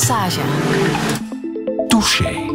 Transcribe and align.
Passage. 0.00 0.40
Touché. 1.88 2.50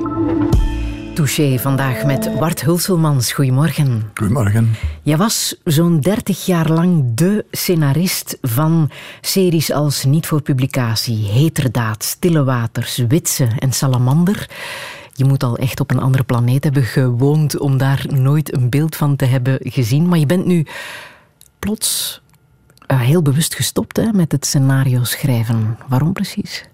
Touché 1.13 1.60
vandaag 1.60 2.05
met 2.05 2.39
Bart 2.39 2.62
Hulselmans. 2.62 3.31
Goedemorgen. 3.31 4.12
Goedemorgen. 4.13 4.75
Je 5.01 5.17
was 5.17 5.55
zo'n 5.63 5.99
30 5.99 6.46
jaar 6.46 6.71
lang 6.71 7.03
de 7.15 7.46
scenarist 7.51 8.37
van 8.42 8.89
series 9.21 9.71
als 9.71 10.03
Niet 10.05 10.26
voor 10.26 10.42
publicatie, 10.42 11.26
Heterdaad, 11.26 12.03
Stille 12.03 12.44
Waters, 12.44 12.97
Witse 12.97 13.47
en 13.59 13.71
Salamander. 13.71 14.49
Je 15.13 15.25
moet 15.25 15.43
al 15.43 15.57
echt 15.57 15.79
op 15.79 15.91
een 15.91 16.02
andere 16.02 16.23
planeet 16.23 16.63
hebben 16.63 16.84
gewoond 16.84 17.59
om 17.59 17.77
daar 17.77 18.05
nooit 18.09 18.53
een 18.53 18.70
beeld 18.70 18.95
van 18.95 19.16
te 19.16 19.25
hebben 19.25 19.57
gezien. 19.62 20.07
Maar 20.07 20.20
je 20.20 20.25
bent 20.25 20.45
nu 20.45 20.66
plots 21.59 22.21
uh, 22.91 22.99
heel 22.99 23.21
bewust 23.21 23.55
gestopt 23.55 23.98
hè, 23.98 24.12
met 24.13 24.31
het 24.31 24.45
scenario 24.45 25.03
schrijven. 25.03 25.77
Waarom 25.88 26.13
precies? 26.13 26.66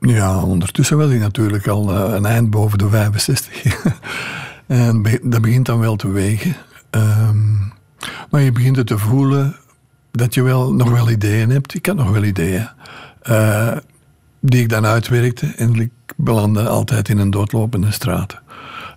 Ja, 0.00 0.42
ondertussen 0.42 0.96
was 0.96 1.10
ik 1.10 1.20
natuurlijk 1.20 1.68
al 1.68 1.90
uh, 1.90 2.14
een 2.14 2.26
eind 2.26 2.50
boven 2.50 2.78
de 2.78 2.88
65. 2.88 3.64
en 4.66 5.02
dat 5.22 5.40
begint 5.40 5.66
dan 5.66 5.78
wel 5.78 5.96
te 5.96 6.10
wegen. 6.10 6.56
Um, 6.90 7.72
maar 8.30 8.40
je 8.40 8.52
begint 8.52 8.76
het 8.76 8.86
te 8.86 8.98
voelen 8.98 9.56
dat 10.10 10.34
je 10.34 10.42
wel, 10.42 10.74
nog 10.74 10.90
wel 10.90 11.10
ideeën 11.10 11.50
hebt. 11.50 11.74
Ik 11.74 11.86
had 11.86 11.96
nog 11.96 12.10
wel 12.10 12.24
ideeën. 12.24 12.68
Uh, 13.30 13.76
die 14.40 14.62
ik 14.62 14.68
dan 14.68 14.86
uitwerkte. 14.86 15.52
En 15.56 15.74
ik 15.74 15.90
belandde 16.16 16.68
altijd 16.68 17.08
in 17.08 17.18
een 17.18 17.30
doodlopende 17.30 17.90
straat. 17.90 18.40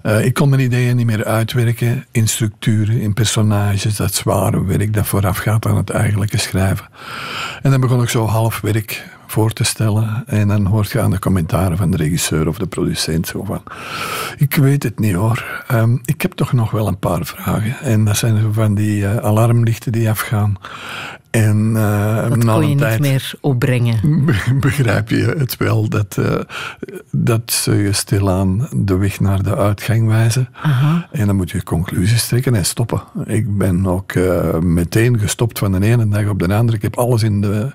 Uh, 0.04 0.26
ik 0.26 0.34
kon 0.34 0.50
mijn 0.50 0.62
ideeën 0.62 0.96
niet 0.96 1.06
meer 1.06 1.26
uitwerken 1.26 2.06
in 2.12 2.28
structuren, 2.28 3.00
in 3.00 3.14
personages, 3.14 3.96
dat 3.96 4.14
zware 4.14 4.66
werk 4.66 4.94
dat 4.94 5.08
voorafgaat 5.08 5.66
aan 5.66 5.78
het 5.78 5.90
eigenlijke 5.90 6.38
schrijven. 6.38 6.88
En 7.62 7.72
dan 7.72 7.80
begon 7.80 8.02
ik 8.02 8.10
zo 8.10 8.26
half 8.26 8.62
werk 8.62 9.10
voor 9.34 9.53
te 9.53 9.64
stellen. 9.64 10.23
En 10.26 10.48
dan 10.48 10.66
hoort 10.66 10.92
je 10.92 11.02
aan 11.02 11.12
de 11.12 11.20
commentaren 11.20 11.78
van 11.78 11.92
de 11.92 11.98
regisseur 11.98 12.48
of 12.48 12.58
de 12.58 12.67
producent 12.67 13.28
zo 13.28 13.44
van... 13.44 13.64
Ik 14.38 14.56
weet 14.56 14.84
het 14.84 15.00
niet 15.00 15.14
hoor. 15.14 15.66
Um, 15.72 16.02
ik 16.06 16.22
heb 16.22 16.31
toch 16.31 16.53
nog 16.53 16.72
wel 16.72 16.88
een 16.88 17.00
paar 17.00 17.26
vragen. 17.26 17.80
En 17.80 18.06
dat 18.06 18.17
zijn 18.17 18.54
van 18.54 18.76
die 18.76 19.02
uh, 19.02 19.17
alarmlichten 19.17 19.92
die 19.92 20.09
afgaan. 20.09 20.58
En, 21.34 21.73
uh, 21.76 22.30
dat 22.30 22.45
kon 22.45 22.70
je 22.70 22.76
tijd, 22.76 23.00
niet 23.00 23.09
meer 23.09 23.34
opbrengen. 23.42 24.26
Begrijp 24.59 25.09
je 25.09 25.36
het 25.38 25.58
wel, 25.58 25.89
dat, 25.89 26.17
uh, 26.20 26.39
dat 27.12 27.52
ze 27.52 27.76
je 27.76 27.94
stilaan 27.94 28.67
de 28.72 28.98
weg 28.98 29.20
naar 29.20 29.44
de 29.44 29.56
uitgang 29.56 30.08
wijzen. 30.08 30.50
Aha. 30.61 31.08
En 31.11 31.28
dan 31.28 31.36
moet 31.36 31.52
je 31.52 31.64
conclusies 31.64 32.28
trekken 32.28 32.56
en 32.56 32.66
stoppen. 32.66 33.04
Ik 33.26 33.58
ben 33.58 33.88
ook 33.88 34.14
uh, 34.14 34.59
meteen 34.59 35.20
gestopt 35.20 35.59
van 35.59 35.72
de 35.72 35.86
ene 35.86 36.08
dag 36.08 36.28
op 36.28 36.39
de 36.39 36.56
andere. 36.56 36.78
Ik 36.78 36.84
heb 36.84 36.98
alles 36.98 37.23
in 37.23 37.42
de 37.42 37.72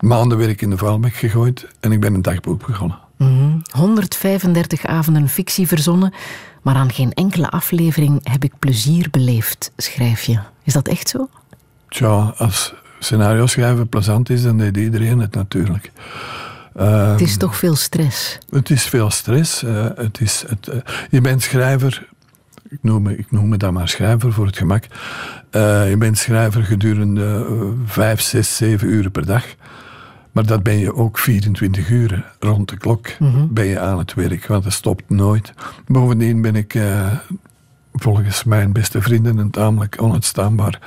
maandenwerk 0.00 0.62
in 0.62 0.70
de 0.70 0.76
vuilbak 0.76 1.14
gegooid 1.14 1.66
en 1.80 1.92
ik 1.92 2.00
ben 2.00 2.14
een 2.14 2.22
dagboek 2.22 2.66
begonnen. 2.66 2.98
Mm 3.16 3.26
-hmm. 3.26 3.62
135 3.70 4.84
avonden 4.84 5.28
fictie 5.28 5.66
verzonnen, 5.66 6.12
maar 6.62 6.74
aan 6.74 6.92
geen 6.92 7.12
enkele 7.12 7.50
aflevering 7.50 8.20
heb 8.22 8.44
ik 8.44 8.52
plezier 8.58 9.08
beleefd, 9.10 9.72
schrijf 9.76 10.22
je. 10.22 10.38
Is 10.62 10.72
dat 10.72 10.88
echt 10.88 11.08
zo? 11.08 11.28
Tja, 11.88 12.34
als 12.36 12.74
scenario 13.04 13.46
schrijven 13.46 13.88
plezant 13.88 14.30
is, 14.30 14.42
dan 14.42 14.58
deed 14.58 14.76
iedereen 14.76 15.18
het 15.18 15.34
natuurlijk. 15.34 15.92
het 16.74 17.20
is 17.20 17.36
toch 17.36 17.56
veel 17.56 17.76
stress? 17.76 18.38
Het 18.50 18.70
is 18.70 18.84
veel 18.84 19.10
stress. 19.10 19.62
Uh, 19.62 19.86
het 19.94 20.20
is 20.20 20.44
het, 20.48 20.68
uh, 20.68 20.74
je 21.10 21.20
bent 21.20 21.42
schrijver, 21.42 22.08
ik 22.68 22.78
noem, 22.82 23.02
me, 23.02 23.16
ik 23.16 23.30
noem 23.30 23.48
me 23.48 23.56
dat 23.56 23.72
maar 23.72 23.88
schrijver 23.88 24.32
voor 24.32 24.46
het 24.46 24.56
gemak. 24.56 24.84
Uh, 25.50 25.90
je 25.90 25.96
bent 25.96 26.18
schrijver 26.18 26.64
gedurende 26.64 27.46
vijf, 27.86 28.20
zes, 28.20 28.56
zeven 28.56 28.88
uren 28.88 29.10
per 29.10 29.26
dag. 29.26 29.44
Maar 30.32 30.46
dat 30.46 30.62
ben 30.62 30.78
je 30.78 30.94
ook 30.94 31.18
24 31.18 31.88
uur 31.88 32.32
rond 32.40 32.68
de 32.68 32.76
klok 32.76 33.08
mm 33.18 33.32
-hmm. 33.32 33.48
ben 33.52 33.66
je 33.66 33.78
aan 33.78 33.98
het 33.98 34.14
werk, 34.14 34.46
want 34.46 34.64
dat 34.64 34.72
stopt 34.72 35.10
nooit. 35.10 35.52
Bovendien 35.86 36.42
ben 36.42 36.56
ik 36.56 36.74
volgens 37.92 38.44
mijn 38.44 38.72
beste 38.72 39.02
vrienden 39.02 39.38
een 39.38 39.50
tamelijk 39.50 40.02
onuitstaanbaar 40.02 40.78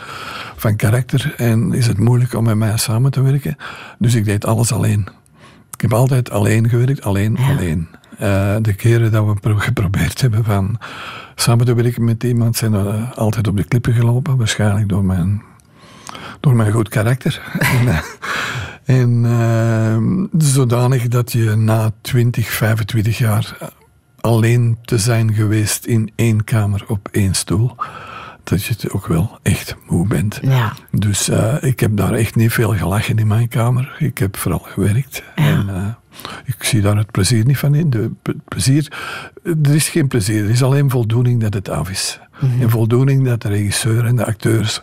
van 0.55 0.75
karakter. 0.75 1.33
En 1.37 1.73
is 1.73 1.87
het 1.87 1.97
moeilijk 1.97 2.33
om 2.33 2.43
met 2.43 2.55
mij 2.55 2.77
samen 2.77 3.11
te 3.11 3.21
werken. 3.21 3.55
Dus 3.97 4.13
ik 4.13 4.25
deed 4.25 4.45
alles 4.45 4.71
alleen. 4.71 5.07
Ik 5.71 5.81
heb 5.81 5.93
altijd 5.93 6.29
alleen 6.29 6.69
gewerkt, 6.69 7.03
alleen, 7.03 7.35
ja. 7.39 7.49
alleen. 7.49 7.87
Uh, 8.13 8.55
de 8.61 8.73
keren 8.73 9.11
dat 9.11 9.39
we 9.41 9.59
geprobeerd 9.59 10.21
hebben 10.21 10.43
van 10.43 10.79
samen 11.35 11.65
te 11.65 11.73
werken 11.73 12.03
met 12.03 12.23
iemand, 12.23 12.57
zijn 12.57 12.71
we 12.71 13.05
altijd 13.15 13.47
op 13.47 13.57
de 13.57 13.63
klippen 13.63 13.93
gelopen. 13.93 14.37
Waarschijnlijk 14.37 14.89
door 14.89 15.05
mijn, 15.05 15.41
door 16.39 16.55
mijn 16.55 16.71
goed 16.71 16.89
karakter. 16.89 17.41
en, 17.77 18.03
en 18.85 19.23
uh, 19.23 20.41
zodanig 20.41 21.07
dat 21.07 21.31
je 21.31 21.55
na 21.55 21.91
20, 22.01 22.51
25 22.51 23.17
jaar 23.17 23.57
alleen 24.25 24.77
te 24.81 24.97
zijn 24.97 25.33
geweest 25.33 25.85
in 25.85 26.11
één 26.15 26.43
kamer 26.43 26.83
op 26.87 27.09
één 27.11 27.33
stoel. 27.33 27.75
Dat 28.43 28.63
je 28.63 28.91
ook 28.91 29.07
wel 29.07 29.39
echt 29.41 29.75
moe 29.87 30.07
bent. 30.07 30.39
Ja. 30.41 30.73
Dus 30.91 31.29
uh, 31.29 31.55
ik 31.63 31.79
heb 31.79 31.97
daar 31.97 32.13
echt 32.13 32.35
niet 32.35 32.53
veel 32.53 32.75
gelachen 32.75 33.17
in 33.17 33.27
mijn 33.27 33.47
kamer. 33.47 33.95
Ik 33.99 34.17
heb 34.17 34.37
vooral 34.37 34.59
gewerkt. 34.59 35.23
Ja. 35.35 35.43
En 35.43 35.67
uh, 35.69 35.87
ik 36.45 36.63
zie 36.63 36.81
daar 36.81 36.97
het 36.97 37.11
plezier 37.11 37.45
niet 37.45 37.57
van 37.57 37.75
in. 37.75 37.89
De 37.89 38.11
plezier, 38.45 38.91
er 39.43 39.75
is 39.75 39.89
geen 39.89 40.07
plezier. 40.07 40.43
Er 40.43 40.49
is 40.49 40.63
alleen 40.63 40.89
voldoening 40.89 41.41
dat 41.41 41.53
het 41.53 41.69
af 41.69 41.89
is. 41.89 42.19
Mm 42.39 42.49
-hmm. 42.49 42.61
En 42.61 42.69
voldoening 42.69 43.25
dat 43.25 43.41
de 43.41 43.47
regisseur 43.47 44.05
en 44.05 44.15
de 44.15 44.25
acteurs 44.25 44.81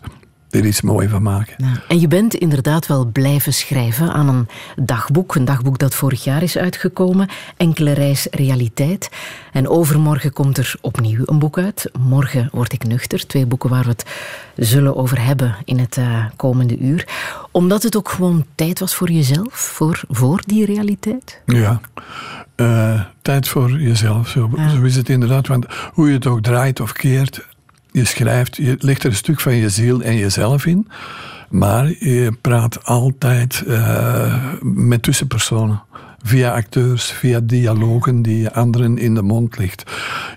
er 0.52 0.66
iets 0.66 0.80
moois 0.80 1.10
van 1.10 1.22
maken. 1.22 1.56
En 1.88 2.00
je 2.00 2.08
bent 2.08 2.34
inderdaad 2.34 2.86
wel 2.86 3.04
blijven 3.04 3.52
schrijven 3.52 4.12
aan 4.12 4.28
een 4.28 4.48
dagboek. 4.84 5.34
Een 5.34 5.44
dagboek 5.44 5.78
dat 5.78 5.94
vorig 5.94 6.24
jaar 6.24 6.42
is 6.42 6.56
uitgekomen. 6.56 7.28
Enkele 7.56 7.92
reis 7.92 8.26
realiteit. 8.30 9.10
En 9.52 9.68
overmorgen 9.68 10.32
komt 10.32 10.58
er 10.58 10.74
opnieuw 10.80 11.22
een 11.24 11.38
boek 11.38 11.58
uit. 11.58 11.90
Morgen 11.98 12.48
word 12.52 12.72
ik 12.72 12.86
nuchter. 12.86 13.26
Twee 13.26 13.46
boeken 13.46 13.70
waar 13.70 13.82
we 13.82 13.88
het 13.88 14.04
zullen 14.56 14.96
over 14.96 15.24
hebben 15.24 15.56
in 15.64 15.78
het 15.78 15.96
uh, 15.96 16.24
komende 16.36 16.78
uur. 16.78 17.08
Omdat 17.50 17.82
het 17.82 17.96
ook 17.96 18.08
gewoon 18.08 18.46
tijd 18.54 18.78
was 18.78 18.94
voor 18.94 19.10
jezelf. 19.10 19.54
Voor, 19.54 20.00
voor 20.08 20.42
die 20.46 20.66
realiteit. 20.66 21.42
Ja. 21.46 21.80
Uh, 22.56 23.00
tijd 23.22 23.48
voor 23.48 23.80
jezelf. 23.80 24.28
Zo, 24.28 24.50
ja. 24.56 24.68
zo 24.68 24.82
is 24.82 24.96
het 24.96 25.08
inderdaad. 25.08 25.46
Want 25.46 25.66
hoe 25.92 26.08
je 26.08 26.14
het 26.14 26.26
ook 26.26 26.42
draait 26.42 26.80
of 26.80 26.92
keert 26.92 27.46
je 27.92 28.04
schrijft, 28.04 28.56
je 28.56 28.76
legt 28.78 29.02
er 29.02 29.10
een 29.10 29.16
stuk 29.16 29.40
van 29.40 29.54
je 29.54 29.68
ziel 29.68 30.00
en 30.00 30.16
jezelf 30.16 30.66
in, 30.66 30.88
maar 31.48 31.86
je 31.88 32.32
praat 32.40 32.84
altijd 32.84 33.62
uh, 33.66 34.52
met 34.62 35.02
tussenpersonen. 35.02 35.82
Via 36.24 36.54
acteurs, 36.54 37.10
via 37.10 37.40
dialogen 37.40 38.22
die 38.22 38.40
je 38.40 38.52
anderen 38.52 38.98
in 38.98 39.14
de 39.14 39.22
mond 39.22 39.58
legt. 39.58 39.82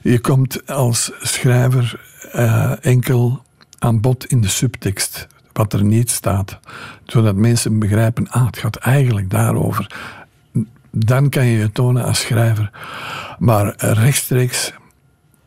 Je 0.01 0.19
komt 0.19 0.67
als 0.67 1.11
schrijver 1.21 1.99
uh, 2.35 2.71
enkel 2.81 3.43
aan 3.79 4.01
bod 4.01 4.25
in 4.25 4.41
de 4.41 4.47
subtekst, 4.47 5.27
wat 5.53 5.73
er 5.73 5.83
niet 5.83 6.11
staat. 6.11 6.59
Zodat 7.05 7.35
mensen 7.35 7.79
begrijpen, 7.79 8.29
ah, 8.29 8.45
het 8.45 8.57
gaat 8.57 8.75
eigenlijk 8.75 9.29
daarover. 9.29 9.95
Dan 10.91 11.29
kan 11.29 11.45
je 11.45 11.57
je 11.57 11.71
tonen 11.71 12.03
als 12.03 12.19
schrijver. 12.19 12.71
Maar 13.39 13.73
rechtstreeks 13.77 14.73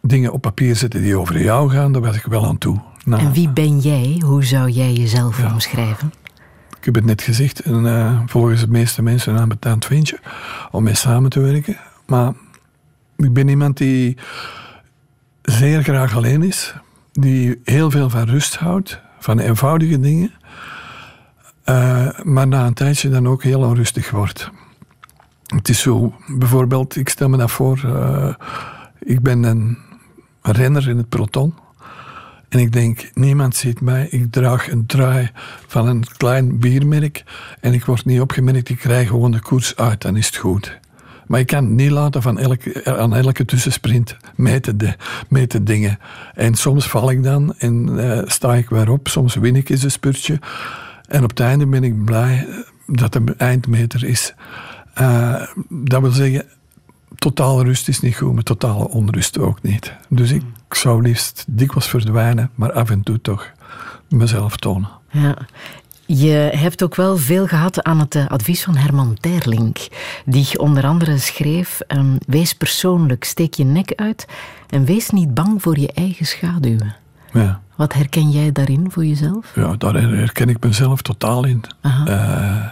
dingen 0.09 0.33
op 0.33 0.41
papier 0.41 0.77
zetten 0.77 1.03
die 1.03 1.19
over 1.19 1.43
jou 1.43 1.71
gaan, 1.71 1.93
daar 1.93 2.03
was 2.03 2.17
ik 2.17 2.25
wel 2.25 2.47
aan 2.47 2.59
toe. 2.59 2.81
Nou, 3.05 3.23
en 3.23 3.33
wie 3.33 3.49
ben 3.49 3.79
jij? 3.79 4.23
Hoe 4.25 4.45
zou 4.45 4.71
jij 4.71 4.93
jezelf 4.93 5.41
ja. 5.41 5.53
omschrijven? 5.53 6.13
Ik 6.79 6.85
heb 6.85 6.95
het 6.95 7.05
net 7.05 7.23
gezegd, 7.23 7.61
en, 7.61 7.85
uh, 7.85 8.21
volgens 8.27 8.61
de 8.61 8.69
meeste 8.69 9.03
mensen 9.03 9.59
een 9.61 9.83
vindje 9.83 10.19
om 10.71 10.83
mee 10.83 10.95
samen 10.95 11.31
te 11.31 11.41
werken. 11.41 11.77
Maar 12.07 12.33
ik 13.17 13.33
ben 13.33 13.49
iemand 13.49 13.77
die 13.77 14.17
zeer 15.43 15.83
graag 15.83 16.17
alleen 16.17 16.43
is, 16.43 16.75
die 17.13 17.61
heel 17.65 17.91
veel 17.91 18.11
van 18.11 18.29
rust 18.29 18.57
houdt, 18.57 19.01
van 19.19 19.39
eenvoudige 19.39 20.01
dingen, 20.01 20.33
uh, 21.65 22.09
maar 22.23 22.47
na 22.47 22.67
een 22.67 22.75
tijdje 22.75 23.09
dan 23.09 23.29
ook 23.29 23.43
heel 23.43 23.61
onrustig 23.61 24.11
wordt. 24.11 24.51
Het 25.47 25.69
is 25.69 25.81
zo, 25.81 26.15
bijvoorbeeld, 26.27 26.97
ik 26.97 27.09
stel 27.09 27.29
me 27.29 27.37
dat 27.37 27.51
voor, 27.51 27.83
uh, 27.87 28.35
ik 28.99 29.21
ben 29.21 29.43
een 29.43 29.79
renner 30.53 30.89
in 30.89 30.97
het 30.97 31.09
peloton. 31.09 31.55
En 32.49 32.59
ik 32.59 32.73
denk, 32.73 33.11
niemand 33.15 33.57
ziet 33.57 33.81
mij. 33.81 34.07
Ik 34.11 34.33
draag 34.33 34.71
een 34.71 34.87
trui 34.87 35.31
van 35.67 35.89
een 35.89 36.05
klein 36.17 36.59
biermerk. 36.59 37.25
En 37.61 37.73
ik 37.75 37.85
word 37.85 38.05
niet 38.05 38.21
opgemerkt. 38.21 38.69
Ik 38.69 38.79
krijg 38.79 39.09
gewoon 39.09 39.31
de 39.31 39.41
koers 39.41 39.77
uit. 39.77 40.03
Dan 40.03 40.17
is 40.17 40.27
het 40.27 40.37
goed. 40.37 40.79
Maar 41.27 41.41
ik 41.41 41.47
kan 41.47 41.65
het 41.65 41.73
niet 41.73 41.91
laten 41.91 42.23
van 42.23 42.39
elke, 42.39 42.85
aan 42.85 43.15
elke 43.15 43.45
tussensprint 43.45 44.17
meten, 44.35 44.79
de, 44.79 44.95
meten 45.29 45.65
dingen. 45.65 45.99
En 46.35 46.55
soms 46.55 46.87
val 46.87 47.11
ik 47.11 47.23
dan 47.23 47.55
en 47.59 47.89
uh, 47.89 48.21
sta 48.25 48.55
ik 48.55 48.69
weer 48.69 48.91
op. 48.91 49.09
Soms 49.09 49.35
win 49.35 49.57
ik 49.57 49.69
eens 49.69 49.83
een 49.83 49.91
spurtje. 49.91 50.39
En 51.09 51.23
op 51.23 51.31
het 51.31 51.41
einde 51.41 51.67
ben 51.67 51.85
ik 51.85 52.05
blij 52.05 52.47
dat 52.87 53.13
de 53.13 53.35
eindmeter 53.37 54.05
is. 54.05 54.35
Uh, 55.01 55.43
dat 55.69 56.01
wil 56.01 56.11
zeggen, 56.11 56.45
totale 57.19 57.63
rust 57.63 57.89
is 57.89 58.01
niet 58.01 58.17
goed, 58.17 58.35
maar 58.35 58.43
totale 58.43 58.89
onrust 58.89 59.39
ook 59.39 59.63
niet. 59.63 59.93
Dus 60.09 60.31
ik 60.31 60.45
zou 60.71 61.03
liefst 61.03 61.45
dikwijls 61.47 61.89
verdwijnen, 61.89 62.51
maar 62.55 62.73
af 62.73 62.91
en 62.91 63.03
toe 63.03 63.21
toch 63.21 63.51
mezelf 64.09 64.57
tonen. 64.57 64.89
Ja. 65.11 65.37
Je 66.07 66.51
hebt 66.57 66.83
ook 66.83 66.95
wel 66.95 67.17
veel 67.17 67.47
gehad 67.47 67.83
aan 67.83 67.99
het 67.99 68.15
eh, 68.15 68.27
advies 68.27 68.65
van 68.65 68.77
Herman 68.77 69.17
Terlink, 69.21 69.79
die 70.25 70.59
onder 70.59 70.85
andere 70.85 71.19
schreef: 71.19 71.81
um, 71.89 72.17
Wees 72.27 72.55
persoonlijk, 72.55 73.25
steek 73.25 73.55
je 73.55 73.65
nek 73.65 73.93
uit 73.97 74.27
en 74.69 74.85
wees 74.85 75.11
niet 75.11 75.35
bang 75.35 75.63
voor 75.63 75.79
je 75.79 75.93
eigen 75.93 76.27
schaduwen. 76.27 76.97
Ja. 77.33 77.61
Wat 77.77 77.93
herken 77.93 78.31
jij 78.31 78.53
daarin 78.53 78.91
voor 78.91 79.05
jezelf? 79.05 79.53
Ja, 79.55 79.75
daar 79.79 79.95
herken 79.95 80.49
ik 80.49 80.65
mezelf 80.65 81.03
totaal 81.03 81.45
in. 81.45 81.65
Uh, 82.07 82.67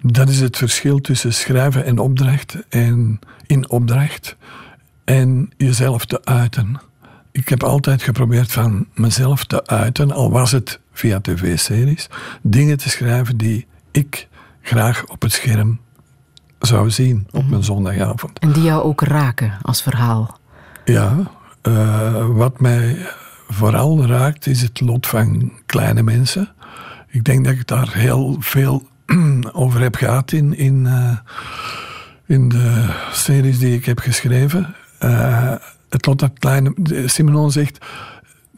dat 0.00 0.28
is 0.28 0.40
het 0.40 0.56
verschil 0.56 1.00
tussen 1.00 1.34
schrijven 1.34 1.84
en 1.84 1.98
opdracht 1.98 2.56
en 2.68 3.20
in 3.46 3.70
opdracht 3.70 4.36
en 5.04 5.50
jezelf 5.56 6.04
te 6.04 6.24
uiten. 6.24 6.80
Ik 7.32 7.48
heb 7.48 7.62
altijd 7.62 8.02
geprobeerd 8.02 8.52
van 8.52 8.86
mezelf 8.94 9.44
te 9.44 9.66
uiten, 9.66 10.12
al 10.12 10.30
was 10.30 10.52
het 10.52 10.80
via 10.92 11.20
tv-series, 11.20 12.08
dingen 12.42 12.78
te 12.78 12.88
schrijven 12.88 13.36
die 13.36 13.66
ik 13.90 14.28
graag 14.62 15.06
op 15.06 15.22
het 15.22 15.32
scherm 15.32 15.80
zou 16.58 16.90
zien 16.90 17.26
op 17.30 17.40
mhm. 17.40 17.50
mijn 17.50 17.64
zondagavond. 17.64 18.38
En 18.38 18.52
die 18.52 18.62
jou 18.62 18.82
ook 18.82 19.00
raken 19.00 19.58
als 19.62 19.82
verhaal? 19.82 20.38
Ja, 20.84 21.16
uh, 21.62 22.26
wat 22.26 22.60
mij 22.60 22.96
vooral 23.48 24.06
raakt 24.06 24.46
is 24.46 24.62
het 24.62 24.80
lot 24.80 25.06
van 25.06 25.52
kleine 25.66 26.02
mensen. 26.02 26.48
Ik 27.08 27.24
denk 27.24 27.44
dat 27.44 27.54
ik 27.54 27.66
daar 27.66 27.92
heel 27.92 28.36
veel 28.40 28.86
over 29.52 29.80
heb 29.80 29.94
gehad 29.94 30.32
in, 30.32 30.56
in, 30.56 30.84
uh, 30.84 31.16
in 32.26 32.48
de 32.48 32.86
series 33.12 33.58
die 33.58 33.76
ik 33.76 33.84
heb 33.84 33.98
geschreven. 33.98 34.74
Uh, 35.04 35.54
het 35.88 36.06
lot 36.06 36.18
dat 36.18 36.38
kleine... 36.38 36.74
Simenon 37.06 37.50
zegt, 37.50 37.84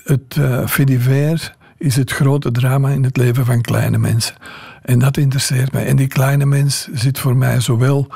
het 0.02 0.36
uh, 0.38 1.34
is 1.78 1.96
het 1.96 2.12
grote 2.12 2.50
drama 2.50 2.90
in 2.90 3.04
het 3.04 3.16
leven 3.16 3.44
van 3.44 3.60
kleine 3.60 3.98
mensen. 3.98 4.34
En 4.82 4.98
dat 4.98 5.16
interesseert 5.16 5.72
mij. 5.72 5.86
En 5.86 5.96
die 5.96 6.06
kleine 6.06 6.46
mens 6.46 6.88
zit 6.92 7.18
voor 7.18 7.36
mij 7.36 7.60
zowel 7.60 8.08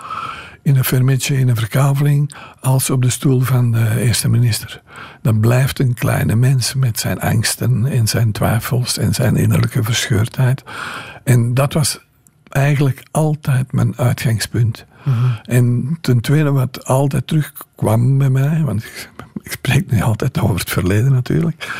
in 0.62 0.76
een 0.76 0.85
fermetje, 0.85 1.38
in 1.38 1.49
een 1.49 1.56
verkaveling, 1.56 2.35
als 2.61 2.91
op 2.91 3.02
de 3.02 3.11
stoel 3.11 3.41
van 3.41 3.73
de 3.73 4.00
eerste 4.00 4.29
minister. 4.29 4.82
Dat 5.23 5.41
blijft 5.41 5.79
een 5.79 5.94
kleine 5.94 6.37
mens 6.37 6.75
met 6.75 7.00
zijn 7.00 7.20
angsten 7.20 7.87
en 7.87 8.08
zijn 8.08 8.32
twijfels 8.32 8.99
en 8.99 9.14
zijn 9.14 9.37
innerlijke 9.37 9.82
verscheurdheid. 9.82 10.62
En 11.25 11.55
dat 11.55 11.73
was 11.73 12.00
eigenlijk 12.49 13.02
altijd 13.11 13.73
mijn 13.73 13.97
uitgangspunt. 13.97 14.87
En 15.43 15.99
ten 16.00 16.20
tweede, 16.20 16.50
wat 16.50 16.85
altijd 16.85 17.26
terugkwam 17.26 18.19
bij 18.19 18.31
mij, 18.31 18.62
want 18.64 18.85
ik, 18.85 19.11
spreek 19.43 19.91
nu 19.91 20.02
altijd 20.02 20.41
over 20.41 20.58
het 20.58 20.70
verleden 20.70 21.12
natuurlijk, 21.12 21.70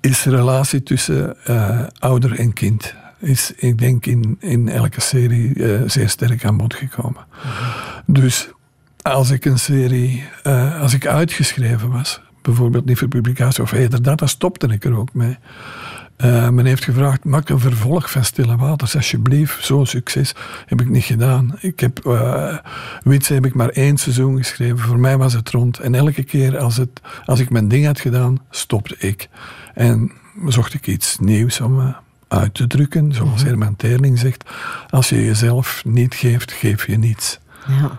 is 0.00 0.22
de 0.22 0.30
relatie 0.30 0.82
tussen 0.82 1.36
uh, 1.48 1.80
ouder 1.98 2.38
en 2.38 2.52
kind 2.52 2.94
is, 3.18 3.52
ik 3.56 3.78
denk, 3.78 4.06
in, 4.06 4.36
in 4.40 4.68
elke 4.68 5.00
serie 5.00 5.54
uh, 5.54 5.80
zeer 5.86 6.08
sterk 6.08 6.44
aan 6.44 6.56
bod 6.56 6.74
gekomen. 6.74 7.26
Dus 8.06 8.48
als 9.02 9.30
ik 9.30 9.44
een 9.44 9.58
serie, 9.58 10.24
uh, 10.46 10.80
als 10.80 10.94
ik 10.94 11.06
uitgeschreven 11.06 11.90
was, 11.90 12.20
bijvoorbeeld 12.42 12.84
niet 12.84 12.98
voor 12.98 13.08
publicatie 13.08 13.62
of 13.62 13.72
eerder 13.72 14.02
dat, 14.02 14.18
dan 14.18 14.28
stopte 14.28 14.66
ik 14.66 14.84
er 14.84 14.98
ook 14.98 15.14
mee. 15.14 15.38
Uh, 16.16 16.48
men 16.48 16.66
heeft 16.66 16.84
gevraagd, 16.84 17.24
maak 17.24 17.48
een 17.48 17.60
vervolg 17.60 18.10
van 18.10 18.24
Stille 18.24 18.56
Waters, 18.56 18.96
alsjeblieft. 18.96 19.64
Zo'n 19.64 19.86
succes 19.86 20.34
heb 20.66 20.80
ik 20.80 20.88
niet 20.88 21.04
gedaan. 21.04 21.56
Ik 21.60 21.80
heb, 21.80 22.06
uh, 22.06 22.56
heb 23.04 23.46
ik 23.46 23.54
maar 23.54 23.68
één 23.68 23.96
seizoen 23.96 24.36
geschreven. 24.36 24.78
Voor 24.78 24.98
mij 24.98 25.16
was 25.16 25.32
het 25.32 25.50
rond. 25.50 25.78
En 25.78 25.94
elke 25.94 26.22
keer 26.22 26.58
als, 26.58 26.76
het, 26.76 27.00
als 27.24 27.40
ik 27.40 27.50
mijn 27.50 27.68
ding 27.68 27.86
had 27.86 28.00
gedaan, 28.00 28.38
stopte 28.50 28.96
ik. 28.98 29.28
En 29.74 30.12
zocht 30.46 30.74
ik 30.74 30.86
iets 30.86 31.18
nieuws 31.18 31.60
om, 31.60 31.94
uit 32.28 32.54
te 32.54 32.66
drukken. 32.66 33.12
Zoals 33.12 33.40
mhm. 33.40 33.46
Herman 33.46 33.76
Terling 33.76 34.18
zegt, 34.18 34.44
als 34.90 35.08
je 35.08 35.24
jezelf 35.24 35.82
niet 35.84 36.14
geeft, 36.14 36.52
geef 36.52 36.86
je 36.86 36.98
niets. 36.98 37.38
Ja. 37.66 37.98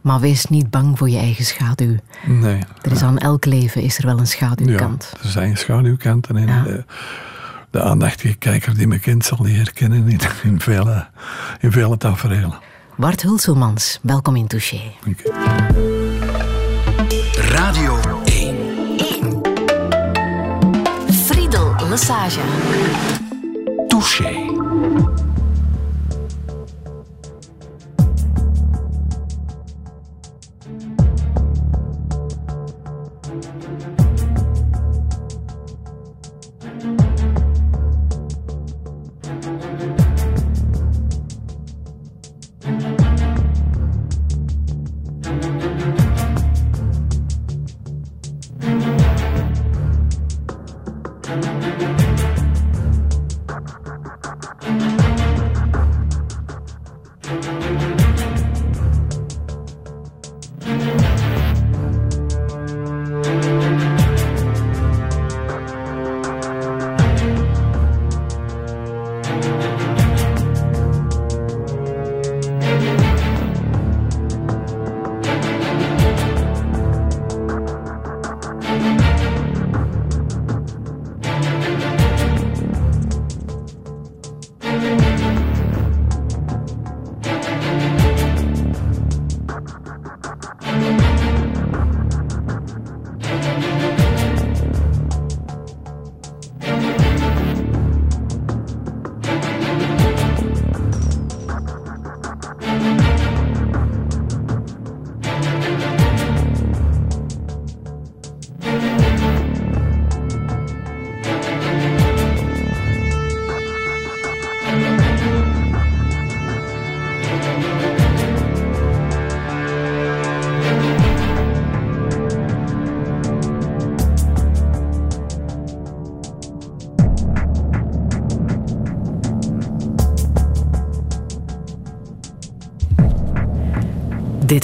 Maar 0.00 0.20
wees 0.20 0.46
niet 0.46 0.70
bang 0.70 0.98
voor 0.98 1.10
je 1.10 1.18
eigen 1.18 1.44
schaduw. 1.44 1.96
Nee. 2.26 2.58
Er 2.82 2.92
is 2.92 3.02
aan 3.02 3.18
elk 3.18 3.44
leven 3.44 3.82
is 3.82 3.98
er 3.98 4.06
wel 4.06 4.18
een 4.18 4.26
schaduwkant. 4.26 5.10
Ja, 5.12 5.22
er 5.22 5.30
zijn 5.30 5.56
schaduwkanten 5.56 6.36
en 6.36 6.62
de, 6.64 6.84
de, 7.70 7.82
aandachtige 7.82 8.34
kijker 8.34 8.76
die 8.76 8.86
me 8.86 8.98
kent 8.98 9.24
zal 9.24 9.42
die 9.42 9.56
herkennen 9.56 10.08
in, 10.08 10.20
in, 10.42 10.60
vele, 10.60 11.06
in 11.60 11.72
vele 11.72 11.96
tafereelen. 11.96 12.58
Bart 12.96 13.22
Hulselmans, 13.22 13.98
welkom 14.02 14.36
in 14.36 14.46
Touché. 14.46 14.80
Radio 17.34 18.20
1. 18.24 18.56
1. 18.96 19.40
Friedel 21.12 21.74
Lassage. 21.88 22.40
Touché. 23.88 25.19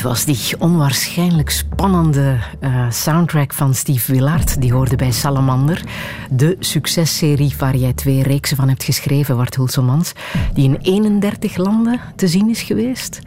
Was 0.07 0.25
die 0.25 0.61
onwaarschijnlijk 0.61 1.51
spannende 1.51 2.39
uh, 2.61 2.91
soundtrack 2.91 3.53
van 3.53 3.75
Steve 3.75 4.13
Willard. 4.13 4.61
Die 4.61 4.73
hoorde 4.73 4.97
bij 4.97 5.11
Salamander. 5.11 5.85
De 6.31 6.57
successerie 6.61 7.55
waar 7.59 7.77
jij 7.77 7.93
twee 7.93 8.23
reeksen 8.23 8.57
van 8.57 8.69
hebt 8.69 8.85
geschreven, 8.85 9.37
Wart 9.37 9.55
Hulsemans. 9.55 10.13
Die 10.55 10.65
in 10.65 10.79
31 10.83 11.57
landen 11.57 12.01
te 12.17 12.29
zien 12.29 12.51
is 12.51 12.63
geweest. 12.63 13.21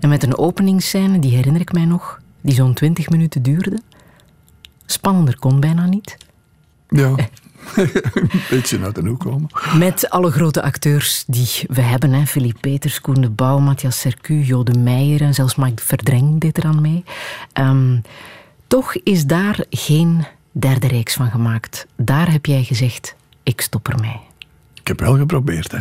En 0.00 0.08
met 0.08 0.22
een 0.22 0.38
openingsscène, 0.38 1.18
die 1.18 1.34
herinner 1.34 1.60
ik 1.60 1.72
mij 1.72 1.84
nog, 1.84 2.20
die 2.40 2.54
zo'n 2.54 2.74
20 2.74 3.08
minuten 3.08 3.42
duurde. 3.42 3.78
Spannender 4.86 5.38
kon 5.38 5.60
bijna 5.60 5.86
niet. 5.86 6.16
Ja. 6.88 7.14
een 7.76 8.30
beetje 8.50 8.80
uit 8.80 8.94
de 8.94 9.08
hoek 9.08 9.20
komen. 9.20 9.48
Met 9.78 10.10
alle 10.10 10.30
grote 10.30 10.62
acteurs 10.62 11.24
die 11.26 11.48
we 11.68 11.80
hebben. 11.80 12.12
Hè. 12.12 12.26
Philippe 12.26 12.60
Peters, 12.60 13.00
Koen 13.00 13.20
de 13.20 13.30
Bouw, 13.30 13.58
Matthias 13.58 14.00
Sercu, 14.00 14.42
Jode 14.42 14.78
Meijer 14.78 15.20
en 15.20 15.34
zelfs 15.34 15.54
Mike 15.54 15.82
Verdreng 15.82 16.40
deed 16.40 16.58
eraan 16.58 16.80
mee. 16.80 17.04
Um, 17.54 18.02
toch 18.66 18.94
is 18.94 19.26
daar 19.26 19.64
geen 19.70 20.26
derde 20.52 20.86
reeks 20.86 21.14
van 21.14 21.30
gemaakt. 21.30 21.86
Daar 21.96 22.32
heb 22.32 22.46
jij 22.46 22.62
gezegd, 22.62 23.14
ik 23.42 23.60
stop 23.60 23.88
ermee. 23.88 24.20
ik 24.80 24.88
heb 24.88 25.00
wel 25.00 25.16
geprobeerd. 25.16 25.72
Hè. 25.72 25.78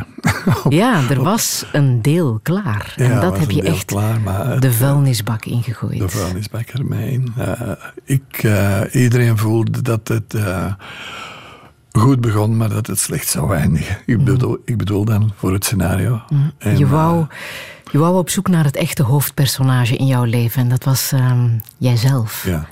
ja, 0.78 1.10
er 1.10 1.24
was 1.24 1.66
een 1.72 2.02
deel 2.02 2.40
klaar. 2.44 2.94
Ja, 2.96 3.04
en 3.06 3.22
dat 3.22 3.40
heb 3.40 3.52
je 3.52 3.62
echt 3.62 3.86
klaar, 3.86 4.22
maar 4.22 4.48
het, 4.48 4.62
de 4.62 4.74
vuilnisbak 4.74 5.46
ingegooid. 5.46 6.00
De 6.00 6.10
vuilnisbak 6.10 6.68
ermee 6.68 7.12
in. 7.12 7.34
Eh, 7.38 7.72
ik, 8.04 8.44
eh, 8.44 8.82
iedereen 8.92 9.38
voelde 9.38 9.82
dat 9.82 10.08
het 10.08 10.34
eh, 10.34 10.74
goed 11.92 12.22
begon, 12.22 12.58
maar 12.58 12.70
dat 12.70 12.88
het 12.88 13.00
slecht 13.00 13.28
zou 13.28 13.56
eindigen. 13.56 13.98
Ik 14.06 14.24
bedoel, 14.24 14.58
ik 14.66 14.78
bedoel 14.78 15.06
dan 15.06 15.32
voor 15.36 15.54
het 15.54 15.66
scenario. 15.66 16.22
En, 16.58 16.78
je, 16.78 16.88
wou, 16.88 17.22
eh, 17.22 17.28
je 17.92 17.98
wou 17.98 18.18
op 18.18 18.30
zoek 18.30 18.48
naar 18.48 18.64
het 18.64 18.76
echte 18.76 19.04
hoofdpersonage 19.04 19.96
in 19.96 20.06
jouw 20.06 20.24
leven. 20.24 20.62
En 20.62 20.70
dat 20.70 20.84
was 20.84 21.12
ehm, 21.12 21.50
jijzelf. 21.78 22.46
ja. 22.46 22.68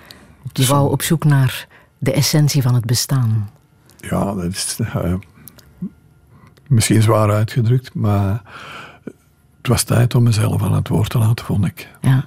Je 0.54 0.66
wou 0.66 0.92
op 0.92 1.02
zoek 1.02 1.24
naar 1.24 1.68
de 1.98 2.14
essentie 2.14 2.62
van 2.62 2.74
het 2.74 2.86
bestaan. 2.86 3.50
Ja, 3.98 4.34
dat 4.34 4.44
is 4.44 4.80
eh, 4.80 5.14
misschien 6.68 7.02
zwaar 7.02 7.32
uitgedrukt, 7.32 7.94
maar 7.94 8.42
het 9.58 9.68
was 9.68 9.84
tijd 9.84 10.16
om 10.16 10.24
mezelf 10.24 10.64
aan 10.64 10.74
het 10.74 10.88
woord 10.88 11.10
te 11.10 11.18
laten, 11.18 11.46
vond 11.46 11.66
ik. 11.66 11.90
Ja. 12.02 12.26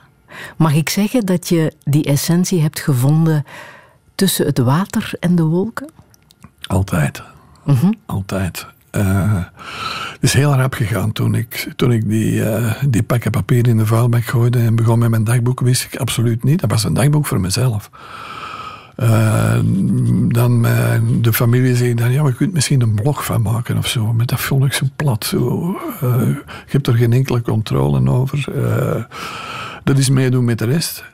Mag 0.57 0.75
ik 0.75 0.89
zeggen 0.89 1.27
dat 1.27 1.49
je 1.49 1.73
die 1.85 2.05
essentie 2.05 2.61
hebt 2.61 2.81
gevonden 2.81 3.45
tussen 4.15 4.47
het 4.47 4.59
water 4.59 5.13
en 5.21 5.35
de 5.35 5.43
wolken? 5.43 5.91
Altijd. 6.69 7.23
Altijd. 8.07 8.67
Eh, 8.91 9.45
het 10.13 10.23
is 10.23 10.33
heel 10.33 10.55
rap 10.55 10.75
gegaan 10.75 11.13
toen 11.13 11.35
ik, 11.35 11.73
toen 11.77 11.93
ik 11.93 12.09
die, 12.09 12.45
eh, 12.45 12.73
die 12.89 13.03
pakken 13.03 13.31
papier 13.31 13.69
in 13.69 13.77
de 13.77 13.87
vuilbak 13.87 14.25
gooide 14.25 14.59
en 14.59 14.75
begon 14.75 14.99
met 14.99 15.11
mijn 15.11 15.25
dagboek, 15.25 15.61
wist 15.61 15.85
ik 15.85 16.01
absoluut 16.01 16.45
niet. 16.45 16.61
Dat 16.61 16.71
was 16.71 16.85
een 16.85 16.95
dagboek 16.95 17.27
voor 17.27 17.41
mezelf. 17.41 17.91
Eh, 18.97 19.59
dan 20.29 20.61
mijn, 20.61 21.23
de 21.23 21.33
familie 21.33 21.77
zei 21.77 21.95
dan, 21.95 22.13
ja, 22.13 22.27
je 22.27 22.35
kunt 22.35 22.53
misschien 22.53 22.81
een 22.81 22.95
blog 22.95 23.25
van 23.25 23.43
maken 23.43 23.77
of 23.77 23.87
zo. 23.87 24.13
Maar 24.13 24.27
dat 24.27 24.41
vond 24.41 24.65
ik 24.65 24.73
zo 24.73 24.87
plat. 24.97 25.25
Zo. 25.25 25.77
Je 26.01 26.43
hebt 26.67 26.87
er 26.87 26.95
geen 26.95 27.13
enkele 27.13 27.43
controle 27.43 28.11
over. 28.11 28.45
Dat 29.85 29.99
is 29.99 30.11
meedoen 30.11 30.45
met 30.45 30.59
de 30.59 30.65
rest. 30.65 31.05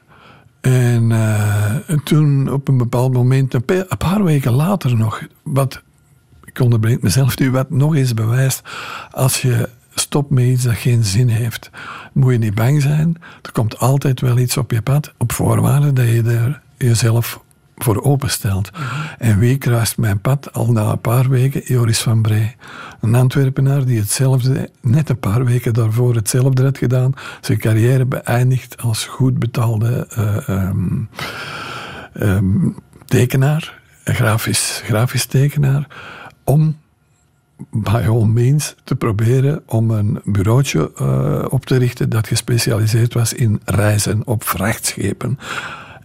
En, 0.64 1.12
eh, 1.12 1.90
en 1.90 2.00
toen 2.04 2.52
op 2.52 2.68
een 2.68 2.76
bepaald 2.78 3.12
moment, 3.12 3.54
een 3.54 3.86
paar 3.98 4.24
weken 4.24 4.52
later 4.52 4.96
nog, 4.96 5.22
wat 5.42 5.82
ik 6.44 6.60
onderbreek 6.60 7.02
mezelf 7.02 7.38
nu, 7.38 7.50
wat 7.50 7.70
nog 7.70 7.94
eens 7.94 8.14
bewijst, 8.14 8.62
als 9.10 9.42
je 9.42 9.68
stopt 9.94 10.30
met 10.30 10.44
iets 10.44 10.62
dat 10.62 10.74
geen 10.74 11.04
zin 11.04 11.28
heeft, 11.28 11.70
moet 12.12 12.32
je 12.32 12.38
niet 12.38 12.54
bang 12.54 12.82
zijn. 12.82 13.16
Er 13.42 13.52
komt 13.52 13.78
altijd 13.78 14.20
wel 14.20 14.38
iets 14.38 14.56
op 14.56 14.70
je 14.70 14.82
pad, 14.82 15.12
op 15.18 15.32
voorwaarde 15.32 15.92
dat 15.92 16.06
je 16.06 16.22
er 16.22 16.60
jezelf 16.76 17.40
voor 17.76 18.02
openstelt. 18.02 18.70
En 19.18 19.38
wie 19.38 19.58
kruist 19.58 19.98
mijn 19.98 20.20
pad 20.20 20.52
al 20.52 20.72
na 20.72 20.90
een 20.90 21.00
paar 21.00 21.28
weken? 21.28 21.62
Joris 21.64 22.00
van 22.00 22.22
Bree. 22.22 22.56
Een 23.00 23.14
Antwerpenaar 23.14 23.84
die 23.84 23.98
hetzelfde, 23.98 24.70
net 24.80 25.08
een 25.08 25.18
paar 25.18 25.44
weken 25.44 25.74
daarvoor 25.74 26.14
hetzelfde 26.14 26.62
had 26.62 26.78
gedaan. 26.78 27.12
Zijn 27.40 27.58
carrière 27.58 28.04
beëindigd 28.04 28.82
als 28.82 29.06
goed 29.06 29.38
betaalde 29.38 30.06
eh, 30.10 30.48
ehm, 30.48 31.02
ehm, 32.12 32.68
tekenaar, 33.04 33.80
grafisch, 34.04 34.80
grafisch 34.84 35.26
tekenaar, 35.26 35.86
om 36.44 36.76
by 37.70 38.04
all 38.08 38.24
means 38.24 38.74
te 38.84 38.96
proberen 38.96 39.62
om 39.66 39.90
een 39.90 40.20
bureautje 40.24 40.92
eh, 40.96 41.44
op 41.48 41.66
te 41.66 41.76
richten 41.76 42.10
dat 42.10 42.26
gespecialiseerd 42.26 43.14
was 43.14 43.32
in 43.32 43.60
reizen 43.64 44.26
op 44.26 44.44
vrachtschepen. 44.44 45.38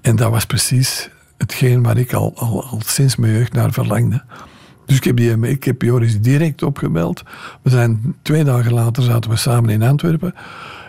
En 0.02 0.16
dat 0.16 0.32
was 0.32 0.46
precies 0.46 1.10
hetgeen 1.40 1.84
waar 1.84 1.98
ik 1.98 2.14
al, 2.14 2.34
al, 2.36 2.64
al 2.64 2.82
sinds 2.86 3.16
mijn 3.16 3.34
jeugd 3.34 3.54
naar 3.54 3.72
verlangde. 3.72 4.24
Dus 4.86 4.98
ik 4.98 5.04
heb, 5.04 5.18
die, 5.18 5.40
ik 5.40 5.64
heb 5.64 5.82
Joris 5.82 6.22
direct 6.22 6.64
opgebeld. 6.64 7.24
We 7.62 7.70
zijn 7.70 8.16
twee 8.22 8.44
dagen 8.44 8.74
later 8.74 9.04
zaten 9.04 9.30
we 9.30 9.36
samen 9.36 9.70
in 9.70 9.84
Antwerpen. 9.84 10.34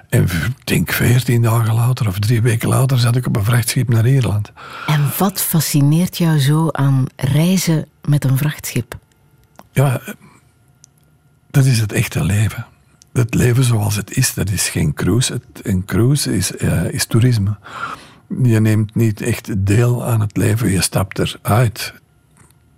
En 0.08 0.22
ik 0.22 0.66
denk 0.66 0.92
veertien 0.92 1.42
dagen 1.42 1.74
later 1.74 2.08
of 2.08 2.18
drie 2.18 2.42
weken 2.42 2.68
later 2.68 2.98
zat 2.98 3.16
ik 3.16 3.26
op 3.26 3.36
een 3.36 3.44
vrachtschip 3.44 3.88
naar 3.88 4.06
Ierland. 4.06 4.52
En 4.86 5.10
wat 5.18 5.42
fascineert 5.42 6.18
jou 6.18 6.38
zo 6.38 6.68
aan 6.70 7.06
reizen 7.16 7.86
met 8.04 8.24
een 8.24 8.36
vrachtschip? 8.36 8.98
Ja, 9.72 10.00
dat 11.50 11.64
is 11.64 11.80
het 11.80 11.92
echte 11.92 12.24
leven. 12.24 12.66
Het 13.12 13.34
leven 13.34 13.64
zoals 13.64 13.96
het 13.96 14.16
is, 14.16 14.34
dat 14.34 14.50
is 14.50 14.68
geen 14.68 14.94
cruise. 14.94 15.32
Het, 15.32 15.66
een 15.66 15.84
cruise 15.84 16.36
is, 16.36 16.56
eh, 16.56 16.84
is 16.84 17.06
toerisme. 17.06 17.56
Je 18.38 18.60
neemt 18.60 18.94
niet 18.94 19.20
echt 19.20 19.66
deel 19.66 20.04
aan 20.04 20.20
het 20.20 20.36
leven, 20.36 20.70
je 20.70 20.82
stapt 20.82 21.18
eruit. 21.18 21.94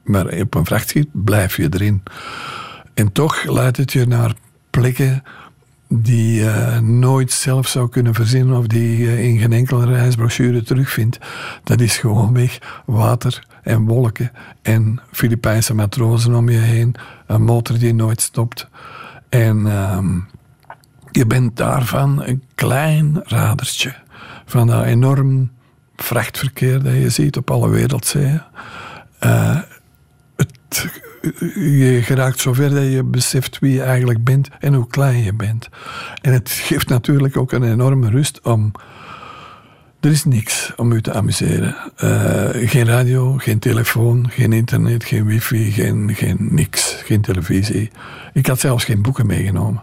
Maar 0.03 0.27
op 0.27 0.55
een 0.55 0.65
vrachtschip 0.65 1.09
blijf 1.13 1.57
je 1.57 1.69
erin. 1.71 2.03
En 2.95 3.13
toch 3.13 3.45
leidt 3.45 3.77
het 3.77 3.93
je 3.93 4.07
naar 4.07 4.35
plekken 4.71 5.23
die 5.89 6.35
je 6.35 6.79
nooit 6.83 7.33
zelf 7.33 7.69
zou 7.69 7.89
kunnen 7.89 8.15
verzinnen 8.15 8.57
of 8.57 8.67
die 8.67 8.97
je 8.97 9.23
in 9.23 9.39
geen 9.39 9.53
enkele 9.53 9.85
reisbrochure 9.85 10.63
terugvindt. 10.63 11.19
Dat 11.65 11.81
is 11.81 11.97
gewoonweg 11.97 12.83
water 12.87 13.47
en 13.63 13.85
wolken 13.85 14.33
en 14.63 15.01
Filipijnse 15.11 15.75
matrozen 15.75 16.35
om 16.35 16.49
je 16.49 16.59
heen, 16.59 16.95
een 17.27 17.43
motor 17.43 17.79
die 17.79 17.95
nooit 17.95 18.21
stopt. 18.21 18.69
En 19.29 19.67
ehm, 19.67 20.19
je 21.11 21.27
bent 21.27 21.57
daarvan 21.57 22.23
een 22.23 22.43
klein 22.55 23.21
radertje 23.25 23.95
van 24.53 24.67
dat 24.67 24.85
enorm 24.85 25.51
vrachtverkeer 25.97 26.83
dat 26.83 26.93
je 26.93 27.09
ziet 27.09 27.37
op 27.37 27.51
alle 27.51 27.69
wereldzeeën. 27.69 28.43
Eh, 29.19 29.59
je 31.55 32.01
geraakt 32.03 32.41
zover 32.41 32.71
dat 32.71 32.93
je 32.93 33.03
beseft 33.03 33.59
wie 33.59 33.73
je 33.73 33.83
eigenlijk 33.83 34.25
bent 34.25 34.49
en 34.61 34.75
hoe 34.75 34.87
klein 34.87 35.23
je 35.23 35.35
bent. 35.35 35.69
En 36.23 36.33
het 36.33 36.51
geeft 36.51 36.89
natuurlijk 36.89 37.37
ook 37.37 37.53
een 37.53 37.73
enorme 37.73 38.11
rust 38.11 38.41
om. 38.41 38.73
Er 40.01 40.11
is 40.11 40.25
niks 40.25 40.73
om 40.77 40.93
u 40.93 41.01
te 41.01 41.13
amuseren. 41.13 41.77
Eh, 41.97 42.69
geen 42.69 42.87
radio, 42.87 43.37
geen 43.37 43.59
telefoon, 43.59 44.31
geen 44.31 44.53
internet, 44.53 45.05
geen 45.05 45.27
wifi, 45.27 45.71
geen, 45.71 46.15
geen 46.15 46.37
niks, 46.51 47.03
geen 47.05 47.21
televisie. 47.21 47.91
Ik 48.33 48.47
had 48.47 48.61
zelfs 48.61 48.85
geen 48.85 49.03
boeken 49.03 49.27
meegenomen. 49.27 49.83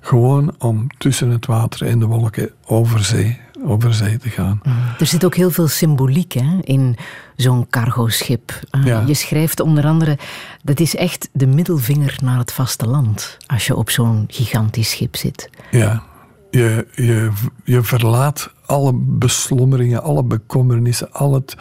Gewoon 0.00 0.54
om 0.58 0.86
tussen 0.98 1.30
het 1.30 1.46
water 1.46 1.86
en 1.86 1.98
de 1.98 2.06
wolken 2.06 2.50
over 2.64 3.04
zee, 3.04 3.40
over 3.68 3.94
zee 3.94 4.16
te 4.18 4.28
gaan. 4.28 4.60
Er 4.98 5.06
zit 5.06 5.24
ook 5.24 5.34
heel 5.34 5.50
veel 5.50 5.68
symboliek 5.68 6.32
hè, 6.32 6.58
in 6.60 6.96
zo'n 7.36 7.66
cargoschip. 7.70 8.60
Uh, 8.70 8.84
Ja. 8.84 9.02
Je 9.06 9.14
schrijft 9.14 9.60
onder 9.60 9.84
andere, 9.84 10.18
dat 10.62 10.80
is 10.80 10.96
echt 10.96 11.28
de 11.32 11.46
middelvinger 11.46 12.18
naar 12.22 12.38
het 12.38 12.52
vasteland 12.52 13.36
als 13.46 13.66
je 13.66 13.76
op 13.76 13.90
zo'n 13.90 14.24
gigantisch 14.28 14.90
schip 14.90 15.16
zit. 15.16 15.50
Ja, 15.70 16.02
je, 16.50 16.86
je, 16.94 17.30
je 17.64 17.82
verlaat 17.82 18.50
alle 18.66 18.92
beslommeringen, 18.94 20.02
alle 20.02 20.24
bekommernissen, 20.24 21.12
al 21.12 21.34
het 21.34 21.56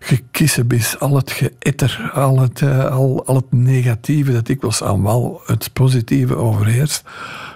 gekissebis, 0.00 0.98
al 0.98 1.16
het 1.16 1.30
geëtter, 1.30 2.10
al 2.14 2.40
het, 2.40 2.62
eh, 2.62 2.90
al, 2.90 3.26
al 3.26 3.34
het 3.34 3.52
negatieve 3.52 4.32
dat 4.32 4.46
dikwijls 4.46 4.82
aan 4.82 5.02
wal 5.02 5.42
het 5.46 5.72
positieve 5.72 6.36
overheerst, 6.36 7.02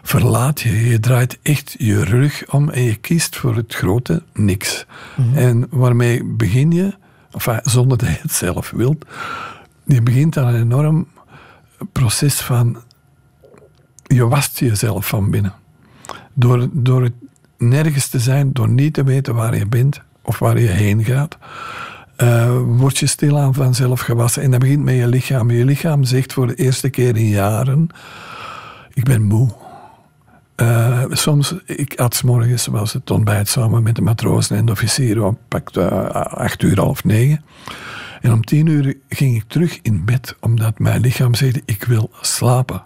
verlaat 0.03 0.61
je. 0.61 0.89
Je 0.89 1.01
draait 1.01 1.39
echt 1.43 1.75
je 1.79 2.05
rug 2.05 2.45
om 2.51 2.71
en 2.71 2.83
je 2.83 2.97
kiest 2.97 3.37
voor 3.37 3.57
het 3.57 3.75
grote 3.75 4.23
niks. 4.33 4.87
En 5.35 5.67
waarmee 5.71 6.25
begin 6.25 6.71
je, 6.71 6.95
enfin, 7.31 7.61
zonder 7.63 7.99
dat 7.99 8.09
je 8.09 8.19
het 8.21 8.33
zelf 8.33 8.71
wilt, 8.71 9.05
je 9.85 10.03
begint 10.03 10.37
aan 10.37 10.55
een 10.55 10.61
enorm 10.61 11.07
proces 11.93 12.41
van 12.41 12.77
je 14.03 14.29
wast 14.29 14.59
jezelf 14.59 15.07
van 15.07 15.31
binnen. 15.31 15.55
Door, 16.35 16.69
door 16.73 17.03
het 17.03 17.15
nergens 17.59 18.09
te 18.09 18.19
zijn, 18.19 18.53
door 18.53 18.69
niet 18.69 18.95
te 18.95 19.05
weten 19.05 19.35
waar 19.35 19.57
je 19.57 19.67
bent 19.67 20.01
of 20.23 20.39
waar 20.39 20.59
je 20.59 20.69
heen 20.69 21.05
gaat, 21.05 21.39
eh, 22.17 22.59
word 22.67 22.99
je 22.99 23.07
stilaan 23.07 23.55
vanzelf 23.55 24.01
gewassen. 24.01 24.43
En 24.43 24.51
dat 24.51 24.61
begint 24.61 24.85
met 24.85 24.95
je 24.95 25.09
lichaam. 25.09 25.51
Je 25.51 25.65
lichaam 25.65 26.05
zegt 26.05 26.33
voor 26.33 26.47
de 26.47 26.55
eerste 26.55 26.91
keer 26.91 27.17
in 27.17 27.29
jaren: 27.29 27.89
Ik 28.93 29.05
ben 29.05 29.23
moe. 29.23 29.49
Eh, 30.55 31.05
soms, 31.09 31.55
ik 31.67 31.93
had 31.97 32.23
morgens, 32.23 32.67
was 32.67 32.93
het 32.93 33.11
ontbijt 33.11 33.49
samen 33.49 33.83
met 33.83 33.97
de 33.97 34.03
matrozen 34.03 34.57
en 34.57 34.67
de 34.67 34.73
officieren, 34.73 35.27
om 35.27 35.39
pakt 35.49 35.77
uh, 35.77 36.09
acht 36.15 36.63
uur, 36.63 36.79
half 36.79 37.05
negen. 37.05 37.45
En 38.21 38.33
om 38.33 38.45
tien 38.45 38.67
uur 38.67 38.97
ging 39.09 39.37
ik 39.37 39.45
terug 39.47 39.79
in 39.83 40.05
bed, 40.05 40.37
omdat 40.41 40.79
mijn 40.79 41.01
lichaam 41.01 41.35
zei: 41.35 41.53
Ik 41.65 41.85
wil 41.85 42.11
slapen. 42.21 42.85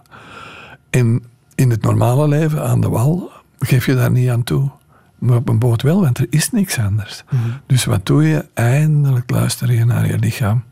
En 0.89 1.23
in 1.55 1.69
het 1.69 1.81
normale 1.81 2.27
leven 2.27 2.63
aan 2.63 2.81
de 2.81 2.89
wal 2.89 3.31
geef 3.59 3.85
je 3.85 3.95
daar 3.95 4.11
niet 4.11 4.29
aan 4.29 4.43
toe. 4.43 4.71
Maar 5.19 5.37
op 5.37 5.49
een 5.49 5.59
boot 5.59 5.81
wel, 5.81 6.01
want 6.01 6.17
er 6.17 6.27
is 6.29 6.51
niks 6.51 6.79
anders. 6.79 7.23
Dus 7.65 7.85
wat 7.85 8.05
doe 8.05 8.27
je? 8.27 8.45
Eindelijk 8.53 9.29
luister 9.29 9.71
je 9.71 9.85
naar 9.85 10.07
je 10.07 10.19
lichaam. 10.19 10.63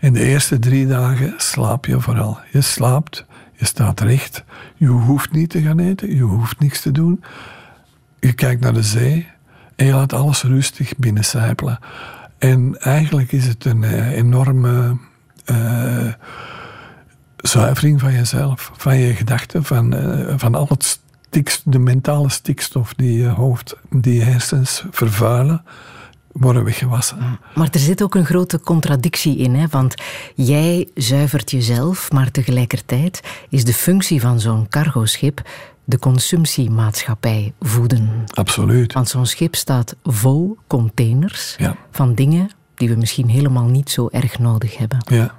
En 0.00 0.12
de 0.12 0.24
eerste 0.24 0.58
drie 0.58 0.86
dagen 0.86 1.34
slaap 1.36 1.86
je 1.86 2.00
vooral. 2.00 2.38
Je 2.52 2.60
slaapt, 2.60 3.24
je 3.56 3.64
staat 3.64 4.00
recht. 4.00 4.44
Je 4.76 4.86
hoeft 4.86 5.32
niet 5.32 5.50
te 5.50 5.62
gaan 5.62 5.78
eten, 5.78 6.14
je 6.14 6.22
hoeft 6.22 6.60
niks 6.60 6.80
te 6.80 6.92
doen. 6.92 7.24
Je 8.20 8.32
kijkt 8.32 8.60
naar 8.60 8.74
de 8.74 8.82
zee 8.82 9.28
en 9.76 9.86
je 9.86 9.92
laat 9.92 10.12
alles 10.12 10.42
rustig 10.42 10.96
binnencijpelen. 10.96 11.78
En 12.38 12.80
eigenlijk 12.80 13.32
is 13.32 13.46
het 13.46 13.64
een 13.64 13.84
eh, 13.84 14.10
enorme 14.10 14.96
eh, 15.44 16.12
zuivering 17.36 18.00
van 18.00 18.12
jezelf, 18.12 18.70
van 18.76 18.96
je 18.96 19.14
gedachten, 19.14 19.64
van, 19.64 19.94
uh, 19.94 20.34
van 20.36 20.54
al 20.54 20.66
het 20.68 21.00
de 21.64 21.78
mentale 21.78 22.30
stikstof 22.30 22.94
die 22.94 23.18
je 23.18 23.28
hoofd, 23.28 23.76
die 23.90 24.22
hersens 24.22 24.84
vervuilen, 24.90 25.62
worden 26.32 26.64
weggewassen. 26.64 27.38
Maar 27.54 27.68
er 27.70 27.80
zit 27.80 28.02
ook 28.02 28.14
een 28.14 28.24
grote 28.24 28.60
contradictie 28.60 29.36
in, 29.36 29.54
hè? 29.54 29.66
want 29.70 29.94
jij 30.34 30.88
zuivert 30.94 31.50
jezelf, 31.50 32.12
maar 32.12 32.30
tegelijkertijd 32.30 33.20
is 33.48 33.64
de 33.64 33.74
functie 33.74 34.20
van 34.20 34.40
zo'n 34.40 34.68
cargoschip 34.68 35.42
de 35.84 35.98
consumptiemaatschappij 35.98 37.52
voeden. 37.60 38.24
Absoluut. 38.26 38.92
Want 38.92 39.08
zo'n 39.08 39.26
schip 39.26 39.54
staat 39.54 39.96
vol 40.02 40.56
containers 40.66 41.56
van 41.90 42.14
dingen 42.14 42.50
die 42.74 42.88
we 42.88 42.96
misschien 42.96 43.28
helemaal 43.28 43.66
niet 43.66 43.90
zo 43.90 44.08
erg 44.12 44.38
nodig 44.38 44.76
hebben. 44.76 44.98
Ja, 45.08 45.34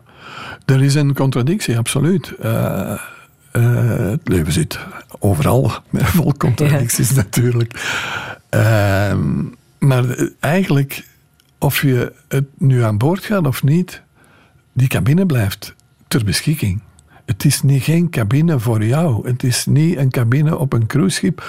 er 0.66 0.84
is 0.84 0.96
een 0.96 1.14
contradictie, 1.14 1.78
absoluut. 1.78 2.34
Uh, 2.44 3.00
het 3.52 4.28
leven 4.28 4.54
zit 4.54 4.80
overal 5.20 5.72
vol 6.16 6.34
contradicties 6.38 7.12
natuurlijk. 7.12 7.74
Ehm, 8.50 9.44
maar 9.80 10.06
eigenlijk, 10.40 11.08
of 11.58 11.82
je 11.82 12.14
het 12.28 12.46
nu 12.58 12.84
aan 12.84 12.98
boord 12.98 13.24
gaat 13.24 13.48
of 13.48 13.64
niet, 13.64 14.02
die 14.74 14.88
cabine 14.88 15.26
blijft 15.26 15.76
ter 16.08 16.24
beschikking. 16.24 16.82
Het 17.26 17.46
is 17.46 17.62
niet, 17.62 17.84
geen 17.84 18.10
cabine 18.10 18.60
voor 18.60 18.84
jou. 18.84 19.28
Het 19.28 19.44
is 19.44 19.66
niet 19.66 19.98
een 19.98 20.10
cabine 20.10 20.58
op 20.58 20.74
een 20.74 20.88
cruiseschip. 20.88 21.44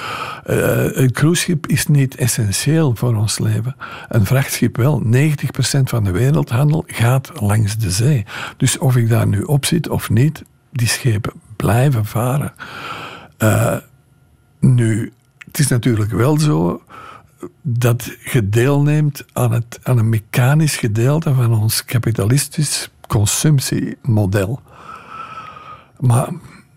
Uh, 0.46 0.96
een 0.96 1.12
cruiseschip 1.12 1.66
is 1.66 1.86
niet 1.86 2.14
essentieel 2.14 2.94
voor 2.96 3.14
ons 3.14 3.38
leven. 3.38 3.76
Een 4.08 4.26
vrachtschip 4.26 4.76
wel. 4.76 5.02
90% 5.04 5.08
van 5.82 6.04
de 6.04 6.10
wereldhandel 6.10 6.84
gaat 6.86 7.30
langs 7.40 7.76
de 7.76 7.90
zee. 7.90 8.24
Dus 8.56 8.78
of 8.78 8.96
ik 8.96 9.08
daar 9.08 9.26
nu 9.26 9.42
op 9.42 9.64
zit 9.64 9.88
of 9.88 10.10
niet, 10.10 10.42
die 10.72 10.88
schepen 10.88 11.32
blijven 11.62 12.04
varen. 12.04 12.52
Uh, 13.38 13.76
nu, 14.60 15.12
het 15.46 15.58
is 15.58 15.68
natuurlijk 15.68 16.10
wel 16.10 16.38
zo 16.38 16.82
dat 17.62 18.16
je 18.32 18.48
deelneemt 18.48 19.24
aan, 19.32 19.52
het, 19.52 19.78
aan 19.82 19.98
een 19.98 20.08
mechanisch 20.08 20.76
gedeelte 20.76 21.34
van 21.34 21.54
ons 21.60 21.84
kapitalistisch 21.84 22.90
consumptiemodel. 23.08 24.60
Maar 26.00 26.28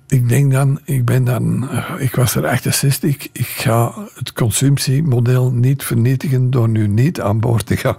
ik 0.08 0.30
denk 0.30 0.52
dan, 0.52 0.80
ik 0.84 1.06
ben 1.06 1.24
dan, 1.24 1.70
ik 1.98 2.16
was 2.16 2.36
er 2.36 2.48
68, 2.48 3.28
ik 3.32 3.48
ga 3.48 3.94
het 4.16 4.34
consumptiemodel 4.34 5.52
niet 5.52 5.84
vernietigen 5.84 6.50
door 6.50 6.70
nu 6.70 6.88
niet 6.88 7.22
aan 7.22 7.40
boord 7.40 7.66
te 7.66 7.78
gaan. 7.78 7.98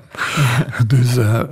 dus 0.86 1.16
uh, 1.16 1.42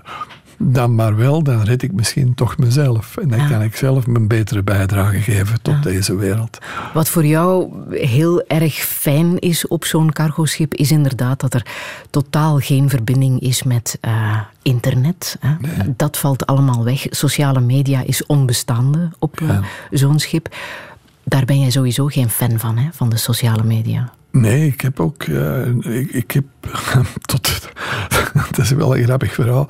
dan 0.73 0.95
maar 0.95 1.17
wel, 1.17 1.43
dan 1.43 1.63
red 1.63 1.83
ik 1.83 1.93
misschien 1.93 2.35
toch 2.35 2.59
mezelf. 2.59 3.17
En 3.17 3.29
dan 3.29 3.49
kan 3.49 3.63
ik 3.63 3.77
zelf 3.77 4.07
mijn 4.07 4.29
betere 4.29 4.63
bijdrage 4.63 5.21
geven 5.21 5.63
tot 5.63 5.83
deze 5.83 6.17
wereld. 6.17 6.59
Wat 6.93 7.09
voor 7.09 7.25
jou 7.25 7.73
heel 7.97 8.47
erg 8.47 8.75
fijn 8.75 9.39
is 9.39 9.67
op 9.67 9.85
zo'n 9.85 10.13
cargoschip, 10.13 10.75
is 10.75 10.91
inderdaad 10.91 11.41
dat 11.41 11.55
er 11.55 11.67
totaal 12.11 12.59
geen 12.59 12.89
verbinding 12.89 13.41
is 13.41 13.63
met 13.63 13.99
uh, 14.01 14.41
internet. 14.63 15.37
Hè. 15.41 15.55
Dat 15.97 16.19
valt 16.19 16.47
allemaal 16.47 16.85
weg. 16.85 17.07
Sociale 17.11 17.61
media 17.61 18.03
is 18.07 18.27
onbestaande 18.27 19.11
op 19.19 19.41
uh, 19.41 19.59
zo'n 19.91 20.19
schip. 20.19 20.55
Daar 21.25 21.45
ben 21.45 21.61
jij 21.61 21.71
sowieso 21.71 22.07
geen 22.07 22.31
fan 22.31 22.59
van, 22.59 22.79
hè, 22.79 22.89
van 22.93 23.09
de 23.09 23.17
sociale 23.17 23.65
media. 23.65 24.13
Nee, 24.31 24.67
ik 24.67 24.81
heb 24.81 25.01
ook. 25.01 25.25
Uh, 25.27 25.67
ik, 25.99 26.11
ik, 26.11 26.31
heb. 26.31 26.45
tot, 27.31 27.71
dat 28.51 28.59
is 28.59 28.71
wel 28.71 28.97
een 28.97 29.05
grappig 29.05 29.33
verhaal 29.33 29.69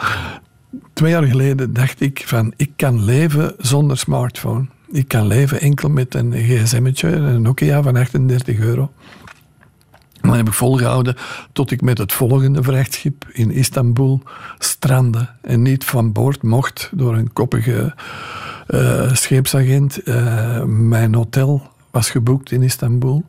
twee 0.94 1.10
jaar 1.10 1.22
geleden 1.22 1.72
dacht 1.72 2.00
ik 2.00 2.22
van 2.26 2.52
ik 2.56 2.70
kan 2.76 3.04
leven 3.04 3.54
zonder 3.58 3.98
smartphone. 3.98 4.66
Ik 4.90 5.08
kan 5.08 5.26
leven 5.26 5.60
enkel 5.60 5.88
met 5.88 6.14
een 6.14 6.32
gsm'tje, 6.32 7.08
een 7.08 7.42
Nokia 7.42 7.82
van 7.82 7.96
38 7.96 8.58
euro. 8.58 8.92
En 10.20 10.30
heb 10.30 10.46
ik 10.46 10.52
volgehouden 10.52 11.16
tot 11.52 11.70
ik 11.70 11.82
met 11.82 11.98
het 11.98 12.12
volgende 12.12 12.62
vrachtschip 12.62 13.26
in 13.32 13.50
Istanbul 13.50 14.22
strandde. 14.58 15.28
En 15.40 15.62
niet 15.62 15.84
van 15.84 16.12
boord 16.12 16.42
mocht 16.42 16.90
door 16.92 17.16
een 17.16 17.32
koppige 17.32 17.94
uh, 18.68 19.14
scheepsagent. 19.14 20.08
Uh, 20.08 20.62
mijn 20.64 21.14
hotel 21.14 21.70
was 21.90 22.10
geboekt 22.10 22.50
in 22.50 22.62
Istanbul 22.62 23.24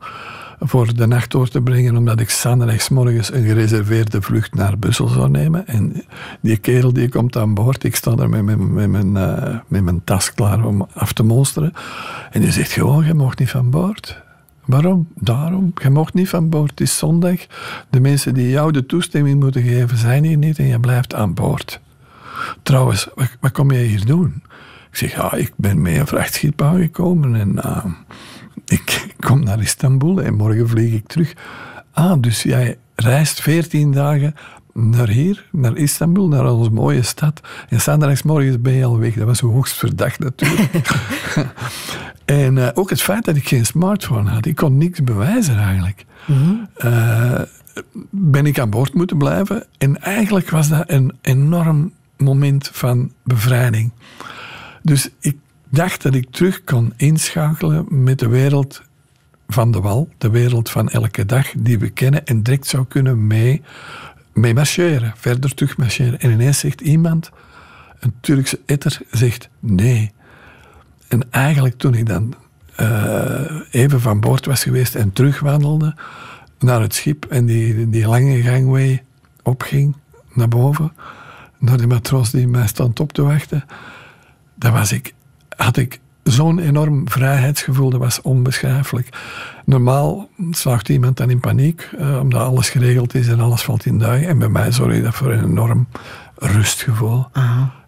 voor 0.59 0.93
de 0.95 1.07
nacht 1.07 1.31
door 1.31 1.47
te 1.47 1.61
brengen, 1.61 1.97
omdat 1.97 2.19
ik 2.19 2.43
morgens 2.89 3.33
een 3.33 3.43
gereserveerde 3.43 4.21
vlucht 4.21 4.53
naar 4.53 4.77
Brussel 4.77 5.07
zou 5.07 5.29
nemen. 5.29 5.67
En 5.67 6.03
die 6.41 6.57
kerel 6.57 6.93
die 6.93 7.09
komt 7.09 7.37
aan 7.37 7.53
boord, 7.53 7.83
ik 7.83 7.95
sta 7.95 8.15
daar 8.15 8.29
met, 8.29 8.43
mijn, 8.45 9.11
met 9.67 9.83
mijn 9.83 10.01
tas 10.03 10.33
klaar 10.33 10.65
om 10.65 10.87
af 10.93 11.13
te 11.13 11.23
monsteren. 11.23 11.73
En 12.31 12.41
die 12.41 12.51
zegt 12.51 12.71
gewoon, 12.71 13.05
je 13.05 13.13
mag 13.13 13.37
niet 13.37 13.49
van 13.49 13.69
boord. 13.69 14.23
Waarom? 14.65 15.07
Daarom. 15.15 15.73
Je 15.81 15.89
mag 15.89 16.13
niet 16.13 16.29
van 16.29 16.49
boord. 16.49 16.69
Het 16.69 16.81
is 16.81 16.97
zondag. 16.97 17.39
De 17.89 17.99
mensen 17.99 18.33
die 18.33 18.49
jou 18.49 18.71
de 18.71 18.85
toestemming 18.85 19.39
moeten 19.39 19.61
geven, 19.61 19.97
zijn 19.97 20.23
hier 20.23 20.37
niet 20.37 20.59
en 20.59 20.65
je 20.65 20.79
blijft 20.79 21.13
aan 21.13 21.33
boord. 21.33 21.79
Trouwens, 22.63 23.07
wat, 23.39 23.51
kom 23.51 23.71
jij 23.71 23.83
hier 23.83 24.05
doen? 24.05 24.43
Ik 24.91 24.97
zeg, 24.97 25.15
ja, 25.15 25.33
ik 25.33 25.53
ben 25.55 25.81
met 25.81 25.95
een 25.95 26.07
vrachtschip 26.07 26.61
aangekomen 26.61 27.35
en... 27.35 27.51
Uh, 27.65 27.85
ik 28.77 29.15
kom 29.19 29.43
naar 29.43 29.61
Istanbul 29.61 30.21
en 30.21 30.33
morgen 30.33 30.69
vlieg 30.69 30.93
ik 30.93 31.07
terug. 31.07 31.33
Ah, 31.91 32.21
dus 32.21 32.43
jij 32.43 32.77
reist 32.95 33.41
veertien 33.41 33.91
dagen 33.91 34.35
naar 34.73 35.07
hier, 35.07 35.45
naar 35.51 35.77
Istanbul, 35.77 36.27
naar 36.27 36.51
onze 36.51 36.69
mooie 36.69 37.01
stad. 37.01 37.41
En 37.69 37.81
zaterdagmorgen 37.81 38.61
ben 38.61 38.73
je 38.73 38.85
al 38.85 38.99
weg. 38.99 39.13
Dat 39.13 39.27
was 39.27 39.39
hoogst 39.39 39.77
verdacht 39.77 40.19
natuurlijk. 40.19 40.89
en 42.25 42.55
uh, 42.55 42.69
ook 42.73 42.89
het 42.89 43.01
feit 43.01 43.25
dat 43.25 43.35
ik 43.35 43.47
geen 43.47 43.65
smartphone 43.65 44.29
had. 44.29 44.45
Ik 44.45 44.55
kon 44.55 44.77
niks 44.77 45.03
bewijzen 45.03 45.57
eigenlijk. 45.57 46.05
Mm 46.25 46.67
uh, 46.77 47.41
ben 48.09 48.45
ik 48.45 48.59
aan 48.59 48.69
boord 48.69 48.93
moeten 48.93 49.17
blijven. 49.17 49.65
En 49.77 50.01
eigenlijk 50.01 50.49
was 50.49 50.69
dat 50.69 50.83
een 50.87 51.13
enorm 51.21 51.91
moment 52.17 52.69
van 52.73 53.11
bevrijding. 53.23 53.91
Dus 54.81 55.09
ik 55.19 55.37
dacht 55.75 56.01
dat 56.01 56.15
ik 56.15 56.27
terug 56.29 56.63
kon 56.63 56.93
inschakelen 56.95 57.85
met 57.89 58.19
de 58.19 58.27
wereld 58.27 58.81
van 59.47 59.71
de 59.71 59.81
wal, 59.81 60.09
de 60.17 60.29
wereld 60.29 60.69
van 60.69 60.89
elke 60.89 61.25
dag 61.25 61.51
die 61.57 61.79
we 61.79 61.89
kennen 61.89 62.25
en 62.25 62.43
direct 62.43 62.67
zou 62.67 62.85
kunnen 62.85 63.27
mee, 63.27 63.61
mee 64.33 64.53
marcheren, 64.53 65.13
verder 65.15 65.53
terug 65.53 65.77
marcheren. 65.77 66.19
En 66.19 66.31
ineens 66.31 66.59
zegt 66.59 66.81
iemand, 66.81 67.31
een 67.99 68.13
Turkse 68.19 68.59
etter, 68.65 68.99
zegt 69.11 69.49
nee. 69.59 70.11
En 71.07 71.31
eigenlijk 71.31 71.77
toen 71.77 71.93
ik 71.93 72.05
dan 72.05 72.33
uh, 72.79 73.51
even 73.71 74.01
van 74.01 74.19
boord 74.19 74.45
was 74.45 74.63
geweest 74.63 74.95
en 74.95 75.13
terugwandelde 75.13 75.95
naar 76.59 76.81
het 76.81 76.93
schip 76.93 77.25
en 77.25 77.45
die, 77.45 77.89
die 77.89 78.07
lange 78.07 78.41
gangway 78.41 79.03
opging 79.43 79.95
naar 80.33 80.47
boven, 80.47 80.91
naar 81.57 81.77
de 81.77 81.87
matroos 81.87 82.31
die 82.31 82.47
mij 82.47 82.67
stond 82.67 82.99
op 82.99 83.13
te 83.13 83.21
wachten, 83.21 83.65
dan 84.55 84.71
was 84.71 84.91
ik 84.91 85.13
had 85.55 85.77
ik 85.77 85.99
zo'n 86.23 86.59
enorm 86.59 87.09
vrijheidsgevoel, 87.09 87.89
dat 87.89 87.99
was 87.99 88.21
onbeschrijfelijk. 88.21 89.09
Normaal 89.65 90.29
slaagt 90.51 90.89
iemand 90.89 91.17
dan 91.17 91.29
in 91.29 91.39
paniek, 91.39 91.89
eh, 91.97 92.19
omdat 92.19 92.41
alles 92.41 92.69
geregeld 92.69 93.15
is 93.15 93.27
en 93.27 93.39
alles 93.39 93.61
valt 93.61 93.85
in 93.85 93.97
duigen. 93.97 94.27
En 94.27 94.39
bij 94.39 94.49
mij 94.49 94.71
zorgde 94.71 95.01
dat 95.01 95.15
voor 95.15 95.31
een 95.31 95.43
enorm 95.43 95.87
rustgevoel. 96.37 97.27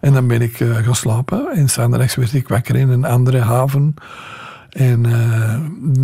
En 0.00 0.12
dan 0.12 0.26
ben 0.26 0.42
ik 0.42 0.60
uh, 0.60 0.76
gaan 0.76 0.94
slapen. 0.94 1.52
En 1.54 1.68
s'avonds 1.68 2.14
werd 2.14 2.34
ik 2.34 2.48
wakker 2.48 2.76
in 2.76 2.88
een 2.88 3.04
andere 3.04 3.40
haven. 3.40 3.94
En 4.70 5.04
uh, 5.06 5.54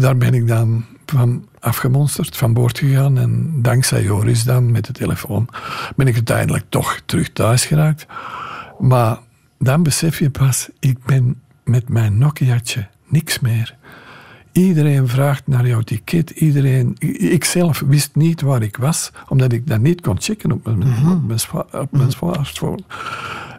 daar 0.00 0.16
ben 0.16 0.34
ik 0.34 0.48
dan 0.48 0.84
van 1.06 1.48
afgemonsterd, 1.60 2.36
van 2.36 2.52
boord 2.52 2.78
gegaan. 2.78 3.18
En 3.18 3.52
dankzij 3.62 4.02
Joris 4.02 4.44
dan, 4.44 4.72
met 4.72 4.84
de 4.84 4.92
telefoon, 4.92 5.48
ben 5.96 6.06
ik 6.06 6.14
uiteindelijk 6.14 6.64
toch 6.68 7.00
terug 7.06 7.32
thuis 7.32 7.64
geraakt. 7.64 8.06
Maar 8.78 9.18
dan 9.58 9.82
besef 9.82 10.18
je 10.18 10.30
pas, 10.30 10.68
ik 10.78 11.04
ben 11.04 11.42
met 11.64 11.88
mijn 11.88 12.18
Nokia'tje 12.18 12.86
niks 13.06 13.40
meer. 13.40 13.76
Iedereen 14.52 15.08
vraagt 15.08 15.46
naar 15.46 15.66
jouw 15.66 15.80
ticket. 15.80 16.30
Iedereen, 16.30 16.96
ik 17.18 17.44
zelf 17.44 17.82
wist 17.86 18.14
niet 18.14 18.40
waar 18.40 18.62
ik 18.62 18.76
was, 18.76 19.12
omdat 19.28 19.52
ik 19.52 19.66
dat 19.66 19.80
niet 19.80 20.00
kon 20.00 20.20
checken 20.20 20.52
op 20.52 20.64
mijn, 20.64 20.78
mm 20.78 21.10
op 21.72 21.90
mijn 21.90 22.10
smartphone. 22.10 22.82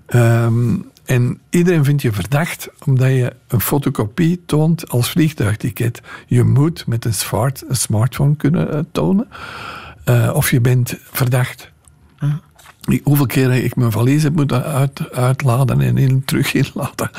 Ehm, 0.06 0.76
en 1.06 1.40
iedereen 1.50 1.84
vindt 1.84 2.02
je 2.02 2.12
verdacht 2.12 2.70
omdat 2.86 3.10
je 3.10 3.36
een 3.48 3.62
fotocopie 3.62 4.44
toont 4.46 4.90
als 4.90 5.10
vliegtuigticket. 5.10 6.02
Je 6.28 6.44
moet 6.44 6.88
met 6.88 7.06
een, 7.06 7.14
smart, 7.14 7.64
een 7.68 7.76
smartphone 7.76 8.36
kunnen 8.36 8.76
uh, 8.76 8.80
tonen. 8.92 9.28
Uh, 10.10 10.32
of 10.34 10.52
je 10.52 10.62
bent 10.62 10.96
verdacht. 11.12 11.72
Ah 12.86 13.00
hoeveel 13.04 13.26
keren 13.26 13.64
ik 13.64 13.76
mijn 13.76 13.92
valies 13.92 14.24
heb 14.24 14.36
moeten 14.36 14.64
uit, 14.64 15.12
uitladen 15.12 15.82
en 15.82 15.98
in, 15.98 16.26
terug 16.26 16.54
inladen. 16.54 17.10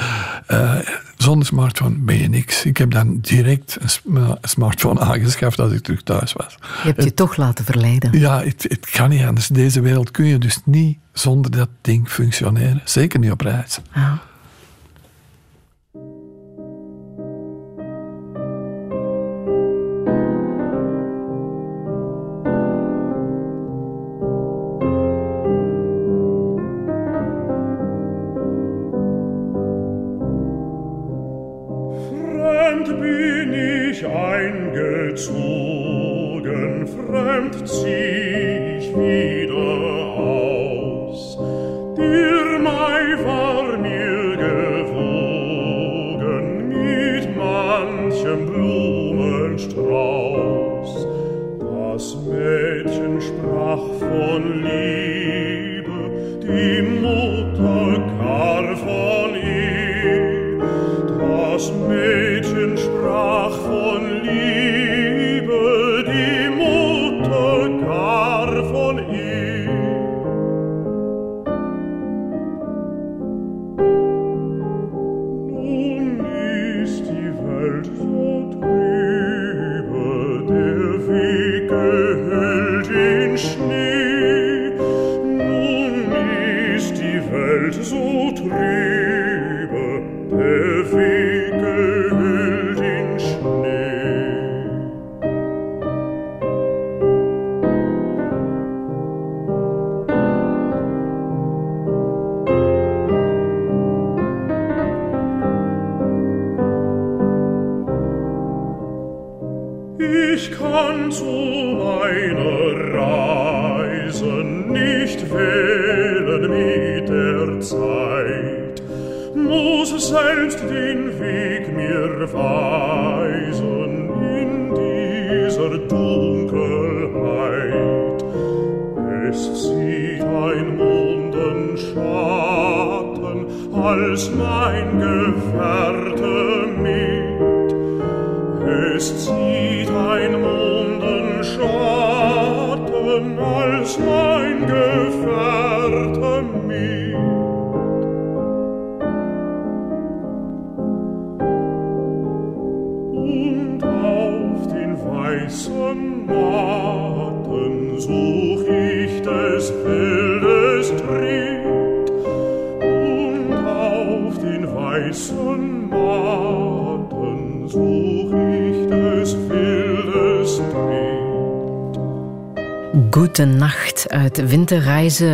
Uh, 0.51 0.79
zonder 1.17 1.47
smartphone 1.47 1.97
ben 1.99 2.19
je 2.19 2.29
niks. 2.29 2.65
Ik 2.65 2.77
heb 2.77 2.91
dan 2.91 3.19
direct 3.21 3.79
een 3.81 4.39
smartphone 4.43 5.01
aangeschaft 5.01 5.59
als 5.59 5.73
ik 5.73 5.83
terug 5.83 6.03
thuis 6.03 6.33
was. 6.33 6.57
Je 6.61 6.89
hebt 6.89 7.05
je 7.05 7.15
toch 7.15 7.37
laten 7.37 7.65
verleiden. 7.65 8.19
Ja, 8.19 8.43
het, 8.43 8.67
het 8.69 8.91
kan 8.91 9.09
niet 9.09 9.25
anders. 9.25 9.49
Deze 9.49 9.81
wereld 9.81 10.11
kun 10.11 10.27
je 10.27 10.39
dus 10.39 10.59
niet 10.65 10.99
zonder 11.13 11.51
dat 11.51 11.69
ding 11.81 12.09
functioneren. 12.09 12.81
Zeker 12.85 13.19
niet 13.19 13.31
op 13.31 13.41
reis. 13.41 13.79
Ja. 13.95 14.19
Uit 56.49 56.76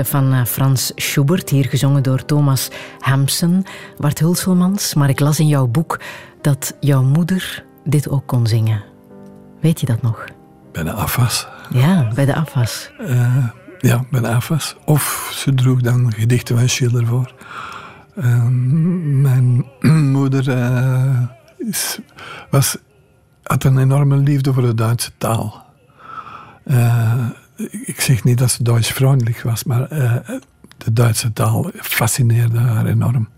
Van 0.02 0.32
eh, 0.32 0.44
Frans 0.44 0.92
Schubert, 0.94 1.50
hier 1.50 1.64
gezongen 1.64 2.02
door 2.02 2.24
Thomas 2.24 2.70
Hampson. 2.98 3.66
Bart 3.98 4.18
Hulselmans, 4.18 4.94
maar 4.94 5.08
ik 5.08 5.20
las 5.20 5.38
in 5.38 5.48
jouw 5.48 5.66
boek 5.66 6.00
dat 6.40 6.76
jouw 6.80 7.02
moeder 7.02 7.64
dit 7.84 8.08
ook 8.08 8.26
kon 8.26 8.46
zingen. 8.46 8.82
Weet 9.60 9.80
je 9.80 9.86
dat 9.86 10.02
nog? 10.02 10.24
Bij 10.72 10.82
de 10.82 10.92
afwas. 10.92 11.48
Ja, 11.70 12.08
bij 12.14 12.24
de 12.24 12.34
afwas. 12.34 12.90
Uh, 13.00 13.46
ja, 13.80 14.04
bij 14.10 14.20
de 14.20 14.28
afwas. 14.28 14.76
Of 14.84 15.30
ze 15.34 15.54
droeg 15.54 15.80
dan 15.80 16.12
gedichten 16.12 16.58
van 16.58 16.68
Schiller 16.68 17.06
voor. 17.06 17.34
Uh, 18.16 18.46
mijn 19.22 19.64
moeder 20.16 20.48
uh, 20.48 21.22
is, 21.56 21.98
was, 22.50 22.76
had 23.42 23.64
een 23.64 23.78
enorme 23.78 24.16
liefde 24.16 24.52
voor 24.52 24.62
de 24.62 24.74
Duitse 24.74 25.10
taal 25.18 25.64
ik 27.92 28.00
zeg 28.00 28.24
niet 28.24 28.38
dat 28.38 28.50
ze 28.50 28.62
Duits 28.62 28.88
vriendelijk 28.88 29.42
was, 29.42 29.64
maar 29.64 29.92
uh, 29.92 30.14
de 30.76 30.92
Duitse 30.92 31.32
taal 31.32 31.70
fascineerde 31.74 32.58
haar 32.58 32.86
enorm. 32.86 33.28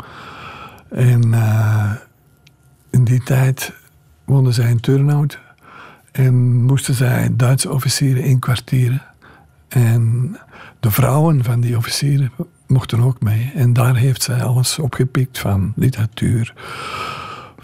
En 0.89 1.27
uh, 1.29 1.93
in 2.91 3.05
die 3.05 3.23
tijd 3.23 3.73
woonde 4.25 4.53
zij 4.53 4.71
in 4.71 4.81
Turnhout 4.81 5.39
en 6.13 6.63
moesten 6.63 6.95
zij 6.95 7.29
Duitse 7.33 7.73
officieren 7.73 8.25
inkwartieren. 8.25 9.03
En 9.69 10.37
de 10.81 10.91
vrouwen 10.91 11.45
van 11.45 11.61
die 11.61 11.77
officieren 11.77 12.33
mochten 12.67 13.01
ook 13.01 13.21
mee. 13.21 13.53
En 13.55 13.73
daar 13.73 13.97
heeft 13.97 14.23
zij 14.23 14.43
alles 14.43 14.79
opgepikt 14.79 15.39
van 15.39 15.73
literatuur 15.77 16.55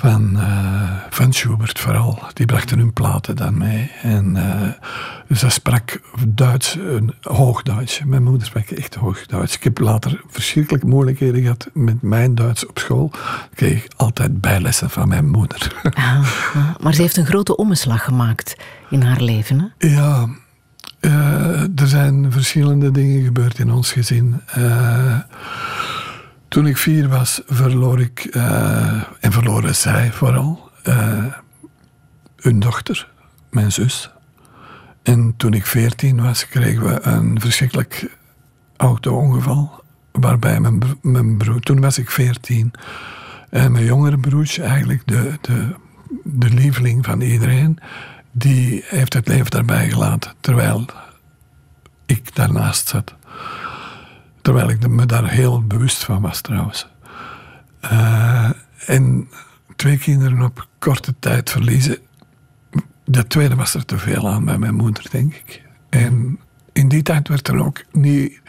van, 0.01 0.31
uh, 0.37 0.91
van 1.11 1.33
Schubert 1.33 1.79
vooral. 1.79 2.19
Die 2.33 2.47
brachten 2.47 2.79
hun 2.79 2.93
platen 2.93 3.37
dan 3.37 3.59
mee. 3.59 3.91
En 4.03 4.37
uh, 5.31 5.37
ze 5.37 5.49
sprak 5.49 6.01
Duits, 6.27 6.75
een 6.75 7.15
Hoogduits. 7.21 8.03
Mijn 8.05 8.23
moeder 8.23 8.47
sprak 8.47 8.69
echt 8.69 8.95
Hoogduits. 8.95 9.55
Ik 9.55 9.65
heb 9.65 9.79
later 9.79 10.21
verschrikkelijk 10.29 10.85
moeilijkheden 10.85 11.43
gehad 11.43 11.69
met 11.73 12.03
mijn 12.03 12.35
Duits 12.35 12.67
op 12.67 12.79
school. 12.79 13.11
Ik 13.51 13.57
kreeg 13.57 13.87
altijd 13.97 14.41
bijlessen 14.41 14.91
van 14.91 15.09
mijn 15.09 15.29
moeder. 15.29 15.91
Ah, 15.95 16.27
maar 16.81 16.95
ze 16.95 17.03
heeft 17.03 17.17
een 17.17 17.27
grote 17.27 17.57
omslag 17.57 18.05
gemaakt 18.05 18.57
in 18.91 19.03
haar 19.03 19.21
leven. 19.21 19.73
Hè? 19.79 19.89
Ja, 19.89 20.29
uh, 21.01 21.81
er 21.81 21.89
zijn 21.89 22.33
verschillende 22.33 22.91
dingen 22.91 23.25
gebeurd 23.25 23.59
in 23.59 23.73
ons 23.73 23.93
gezin. 23.93 24.41
Toen 26.51 26.67
ik 26.67 26.77
vier 26.77 27.09
was, 27.09 27.43
verloor 27.47 28.01
ik, 28.01 28.29
uh, 28.31 29.03
en 29.21 29.33
verloren 29.33 29.77
zij 29.77 30.13
vooral, 30.13 30.71
uh, 30.89 31.25
hun 32.37 32.61
dochter, 32.61 33.11
mijn 33.51 33.73
zus. 33.73 34.11
En 35.03 35.35
toen 35.37 35.55
ik 35.55 35.67
veertien 35.67 36.23
was, 36.23 36.49
kregen 36.49 36.85
we 36.85 37.03
een 37.03 37.41
verschrikkelijk 37.41 38.17
auto-ongeval. 38.77 39.85
Waarbij 40.13 40.61
mijn, 40.61 40.83
mijn 41.03 41.37
broer, 41.37 41.61
toen 41.61 41.81
was 41.81 41.99
ik 41.99 42.11
veertien, 42.11 42.73
en 43.51 43.73
mijn 43.73 43.85
jongere 43.85 44.19
broertje, 44.19 44.63
eigenlijk 44.63 45.03
de, 45.07 45.39
de, 45.41 45.75
de 46.25 46.49
lieveling 46.49 47.05
van 47.05 47.21
iedereen, 47.21 47.79
die 48.33 48.85
heeft 48.87 49.13
het 49.13 49.29
leven 49.29 49.51
daarbij 49.51 49.91
gelaten, 49.91 50.33
terwijl 50.41 50.87
ik 52.07 52.35
daarnaast 52.35 52.89
zat. 52.89 53.15
Terwijl 54.43 54.71
ik 54.71 54.89
me 54.89 55.07
daar 55.07 55.31
heel 55.31 55.63
bewust 55.63 56.05
van 56.05 56.21
was 56.21 56.41
trouwens. 56.41 56.89
Uh, 57.85 58.51
en 58.87 59.29
twee 59.77 59.99
kinderen 59.99 60.43
op 60.43 60.67
korte 60.79 61.15
tijd 61.19 61.51
verliezen. 61.51 61.99
De 63.05 63.27
tweede 63.27 63.55
was 63.55 63.75
er 63.75 63.85
te 63.85 63.99
veel 63.99 64.29
aan 64.29 64.45
bij 64.45 64.59
mijn 64.59 64.75
moeder, 64.75 65.07
denk 65.11 65.35
ik. 65.35 65.63
En 65.89 66.39
in 66.73 66.89
die 66.89 67.03
tijd 67.03 67.29
werd 67.29 67.49
er 67.49 67.65
ook 67.65 67.85
niet. 67.93 68.41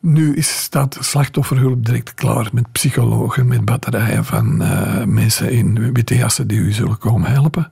Nu 0.00 0.34
is, 0.34 0.62
staat 0.62 0.96
slachtofferhulp 1.00 1.86
direct 1.86 2.14
klaar 2.14 2.48
met 2.52 2.72
psychologen, 2.72 3.46
met 3.46 3.64
batterijen 3.64 4.24
van 4.24 4.62
uh, 4.62 5.04
mensen 5.04 5.50
in 5.50 5.92
witte 5.92 6.16
jassen 6.16 6.48
die 6.48 6.58
u 6.58 6.72
zullen 6.72 6.98
komen 6.98 7.30
helpen. 7.30 7.70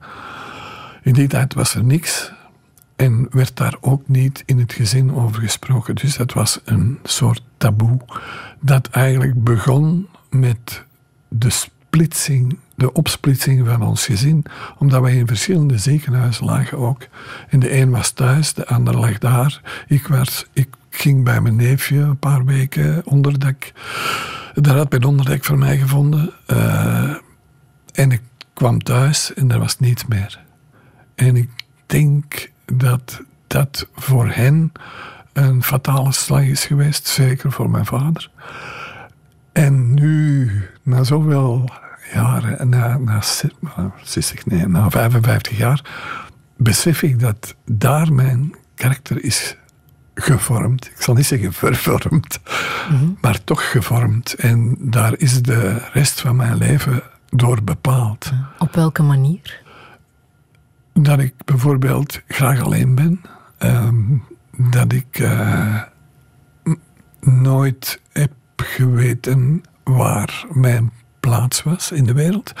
In 1.03 1.13
die 1.13 1.27
tijd 1.27 1.53
was 1.53 1.75
er 1.75 1.83
niks. 1.83 2.31
En 2.99 3.27
werd 3.31 3.57
daar 3.57 3.75
ook 3.81 4.07
niet 4.07 4.43
in 4.45 4.59
het 4.59 4.73
gezin 4.73 5.15
over 5.15 5.41
gesproken. 5.41 5.95
Dus 5.95 6.17
dat 6.17 6.33
was 6.33 6.59
een 6.65 6.99
soort 7.03 7.41
taboe. 7.57 7.99
Dat 8.59 8.87
eigenlijk 8.87 9.43
begon 9.43 10.07
met 10.29 10.83
de 11.27 11.49
splitsing, 11.49 12.57
de 12.75 12.93
opsplitsing 12.93 13.67
van 13.67 13.81
ons 13.81 14.05
gezin. 14.05 14.45
Omdat 14.77 15.01
wij 15.01 15.15
in 15.15 15.27
verschillende 15.27 15.77
ziekenhuizen 15.77 16.45
lagen 16.45 16.77
ook. 16.77 17.07
En 17.49 17.59
de 17.59 17.77
een 17.77 17.89
was 17.89 18.11
thuis, 18.11 18.53
de 18.53 18.67
ander 18.67 18.97
lag 18.97 19.17
daar. 19.17 19.83
Ik, 19.87 20.07
werd, 20.07 20.47
ik 20.53 20.67
ging 20.89 21.23
bij 21.23 21.41
mijn 21.41 21.55
neefje 21.55 21.97
een 21.99 22.19
paar 22.19 22.45
weken 22.45 23.01
onderdek. 23.05 23.73
Daar 24.53 24.75
had 24.75 24.91
mijn 24.91 25.03
onderdek 25.03 25.45
voor 25.45 25.57
mij 25.57 25.77
gevonden. 25.77 26.33
Uh, 26.47 27.15
en 27.93 28.11
ik 28.11 28.21
kwam 28.53 28.83
thuis 28.83 29.33
en 29.33 29.51
er 29.51 29.59
was 29.59 29.79
niets 29.79 30.05
meer. 30.05 30.39
En 31.15 31.35
ik 31.35 31.49
denk 31.85 32.49
dat 32.73 33.21
dat 33.47 33.87
voor 33.95 34.27
hen 34.27 34.71
een 35.33 35.63
fatale 35.63 36.11
slag 36.11 36.43
is 36.43 36.65
geweest, 36.65 37.07
zeker 37.07 37.51
voor 37.51 37.69
mijn 37.69 37.85
vader. 37.85 38.29
En 39.51 39.93
nu, 39.93 40.51
na 40.83 41.03
zoveel 41.03 41.69
jaren, 42.13 42.69
na, 42.69 42.97
na, 42.97 43.21
60, 44.03 44.45
nee, 44.45 44.67
na 44.67 44.89
55 44.89 45.57
jaar, 45.57 45.81
besef 46.57 47.01
ik 47.03 47.19
dat 47.19 47.55
daar 47.65 48.13
mijn 48.13 48.55
karakter 48.75 49.23
is 49.23 49.57
gevormd. 50.13 50.85
Ik 50.85 51.01
zal 51.01 51.13
niet 51.13 51.25
zeggen 51.25 51.53
vervormd, 51.53 52.39
mhm. 52.89 53.05
maar 53.21 53.43
toch 53.43 53.71
gevormd. 53.71 54.33
En 54.33 54.75
daar 54.79 55.13
is 55.17 55.41
de 55.41 55.81
rest 55.93 56.21
van 56.21 56.35
mijn 56.35 56.57
leven 56.57 57.03
door 57.29 57.63
bepaald. 57.63 58.31
Op 58.57 58.75
welke 58.75 59.03
manier? 59.03 59.61
Dat 61.01 61.19
ik 61.19 61.33
bijvoorbeeld 61.45 62.21
graag 62.27 62.61
alleen 62.61 62.95
ben. 62.95 63.21
Ehm, 63.57 64.17
dat 64.51 64.93
ik 64.93 65.19
uh, 65.19 65.81
nooit 67.21 68.01
heb 68.11 68.31
geweten 68.55 69.61
waar 69.83 70.45
mijn 70.51 70.91
plaats 71.19 71.63
was 71.63 71.91
in 71.91 72.03
de 72.03 72.13
wereld. 72.13 72.53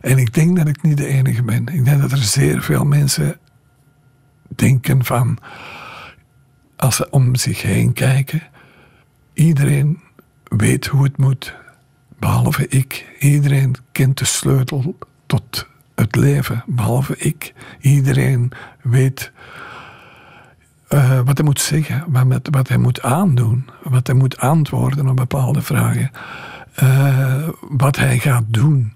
En 0.00 0.18
ik 0.18 0.34
denk 0.34 0.56
dat 0.56 0.68
ik 0.68 0.82
niet 0.82 0.96
de 0.96 1.06
enige 1.06 1.42
ben. 1.42 1.66
Ik 1.66 1.84
denk 1.84 2.00
dat 2.00 2.12
er 2.12 2.18
zeer 2.18 2.62
veel 2.62 2.84
mensen 2.84 3.38
denken 4.48 5.04
van, 5.04 5.38
als 6.76 6.96
ze 6.96 7.10
om 7.10 7.34
zich 7.34 7.62
heen 7.62 7.92
kijken, 7.92 8.42
iedereen 9.32 10.00
weet 10.44 10.86
hoe 10.86 11.04
het 11.04 11.16
moet, 11.16 11.54
behalve 12.18 12.68
ik. 12.68 13.16
Iedereen 13.18 13.76
kent 13.92 14.18
de 14.18 14.24
sleutel 14.24 14.96
tot 15.26 15.66
het 15.98 16.16
leven, 16.16 16.64
behalve 16.66 17.16
ik. 17.16 17.54
Iedereen 17.80 18.52
weet 18.82 19.32
uh, 20.88 21.20
wat 21.24 21.36
hij 21.36 21.46
moet 21.46 21.60
zeggen, 21.60 22.04
wat, 22.08 22.48
wat, 22.50 22.68
hij 22.68 22.76
moet 22.76 23.02
aandoen, 23.02 23.66
wat 23.82 24.06
hij 24.06 24.16
moet 24.16 24.38
antwoorden 24.38 25.08
op 25.08 25.16
bepaalde 25.16 25.62
vragen, 25.62 26.10
uh, 26.82 27.48
wat 27.60 27.96
hij 27.96 28.18
gaat 28.18 28.44
doen. 28.46 28.92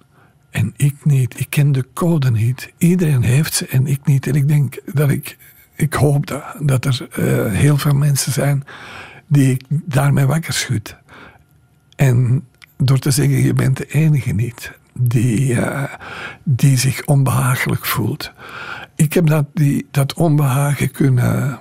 En 0.51 0.75
ik 0.77 0.95
niet. 1.05 1.41
Ik 1.41 1.47
ken 1.51 1.73
de 1.73 1.87
code 1.95 2.31
niet. 2.31 2.73
Iedereen 2.79 3.23
heeft 3.23 3.55
ze 3.55 3.67
en 3.67 3.87
ik 3.87 4.07
niet. 4.07 4.27
En 4.27 4.35
ik 4.35 4.49
denk 4.49 4.79
dat 4.87 5.11
ik, 5.11 5.37
ik 5.75 5.95
hoop 5.95 6.27
dat, 6.27 6.43
dat 6.61 6.85
er 6.85 7.09
uh, 7.19 7.53
heel 7.53 7.79
veel 7.79 7.95
mensen 7.95 8.33
zijn 8.33 8.65
die 9.27 9.51
ik 9.51 9.65
daarmee 9.69 10.27
wakker 10.27 10.53
schud. 10.53 10.97
En 11.97 12.47
door 12.77 12.99
te 12.99 13.11
zeggen, 13.11 13.37
je 13.37 13.55
bent 13.55 13.77
de 13.77 13.87
enige 13.87 14.33
niet 14.33 14.81
die, 14.93 15.59
die 16.43 16.79
zich 16.79 17.05
onbehagelijk 17.05 17.85
voelt. 17.85 18.33
Ik 18.95 19.13
heb 19.13 19.27
dat, 19.27 19.47
die, 19.55 19.87
dat 19.91 20.15
onbehagen 20.15 20.91
kunnen 20.91 21.61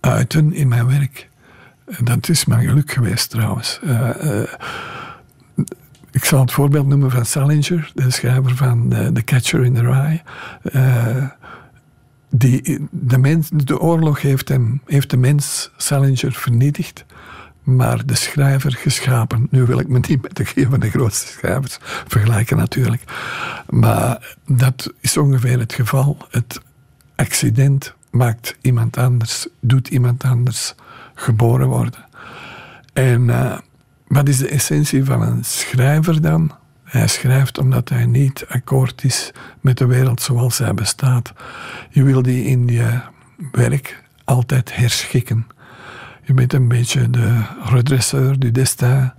uiten 0.00 0.52
in 0.52 0.68
mijn 0.68 0.86
werk. 0.86 1.28
Dat 2.02 2.28
is 2.28 2.44
mijn 2.44 2.68
geluk 2.68 2.90
geweest 2.90 3.30
trouwens. 3.30 3.80
Uh, 3.84 4.42
ik 6.10 6.24
zal 6.24 6.40
het 6.40 6.52
voorbeeld 6.52 6.86
noemen 6.86 7.10
van 7.10 7.24
Salinger, 7.24 7.90
de 7.94 8.10
schrijver 8.10 8.56
van 8.56 8.88
The 8.88 9.24
Catcher 9.24 9.64
in 9.64 9.74
the 9.74 9.80
Rye. 9.80 10.20
Die, 12.30 12.88
de, 12.90 13.18
mens, 13.18 13.48
de 13.52 13.80
oorlog 13.80 14.20
heeft, 14.20 14.48
hem, 14.48 14.80
heeft 14.86 15.10
de 15.10 15.16
mens 15.16 15.70
Salinger 15.76 16.32
vernietigd, 16.32 17.04
maar 17.76 18.06
de 18.06 18.14
schrijver 18.14 18.72
geschapen. 18.72 19.46
Nu 19.50 19.64
wil 19.64 19.78
ik 19.78 19.88
me 19.88 19.98
niet 20.08 20.22
met 20.22 20.36
de, 20.36 20.66
van 20.70 20.80
de 20.80 20.90
grootste 20.90 21.26
schrijvers 21.26 21.78
vergelijken 22.06 22.56
natuurlijk. 22.56 23.02
Maar 23.68 24.36
dat 24.46 24.92
is 25.00 25.16
ongeveer 25.16 25.58
het 25.58 25.72
geval. 25.72 26.16
Het 26.30 26.60
accident 27.16 27.94
maakt 28.10 28.56
iemand 28.60 28.96
anders, 28.96 29.46
doet 29.60 29.88
iemand 29.88 30.24
anders 30.24 30.74
geboren 31.14 31.68
worden. 31.68 32.06
En 32.92 33.22
uh, 33.22 33.58
wat 34.06 34.28
is 34.28 34.38
de 34.38 34.48
essentie 34.48 35.04
van 35.04 35.22
een 35.22 35.44
schrijver 35.44 36.20
dan? 36.22 36.52
Hij 36.84 37.08
schrijft 37.08 37.58
omdat 37.58 37.88
hij 37.88 38.06
niet 38.06 38.44
akkoord 38.48 39.04
is 39.04 39.32
met 39.60 39.78
de 39.78 39.86
wereld 39.86 40.22
zoals 40.22 40.56
zij 40.56 40.74
bestaat. 40.74 41.32
Je 41.90 42.02
wil 42.02 42.22
die 42.22 42.44
in 42.44 42.66
je 42.66 43.00
werk 43.52 44.02
altijd 44.24 44.76
herschikken. 44.76 45.46
Je 46.28 46.34
bent 46.34 46.52
een 46.52 46.68
beetje 46.68 47.10
de 47.10 47.42
redresseur 47.64 48.38
du 48.38 48.50
destin. 48.50 49.12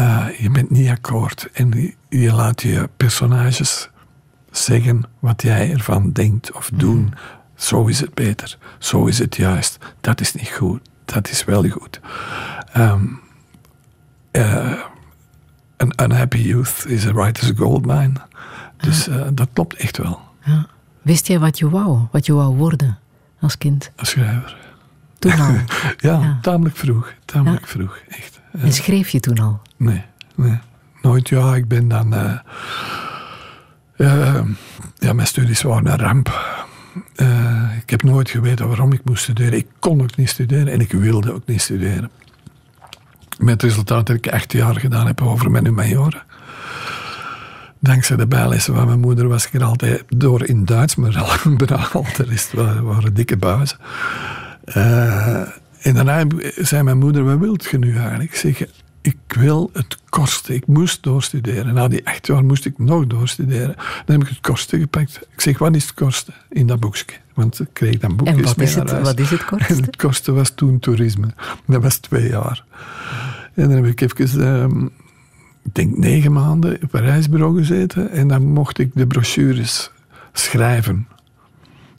Uh, 0.00 0.26
je 0.38 0.50
bent 0.50 0.70
niet 0.70 0.88
akkoord. 0.88 1.48
En 1.52 1.94
je 2.08 2.32
laat 2.32 2.62
je 2.62 2.88
personages 2.96 3.90
zeggen 4.50 5.02
wat 5.18 5.42
jij 5.42 5.72
ervan 5.72 6.10
denkt 6.10 6.52
of 6.52 6.70
doen. 6.74 7.04
Mhm. 7.04 7.14
Zo 7.54 7.86
is 7.86 8.00
het 8.00 8.14
beter. 8.14 8.58
Zo 8.78 9.06
is 9.06 9.18
het 9.18 9.36
juist. 9.36 9.78
Dat 10.00 10.20
is 10.20 10.34
niet 10.34 10.48
goed. 10.48 10.80
Dat 11.04 11.30
is 11.30 11.44
wel 11.44 11.68
goed. 11.68 12.00
Um, 12.76 13.20
uh, 14.32 14.72
an 15.76 15.92
unhappy 16.02 16.38
youth 16.38 16.84
is 16.86 17.06
a 17.06 17.12
writer's 17.12 17.52
gold 17.56 17.86
mine. 17.86 18.12
Dus 18.76 19.08
uh, 19.08 19.26
dat 19.32 19.48
klopt 19.52 19.74
echt 19.74 19.98
wel. 19.98 20.20
Ja. 20.44 20.66
Wist 21.02 21.26
jij 21.26 21.38
wat 21.38 21.58
je 21.58 21.70
wou? 21.70 22.06
Wat 22.10 22.26
je 22.26 22.32
wou 22.32 22.56
worden 22.56 22.98
als 23.40 23.58
kind? 23.58 23.90
Als 23.96 24.10
schrijver. 24.10 24.71
Toen 25.22 25.40
al? 25.40 25.54
ja, 26.10 26.38
tamelijk 26.40 26.76
vroeg. 26.76 27.12
Tamelijk 27.24 27.66
vroeg, 27.66 27.98
echt. 28.08 28.40
En 28.52 28.72
schreef 28.72 29.08
je 29.08 29.20
toen 29.20 29.38
al? 29.38 29.60
Nee, 29.76 30.02
nee. 30.34 30.58
Nooit. 31.02 31.28
Ja, 31.28 31.54
ik 31.54 31.68
ben 31.68 31.88
dan... 31.88 32.14
Uh, 33.96 34.40
ja, 34.98 35.12
mijn 35.12 35.26
studies 35.26 35.62
waren 35.62 35.86
een 35.86 35.98
ramp. 35.98 36.60
Uh, 37.16 37.76
ik 37.82 37.90
heb 37.90 38.02
nooit 38.02 38.30
geweten 38.30 38.68
waarom 38.68 38.92
ik 38.92 39.00
moest 39.04 39.22
studeren. 39.22 39.58
Ik 39.58 39.66
kon 39.78 40.02
ook 40.02 40.16
niet 40.16 40.28
studeren 40.28 40.72
en 40.72 40.80
ik 40.80 40.92
wilde 40.92 41.32
ook 41.32 41.46
niet 41.46 41.60
studeren. 41.60 42.10
Met 43.38 43.52
het 43.52 43.62
resultaat 43.62 44.06
dat 44.06 44.16
ik 44.16 44.28
acht 44.28 44.52
jaar 44.52 44.76
gedaan 44.76 45.06
heb 45.06 45.20
over 45.20 45.50
mijn 45.50 45.64
humanioren. 45.64 46.22
Dankzij 47.78 48.16
de 48.16 48.26
bijlessen 48.26 48.74
van 48.74 48.86
mijn 48.86 49.00
moeder 49.00 49.28
was 49.28 49.46
ik 49.46 49.54
er 49.54 49.64
altijd 49.64 50.04
door 50.08 50.46
in 50.46 50.64
Duits, 50.64 50.96
maar 50.96 51.42
bijna 51.56 51.88
al 51.92 52.06
de 52.16 52.24
rest 52.24 52.52
waren, 52.52 52.84
waren 52.84 53.14
dikke 53.14 53.36
buizen. 53.36 53.78
Uh, 54.64 55.40
en 55.80 55.94
daarna 55.94 56.24
zei 56.56 56.82
mijn 56.82 56.98
moeder, 56.98 57.24
wat 57.24 57.38
wilt 57.38 57.64
je 57.64 57.78
nu 57.78 57.96
eigenlijk? 57.96 58.30
Ik 58.30 58.36
zeg, 58.36 58.68
ik 59.02 59.16
wil 59.28 59.70
het 59.72 59.98
kosten. 60.08 60.54
Ik 60.54 60.66
moest 60.66 61.02
doorstuderen. 61.02 61.74
Na 61.74 61.88
die 61.88 62.06
acht 62.06 62.26
jaar 62.26 62.44
moest 62.44 62.64
ik 62.64 62.78
nog 62.78 63.06
doorstuderen. 63.06 63.74
Dan 63.76 64.16
heb 64.16 64.22
ik 64.22 64.28
het 64.28 64.40
kosten 64.40 64.80
gepakt. 64.80 65.20
Ik 65.32 65.40
zeg, 65.40 65.58
wat 65.58 65.74
is 65.74 65.82
het 65.82 65.94
kosten 65.94 66.34
in 66.48 66.66
dat 66.66 66.80
boekje? 66.80 67.04
Want 67.34 67.60
ik 67.60 67.68
kreeg 67.72 67.98
dan 67.98 68.16
boekjes 68.16 68.36
en 68.36 68.44
wat 68.44 68.60
is 68.60 68.74
het, 68.74 69.00
Wat 69.00 69.18
is 69.18 69.30
het 69.30 69.44
kosten? 69.50 69.76
het 69.76 69.96
kosten 69.96 70.34
was 70.34 70.50
toen 70.50 70.78
toerisme. 70.78 71.26
Dat 71.66 71.82
was 71.82 71.96
twee 71.96 72.28
jaar. 72.28 72.64
En 73.54 73.68
dan 73.68 73.84
heb 73.84 73.86
ik 73.86 74.00
even, 74.00 74.40
uh, 74.40 74.88
ik 75.62 75.74
denk 75.74 75.96
negen 75.96 76.32
maanden 76.32 76.78
op 76.82 76.94
een 76.94 77.00
reisbureau 77.00 77.58
gezeten. 77.58 78.10
En 78.10 78.28
dan 78.28 78.42
mocht 78.42 78.78
ik 78.78 78.90
de 78.94 79.06
brochures 79.06 79.90
schrijven. 80.32 81.06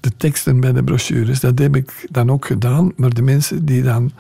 De 0.04 0.12
teksten 0.18 0.60
bij 0.60 0.72
de 0.72 0.84
brochures. 0.84 1.40
Dat 1.40 1.60
heb 1.60 1.76
ik 1.76 2.08
dan 2.10 2.32
ook 2.32 2.46
gedaan. 2.46 2.92
Maar 2.96 3.14
de 3.14 3.22
mensen 3.22 3.66
die 3.66 3.84
dan 3.84 4.12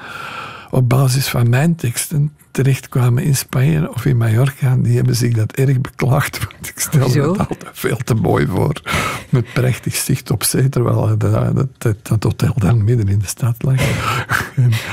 op 0.72 0.90
basis 0.90 1.28
van 1.28 1.50
mijn 1.50 1.76
teksten 1.76 2.32
terechtkwamen 2.52 3.24
in 3.24 3.36
Spanje 3.36 3.94
of 3.94 4.06
in 4.06 4.18
Mallorca, 4.18 4.76
die 4.76 4.96
hebben 4.96 5.16
zich 5.16 5.34
dat 5.34 5.52
erg 5.52 5.82
beklaagd. 5.82 6.40
Want 6.40 6.68
ik 6.68 6.80
stelde 6.80 7.22
het 7.22 7.40
altijd 7.40 7.66
veel 7.72 7.98
te 7.98 8.14
mooi 8.14 8.48
voor. 8.48 8.82
Met 9.30 9.54
prachtig 9.54 9.96
zicht 9.96 10.32
op 10.32 10.44
zee, 10.44 10.70
terwijl 10.70 11.18
dat, 11.18 11.62
dat, 11.78 11.96
dat, 12.02 12.24
hotel 12.24 12.54
dan 12.58 12.84
midden 12.84 13.08
in 13.08 13.20
de 13.20 13.28
stad 13.28 13.64
lag. 13.64 13.82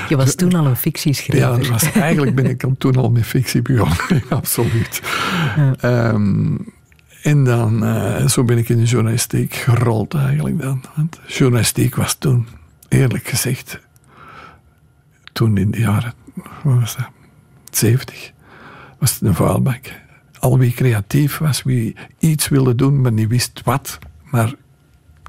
Je 0.09 0.16
was 0.16 0.35
toen 0.35 0.55
al 0.55 0.66
een 0.66 0.76
fictieschrijver. 0.76 1.62
Ja, 1.62 1.70
was, 1.70 1.92
eigenlijk 1.92 2.35
ben 2.35 2.46
ik 2.46 2.64
toen 2.79 2.96
al 2.96 3.11
met 3.11 3.26
fictie 3.26 3.62
begonnen. 3.62 4.22
Absoluut. 4.29 5.03
Ehm, 5.81 6.57
en 7.22 7.44
dan, 7.44 7.85
uh, 7.85 8.26
zo 8.26 8.44
ben 8.44 8.59
ik 8.59 8.68
in 8.68 8.76
de 8.76 8.85
journalistiek 8.85 9.54
gerold 9.54 10.14
eigenlijk 10.14 10.61
dan. 10.61 10.85
Want 10.96 11.20
journalistiek 11.26 11.94
was 11.94 12.14
toen, 12.14 12.46
eerlijk 12.88 13.28
gezegd, 13.28 13.80
toen 15.33 15.56
in 15.56 15.70
de 15.70 15.78
jaren, 15.78 16.14
wat 16.62 16.78
was 16.78 16.96
dat, 16.96 17.11
70, 17.70 18.33
was 18.98 19.12
het 19.12 19.22
een 19.22 19.35
vuilbak. 19.35 19.92
Al 20.38 20.59
wie 20.59 20.72
creatief 20.72 21.38
was, 21.38 21.62
wie 21.62 21.96
iets 22.18 22.48
wilde 22.48 22.74
doen, 22.74 23.00
maar 23.00 23.12
niet 23.12 23.28
wist 23.28 23.61
wat, 23.64 23.98
maar 24.30 24.54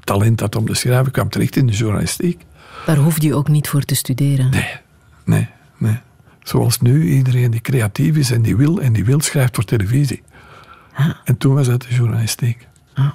talent 0.04 0.40
had 0.40 0.56
om 0.56 0.66
te 0.66 0.74
schrijven, 0.74 1.12
kwam 1.12 1.28
terecht 1.28 1.56
in 1.56 1.66
de 1.66 1.72
journalistiek. 1.72 2.44
Daar 2.86 2.96
hoefde 2.96 3.26
je 3.26 3.34
ook 3.34 3.48
niet 3.48 3.68
voor 3.68 3.82
te 3.82 3.94
studeren? 3.94 4.50
Nee, 4.50 4.76
nee, 5.24 5.48
nee. 5.76 6.00
Zoals 6.42 6.80
nu, 6.80 7.10
iedereen 7.10 7.50
die 7.50 7.60
creatief 7.60 8.16
is 8.16 8.30
en 8.30 8.42
die 8.42 8.56
wil 8.56 8.80
en 8.80 8.92
die 8.92 9.04
wil, 9.04 9.20
schrijft 9.20 9.54
voor 9.54 9.64
televisie. 9.64 10.22
En 11.24 11.36
toen 11.38 11.54
was 11.54 11.66
dat 11.66 11.82
de 11.82 11.94
journalistiek. 11.94 12.66
Ah. 12.94 13.10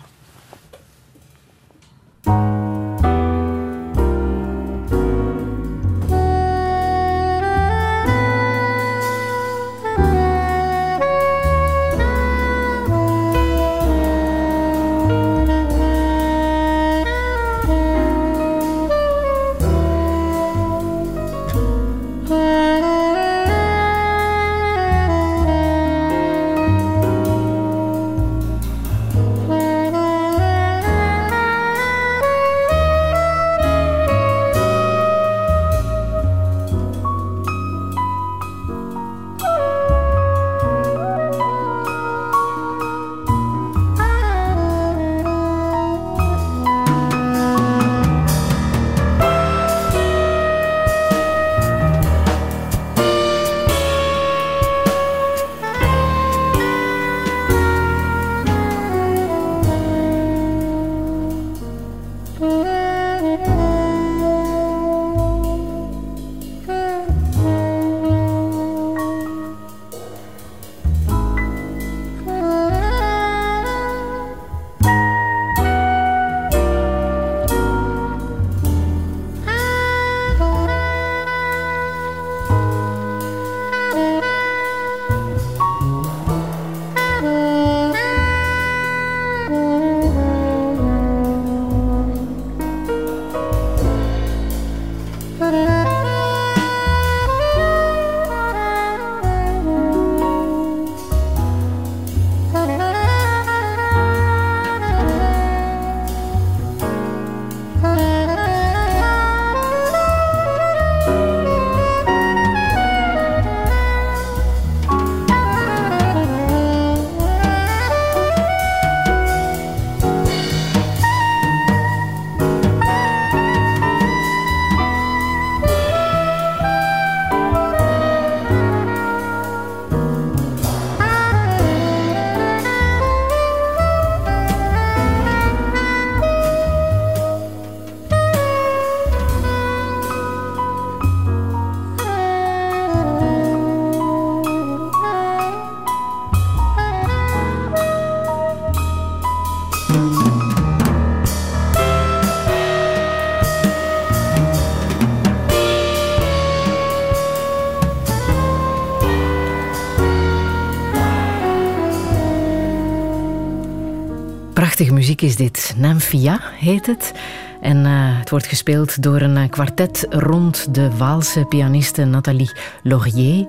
Muziek 165.08 165.30
is 165.30 165.36
dit. 165.36 165.74
Namphia 165.78 166.40
heet 166.60 166.86
het. 166.86 167.14
En 167.62 167.78
uh, 167.78 168.20
het 168.20 168.30
wordt 168.30 168.46
gespeeld 168.46 169.04
door 169.04 169.22
een 169.22 169.38
uh, 169.38 169.50
kwartet 169.50 170.06
rond 170.10 170.74
de 170.74 170.98
Waalse 170.98 171.46
pianiste 171.46 172.06
Nathalie 172.06 172.52
Laurier. 172.84 173.46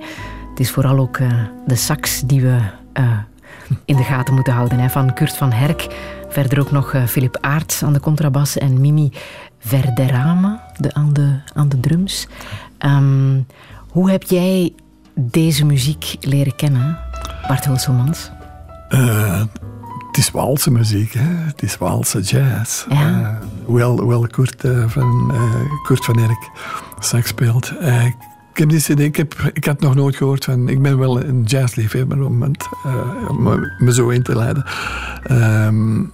Het 0.50 0.60
is 0.60 0.70
vooral 0.70 0.98
ook 0.98 1.18
uh, 1.18 1.28
de 1.66 1.74
sax 1.76 2.20
die 2.20 2.40
we 2.40 2.58
in 3.84 3.96
de 3.96 4.02
gaten 4.02 4.34
moeten 4.34 4.52
houden 4.52 4.78
hè, 4.78 4.88
van 4.88 5.14
Kurt 5.14 5.36
van 5.36 5.52
Herk. 5.52 5.86
Verder 6.28 6.60
ook 6.60 6.70
nog 6.70 6.94
Philip 7.06 7.38
Aerts 7.40 7.82
aan 7.82 7.92
de 7.92 8.00
contrabas 8.00 8.58
en 8.58 8.80
Mimi 8.80 9.12
Verderame 9.58 10.60
de, 10.76 10.94
aan, 10.94 11.12
de, 11.12 11.40
aan 11.54 11.68
de 11.68 11.80
drums. 11.80 12.26
Um, 12.78 13.46
hoe 13.88 14.10
heb 14.10 14.22
jij 14.22 14.72
deze 15.14 15.64
muziek 15.64 16.16
leren 16.20 16.56
kennen, 16.56 16.98
Bart 17.48 17.64
Hulselmans? 17.64 18.30
Is 20.18 20.30
Waalse 20.30 20.70
muziek, 20.70 21.12
hè? 21.12 21.34
het 21.46 21.62
is 21.62 21.78
Waalse 21.78 22.20
jazz. 22.20 22.84
Ja. 22.88 23.20
Uh, 23.20 23.28
hoewel, 23.64 24.26
Kurt, 24.26 24.64
uh, 24.64 24.88
van, 24.88 25.30
uh, 25.32 25.82
Kurt 25.82 26.04
van 26.04 26.18
Erk 26.18 26.50
sax 26.98 27.28
speelt. 27.28 27.72
ik 28.52 28.58
heb 28.58 28.68
die 28.68 28.80
cd, 28.80 29.00
ik, 29.00 29.16
heb, 29.16 29.34
ik 29.52 29.64
had 29.64 29.80
nog 29.80 29.94
nooit 29.94 30.16
gehoord 30.16 30.44
van... 30.44 30.68
Ik 30.68 30.82
ben 30.82 30.98
wel 30.98 31.24
een 31.24 31.42
jazzliefhebber 31.42 32.22
om, 32.22 32.42
het, 32.42 32.68
om 33.28 33.42
me 33.78 33.94
zo 33.94 34.08
in 34.08 34.22
te 34.22 34.36
leiden. 34.36 34.64
Um, 35.30 36.12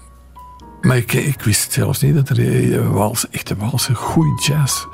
maar 0.84 0.96
ik, 0.96 1.40
wist 1.44 1.72
zelfs 1.72 2.00
niet 2.00 2.14
dat 2.14 2.28
er 2.28 2.92
Wals, 2.92 3.30
echte 3.30 3.56
Walse 3.56 3.94
goede 3.94 4.42
jazz 4.42 4.86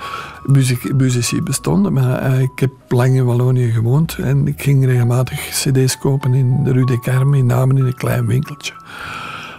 muzici 0.97 1.43
bestonden. 1.43 1.93
Maar 1.93 2.41
ik 2.41 2.59
heb 2.59 2.71
lang 2.89 3.15
in 3.15 3.25
Wallonië 3.25 3.71
gewoond 3.71 4.17
en 4.19 4.47
ik 4.47 4.63
ging 4.63 4.85
regelmatig 4.85 5.41
cd's 5.49 5.99
kopen 5.99 6.35
in 6.35 6.65
de 6.65 6.73
Rue 6.73 6.87
des 6.87 6.99
Carmes, 7.01 7.39
in 7.39 7.47
Namen 7.47 7.77
in 7.77 7.85
een 7.85 7.95
klein 7.95 8.27
winkeltje. 8.27 8.73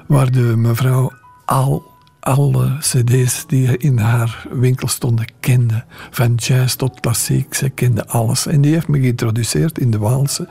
Waar 0.08 0.32
de 0.32 0.54
mevrouw 0.58 1.12
al 1.46 1.90
alle 2.20 2.78
cd's 2.80 3.46
die 3.48 3.78
in 3.78 3.98
haar 3.98 4.48
winkel 4.52 4.88
stonden 4.88 5.26
kende. 5.40 5.84
Van 6.10 6.36
jazz 6.36 6.76
tot 6.76 7.00
klassiek, 7.00 7.54
ze 7.54 7.70
kende 7.70 8.08
alles. 8.08 8.46
En 8.46 8.62
die 8.62 8.74
heeft 8.74 8.88
me 8.88 9.00
geïntroduceerd 9.00 9.80
in 9.80 9.92
de 9.92 9.98
Waalse 9.98 10.48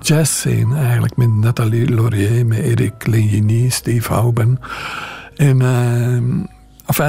jazzscene 0.00 0.76
eigenlijk. 0.76 1.16
Met 1.16 1.28
Nathalie 1.28 1.94
Laurier, 1.94 2.46
met 2.46 2.58
Eric 2.58 3.06
Legny, 3.06 3.68
Steve 3.68 4.12
Houben. 4.12 4.58
En 5.40 5.58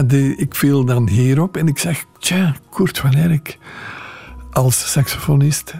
de, 0.07 0.35
ik 0.35 0.55
viel 0.55 0.85
dan 0.85 1.07
hierop 1.07 1.57
en 1.57 1.67
ik 1.67 1.77
zeg, 1.77 2.05
tja, 2.19 2.55
Kurt 2.69 2.97
van 2.99 3.13
Erk 3.13 3.57
als 4.51 4.91
saxofonist. 4.91 5.73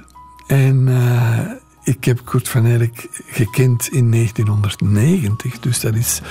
En 0.48 0.88
uh, 0.88 1.40
ik 1.84 2.04
heb 2.04 2.26
Kurt 2.26 2.50
van 2.50 2.66
Erk 2.66 3.08
gekend 3.28 3.88
in 3.92 4.12
1990, 4.12 5.60
dus 5.60 5.80
dat 5.80 5.96
is 5.96 6.22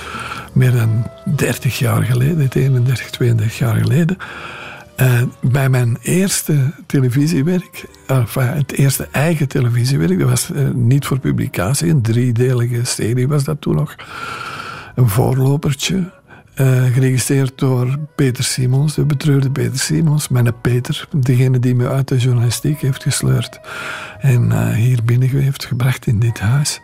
meer 0.53 0.71
dan 0.71 1.07
30 1.35 1.79
jaar 1.79 2.03
geleden, 2.03 2.49
31, 2.53 3.09
32 3.09 3.57
jaar 3.57 3.75
geleden. 3.75 4.17
Uh, 4.97 5.21
bij 5.41 5.69
mijn 5.69 5.97
eerste 6.01 6.73
televisiewerk, 6.85 7.85
enfin, 8.07 8.47
het 8.47 8.71
eerste 8.71 9.07
eigen 9.11 9.47
televisiewerk, 9.47 10.19
dat 10.19 10.29
was 10.29 10.49
niet 10.73 11.05
voor 11.05 11.19
publicatie, 11.19 11.89
een 11.89 12.01
driedelige 12.01 12.83
serie 12.83 13.27
was 13.27 13.43
dat 13.43 13.61
toen 13.61 13.75
nog 13.75 13.95
een 15.01 15.09
voorlopertje. 15.09 16.11
Uh, 16.55 16.83
geregistreerd 16.93 17.59
door 17.59 17.99
Peter 18.15 18.43
Simons, 18.43 18.95
de 18.95 19.05
betreurde 19.05 19.51
Peter 19.51 19.79
Simons. 19.79 20.27
Mijn 20.27 20.61
Peter, 20.61 21.07
degene 21.15 21.59
die 21.59 21.75
me 21.75 21.89
uit 21.89 22.07
de 22.07 22.17
journalistiek 22.17 22.81
heeft 22.81 23.03
gesleurd. 23.03 23.59
En 24.19 24.45
uh, 24.45 24.69
hier 24.69 24.99
binnen 25.03 25.29
heeft 25.29 25.65
gebracht 25.65 26.07
in 26.07 26.19
dit 26.19 26.39
huis. 26.39 26.81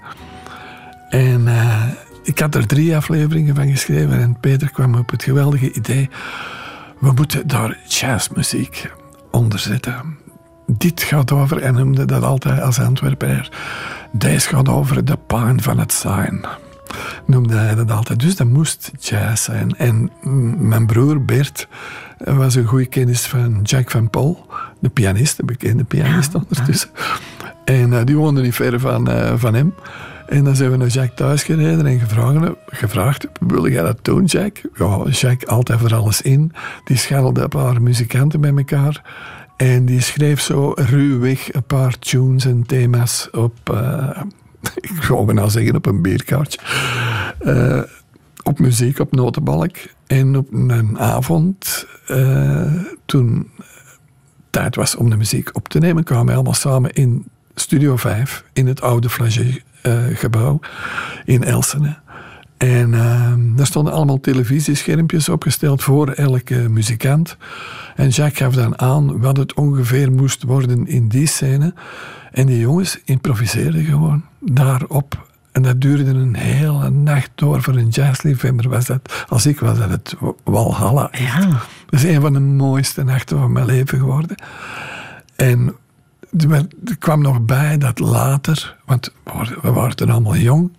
En 1.09 1.41
uh, 1.41 1.83
ik 2.23 2.39
had 2.39 2.55
er 2.55 2.67
drie 2.67 2.95
afleveringen 2.95 3.55
van 3.55 3.71
geschreven. 3.71 4.19
En 4.19 4.39
Peter 4.39 4.71
kwam 4.71 4.95
op 4.95 5.09
het 5.09 5.23
geweldige 5.23 5.73
idee. 5.73 6.09
We 6.99 7.11
moeten 7.11 7.47
daar 7.47 7.77
jazzmuziek 7.87 8.91
onder 9.31 9.59
zetten. 9.59 10.17
Dit 10.67 11.01
gaat 11.01 11.31
over, 11.31 11.61
en 11.61 11.73
noemde 11.73 12.05
dat 12.05 12.23
altijd 12.23 12.61
als 12.61 12.79
Antwerpenaar. 12.79 13.49
Deze 14.11 14.49
gaat 14.49 14.69
over 14.69 15.05
de 15.05 15.17
pijn 15.27 15.61
van 15.61 15.79
het 15.79 15.93
zijn 15.93 16.45
noemde 17.25 17.55
hij 17.55 17.75
dat 17.75 17.91
altijd. 17.91 18.19
Dus 18.19 18.35
dat 18.35 18.47
moest 18.47 18.91
jazz 18.99 19.43
zijn. 19.43 19.77
En 19.77 20.11
mijn 20.67 20.85
broer 20.85 21.25
Bert 21.25 21.67
was 22.17 22.55
een 22.55 22.65
goede 22.65 22.85
kennis 22.85 23.25
van 23.25 23.59
Jack 23.63 23.91
van 23.91 24.09
Paul, 24.09 24.45
de 24.79 24.89
pianist, 24.89 25.37
de 25.37 25.45
bekende 25.45 25.83
pianist 25.83 26.35
ondertussen. 26.35 26.89
En 27.65 27.91
uh, 27.91 27.99
die 28.03 28.17
woonde 28.17 28.41
niet 28.41 28.55
ver 28.55 28.79
van, 28.79 29.09
uh, 29.09 29.33
van 29.35 29.53
hem. 29.53 29.73
En 30.27 30.43
dan 30.43 30.55
zijn 30.55 30.71
we 30.71 30.77
naar 30.77 30.87
Jack 30.87 31.15
thuis 31.15 31.43
gereden 31.43 31.85
en 31.85 31.99
gevraagd, 31.99 32.55
gevraagd 32.65 33.27
wil 33.39 33.67
jij 33.67 33.83
dat 33.83 33.97
doen, 34.01 34.25
Jack? 34.25 34.61
Ja, 34.73 35.03
Jack 35.09 35.43
altijd 35.43 35.79
voor 35.79 35.95
alles 35.95 36.21
in. 36.21 36.51
Die 36.83 36.97
scharrelde 36.97 37.41
een 37.41 37.49
paar 37.49 37.81
muzikanten 37.81 38.41
bij 38.41 38.53
elkaar. 38.55 39.01
En 39.57 39.85
die 39.85 40.01
schreef 40.01 40.41
zo 40.41 40.71
ruwweg 40.75 41.53
een 41.53 41.63
paar 41.63 41.99
tunes 41.99 42.45
en 42.45 42.63
thema's 42.65 43.27
op, 43.31 43.55
uh, 43.71 44.21
ik 44.79 44.91
ga 44.99 45.13
nou 45.21 45.49
zeggen 45.49 45.75
op 45.75 45.85
een 45.85 46.01
bierkaartje. 46.01 46.59
Uh, 47.41 47.81
op 48.43 48.59
muziek, 48.59 48.99
op 48.99 49.11
notenbalk. 49.11 49.75
En 50.07 50.37
op 50.37 50.53
een 50.53 50.99
avond, 50.99 51.87
uh, 52.11 52.73
toen 53.05 53.49
tijd 54.49 54.75
was 54.75 54.95
om 54.95 55.09
de 55.09 55.17
muziek 55.17 55.49
op 55.53 55.67
te 55.67 55.79
nemen, 55.79 56.03
kwamen 56.03 56.25
we 56.25 56.33
allemaal 56.33 56.53
samen 56.53 56.93
in 56.93 57.25
Studio 57.55 57.95
5, 57.95 58.43
in 58.53 58.67
het 58.67 58.81
oude 58.81 59.09
Flagey-gebouw 59.09 60.59
in 61.25 61.43
Elsene. 61.43 61.97
En 62.57 62.91
uh, 62.91 63.33
daar 63.55 63.65
stonden 63.65 63.93
allemaal 63.93 64.19
televisieschermpjes 64.19 65.29
opgesteld 65.29 65.83
voor 65.83 66.09
elke 66.09 66.55
muzikant. 66.55 67.37
En 67.95 68.09
Jacques 68.09 68.37
gaf 68.37 68.53
dan 68.53 68.79
aan 68.79 69.19
wat 69.19 69.37
het 69.37 69.53
ongeveer 69.53 70.11
moest 70.11 70.43
worden 70.43 70.87
in 70.87 71.07
die 71.07 71.27
scène. 71.27 71.73
En 72.31 72.45
die 72.45 72.59
jongens 72.59 72.99
improviseerden 73.05 73.83
gewoon 73.83 74.23
daarop. 74.39 75.25
En 75.51 75.61
dat 75.61 75.81
duurde 75.81 76.11
een 76.11 76.35
hele 76.35 76.89
nacht 76.89 77.29
door. 77.35 77.61
Voor 77.61 77.75
een 77.75 77.87
jazzliefhebber 77.87 78.69
was 78.69 78.85
dat, 78.85 79.25
als 79.27 79.45
ik 79.45 79.59
was 79.59 79.77
dat 79.77 79.89
het 79.89 80.15
Walhalla. 80.43 81.09
Ja. 81.11 81.47
Dat 81.89 81.99
is 81.99 82.03
een 82.03 82.21
van 82.21 82.33
de 82.33 82.39
mooiste 82.39 83.03
nachten 83.03 83.37
van 83.37 83.51
mijn 83.51 83.65
leven 83.65 83.97
geworden. 83.97 84.35
En 85.35 85.75
er 86.85 86.97
kwam 86.99 87.21
nog 87.21 87.41
bij 87.41 87.77
dat 87.77 87.99
later, 87.99 88.77
want 88.85 89.13
we 89.61 89.71
waren 89.71 89.95
toen 89.95 90.09
allemaal 90.09 90.35
jong, 90.35 90.71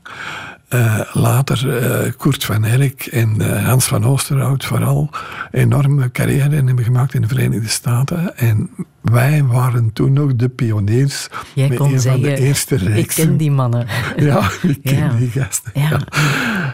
uh, 0.71 1.01
later 1.12 1.83
uh, 2.07 2.12
Kurt 2.16 2.45
van 2.45 2.64
Erk 2.64 3.07
en 3.07 3.35
uh, 3.39 3.66
Hans 3.66 3.85
van 3.87 4.05
Oosterhout 4.05 4.64
vooral 4.64 5.11
enorme 5.51 6.11
carrière 6.11 6.55
hebben 6.55 6.85
gemaakt 6.85 7.14
in 7.14 7.23
de 7.23 7.29
Verenigde 7.29 7.69
Staten. 7.69 8.37
En 8.37 8.71
wij 9.01 9.45
waren 9.45 9.93
toen 9.93 10.12
nog 10.12 10.37
de 10.37 10.49
pioniers 10.49 11.29
Jij 11.55 11.69
met 11.69 11.79
kon 11.79 11.93
een 11.93 12.01
zeggen, 12.01 12.23
van 12.23 12.31
de 12.31 12.37
eerste 12.37 12.77
reeksen. 12.77 13.23
Ik 13.23 13.29
ken 13.29 13.37
die 13.37 13.51
mannen. 13.51 13.87
Ja, 14.16 14.51
ik 14.62 14.79
ken 14.83 14.97
Ja. 14.97 15.12
die 15.12 15.31
gasten. 15.31 15.73
Ja. 15.75 16.01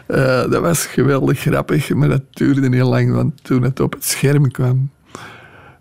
Ja. 0.09 0.47
dat 0.47 0.61
was 0.61 0.87
geweldig 0.87 1.39
grappig, 1.41 1.95
maar 1.95 2.09
dat 2.09 2.23
duurde 2.31 2.77
heel 2.77 2.89
lang, 2.89 3.13
want 3.13 3.45
toen 3.45 3.63
het 3.63 3.81
op 3.81 3.93
het 3.93 4.05
scherm 4.05 4.51
kwam, 4.51 4.91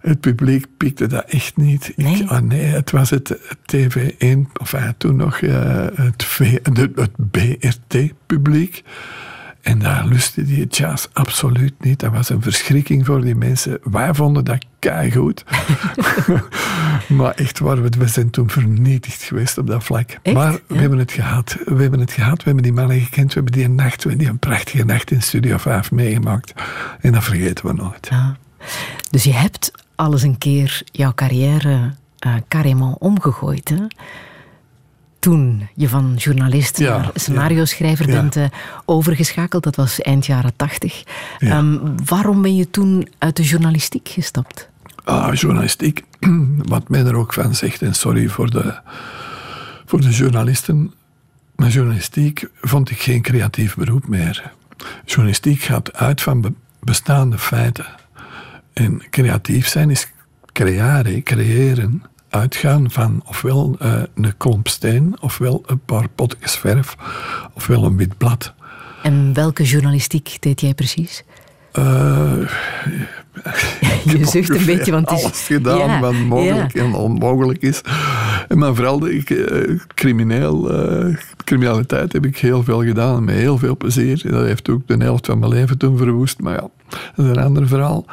het 0.03 0.19
publiek 0.19 0.65
pikte 0.77 1.07
dat 1.07 1.25
echt 1.25 1.57
niet. 1.57 1.87
Ik- 1.89 1.97
Nee? 1.97 2.27
ah, 2.27 2.41
nee, 2.41 2.61
het 2.65 2.91
was 2.91 3.09
het, 3.09 3.27
het 3.29 3.57
TV1, 3.75 4.51
of 4.61 4.71
ja, 4.71 4.93
toen 4.97 5.15
nog 5.15 5.39
het, 5.39 6.23
v, 6.23 6.59
de- 6.61 6.91
het 6.95 7.11
BRT-publiek. 7.31 8.83
En 9.61 9.79
daar 9.79 10.05
lustte 10.05 10.43
die 10.43 10.67
jazz 10.67 11.07
absoluut 11.13 11.73
niet. 11.83 11.99
Dat 11.99 12.11
was 12.11 12.29
een 12.29 12.41
verschrikking 12.41 13.05
voor 13.05 13.21
die 13.21 13.35
mensen. 13.35 13.79
Wij 13.83 14.13
vonden 14.13 14.45
dat 14.45 14.65
keigoed. 14.79 15.43
maar 17.17 17.31
echt 17.35 17.59
waar, 17.59 17.81
we 17.81 18.07
zijn 18.07 18.29
toen 18.29 18.49
vernietigd 18.49 19.23
geweest 19.23 19.57
op 19.57 19.67
dat 19.67 19.83
vlak. 19.83 20.17
Echt? 20.21 20.35
Maar 20.35 20.51
we 20.51 20.73
Ja. 20.73 20.79
hebben 20.79 20.99
het 20.99 21.11
gehad. 21.11 21.57
We 21.65 21.81
hebben 21.81 21.99
het 21.99 22.11
gehad. 22.11 22.37
We 22.37 22.43
hebben 22.43 22.63
die 22.63 22.73
mannen 22.73 22.99
gekend. 22.99 23.27
We 23.27 23.33
hebben 23.33 23.51
die 23.53 23.69
nacht, 23.69 24.03
we 24.03 24.09
hebben 24.09 24.17
die 24.17 24.27
een 24.27 24.39
prachtige 24.39 24.85
nacht 24.85 25.11
in 25.11 25.21
Studio 25.21 25.57
5 25.57 25.91
meegemaakt. 25.91 26.53
En 27.01 27.11
dat 27.11 27.23
vergeten 27.23 27.65
we 27.65 27.73
nooit. 27.73 28.07
Ja. 28.09 28.35
Dus 29.09 29.23
je 29.23 29.33
hebt 29.33 29.71
al 30.03 30.11
eens 30.11 30.21
een 30.21 30.37
keer 30.37 30.81
jouw 30.91 31.13
carrière 31.13 31.93
eh 32.19 32.35
carrément 32.47 32.97
omgegooid. 32.99 33.69
Hè? 33.69 33.87
Toen 35.19 35.67
je 35.75 35.89
van 35.89 36.13
journalist 36.15 36.77
Ja, 36.77 36.97
naar 36.97 37.11
scenario-schrijver 37.13 38.07
ja. 38.07 38.13
bent 38.13 38.35
eh, 38.35 38.45
overgeschakeld, 38.85 39.63
dat 39.63 39.75
was 39.75 40.01
eind 40.01 40.25
jaren 40.25 40.55
tachtig. 40.55 41.03
Ehm, 41.39 41.77
waarom 42.05 42.41
ben 42.41 42.55
je 42.55 42.69
toen 42.69 43.07
uit 43.17 43.35
de 43.35 43.43
journalistiek 43.43 44.09
gestapt? 44.09 44.69
Ah, 45.03 45.33
journalistiek, 45.33 46.03
wat 46.73 46.89
men 46.89 47.05
er 47.05 47.15
ook 47.15 47.33
van 47.33 47.55
zegt, 47.55 47.81
en 47.81 47.95
sorry 47.95 48.27
voor 48.27 48.49
de, 48.49 48.75
voor 49.85 50.01
de 50.01 50.09
journalisten, 50.09 50.93
maar 51.55 51.69
journalistiek 51.69 52.49
vond 52.61 52.89
ik 52.89 52.99
geen 52.99 53.21
creatief 53.21 53.75
beroep 53.75 54.07
meer. 54.07 54.51
journalistiek 55.05 55.61
gaat 55.61 55.93
uit 55.93 56.21
van 56.21 56.55
bestaande 56.79 57.37
feiten. 57.37 57.85
En 58.73 59.01
creatief 59.09 59.67
zijn 59.67 59.89
is 59.89 60.11
creëren, 60.51 61.23
creëren, 61.23 62.03
uitgaan 62.29 62.91
van 62.91 63.21
ofwel 63.25 63.75
uh, 63.81 64.01
een 64.15 64.37
klomp 64.37 64.67
steen, 64.67 65.15
ofwel 65.19 65.63
een 65.65 65.79
paar 65.79 66.09
potjes 66.09 66.55
verf, 66.55 66.95
ofwel 67.53 67.83
een 67.83 67.97
wit 67.97 68.17
blad. 68.17 68.53
En 69.03 69.33
welke 69.33 69.63
journalistiek 69.63 70.37
deed 70.39 70.61
jij 70.61 70.73
precies? 70.73 71.23
Uh, 71.79 72.49
je 74.17 74.25
zucht 74.25 74.49
een 74.49 74.65
beetje, 74.65 74.91
want 74.91 75.09
het 75.09 75.19
is... 75.19 75.25
Alles 75.25 75.45
gedaan 75.45 76.01
wat 76.01 76.13
mogelijk 76.13 76.73
en 76.73 76.93
onmogelijk 76.93 77.61
is. 77.61 77.81
Maar 78.55 78.75
vooral 78.75 79.07
uh, 79.07 79.79
crimineel, 79.87 80.85
uh, 81.05 81.15
criminaliteit 81.43 82.13
heb 82.13 82.25
ik 82.25 82.37
heel 82.37 82.63
veel 82.63 82.83
gedaan 82.83 83.23
met 83.23 83.35
heel 83.35 83.57
veel 83.57 83.77
plezier. 83.77 84.21
Dat 84.31 84.45
heeft 84.45 84.69
ook 84.69 84.87
de 84.87 84.95
helft 84.97 85.25
van 85.25 85.39
mijn 85.39 85.51
leven 85.51 85.77
toen 85.77 85.97
verwoest. 85.97 86.39
Maar 86.39 86.53
ja, 86.53 86.69
dat 87.15 87.25
is 87.25 87.31
een 87.31 87.43
ander 87.43 87.67
verhaal. 87.67 88.05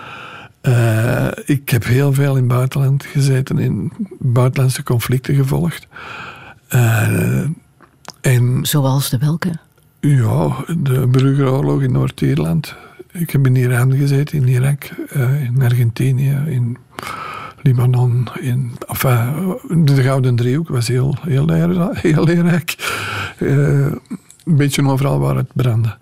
Uh, 0.62 1.28
ik 1.44 1.68
heb 1.68 1.84
heel 1.84 2.12
veel 2.12 2.30
in 2.30 2.42
het 2.42 2.48
buitenland 2.48 3.04
gezeten, 3.04 3.58
in 3.58 3.92
buitenlandse 4.18 4.82
conflicten 4.82 5.34
gevolgd. 5.34 5.86
en, 8.20 8.58
Zoals 8.62 9.10
de 9.10 9.18
welke? 9.18 9.58
Ja, 10.00 10.64
de 10.78 11.06
burgeroorlog 11.06 11.82
in 11.82 11.92
Noord-Ierland. 11.92 12.74
Ik 13.12 13.30
heb 13.30 13.46
in 13.46 13.56
Iran 13.56 13.96
gezeten, 13.96 14.38
in 14.38 14.48
Irak, 14.48 14.90
uh, 15.16 15.42
in 15.42 15.62
Argentinië, 15.62 16.38
in 16.46 16.76
Libanon. 17.62 18.28
In, 18.40 18.72
enfin, 18.86 19.84
de 19.84 20.02
Gouden 20.02 20.36
Driehoek 20.36 20.68
was 20.68 20.88
heel, 20.88 21.16
heel, 21.20 21.44
leerrijk. 21.44 21.98
Heel 21.98 22.24
leerrijk. 22.24 22.76
Een 23.38 24.00
beetje 24.44 24.88
overal 24.88 25.18
waar 25.18 25.36
het 25.36 25.52
brandde. 25.52 25.96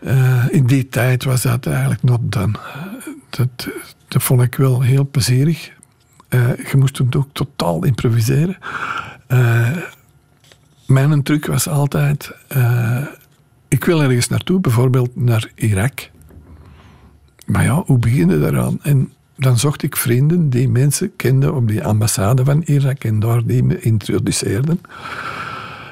Uh, 0.00 0.44
in 0.50 0.66
die 0.66 0.88
tijd 0.88 1.24
was 1.24 1.42
dat 1.42 1.66
eigenlijk 1.66 2.02
not 2.02 2.20
done. 2.22 2.52
Dat, 3.30 3.68
dat 4.08 4.22
vond 4.22 4.42
ik 4.42 4.54
wel 4.54 4.80
heel 4.80 5.08
plezierig. 5.10 5.72
je 6.30 6.74
moest 6.76 6.94
toen 6.94 7.14
ook 7.16 7.28
totaal 7.32 7.84
improviseren. 7.84 8.58
mijn 10.86 11.22
truc 11.22 11.46
was 11.46 11.68
altijd 11.68 12.32
ik 13.70 13.84
wil 13.84 14.02
ergens 14.02 14.28
naartoe, 14.28 14.60
bijvoorbeeld 14.60 15.16
naar 15.16 15.50
Irak. 15.54 16.10
Maar 17.46 17.64
ja, 17.64 17.82
hoe 17.86 17.98
begin 17.98 18.28
je 18.28 18.38
daaraan? 18.38 18.78
En 18.82 19.12
dan 19.36 19.58
zocht 19.58 19.82
ik 19.82 19.96
vrienden 19.96 20.50
die 20.50 20.68
mensen 20.68 21.16
kenden 21.16 21.54
op 21.54 21.68
die 21.68 21.84
ambassade 21.84 22.44
van 22.44 22.62
Irak 22.62 23.04
en 23.04 23.20
daar 23.20 23.44
die 23.44 23.62
me 23.62 23.80
introduceerden. 23.80 24.80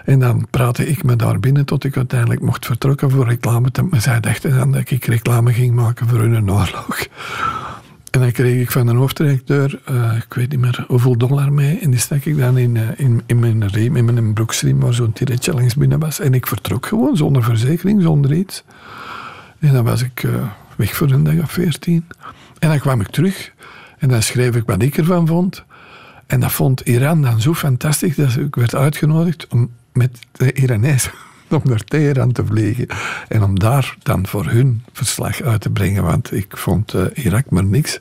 En 0.08 0.18
dan 0.18 0.46
praatte 0.50 0.86
ik 0.86 1.04
me 1.04 1.16
daar 1.16 1.40
binnen 1.40 1.64
tot 1.64 1.84
ik 1.84 1.96
uiteindelijk 1.96 2.40
mocht 2.40 2.66
vertrokken 2.66 3.10
voor 3.10 3.28
reclame. 3.28 3.68
Zij 3.90 4.20
dachten 4.20 4.56
dan 4.56 4.72
dat 4.72 4.90
ik 4.90 5.04
reclame 5.04 5.52
ging 5.52 5.74
maken 5.74 6.08
voor 6.08 6.18
hun 6.18 6.50
oorlog. 6.50 7.06
En 8.10 8.20
dan 8.20 8.32
kreeg 8.32 8.60
ik 8.60 8.70
van 8.70 8.86
een 8.86 8.96
hoofddirecteur, 8.96 9.80
uh, 9.90 10.16
ik 10.16 10.34
weet 10.34 10.50
niet 10.50 10.60
meer 10.60 10.84
hoeveel 10.86 11.16
dollar 11.16 11.52
mee. 11.52 11.78
En 11.78 11.90
die 11.90 12.00
stak 12.00 12.24
ik 12.24 12.38
dan 12.38 12.58
in, 12.58 12.74
uh, 12.74 12.82
in, 12.96 13.22
in, 13.26 13.38
mijn 13.38 13.66
riem, 13.66 13.96
in 13.96 14.04
mijn 14.04 14.32
broeksriem, 14.32 14.80
waar 14.80 14.94
zo'n 14.94 15.12
tiretje 15.12 15.52
langs 15.52 15.74
binnen 15.74 15.98
was. 15.98 16.20
En 16.20 16.34
ik 16.34 16.46
vertrok 16.46 16.86
gewoon, 16.86 17.16
zonder 17.16 17.42
verzekering, 17.42 18.02
zonder 18.02 18.32
iets. 18.32 18.64
En 19.58 19.72
dan 19.72 19.84
was 19.84 20.02
ik 20.02 20.22
uh, 20.22 20.32
weg 20.76 20.96
voor 20.96 21.10
een 21.10 21.24
dag 21.24 21.42
of 21.42 21.50
veertien. 21.50 22.06
En 22.58 22.68
dan 22.68 22.78
kwam 22.78 23.00
ik 23.00 23.08
terug. 23.08 23.52
En 23.98 24.08
dan 24.08 24.22
schreef 24.22 24.56
ik 24.56 24.66
wat 24.66 24.82
ik 24.82 24.96
ervan 24.96 25.26
vond. 25.26 25.64
En 26.26 26.40
dat 26.40 26.52
vond 26.52 26.80
Iran 26.80 27.22
dan 27.22 27.40
zo 27.40 27.54
fantastisch 27.54 28.16
dat 28.16 28.36
ik 28.36 28.54
werd 28.54 28.74
uitgenodigd 28.74 29.46
om 29.48 29.70
met 29.98 30.18
de 30.32 30.52
Iranezen 30.52 31.12
om 31.48 31.60
naar 31.64 31.84
Teheran 31.84 32.32
te 32.32 32.46
vliegen. 32.46 32.86
En 33.28 33.42
om 33.42 33.58
daar 33.58 33.96
dan 34.02 34.26
voor 34.26 34.46
hun 34.46 34.82
verslag 34.92 35.42
uit 35.42 35.60
te 35.60 35.70
brengen. 35.70 36.02
Want 36.02 36.32
ik 36.32 36.56
vond 36.56 36.94
uh, 36.94 37.04
Irak 37.14 37.50
maar 37.50 37.64
niks. 37.64 37.98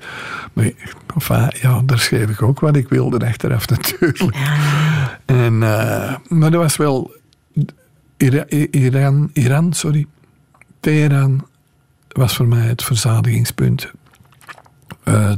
Maar 0.53 0.71
enfin, 1.15 1.51
ja, 1.61 1.81
daar 1.85 1.99
schreef 1.99 2.29
ik 2.29 2.41
ook 2.41 2.59
wat 2.59 2.75
ik 2.75 2.89
wilde 2.89 3.25
achteraf 3.25 3.69
natuurlijk. 3.77 4.35
En, 5.25 5.53
uh, 5.53 6.15
maar 6.27 6.51
dat 6.51 6.61
was 6.61 6.77
wel... 6.77 7.15
Iran, 8.71 9.29
Iran, 9.33 9.73
sorry. 9.73 10.05
Teheran 10.79 11.47
was 12.07 12.35
voor 12.35 12.47
mij 12.47 12.67
het 12.67 12.83
verzadigingspunt. 12.83 13.91
Uh, 15.05 15.31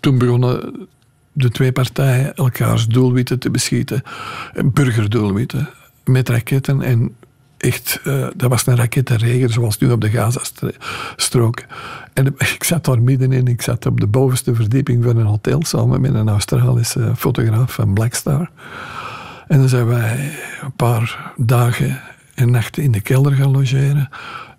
toen 0.00 0.18
begonnen 0.18 0.88
de 1.32 1.50
twee 1.50 1.72
partijen 1.72 2.34
elkaars 2.34 2.86
doelwitten 2.86 3.38
te 3.38 3.50
beschieten. 3.50 4.02
Burgerdoelwitten. 4.64 5.68
Met 6.08 6.28
raketten 6.28 6.82
en 6.82 7.16
echt, 7.58 8.00
uh, 8.04 8.26
dat 8.36 8.50
was 8.50 8.66
een 8.66 8.76
rakettenregen 8.76 9.50
zoals 9.50 9.78
nu 9.78 9.90
op 9.90 10.00
de 10.00 10.10
Gazastrook. 10.10 11.64
En 12.12 12.26
ik 12.54 12.64
zat 12.64 12.84
daar 12.84 13.02
middenin, 13.02 13.46
ik 13.46 13.62
zat 13.62 13.86
op 13.86 14.00
de 14.00 14.06
bovenste 14.06 14.54
verdieping 14.54 15.04
van 15.04 15.16
een 15.16 15.26
hotel 15.26 15.64
samen 15.64 16.00
met 16.00 16.14
een 16.14 16.28
Australische 16.28 17.12
fotograaf 17.16 17.72
van 17.72 17.94
Blackstar. 17.94 18.50
En 19.48 19.58
dan 19.58 19.68
zijn 19.68 19.86
wij 19.86 20.32
een 20.62 20.72
paar 20.76 21.32
dagen 21.36 22.00
en 22.34 22.50
nachten 22.50 22.82
in 22.82 22.92
de 22.92 23.00
kelder 23.00 23.32
gaan 23.32 23.50
logeren. 23.50 24.08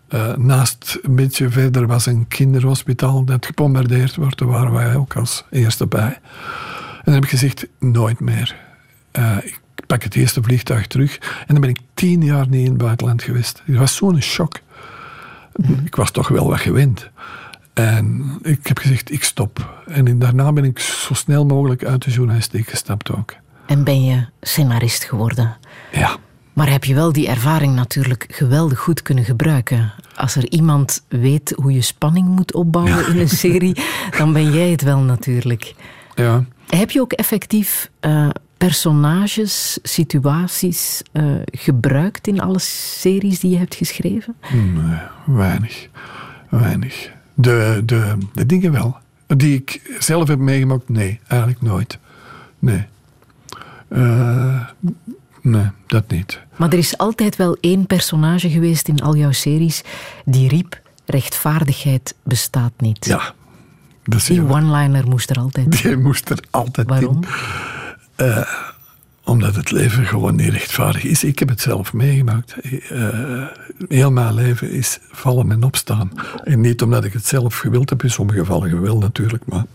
Uh, 0.10 0.36
naast 0.36 1.00
een 1.02 1.16
beetje 1.16 1.50
verder 1.50 1.88
was 1.88 2.06
een 2.06 2.28
kinderhospitaal 2.28 3.24
dat 3.24 3.46
gebombardeerd 3.46 4.16
wordt. 4.16 4.38
Daar 4.38 4.48
waren 4.48 4.72
wij 4.72 4.96
ook 4.96 5.16
als 5.16 5.46
eerste 5.50 5.88
bij. 5.88 6.20
En 6.98 7.02
dan 7.04 7.14
heb 7.14 7.24
ik 7.24 7.30
gezegd, 7.30 7.68
nooit 7.80 8.20
meer. 8.20 8.56
Ik 9.44 9.60
pak 9.86 10.04
het 10.04 10.16
eerste 10.16 10.44
vliegtuig 10.44 10.88
terug. 10.88 11.18
En 11.18 11.54
dan 11.54 11.62
ben 11.62 11.70
ik 11.70 11.80
tien 11.94 12.24
jaar 12.24 12.48
niet 12.48 12.66
in 12.66 12.72
het 12.72 12.78
buitenland 12.78 13.24
geweest. 13.24 13.62
Het 13.66 13.78
was 13.78 13.96
zo'n 13.96 14.22
shock. 14.22 14.60
Mhm. 15.56 15.86
Ik 15.86 15.96
was 15.96 16.12
toch 16.12 16.28
wel 16.28 16.48
wat 16.48 16.60
gewend. 16.60 17.10
En 17.74 18.38
ik 18.42 18.68
heb 18.68 18.78
gezegd, 18.78 19.12
ik 19.12 19.24
stop. 19.24 19.84
En 19.88 20.20
daarna 20.20 20.52
ben 20.52 20.64
ik 20.64 20.80
zo 20.80 21.14
snel 21.14 21.46
mogelijk 21.46 21.86
uit 21.86 22.04
de 22.04 22.12
journalistiek 22.12 22.70
gestapt 22.70 23.12
ook. 23.12 23.36
En 23.66 23.84
ben 23.84 24.06
je 24.06 24.26
scenarist 24.42 25.04
geworden? 25.04 25.58
Ja. 25.92 26.18
Maar 26.54 26.70
heb 26.70 26.84
je 26.84 26.94
wel 26.94 27.12
die 27.12 27.28
ervaring 27.28 27.76
natuurlijk 27.76 28.26
geweldig 28.32 28.80
goed 28.80 29.02
kunnen 29.02 29.24
gebruiken. 29.24 29.94
Als 30.16 30.36
er 30.36 30.50
iemand 30.50 31.04
weet 31.08 31.54
hoe 31.56 31.74
je 31.74 31.82
spanning 31.82 32.28
moet 32.28 32.54
opbouwen 32.54 33.08
in 33.08 33.20
een 33.20 33.30
serie, 33.30 33.82
dan 34.18 34.34
ben 34.34 34.52
jij 34.52 34.70
het 34.70 34.82
wel 34.82 35.00
natuurlijk. 35.00 35.76
Ja. 36.16 36.46
Heb 36.70 36.92
je 36.92 37.02
ook 37.02 37.14
effectief 37.14 37.90
uh, 38.02 38.30
personages, 38.60 39.78
situaties 39.84 41.02
uh, 41.14 41.42
gebruikt 41.46 42.28
in 42.28 42.42
alle 42.42 42.60
series 42.60 43.40
die 43.40 43.52
je 43.52 43.58
hebt 43.58 43.76
geschreven? 43.76 44.36
Nee, 44.52 45.00
weinig. 45.26 45.88
Weinig. 46.50 47.12
De, 47.34 47.82
de, 47.86 48.18
de 48.34 48.46
dingen 48.46 48.72
wel. 48.72 48.98
Die 49.28 49.56
ik 49.56 49.96
zelf 50.00 50.28
heb 50.28 50.40
meegemaakt, 50.40 50.90
nee, 50.90 51.20
eigenlijk 51.28 51.62
nooit. 51.62 51.98
Nee. 52.60 52.86
Uh, 53.90 54.66
nee, 55.42 55.68
dat 55.88 56.10
niet. 56.10 56.40
Maar 56.56 56.70
er 56.70 56.78
is 56.78 56.98
altijd 56.98 57.36
wel 57.36 57.58
één 57.60 57.86
personage 57.86 58.50
geweest 58.50 58.88
in 58.88 59.00
al 59.00 59.16
jouw 59.16 59.32
series 59.32 59.84
die 60.26 60.50
riep: 60.50 60.82
rechtvaardigheid 61.06 62.16
bestaat 62.24 62.74
niet. 62.78 63.06
Ja. 63.06 63.34
Die 64.04 64.42
one-liner 64.42 65.08
moest 65.08 65.30
er 65.30 65.38
altijd 65.38 65.82
Die 65.82 65.98
moest 65.98 66.30
er 66.30 66.44
altijd 66.50 66.88
Waarom? 66.88 67.24
in. 67.24 67.30
Uh, 68.22 68.42
omdat 69.24 69.56
het 69.56 69.72
leven 69.72 70.06
gewoon 70.06 70.36
niet 70.36 70.50
rechtvaardig 70.50 71.04
is. 71.04 71.24
Ik 71.24 71.40
heb 71.40 71.50
het 71.50 71.62
zelf 71.62 71.94
meegemaakt. 71.94 72.56
Uh, 72.92 73.48
heel 73.88 74.12
mijn 74.12 74.34
leven 74.34 74.72
is 74.72 75.00
vallen 75.12 75.52
en 75.52 75.64
opstaan. 75.64 76.12
En 76.44 76.62
niet 76.62 76.82
omdat 76.82 77.04
ik 77.04 77.14
het 77.14 77.26
zelf 77.26 77.58
gewild 77.58 77.90
heb, 77.90 78.04
in 78.04 78.12
sommige 78.12 78.40
gevallen 78.40 78.70
gewild 78.70 79.00
natuurlijk, 79.00 79.46
maar 79.46 79.66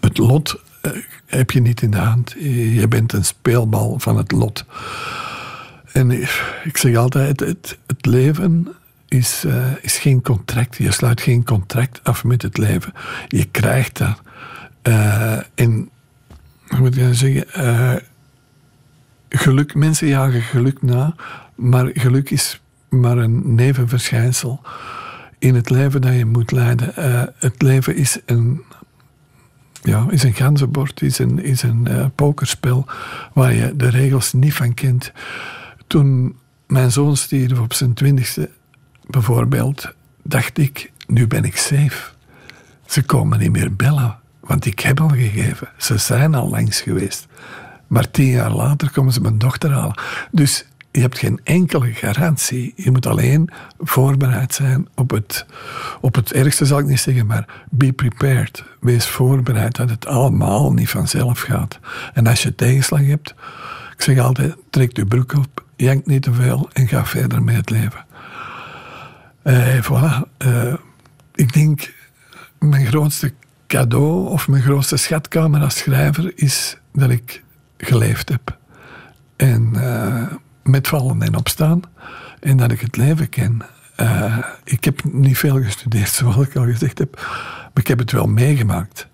het 0.00 0.18
lot 0.18 0.60
uh, 0.82 0.92
heb 1.26 1.50
je 1.50 1.60
niet 1.60 1.82
in 1.82 1.90
de 1.90 1.96
hand. 1.96 2.34
Je 2.38 2.86
bent 2.88 3.12
een 3.12 3.24
speelbal 3.24 3.98
van 3.98 4.16
het 4.16 4.32
lot. 4.32 4.64
En 5.92 6.10
ik 6.64 6.76
zeg 6.76 6.96
altijd, 6.96 7.40
het, 7.40 7.78
het 7.86 8.06
leven 8.06 8.68
is, 9.08 9.44
is 9.80 9.98
geen 9.98 10.22
contract. 10.22 10.76
Je 10.76 10.92
sluit 10.92 11.20
geen 11.20 11.44
contract 11.44 12.00
af 12.02 12.24
met 12.24 12.42
het 12.42 12.58
leven. 12.58 12.92
Je 13.28 13.44
krijgt 13.44 13.98
dat. 13.98 14.20
en 15.54 15.90
hoe 16.68 16.78
moet 16.78 16.96
ik 16.96 17.14
zeggen? 17.14 17.44
Uh, 17.56 17.94
geluk, 19.28 19.74
mensen 19.74 20.06
jagen 20.06 20.42
geluk 20.42 20.82
na, 20.82 21.14
maar 21.54 21.90
geluk 21.92 22.30
is 22.30 22.60
maar 22.88 23.18
een 23.18 23.54
nevenverschijnsel 23.54 24.60
in 25.38 25.54
het 25.54 25.70
leven 25.70 26.00
dat 26.00 26.14
je 26.14 26.24
moet 26.24 26.50
leiden. 26.50 26.92
Uh, 26.98 27.22
het 27.38 27.62
leven 27.62 27.96
is 27.96 28.18
een, 28.26 28.62
ja, 29.82 30.06
is 30.10 30.22
een 30.22 30.34
ganzenbord, 30.34 31.02
is 31.02 31.18
een, 31.18 31.42
is 31.42 31.62
een 31.62 31.86
uh, 31.88 32.06
pokerspel 32.14 32.86
waar 33.32 33.54
je 33.54 33.76
de 33.76 33.88
regels 33.88 34.32
niet 34.32 34.54
van 34.54 34.74
kent. 34.74 35.12
Toen 35.86 36.36
mijn 36.66 36.92
zoon 36.92 37.16
stierf 37.16 37.58
op 37.58 37.72
zijn 37.72 37.94
twintigste, 37.94 38.50
bijvoorbeeld, 39.06 39.94
dacht 40.22 40.58
ik, 40.58 40.92
nu 41.06 41.26
ben 41.26 41.44
ik 41.44 41.56
safe. 41.56 42.10
Ze 42.86 43.02
komen 43.02 43.38
niet 43.38 43.52
meer 43.52 43.76
bellen. 43.76 44.16
Want 44.48 44.66
ik 44.66 44.80
heb 44.80 45.00
al 45.00 45.08
gegeven. 45.08 45.68
Ze 45.76 45.98
zijn 45.98 46.34
al 46.34 46.48
langs 46.48 46.80
geweest. 46.80 47.26
Maar 47.86 48.10
tien 48.10 48.26
jaar 48.26 48.50
later 48.50 48.90
komen 48.90 49.12
ze 49.12 49.20
mijn 49.20 49.38
dochter 49.38 49.70
halen. 49.70 49.98
Dus 50.30 50.64
je 50.90 51.00
hebt 51.00 51.18
geen 51.18 51.40
enkele 51.44 51.92
garantie. 51.92 52.72
Je 52.76 52.90
moet 52.90 53.06
alleen 53.06 53.50
voorbereid 53.78 54.54
zijn 54.54 54.88
op 54.94 55.10
het, 55.10 55.46
op 56.00 56.14
het 56.14 56.32
ergste, 56.32 56.66
zal 56.66 56.78
ik 56.78 56.86
niet 56.86 57.00
zeggen, 57.00 57.26
maar 57.26 57.64
be 57.70 57.92
prepared. 57.92 58.64
Wees 58.80 59.06
voorbereid 59.06 59.76
dat 59.76 59.90
het 59.90 60.06
allemaal 60.06 60.72
niet 60.72 60.90
vanzelf 60.90 61.40
gaat. 61.40 61.78
En 62.14 62.26
als 62.26 62.42
je 62.42 62.54
tegenslag 62.54 63.06
hebt, 63.06 63.34
ik 63.96 64.02
zeg 64.02 64.18
altijd, 64.18 64.56
trek 64.70 64.96
je 64.96 65.06
broek 65.06 65.32
op, 65.32 65.64
jank 65.76 66.06
niet 66.06 66.22
te 66.22 66.32
veel 66.32 66.68
en 66.72 66.88
ga 66.88 67.06
verder 67.06 67.42
met 67.42 67.56
het 67.56 67.70
leven. 67.70 68.04
Uh, 69.44 69.82
voilà. 69.82 70.44
Uh, 70.46 70.74
ik 71.34 71.52
denk, 71.52 71.92
mijn 72.58 72.86
grootste 72.86 73.32
cadeau 73.68 74.28
of 74.28 74.48
mijn 74.48 74.62
grootste 74.62 74.96
schatkamer 74.96 75.60
als 75.60 75.76
schrijver 75.76 76.32
is 76.34 76.76
dat 76.92 77.10
ik 77.10 77.42
geleefd 77.76 78.28
heb. 78.28 78.58
En 79.36 79.72
uh, 79.74 80.26
met 80.62 80.88
vallen 80.88 81.22
en 81.22 81.36
opstaan. 81.36 81.80
En 82.40 82.56
dat 82.56 82.70
ik 82.70 82.80
het 82.80 82.96
leven 82.96 83.28
ken. 83.28 83.62
Uh, 84.00 84.38
ik 84.64 84.84
heb 84.84 85.04
niet 85.04 85.38
veel 85.38 85.62
gestudeerd, 85.62 86.08
zoals 86.08 86.36
ik 86.36 86.56
al 86.56 86.64
gezegd 86.64 86.98
heb. 86.98 87.16
Maar 87.60 87.82
ik 87.82 87.86
heb 87.86 87.98
het 87.98 88.12
wel 88.12 88.26
meegemaakt. 88.26 89.08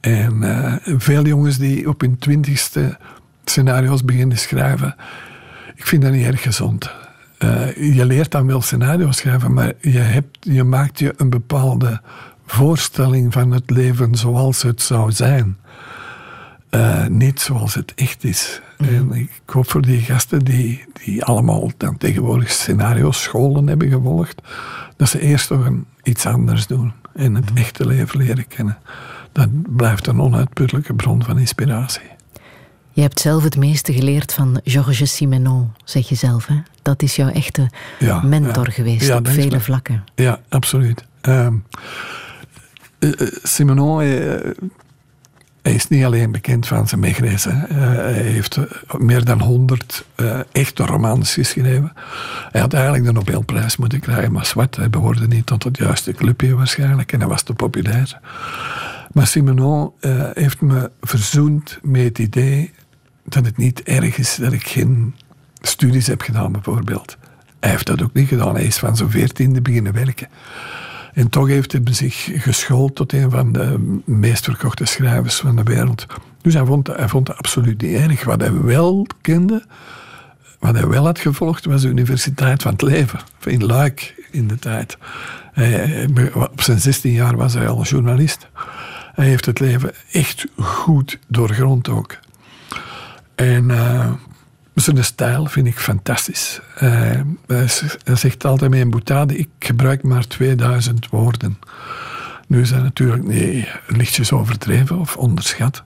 En 0.00 0.42
uh, 0.42 0.74
veel 0.84 1.26
jongens 1.26 1.58
die 1.58 1.88
op 1.88 2.00
hun 2.00 2.18
twintigste 2.18 2.98
scenario's 3.44 4.04
beginnen 4.04 4.38
schrijven. 4.38 4.94
Ik 5.74 5.86
vind 5.86 6.02
dat 6.02 6.12
niet 6.12 6.26
erg 6.26 6.42
gezond. 6.42 6.90
Je 7.76 8.04
leert 8.06 8.30
dan 8.30 8.46
wel 8.46 8.62
scenario's 8.62 9.16
schrijven, 9.16 9.52
maar 9.52 9.72
je, 9.80 9.98
hebt, 9.98 10.36
je 10.40 10.64
maakt 10.64 10.98
je 10.98 11.14
een 11.16 11.30
bepaalde 11.30 12.00
voorstelling 12.50 13.32
van 13.32 13.50
het 13.50 13.70
leven 13.70 14.14
zoals 14.14 14.62
het 14.62 14.82
zou 14.82 15.12
zijn. 15.12 15.58
Uh, 16.70 17.06
niet 17.06 17.40
zoals 17.40 17.74
het 17.74 17.92
echt 17.94 18.24
is. 18.24 18.60
Mm. 18.78 18.88
En 18.88 19.12
ik 19.12 19.42
hoop 19.46 19.70
voor 19.70 19.82
die 19.82 20.00
gasten 20.00 20.38
die, 20.38 20.84
die 21.04 21.24
allemaal 21.24 21.70
dan 21.76 21.96
tegenwoordig 21.96 22.50
scenario's, 22.50 23.22
scholen 23.22 23.66
hebben 23.66 23.88
gevolgd, 23.88 24.42
dat 24.96 25.08
ze 25.08 25.20
eerst 25.20 25.48
toch 25.48 25.66
een, 25.66 25.86
iets 26.02 26.26
anders 26.26 26.66
doen 26.66 26.92
en 27.14 27.34
het 27.34 27.50
mm. 27.50 27.56
echte 27.56 27.86
leven 27.86 28.18
leren 28.18 28.46
kennen. 28.46 28.78
Dat 29.32 29.48
blijft 29.76 30.06
een 30.06 30.20
onuitputtelijke 30.20 30.94
bron 30.94 31.24
van 31.24 31.38
inspiratie. 31.38 32.16
Je 32.92 33.04
hebt 33.04 33.20
zelf 33.20 33.42
het 33.42 33.56
meeste 33.56 33.92
geleerd 33.92 34.34
van 34.34 34.60
Georges 34.64 35.16
Simenon, 35.16 35.72
zeg 35.84 36.08
je 36.08 36.14
zelf. 36.14 36.46
Hè? 36.46 36.56
Dat 36.82 37.02
is 37.02 37.16
jouw 37.16 37.28
echte 37.28 37.70
ja, 37.98 38.20
mentor 38.22 38.66
ja. 38.66 38.72
geweest 38.72 39.06
ja, 39.06 39.16
op 39.16 39.28
vele 39.28 39.60
vlakken. 39.60 40.04
Ja, 40.14 40.40
absoluut. 40.48 41.04
Uh, 41.22 41.46
uh, 42.98 43.12
Simenon 43.42 44.02
uh, 44.02 44.34
hij 45.62 45.74
is 45.76 45.88
niet 45.88 46.04
alleen 46.04 46.32
bekend 46.32 46.66
van 46.66 46.88
zijn. 46.88 47.04
Uh, 47.04 47.78
hij 47.78 48.12
heeft 48.12 48.58
meer 48.98 49.24
dan 49.24 49.40
honderd 49.40 50.04
echte 50.52 50.84
romans 50.84 51.34
geschreven. 51.34 51.92
Hij 52.50 52.60
had 52.60 52.72
eigenlijk 52.72 53.04
de 53.04 53.12
Nobelprijs 53.12 53.76
moeten 53.76 54.00
krijgen, 54.00 54.32
maar 54.32 54.46
zwart, 54.46 54.76
hij 54.76 54.90
behoorde 54.90 55.26
niet 55.26 55.46
tot 55.46 55.64
het 55.64 55.76
juiste 55.76 56.12
clubje 56.12 56.54
waarschijnlijk 56.54 57.12
en 57.12 57.18
hij 57.18 57.28
was 57.28 57.42
te 57.42 57.54
populair. 57.54 58.20
Maar 59.12 59.26
Simenon 59.26 59.92
heeft 60.34 60.60
me 60.60 60.90
verzoend 61.00 61.78
met 61.82 62.02
het 62.02 62.18
idee 62.18 62.72
dat 63.24 63.44
het 63.44 63.56
niet 63.56 63.82
erg 63.82 64.18
is 64.18 64.36
dat 64.36 64.52
ik 64.52 64.66
geen 64.66 65.14
studies 65.60 66.06
heb 66.06 66.20
gedaan, 66.20 66.52
bijvoorbeeld. 66.52 67.16
Hij 67.60 67.70
heeft 67.70 67.86
dat 67.86 68.02
ook 68.02 68.12
niet 68.12 68.28
gedaan. 68.28 68.54
Hij 68.54 68.64
is 68.64 68.78
van 68.78 68.96
zo'n 68.96 69.10
veertiende 69.10 69.60
beginnen 69.60 69.92
werken. 69.92 70.28
En 71.18 71.28
toch 71.28 71.48
heeft 71.48 71.72
hij 71.72 71.80
zich 71.84 72.30
geschoold 72.32 72.94
tot 72.94 73.12
een 73.12 73.30
van 73.30 73.52
de 73.52 73.98
meest 74.04 74.44
verkochte 74.44 74.84
schrijvers 74.84 75.36
van 75.36 75.56
de 75.56 75.62
wereld. 75.62 76.06
Dus 76.42 76.54
hij 76.54 76.64
vond, 76.64 76.86
hij 76.86 77.08
vond 77.08 77.28
het 77.28 77.36
absoluut 77.36 77.82
niet 77.82 77.94
erg. 77.94 78.24
Wat 78.24 78.40
hij 78.40 78.62
wel 78.62 79.06
kende, 79.20 79.64
wat 80.58 80.74
hij 80.74 80.86
wel 80.86 81.04
had 81.04 81.18
gevolgd, 81.18 81.64
was 81.64 81.82
de 81.82 81.88
Universiteit 81.88 82.62
van 82.62 82.72
het 82.72 82.82
Leven. 82.82 83.20
In 83.44 83.64
Luik 83.64 84.14
in 84.30 84.48
de 84.48 84.58
tijd. 84.58 84.98
Op 86.34 86.62
zijn 86.62 86.80
16 86.80 87.12
jaar 87.12 87.36
was 87.36 87.54
hij 87.54 87.68
al 87.68 87.82
journalist. 87.82 88.48
Hij 89.12 89.26
heeft 89.26 89.46
het 89.46 89.60
leven 89.60 89.92
echt 90.12 90.46
goed 90.56 91.18
doorgrond 91.28 91.88
ook. 91.88 92.18
En 93.34 93.64
uh, 93.64 94.12
zijn 94.80 95.04
stijl 95.04 95.46
vind 95.46 95.66
ik 95.66 95.78
fantastisch. 95.78 96.60
Uh, 96.82 97.20
hij 98.04 98.16
zegt 98.16 98.44
altijd 98.44 98.70
met 98.70 98.80
een 98.80 98.90
ik 99.36 99.48
gebruik 99.58 100.02
maar 100.02 100.26
2000 100.26 101.08
woorden. 101.08 101.58
Nu 102.46 102.62
dat 102.62 102.82
natuurlijk 102.82 103.26
niet 103.26 103.68
lichtjes 103.86 104.32
overdreven 104.32 104.98
of 104.98 105.16
onderschat. 105.16 105.82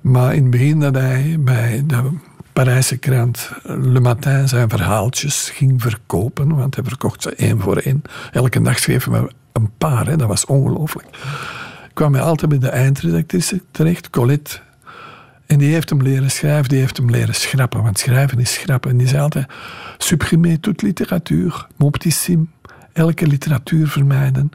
Maar 0.00 0.34
in 0.34 0.42
het 0.42 0.50
begin 0.50 0.80
dat 0.80 0.94
hij 0.94 1.36
bij 1.38 1.82
de 1.86 2.10
Parijse 2.52 2.96
krant 2.96 3.50
Le 3.64 4.00
Matin 4.00 4.48
zijn 4.48 4.68
verhaaltjes 4.68 5.50
ging 5.54 5.82
verkopen, 5.82 6.56
want 6.56 6.74
hij 6.74 6.84
verkocht 6.84 7.22
ze 7.22 7.34
één 7.34 7.60
voor 7.60 7.76
één. 7.76 8.02
Elke 8.32 8.62
dag 8.62 8.78
schreef 8.78 9.04
hij 9.04 9.28
een 9.52 9.70
paar, 9.78 10.06
hè, 10.06 10.16
dat 10.16 10.28
was 10.28 10.44
ongelooflijk. 10.44 11.06
kwam 11.94 12.14
hij 12.14 12.22
altijd 12.22 12.50
bij 12.50 12.58
de 12.58 12.68
eindredactrice 12.68 13.62
terecht, 13.70 14.10
Colette 14.10 14.58
en 15.48 15.58
die 15.58 15.72
heeft 15.72 15.90
hem 15.90 16.02
leren 16.02 16.30
schrijven, 16.30 16.68
die 16.68 16.78
heeft 16.78 16.96
hem 16.96 17.10
leren 17.10 17.34
schrappen. 17.34 17.82
Want 17.82 17.98
schrijven 17.98 18.38
is 18.38 18.52
schrappen. 18.52 18.90
En 18.90 18.96
die 18.96 19.08
zei 19.08 19.22
altijd, 19.22 19.46
supprimer 19.98 20.60
toute 20.60 20.86
literatuur, 20.86 21.66
moptissime. 21.76 22.46
Elke 22.92 23.26
literatuur 23.26 23.88
vermijden. 23.88 24.50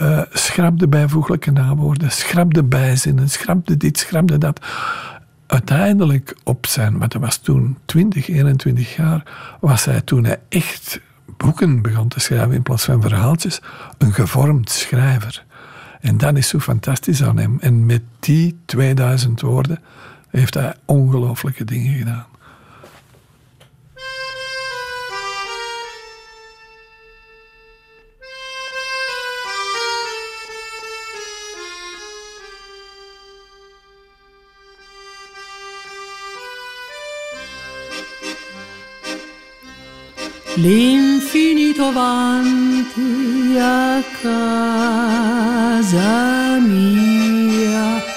Uh, 0.00 0.20
schrap 0.32 0.78
de 0.78 0.88
bijvoeglijke 0.88 1.50
naamwoorden, 1.50 2.10
schrap 2.10 2.54
de 2.54 2.62
bijzinnen, 2.62 3.30
schrap 3.30 3.66
de 3.66 3.76
dit, 3.76 3.98
schrap 3.98 4.28
de 4.28 4.38
dat. 4.38 4.60
Uiteindelijk 5.46 6.36
op 6.44 6.66
zijn, 6.66 6.98
wat 6.98 7.12
hij 7.12 7.22
was 7.22 7.36
toen 7.36 7.76
20, 7.84 8.28
21 8.28 8.96
jaar, 8.96 9.22
was 9.60 9.84
hij 9.84 10.00
toen 10.00 10.24
hij 10.24 10.40
echt 10.48 11.00
boeken 11.36 11.82
begon 11.82 12.08
te 12.08 12.20
schrijven 12.20 12.52
in 12.52 12.62
plaats 12.62 12.84
van 12.84 13.02
verhaaltjes, 13.02 13.60
een 13.98 14.12
gevormd 14.12 14.70
schrijver. 14.70 15.44
En 16.00 16.18
dat 16.18 16.36
is 16.36 16.48
zo 16.48 16.58
fantastisch 16.58 17.22
aan 17.22 17.38
hem. 17.38 17.56
En 17.60 17.86
met 17.86 18.02
die 18.20 18.58
2000 18.64 19.40
woorden 19.40 19.78
heeft 20.34 20.54
hij 20.54 20.74
ongelooflijke 20.84 21.64
dingen 21.64 21.98
gedaan. 21.98 22.26
L'infinito 40.56 41.84
avanti 41.84 43.58
a 43.58 44.02
casa 44.22 46.58
mia 46.60 48.13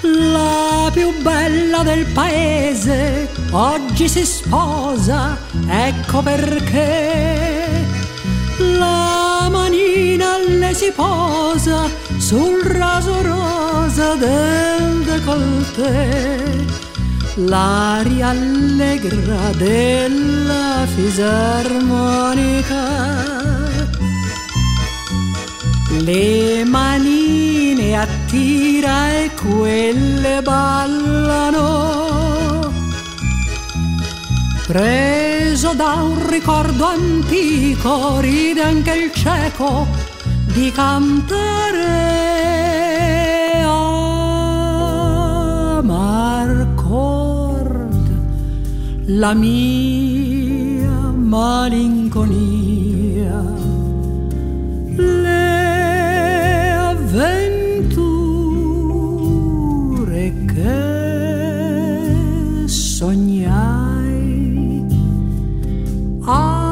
la 0.00 0.90
più 0.92 1.12
bella 1.20 1.82
del 1.82 2.06
paese 2.06 3.28
oggi 3.50 4.08
si 4.08 4.24
sposa, 4.24 5.36
ecco 5.68 6.22
perché 6.22 7.86
la 8.58 9.48
manina 9.50 10.38
le 10.38 10.74
si 10.74 10.90
posa 10.94 11.88
sul 12.18 12.62
raso 12.62 13.22
rosa 13.22 14.14
del 14.14 15.02
décolleté. 15.04 16.83
L'aria 17.36 18.28
allegra 18.28 19.50
della 19.56 20.86
fisarmonica 20.86 22.34
le 25.98 26.64
manine 26.64 27.96
attira 27.96 29.10
e 29.10 29.30
quelle 29.34 30.42
ballano. 30.42 31.82
Preso 34.66 35.72
da 35.74 35.94
un 35.94 36.28
ricordo 36.28 36.86
antico, 36.86 38.20
ride 38.20 38.62
anche 38.62 38.92
il 38.92 39.12
cieco 39.12 39.86
di 40.52 40.70
cantare 40.72 42.63
la 49.06 49.34
mia 49.34 51.12
malinconia. 51.12 52.22
Le 54.96 56.72
avventure 56.72 57.44
che 60.54 60.92
sognai 62.66 63.22
Amarcord 66.20 66.62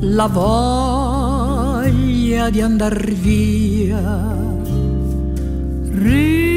la 0.00 0.26
voglia 0.26 1.30
di 2.50 2.60
andar 2.60 3.10
via 3.12 4.36
rimanendo 5.90 6.47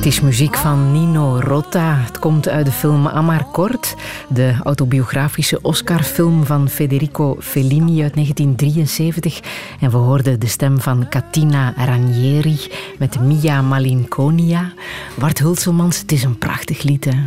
Het 0.00 0.08
is 0.08 0.20
muziek 0.20 0.56
van 0.56 0.92
Nino 0.92 1.38
Rota. 1.40 1.94
Het 1.94 2.18
komt 2.18 2.48
uit 2.48 2.66
de 2.66 2.72
film 2.72 3.08
Amarcord, 3.08 3.94
de 4.28 4.56
autobiografische 4.62 5.62
Oscar-film 5.62 6.44
van 6.44 6.68
Federico 6.68 7.36
Fellini 7.40 8.02
uit 8.02 8.14
1973. 8.14 9.40
En 9.80 9.90
we 9.90 9.96
hoorden 9.96 10.40
de 10.40 10.46
stem 10.46 10.80
van 10.80 11.08
Katina 11.08 11.72
Ranieri 11.76 12.72
met 12.98 13.20
Mia 13.20 13.62
Malinconia. 13.62 14.72
Bart 15.18 15.38
Hulselmans, 15.38 15.98
het 15.98 16.12
is 16.12 16.22
een 16.22 16.38
prachtig 16.38 16.82
lied. 16.82 17.04
Hè? 17.04 17.18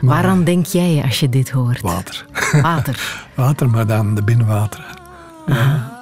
Waaraan 0.00 0.44
denk 0.44 0.66
jij 0.66 1.02
als 1.04 1.20
je 1.20 1.28
dit 1.28 1.50
hoort? 1.50 1.80
Water. 1.80 2.26
Water. 2.62 3.22
Water, 3.34 3.70
maar 3.70 3.86
dan 3.86 4.14
de 4.14 4.22
binnenwater. 4.22 4.84
Ja. 5.46 5.98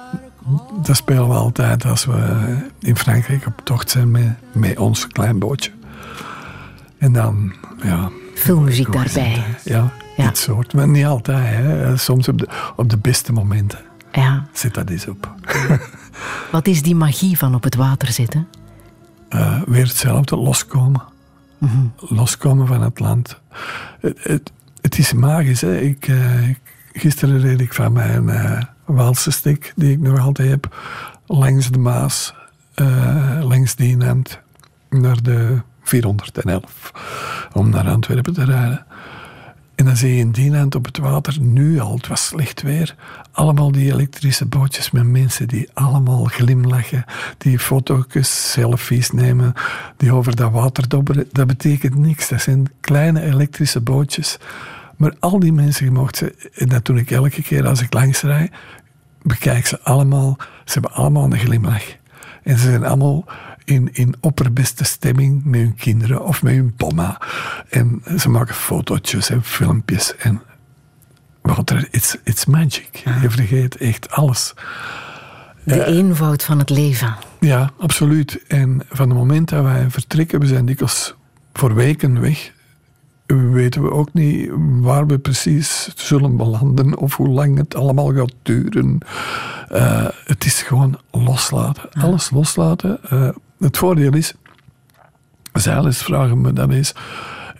Dat 0.81 0.95
spelen 0.95 1.27
we 1.27 1.33
altijd 1.33 1.85
als 1.85 2.05
we 2.05 2.57
in 2.79 2.97
Frankrijk 2.97 3.45
op 3.45 3.61
tocht 3.63 3.89
zijn 3.89 4.11
met, 4.11 4.35
met 4.51 4.77
ons 4.77 5.07
klein 5.07 5.39
bootje. 5.39 5.77
En 6.99 7.13
dan, 7.13 7.53
ja... 7.83 8.09
Veel 8.35 8.59
muziek 8.59 8.85
gewoon 8.85 9.03
daarbij. 9.03 9.43
Ja, 9.63 9.91
Ja. 10.17 10.25
dit 10.27 10.37
soort. 10.37 10.73
Maar 10.73 10.87
niet 10.87 11.05
altijd. 11.05 11.55
Hè. 11.55 11.97
Soms 11.97 12.27
op 12.27 12.37
de, 12.37 12.47
op 12.75 12.89
de 12.89 12.97
beste 12.97 13.33
momenten 13.33 13.79
Ja. 14.11 14.45
zit 14.53 14.73
dat 14.73 14.89
eens 14.89 15.07
op. 15.07 15.33
Wat 16.51 16.67
is 16.67 16.81
die 16.81 16.95
magie 16.95 17.37
van 17.37 17.55
op 17.55 17.63
het 17.63 17.75
water 17.75 18.07
zitten? 18.11 18.47
Eh, 19.29 19.61
weer 19.65 19.87
hetzelfde, 19.87 20.35
loskomen. 20.35 21.01
Loskomen 21.97 22.67
van 22.67 22.81
het 22.81 22.99
land. 22.99 23.39
Het, 23.99 24.19
het, 24.23 24.51
het 24.81 24.97
is 24.97 25.13
magisch. 25.13 25.61
Hè? 25.61 25.77
Ik, 25.79 26.07
eh, 26.07 26.49
ik- 26.49 26.59
gisteren 26.93 27.39
reed 27.39 27.61
ik 27.61 27.73
van 27.73 27.93
mijn 27.93 28.67
Waalse 28.85 29.31
stik, 29.31 29.73
die 29.75 29.91
ik 29.91 29.99
nog 29.99 30.19
altijd 30.19 30.49
heb, 30.49 30.75
langs 31.25 31.69
de 31.71 31.77
Maas, 31.79 32.33
eh, 32.73 33.39
langs 33.41 33.75
Dienend, 33.75 34.39
naar 34.89 35.21
de 35.23 35.61
411, 35.89 36.91
om 37.53 37.69
naar 37.69 37.87
Antwerpen 37.87 38.33
te 38.33 38.45
rijden. 38.45 38.85
En 39.75 39.85
dan 39.85 39.97
zie 39.97 40.13
je 40.13 40.19
in 40.19 40.31
Dienend 40.31 40.75
op 40.75 40.85
het 40.85 40.97
water, 40.97 41.37
nu 41.39 41.79
al, 41.79 41.95
het 41.95 42.07
was 42.07 42.25
slecht 42.25 42.61
weer, 42.61 42.95
allemaal 43.31 43.71
die 43.71 43.91
elektrische 43.93 44.45
bootjes 44.45 44.91
met 44.91 45.03
mensen 45.03 45.47
die 45.47 45.69
allemaal 45.73 46.23
glimlachen, 46.23 47.05
die 47.37 47.59
foto's, 47.59 48.51
selfies 48.51 49.11
nemen, 49.11 49.53
die 49.97 50.13
over 50.13 50.35
dat 50.35 50.51
water 50.51 50.87
dobberen. 50.87 51.27
Dat 51.31 51.47
betekent 51.47 51.95
niks, 51.95 52.29
dat 52.29 52.41
zijn 52.41 52.71
kleine 52.79 53.21
elektrische 53.21 53.81
bootjes. 53.81 54.37
Maar 54.97 55.13
al 55.19 55.39
die 55.39 55.53
mensen, 55.53 55.93
mocht 55.93 56.15
ze, 56.15 56.49
en 56.55 56.69
dat 56.69 56.85
doe 56.85 56.97
ik 56.99 57.11
elke 57.11 57.41
keer 57.41 57.67
als 57.67 57.81
ik 57.81 57.93
langs 57.93 58.21
rijd, 58.21 58.51
bekijk 59.21 59.65
ze 59.65 59.81
allemaal, 59.81 60.37
ze 60.65 60.73
hebben 60.73 60.91
allemaal 60.91 61.23
een 61.23 61.39
glimlach. 61.39 61.85
En 62.43 62.57
ze 62.57 62.63
zijn 62.63 62.85
allemaal 62.85 63.25
in, 63.69 63.89
in 63.93 64.15
opperbeste 64.19 64.83
stemming 64.83 65.43
met 65.43 65.59
hun 65.59 65.75
kinderen 65.75 66.25
of 66.25 66.43
met 66.43 66.53
hun 66.53 66.73
bomma. 66.77 67.21
En 67.69 68.01
ze 68.17 68.29
maken 68.29 68.55
fotootjes 68.55 69.29
en 69.29 69.43
filmpjes. 69.43 70.15
En 70.15 70.41
Wouter, 71.41 71.87
it's, 71.91 72.17
it's 72.23 72.45
magic. 72.45 73.03
Je 73.21 73.29
vergeet 73.29 73.77
echt 73.77 74.11
alles. 74.11 74.53
De 75.63 75.85
eenvoud 75.85 76.43
van 76.43 76.59
het 76.59 76.69
leven. 76.69 77.15
Ja, 77.39 77.71
absoluut. 77.77 78.43
En 78.47 78.81
van 78.89 79.09
het 79.09 79.17
moment 79.17 79.49
dat 79.49 79.63
wij 79.63 79.89
vertrekken, 79.89 80.39
we 80.39 80.47
zijn 80.47 80.65
dikwijls 80.65 81.15
voor 81.53 81.73
weken 81.73 82.21
weg, 82.21 82.51
weten 83.25 83.81
we 83.81 83.91
ook 83.91 84.13
niet 84.13 84.49
waar 84.81 85.07
we 85.07 85.19
precies 85.19 85.91
zullen 85.95 86.37
belanden 86.37 86.97
of 86.97 87.15
hoe 87.15 87.27
lang 87.29 87.57
het 87.57 87.75
allemaal 87.75 88.13
gaat 88.13 88.33
duren. 88.41 88.97
Eh, 89.69 90.07
het 90.25 90.45
is 90.45 90.61
gewoon 90.61 90.99
loslaten. 91.11 91.89
Alles 91.91 92.29
loslaten. 92.29 92.99
Eh, 93.09 93.29
het 93.59 93.77
voordeel 93.77 94.13
is, 94.13 94.33
zeilers 95.53 95.97
vragen 95.97 96.41
me 96.41 96.53
dan 96.53 96.71
eens, 96.71 96.93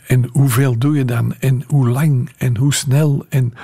en 0.06 0.28
hoeveel 0.32 0.78
doe 0.78 0.96
je 0.96 1.04
dan? 1.04 1.34
En 1.38 1.64
hoe 1.66 1.88
lang? 1.88 2.30
En 2.36 2.56
hoe 2.56 2.74
snel? 2.74 3.26
En 3.28 3.54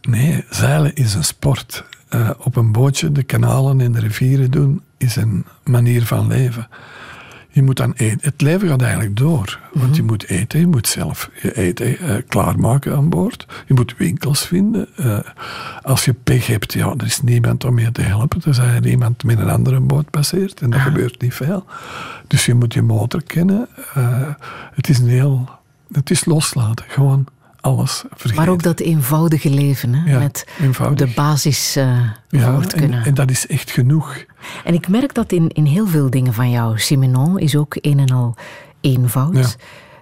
nee, 0.00 0.44
zeilen 0.50 0.94
is 0.94 1.14
een 1.14 1.24
sport. 1.24 1.84
Eh, 2.08 2.30
op 2.38 2.56
een 2.56 2.72
bootje 2.72 3.12
de 3.12 3.22
kanalen 3.22 3.80
en 3.80 3.92
de 3.92 4.00
rivieren 4.00 4.50
doen 4.50 4.82
is 4.96 5.16
een 5.16 5.44
manier 5.64 6.06
van 6.06 6.26
leven. 6.26 6.68
Je 7.58 7.64
moet 7.64 7.76
dan 7.76 7.92
eten. 7.96 8.18
Het 8.22 8.40
leven 8.40 8.68
gaat 8.68 8.82
eigenlijk 8.82 9.16
door. 9.16 9.60
Want 9.72 9.96
je 9.96 10.02
moet 10.02 10.28
eten, 10.28 10.60
je 10.60 10.66
moet 10.66 10.86
zelf 10.86 11.30
je 11.42 11.56
eten 11.56 11.98
eh, 11.98 12.16
klaarmaken 12.28 12.96
aan 12.96 13.08
boord. 13.08 13.46
Je 13.66 13.74
moet 13.74 13.96
winkels 13.96 14.46
vinden. 14.46 14.88
Eh, 14.96 15.18
als 15.82 16.04
je 16.04 16.12
pech 16.12 16.46
hebt, 16.46 16.72
ja, 16.72 16.94
er 16.96 17.04
is 17.04 17.22
niemand 17.22 17.64
om 17.64 17.78
je 17.78 17.92
te 17.92 18.02
helpen. 18.02 18.40
Tenzij 18.40 18.74
er 18.74 18.86
iemand 18.86 19.24
met 19.24 19.38
een 19.38 19.50
andere 19.50 19.80
boot 19.80 20.10
passeert. 20.10 20.60
En 20.60 20.70
dat 20.70 20.80
gebeurt 20.80 21.20
niet 21.20 21.34
veel. 21.34 21.64
Dus 22.26 22.46
je 22.46 22.54
moet 22.54 22.74
je 22.74 22.82
motor 22.82 23.22
kennen. 23.22 23.68
Eh, 23.94 24.28
het 24.74 24.88
is 24.88 24.98
een 24.98 25.08
heel... 25.08 25.48
Het 25.92 26.10
is 26.10 26.24
loslaten. 26.24 26.84
Gewoon 26.88 27.26
alles. 27.68 28.04
Maar 28.34 28.48
ook 28.48 28.62
dat 28.62 28.80
eenvoudige 28.80 29.50
leven, 29.50 29.94
hè? 29.94 30.12
Ja, 30.12 30.18
met 30.18 30.46
eenvoudig. 30.60 31.08
de 31.08 31.14
basis 31.14 31.76
eh 31.76 32.00
ja, 32.28 32.52
voort 32.52 32.72
en, 32.72 32.78
kunnen. 32.80 33.04
en 33.04 33.14
dat 33.14 33.30
is 33.30 33.46
echt 33.46 33.70
genoeg. 33.70 34.24
En 34.64 34.74
ik 34.74 34.88
merk 34.88 35.14
dat 35.14 35.32
in, 35.32 35.48
in 35.48 35.64
heel 35.64 35.86
veel 35.86 36.10
dingen 36.10 36.34
van 36.34 36.50
jou. 36.50 36.78
Simenon 36.78 37.38
is 37.38 37.56
ook 37.56 37.76
een 37.80 37.98
en 37.98 38.10
al 38.10 38.36
eenvoud. 38.80 39.56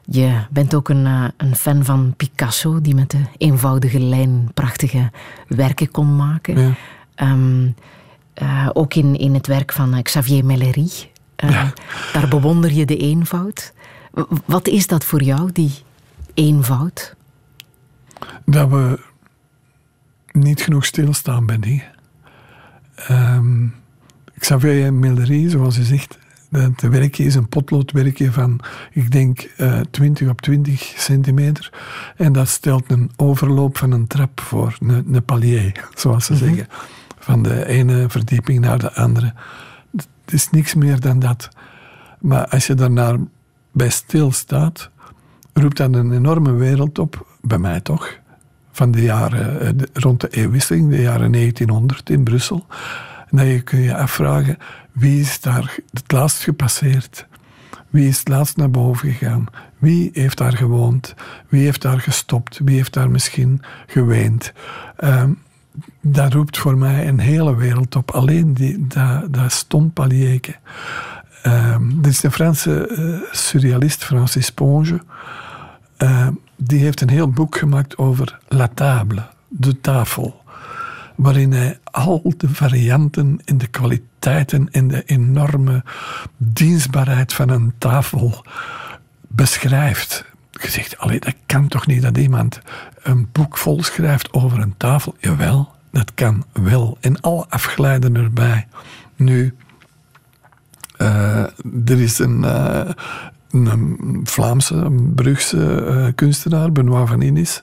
Je 0.05 0.41
bent 0.51 0.75
ook 0.75 0.89
een, 0.89 1.07
eh, 1.07 1.25
een 1.37 1.57
fan 1.57 1.85
van 1.85 2.15
Picasso, 2.17 2.81
die 2.81 2.95
met 2.95 3.11
de 3.11 3.23
eenvoudige 3.39 4.01
lijn 4.01 4.51
prachtige 4.55 5.11
werken 5.49 5.91
kon 5.91 6.17
maken. 6.17 6.77
Ehm, 7.15 7.69
eh, 8.35 8.69
ook 8.73 8.95
in, 8.95 9.19
in 9.19 9.35
het 9.35 9.47
werk 9.47 9.73
van 9.73 10.03
Xavier 10.03 10.45
Mellery. 10.45 10.91
Daar 12.13 12.29
bewonder 12.29 12.73
je 12.73 12.87
de 12.87 12.97
eenvoud. 12.97 13.73
Wat 14.45 14.69
is 14.69 14.87
dat 14.87 15.05
voor 15.05 15.23
jou, 15.23 15.53
die 15.53 15.73
eenvoud? 16.35 17.17
Dat 18.45 18.71
we 18.71 19.01
niet 20.33 20.61
genoeg 20.61 20.85
stilstaan 20.85 21.47
bij 21.47 21.59
dingen. 21.59 21.95
Ehm 22.95 23.67
Xavier 24.39 24.95
Millery, 24.95 25.49
zoals 25.49 25.77
je 25.77 25.85
zegt, 25.85 26.19
dat 26.51 26.81
werkje 26.81 27.25
is 27.25 27.35
een 27.35 27.49
potloodwerkje 27.49 28.33
van, 28.33 28.61
ik 28.93 29.11
denk, 29.11 29.41
eh 29.57 29.81
20 29.91 30.29
op 30.29 30.41
20 30.41 30.81
centimeter. 30.97 31.73
En 32.17 32.33
dat 32.33 32.49
stelt 32.49 32.91
een 32.91 33.11
overloop 33.17 33.79
van 33.79 33.91
een 33.91 34.07
trap 34.07 34.41
voor, 34.41 34.77
een, 34.81 35.15
een 35.15 35.25
palier, 35.25 35.89
zoals 35.95 36.25
ze 36.25 36.37
zeggen. 36.37 36.67
Van 37.19 37.43
de 37.43 37.67
ene 37.67 38.05
verdieping 38.09 38.61
naar 38.61 38.79
de 38.79 38.95
andere. 38.95 39.35
Het 39.97 40.35
is 40.35 40.51
niks 40.51 40.75
meer 40.75 41.01
dan 41.01 41.19
dat. 41.19 41.49
Maar 42.21 42.47
als 42.49 42.67
je 42.67 42.75
daarnaar 42.75 43.17
bij 43.73 43.91
stilstaat, 43.91 44.91
roept 45.53 45.77
dat 45.77 45.95
een 45.95 46.13
enorme 46.13 46.53
wereld 46.53 46.99
op, 46.99 47.27
bij 47.47 47.59
mij 47.59 47.81
toch, 47.81 48.19
van 48.73 48.91
de 48.91 49.03
jaren, 49.03 49.61
eh, 49.61 49.87
rond 49.93 50.21
de 50.21 50.29
eeuwwisseling, 50.29 50.91
de 50.91 51.01
jaren 51.01 51.31
1900 51.31 52.11
in 52.11 52.25
Brussel. 52.25 52.67
En 53.31 53.47
je 53.47 53.61
kun 53.61 53.79
je 53.79 53.97
afvragen, 53.97 54.59
wie 54.93 55.21
is 55.21 55.41
daar 55.41 55.77
het 55.93 56.13
laatst 56.13 56.43
gepasseerd? 56.43 57.27
Wie 57.91 58.09
is 58.09 58.19
het 58.19 58.29
laatst 58.29 58.57
naar 58.57 58.71
boven 58.71 59.13
gegaan? 59.13 59.47
Wie 59.79 60.11
heeft 60.13 60.39
daar 60.39 60.57
gewoond? 60.57 61.15
Wie 61.49 61.65
heeft 61.65 61.83
daar 61.83 62.01
gestopt? 62.01 62.61
Wie 62.65 62.77
heeft 62.77 62.93
daar 62.93 63.11
misschien 63.11 63.63
geweend? 63.87 64.53
Ehm, 64.97 65.31
dat 66.01 66.33
roept 66.33 66.59
voor 66.59 66.79
mij 66.79 67.09
een 67.09 67.19
hele 67.19 67.57
wereld 67.57 67.97
op. 67.97 68.11
Alleen 68.11 68.55
die, 68.55 68.87
dat, 68.87 69.35
dat 69.35 69.53
stompalieke. 69.53 70.55
Um, 71.47 71.99
er 72.03 72.09
is 72.09 72.23
een 72.23 72.33
Franse 72.33 72.89
uh, 72.99 73.33
surrealist, 73.33 74.05
Francis 74.05 74.51
Ponge. 74.51 75.01
Die 76.57 76.81
heeft 76.81 77.01
een 77.01 77.11
heel 77.11 77.31
boek 77.31 77.57
gemaakt 77.57 77.99
over 77.99 78.39
la 78.49 78.69
table, 78.75 79.27
de 79.49 79.81
tafel. 79.81 80.43
Waarin 81.15 81.53
hij 81.53 81.79
al 81.85 82.35
de 82.37 82.49
varianten 82.49 83.41
in 83.45 83.59
de 83.59 83.67
kwaliteiten 83.67 84.69
en 84.71 84.89
de 84.89 85.03
enorme 85.05 85.85
dienstbaarheid 86.37 87.33
van 87.33 87.49
een 87.49 87.73
tafel 87.79 88.45
beschrijft. 89.21 90.25
Je 90.51 90.71
zegt, 90.71 90.99
allee, 90.99 91.21
dat 91.21 91.35
kan 91.47 91.69
toch 91.69 91.87
niet 91.87 92.03
dat 92.03 92.17
iemand 92.19 92.61
een 93.03 93.29
boek 93.33 93.59
vol 93.59 93.83
schrijft 93.83 94.33
over 94.33 94.61
een 94.61 94.75
tafel? 94.77 95.15
Jawel, 95.19 95.75
dat 95.91 96.15
kan 96.15 96.45
wel. 96.53 96.99
En 97.01 97.21
alle 97.21 97.47
afgeleiden 97.49 98.17
erbij. 98.17 98.67
Nu, 99.17 99.55
uh, 100.99 101.43
er 101.87 102.01
is 102.01 102.19
een, 102.19 102.39
uh, 102.39 102.91
een 103.65 104.21
Vlaamse, 104.25 104.75
een 104.75 105.15
Brugse 105.15 105.85
uh, 105.89 106.07
kunstenaar, 106.15 106.73
Benoit 106.73 107.09
van 107.09 107.23
Innis, 107.23 107.63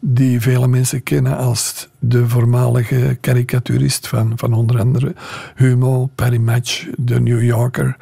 die 0.00 0.40
vele 0.40 0.68
mensen 0.68 1.02
kennen 1.02 1.36
als 1.36 1.88
de 1.98 2.28
voormalige 2.28 3.18
karikaturist 3.20 4.08
van, 4.08 4.32
van 4.36 4.52
onder 4.52 4.78
andere 4.78 5.14
Humo, 5.54 6.10
Perry 6.14 6.38
Match, 6.38 6.86
de 6.96 7.20
New 7.20 7.42
Yorker. 7.42 7.96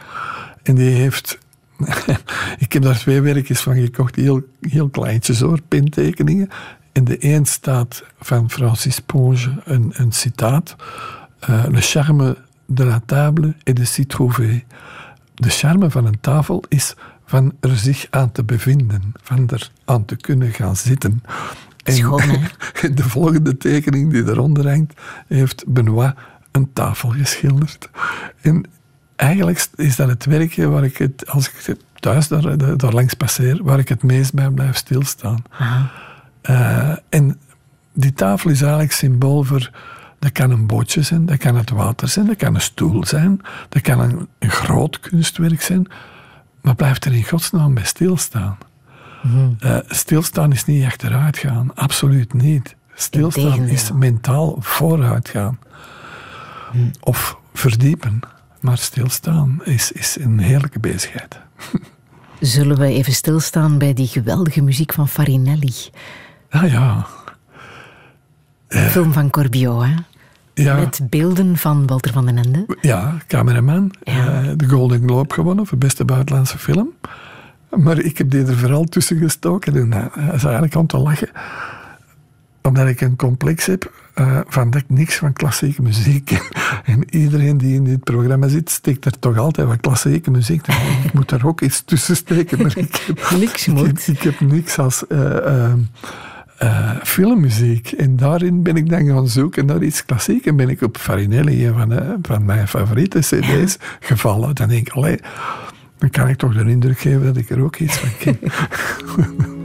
En 0.63 0.75
die 0.75 0.91
heeft 0.91 1.39
ik 2.59 2.73
heb 2.73 2.83
daar 2.83 2.99
twee 2.99 3.21
werkjes 3.21 3.61
van 3.61 3.75
gekocht, 3.75 4.17
heel, 4.17 4.43
heel 4.61 4.89
kleintjes 4.89 5.41
hoor, 5.41 5.61
pintekeningen. 5.69 6.49
In 6.93 7.05
de 7.05 7.17
een 7.35 7.47
staat 7.47 8.05
van 8.21 8.51
Francis 8.51 9.01
Ponge 9.01 9.63
een, 9.65 9.93
een 9.95 10.13
citaat. 10.13 10.77
Uh, 11.51 11.65
le 11.69 11.81
charme 11.81 12.37
de 12.67 12.85
la 12.85 13.01
table 13.07 13.55
et 13.65 13.77
de 13.77 13.85
s'y 13.85 14.07
trouver. 14.07 14.65
De 15.35 15.51
charme 15.51 15.91
van 15.91 16.07
een 16.07 16.21
tafel 16.21 16.65
is 16.69 16.95
van 17.29 17.53
er 17.61 17.77
zich 17.77 18.07
aan 18.11 18.33
te 18.33 18.45
bevinden, 18.45 19.13
van 19.23 19.49
er 19.49 19.71
aan 19.85 20.05
te 20.05 20.17
kunnen 20.17 20.53
gaan 20.53 20.77
zitten. 20.77 21.23
En 21.85 21.95
de 22.95 23.03
volgende 23.03 23.57
tekening 23.57 24.11
die 24.11 24.25
eronder 24.25 24.69
hangt, 24.69 25.01
heeft 25.27 25.65
Benoit 25.67 26.15
een 26.51 26.73
tafel 26.73 27.09
geschilderd. 27.09 27.91
En 28.41 28.65
eigenlijk 29.17 29.67
is 29.75 29.97
dat 29.97 30.09
het 30.09 30.25
werkje 30.25 30.69
waar 30.69 30.85
ik 30.85 30.97
het, 30.97 31.27
als 31.27 31.49
ik 31.49 31.77
thuis 31.95 32.29
daar, 32.29 32.77
daar 32.77 32.93
langs 32.93 33.15
passeer, 33.15 33.63
waar 33.63 33.79
ik 33.79 33.89
het 33.89 34.03
meest 34.03 34.35
bij 34.35 34.51
blijf 34.51 34.77
stilstaan. 34.77 35.43
Uh, 36.43 36.97
en 37.09 37.39
die 37.93 38.13
tafel 38.13 38.51
is 38.51 38.61
eigenlijk 38.61 38.93
symbool 38.93 39.43
voor. 39.43 39.71
Dat 40.19 40.33
kan 40.33 40.51
een 40.51 40.67
bootje 40.67 41.03
zijn, 41.03 41.27
dat 41.27 41.37
kan 41.37 41.57
het 41.57 41.71
water 41.71 42.09
zijn, 42.09 42.27
dat 42.27 42.37
kan 42.37 42.55
een 42.55 42.61
stoel 42.61 43.05
zijn, 43.05 43.41
dat 43.69 43.83
kan 43.83 44.01
een, 44.01 44.29
een 44.39 44.51
groot 44.51 45.01
kunstwerk 45.01 45.63
zijn. 45.63 45.87
Maar 46.69 46.77
blijf 46.77 47.05
er 47.05 47.15
in 47.15 47.25
godsnaam 47.25 47.75
bij 47.75 47.85
stilstaan. 47.85 48.59
Mm 49.23 49.57
uh, 49.61 49.79
stilstaan 49.87 50.53
is 50.53 50.65
niet 50.65 50.85
achteruit 50.85 51.39
gaan, 51.39 51.75
absoluut 51.75 52.33
niet. 52.33 52.77
Stilstaan 52.95 53.61
is 53.61 53.93
mentaal 53.93 54.57
vooruit 54.61 55.29
gaan. 55.29 55.59
Mm. 56.73 56.91
Of 57.01 57.39
verdiepen. 57.55 58.21
Maar 58.61 58.79
stilstaan 58.79 59.61
is, 59.65 59.93
is 59.93 60.17
een 60.21 60.39
heerlijke 60.39 60.81
bezigheid. 60.81 61.41
Zullen 62.41 62.79
we 62.79 62.87
even 62.87 63.13
stilstaan 63.13 63.79
bij 63.79 63.95
die 63.95 64.07
geweldige 64.07 64.63
muziek 64.63 64.93
van 64.93 65.09
Farinelli? 65.09 65.75
Ah 66.51 66.71
ja. 66.71 67.07
De 68.69 68.79
film 68.79 69.13
van 69.13 69.31
Corbiot, 69.31 69.85
hè? 69.85 69.95
Ja. 70.63 70.77
Met 70.77 71.01
beelden 71.11 71.57
van 71.57 71.87
Walter 71.87 72.13
van 72.13 72.27
den 72.27 72.39
Ende. 72.39 72.67
Ja, 72.81 73.17
cameraman. 73.27 73.91
Ja. 74.03 74.43
Uh, 74.43 74.51
de 74.57 74.69
Golden 74.69 75.03
Globe 75.03 75.35
gewonnen 75.35 75.67
voor 75.67 75.79
beste 75.79 76.05
buitenlandse 76.05 76.59
film. 76.59 76.93
Maar 77.71 77.99
ik 77.99 78.19
heb 78.19 78.31
die 78.31 78.45
er 78.45 78.57
vooral 78.57 78.85
tussen 78.85 79.19
gestoken. 79.19 79.77
En 79.77 79.87
uh, 79.87 80.27
dat 80.27 80.35
is 80.35 80.45
eigenlijk 80.45 80.75
om 80.75 80.87
te 80.87 80.99
lachen 80.99 81.29
omdat 82.69 82.89
ik 82.89 83.01
een 83.01 83.17
complex 83.17 83.67
heb 83.67 83.93
uh, 84.15 84.41
van 84.49 84.71
dat 84.71 84.81
ik 84.81 84.89
niks 84.89 85.17
van 85.17 85.33
klassieke 85.33 85.83
muziek 85.83 86.31
En 86.85 87.05
iedereen 87.11 87.59
die 87.59 87.75
in 87.75 87.85
dit 87.85 88.05
programma 88.05 88.49
zit, 88.49 88.71
steekt 88.71 89.05
er 89.05 89.19
toch 89.19 89.39
altijd 89.39 89.67
wat 89.67 89.81
klassieke 89.81 90.31
muziek. 90.31 90.67
ik 91.05 91.13
moet 91.13 91.29
daar 91.29 91.47
ook 91.47 91.61
iets 91.61 91.83
tussen 91.85 92.17
steken. 92.17 92.63
Maar 92.63 92.79
ik 92.79 92.97
heb, 93.07 93.31
niks 93.39 93.67
moet. 93.67 94.09
Ik, 94.09 94.23
heb 94.23 94.41
niks 94.41 94.79
als 94.79 95.05
uh, 95.09 95.73
uh, 96.63 96.91
filmmuziek. 97.03 97.93
En 97.93 98.17
daarin 98.17 98.63
ben 98.63 98.77
ik 98.77 98.91
dan 98.91 99.07
gaan 99.07 99.29
zoeken 99.29 99.67
naar 99.67 99.83
iets 99.83 100.05
klassiek. 100.05 100.47
En 100.47 100.57
ben 100.57 100.69
ik 100.69 100.83
op 100.83 100.97
Farinelli, 100.97 101.67
een 101.67 101.75
van, 101.75 102.19
van 102.23 102.45
mijn 102.45 102.69
favoriete 102.69 103.19
cd's, 103.19 103.77
gevallen. 104.01 104.55
Dan 104.55 104.69
denk 104.69 104.87
ik, 104.87 104.93
allee, 104.93 105.19
dan 105.99 106.11
kan 106.11 106.29
ik 106.29 106.37
toch 106.37 106.55
de 106.55 106.71
indruk 106.71 106.99
geven 106.99 107.25
dat 107.25 107.37
ik 107.37 107.51
er 107.51 107.63
ook 107.63 107.77
iets 107.77 107.97
van 107.97 108.11
ken. 108.19 108.39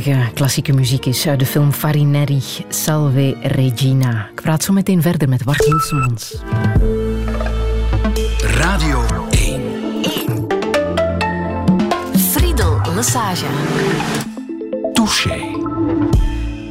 prachtige 0.00 0.32
klassieke 0.34 0.72
muziek 0.72 1.06
is 1.06 1.26
uit 1.26 1.38
de 1.38 1.46
film 1.46 1.72
Farinelli, 1.72 2.42
Salve 2.68 3.36
Regina. 3.42 4.28
Ik 4.32 4.40
praat 4.40 4.62
zo 4.62 4.72
meteen 4.72 5.02
verder 5.02 5.28
met 5.28 5.44
Bart 5.44 5.64
Hilsemans. 5.64 6.36
Radio 8.40 9.04
1. 9.30 9.62
1. 10.02 10.46
Friedel 12.16 12.80
Lesage. 12.94 13.46
Touché. 14.92 15.60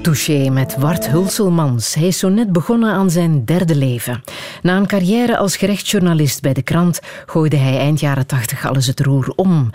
Touché 0.01 0.49
met 0.49 0.75
Wart 0.77 1.09
Hulselmans. 1.09 1.93
Hij 1.93 2.07
is 2.07 2.19
zo 2.19 2.29
net 2.29 2.51
begonnen 2.51 2.91
aan 2.91 3.09
zijn 3.09 3.45
derde 3.45 3.75
leven. 3.75 4.23
Na 4.61 4.77
een 4.77 4.87
carrière 4.87 5.37
als 5.37 5.57
gerechtsjournalist 5.57 6.41
bij 6.41 6.53
de 6.53 6.61
krant 6.61 6.99
gooide 7.25 7.55
hij 7.55 7.77
eind 7.77 7.99
jaren 7.99 8.27
tachtig 8.27 8.67
alles 8.67 8.87
het 8.87 8.99
roer 8.99 9.33
om. 9.35 9.69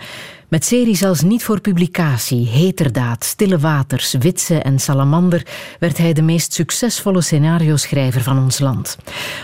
Met 0.47 0.65
series 0.65 1.03
als 1.03 1.21
Niet 1.21 1.43
voor 1.43 1.61
publicatie, 1.61 2.47
Heterdaad, 2.47 3.23
Stille 3.23 3.59
Waters, 3.59 4.13
Witse 4.13 4.59
en 4.59 4.79
Salamander 4.79 5.45
werd 5.79 5.97
hij 5.97 6.13
de 6.13 6.21
meest 6.21 6.53
succesvolle 6.53 7.21
scenario-schrijver 7.21 8.21
van 8.21 8.39
ons 8.39 8.59
land. 8.59 8.97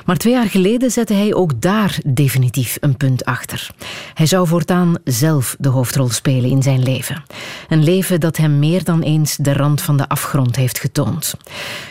Maar 0.06 0.18
twee 0.18 0.34
jaar 0.34 0.49
geleden 0.49 0.91
zette 0.91 1.14
hij 1.14 1.34
ook 1.34 1.62
daar 1.62 1.99
definitief 2.06 2.78
een 2.80 2.97
punt 2.97 3.26
achter. 3.26 3.70
Hij 4.14 4.26
zou 4.26 4.47
voortaan 4.47 4.95
zelf 5.04 5.56
de 5.60 5.70
hoofdrol 5.70 6.10
spelen 6.10 6.49
in 6.49 6.64
zijn 6.64 6.84
leven. 6.84 7.24
Een 7.70 7.84
leven 7.84 8.20
dat 8.20 8.38
hem 8.38 8.60
meer 8.60 8.84
dan 8.84 9.02
eens 9.02 9.36
de 9.36 9.54
rand 9.54 9.82
van 9.82 9.97
de 9.97 10.10
afgrond 10.10 10.56
heeft 10.56 10.80
getoond. 10.80 11.36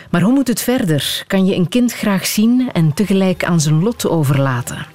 Maar 0.09 0.21
hoe 0.21 0.33
moet 0.33 0.47
het 0.47 0.61
verder? 0.61 1.23
Kan 1.27 1.45
je 1.45 1.55
een 1.55 1.67
kind 1.67 1.93
graag 1.93 2.25
zien 2.25 2.69
en 2.73 2.93
tegelijk 2.93 3.43
aan 3.43 3.61
zijn 3.61 3.83
lot 3.83 4.07
overlaten? 4.07 4.85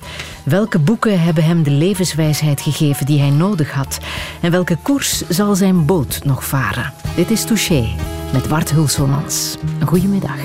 Welke 0.47 0.79
boeken 0.79 1.23
hebben 1.23 1.45
hem 1.45 1.63
de 1.63 1.71
levenswijsheid 1.71 2.61
gegeven 2.61 3.07
die 3.07 3.21
hij 3.21 3.31
nodig 3.31 3.73
had? 3.73 3.99
En 4.41 4.51
welke 4.51 4.77
koers 4.83 5.29
zal 5.29 5.55
zijn 5.55 5.87
boot 5.87 6.21
nog 6.25 6.45
varen? 6.45 6.93
Dit 7.17 7.31
is 7.31 7.45
Touché 7.45 7.89
met 8.33 8.49
Bart 8.49 8.71
Hulselmans. 8.71 9.57
Een 9.81 9.87
goede 9.87 10.07
middag. 10.07 10.39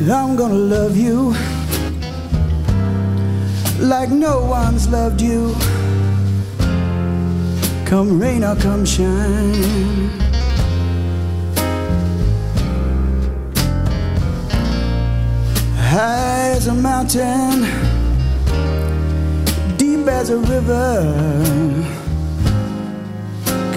I'm 0.00 0.36
gonna 0.36 0.54
love 0.54 1.02
you 1.02 1.34
like 3.78 4.08
no 4.08 4.38
one's 4.38 4.88
loved 4.88 5.20
you. 5.20 5.52
Come 7.84 8.24
rain 8.24 8.44
or 8.44 8.56
come 8.56 8.86
shine. 8.86 10.29
High 15.92 16.52
as 16.54 16.68
a 16.68 16.72
mountain, 16.72 17.62
deep 19.76 20.06
as 20.06 20.30
a 20.30 20.36
river. 20.36 21.02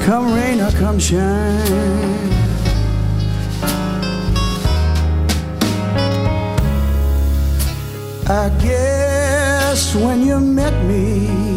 Come 0.06 0.36
rain 0.36 0.62
or 0.62 0.70
come 0.74 1.00
shine. 1.00 2.30
I 8.30 8.50
guess 8.62 9.96
when 9.96 10.22
you 10.22 10.40
met 10.40 10.76
me, 10.86 11.56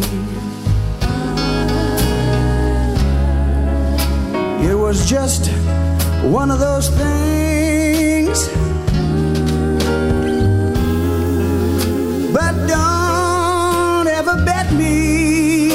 it 4.67 4.75
was 4.75 5.07
just 5.07 5.51
one 6.23 6.49
of 6.49 6.57
those 6.57 6.89
things. 6.89 7.36
Don't 12.65 14.07
ever 14.07 14.35
bet 14.45 14.71
me, 14.73 15.69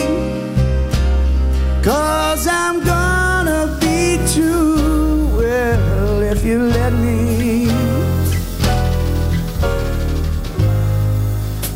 cause 1.83 2.47
I'm 2.47 2.83
gonna 2.85 3.78
be 3.80 4.18
too 4.35 5.28
well 5.37 6.22
if 6.22 6.45
you 6.45 6.59
let 6.59 6.93
me. 6.93 7.22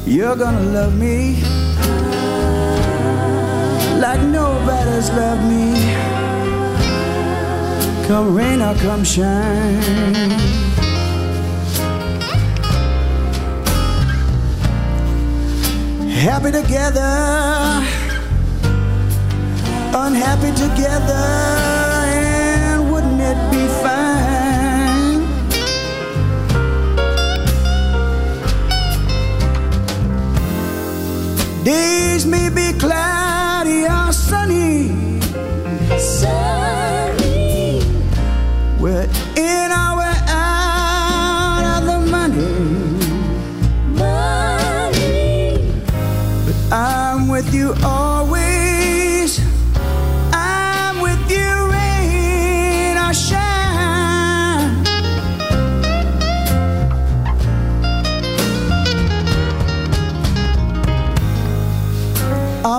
You're 0.06 0.36
gonna 0.36 0.62
love 0.72 0.96
me 0.96 1.42
like 4.00 4.22
nobody's 4.22 5.10
loved 5.10 5.44
me. 5.44 5.74
Come 8.06 8.34
rain 8.34 8.62
or 8.62 8.74
come 8.76 9.04
shine. 9.04 10.55
Happy 16.26 16.50
together, 16.50 17.86
unhappy 19.94 20.50
together, 20.56 21.24
and 22.10 22.90
wouldn't 22.90 23.20
it 23.20 23.38
be 23.52 23.68
fine? 23.80 25.22
Days 31.62 32.26
may 32.26 32.48
be 32.48 32.76
cloudy 32.76 33.35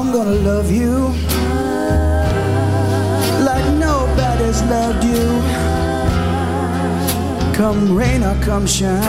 I'm 0.07 0.13
gonna 0.13 0.35
love 0.35 0.71
you 0.71 1.09
like 3.43 3.65
nobody's 3.73 4.61
loved 4.63 5.03
you. 5.03 5.27
Come 7.53 7.93
rain 7.93 8.23
or 8.23 8.33
come 8.41 8.65
shine. 8.65 9.03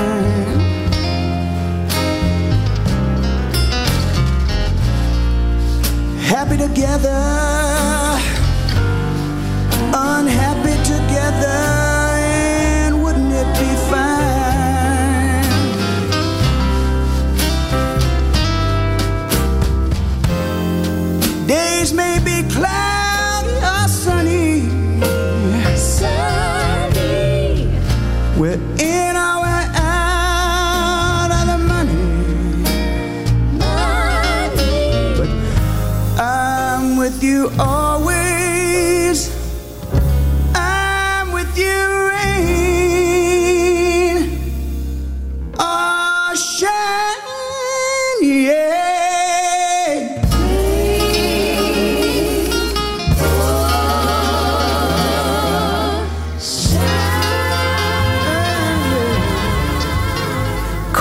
Happy 6.18 6.56
together, 6.56 7.14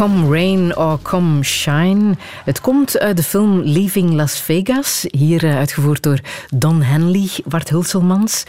Come 0.08 0.30
Rain 0.30 0.76
or 0.78 1.00
Come 1.02 1.44
Shine. 1.44 2.16
Het 2.46 2.62
komt 2.62 3.00
uit 3.00 3.18
de 3.18 3.24
film 3.24 3.62
Leaving 3.64 4.14
Las 4.14 4.40
Vegas, 4.40 5.06
hier 5.12 5.44
eh, 5.46 5.56
uitgevoerd 5.56 6.04
door 6.04 6.20
Don 6.56 6.82
Henley, 6.82 7.30
Bart 7.46 7.70
Hulselmans. 7.70 8.44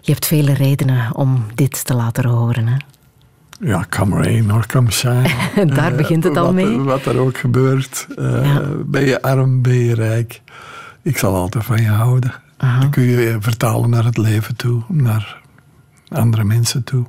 Je 0.00 0.12
hebt 0.12 0.26
vele 0.26 0.52
redenen 0.54 1.14
om 1.16 1.44
dit 1.54 1.84
te 1.84 1.94
laten 1.94 2.24
horen. 2.28 2.66
Hè? 2.66 2.76
Ja, 3.60 3.86
come 3.90 4.22
rain 4.22 4.52
or 4.52 4.66
come 4.66 4.90
shine. 4.90 5.30
Daar 5.74 5.90
Eh, 5.90 5.96
begint 5.96 6.24
het 6.24 6.36
al 6.36 6.44
wat, 6.44 6.54
mee. 6.54 6.78
Wat 6.78 7.04
er 7.06 7.18
ook 7.18 7.38
gebeurt. 7.38 8.06
Eh, 8.16 8.44
Ja. 8.54 8.62
Ben 8.84 9.04
je 9.04 9.22
arm, 9.22 9.62
ben 9.62 9.78
je 9.78 9.94
rijk. 9.94 10.40
Ik 11.02 11.18
zal 11.18 11.34
altijd 11.34 11.64
van 11.64 11.80
je 11.82 11.88
houden. 11.88 12.32
Dat 12.80 12.90
kun 12.90 13.02
je 13.02 13.36
vertalen 13.40 13.90
naar 13.90 14.04
het 14.04 14.16
leven 14.16 14.56
toe, 14.56 14.82
naar 14.88 15.40
andere 16.08 16.44
mensen 16.44 16.84
toe. 16.84 17.06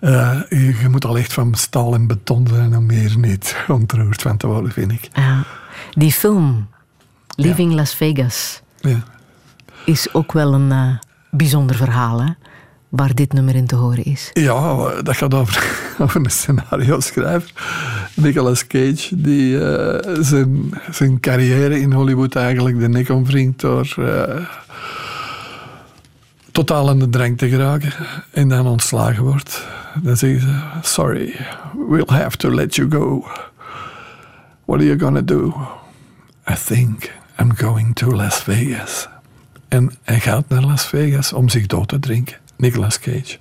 Eh, 0.00 0.40
je, 0.48 0.74
je 0.82 0.88
moet 0.88 1.04
al 1.04 1.18
echt 1.18 1.32
van 1.32 1.54
stal 1.54 1.94
en 1.94 2.06
beton 2.06 2.46
zijn 2.46 2.76
om 2.76 2.86
meer 2.86 3.14
niet 3.18 3.56
ontroerd 3.68 4.22
van 4.22 4.36
te 4.36 4.46
worden, 4.46 4.72
vind 4.72 4.92
ik. 4.92 5.08
Ja. 5.12 5.44
Die 5.92 6.12
film, 6.12 6.68
Leaving 7.36 7.72
Las 7.72 7.94
Vegas, 7.94 8.62
Ja. 8.80 9.02
is 9.84 10.14
ook 10.14 10.32
wel 10.32 10.54
een 10.54 10.72
eh, 10.72 10.88
bijzonder 11.30 11.76
verhaal, 11.76 12.22
hè? 12.22 12.30
waar 12.88 13.14
dit 13.14 13.32
nummer 13.32 13.54
in 13.54 13.66
te 13.66 13.74
horen 13.74 14.04
is. 14.04 14.30
Ja, 14.32 14.90
dat 15.02 15.16
gaat 15.16 15.34
over, 15.34 15.70
over 15.98 16.24
een 16.24 16.30
scenario 16.30 17.00
schrijver. 17.00 17.52
Nicolas 18.14 18.66
Cage, 18.66 19.08
die 19.10 19.64
eh, 19.64 20.14
zijn, 20.22 20.70
zijn 20.90 21.20
carrière 21.20 21.80
in 21.80 21.92
Hollywood 21.92 22.34
eigenlijk 22.36 22.78
de 22.80 22.88
nek 22.88 23.08
omwringt 23.08 23.60
door 23.60 23.94
totaal 26.64 26.88
aan 26.88 26.98
de 26.98 27.08
drank 27.08 27.38
te 27.38 27.48
geraken 27.48 27.92
en 28.30 28.48
dan 28.48 28.66
ontslagen 28.66 29.24
wordt. 29.24 29.66
Dan 30.02 30.16
zeggen 30.16 30.40
ze, 30.40 30.60
sorry, 30.82 31.46
we'll 31.88 32.04
have 32.06 32.36
to 32.36 32.50
let 32.50 32.74
you 32.74 32.90
go. 32.90 33.26
What 34.64 34.78
are 34.78 34.86
you 34.86 34.98
gonna 34.98 35.20
do? 35.20 35.54
I 36.50 36.54
think 36.66 37.12
I'm 37.40 37.56
going 37.56 37.94
to 37.94 38.14
Las 38.14 38.42
Vegas. 38.42 39.08
En 39.68 39.92
hij 40.02 40.20
gaat 40.20 40.48
naar 40.48 40.62
Las 40.62 40.86
Vegas 40.86 41.32
om 41.32 41.48
zich 41.48 41.66
dood 41.66 41.88
te 41.88 41.98
drinken. 41.98 42.36
Nicolas 42.56 42.98
Cage. 42.98 43.38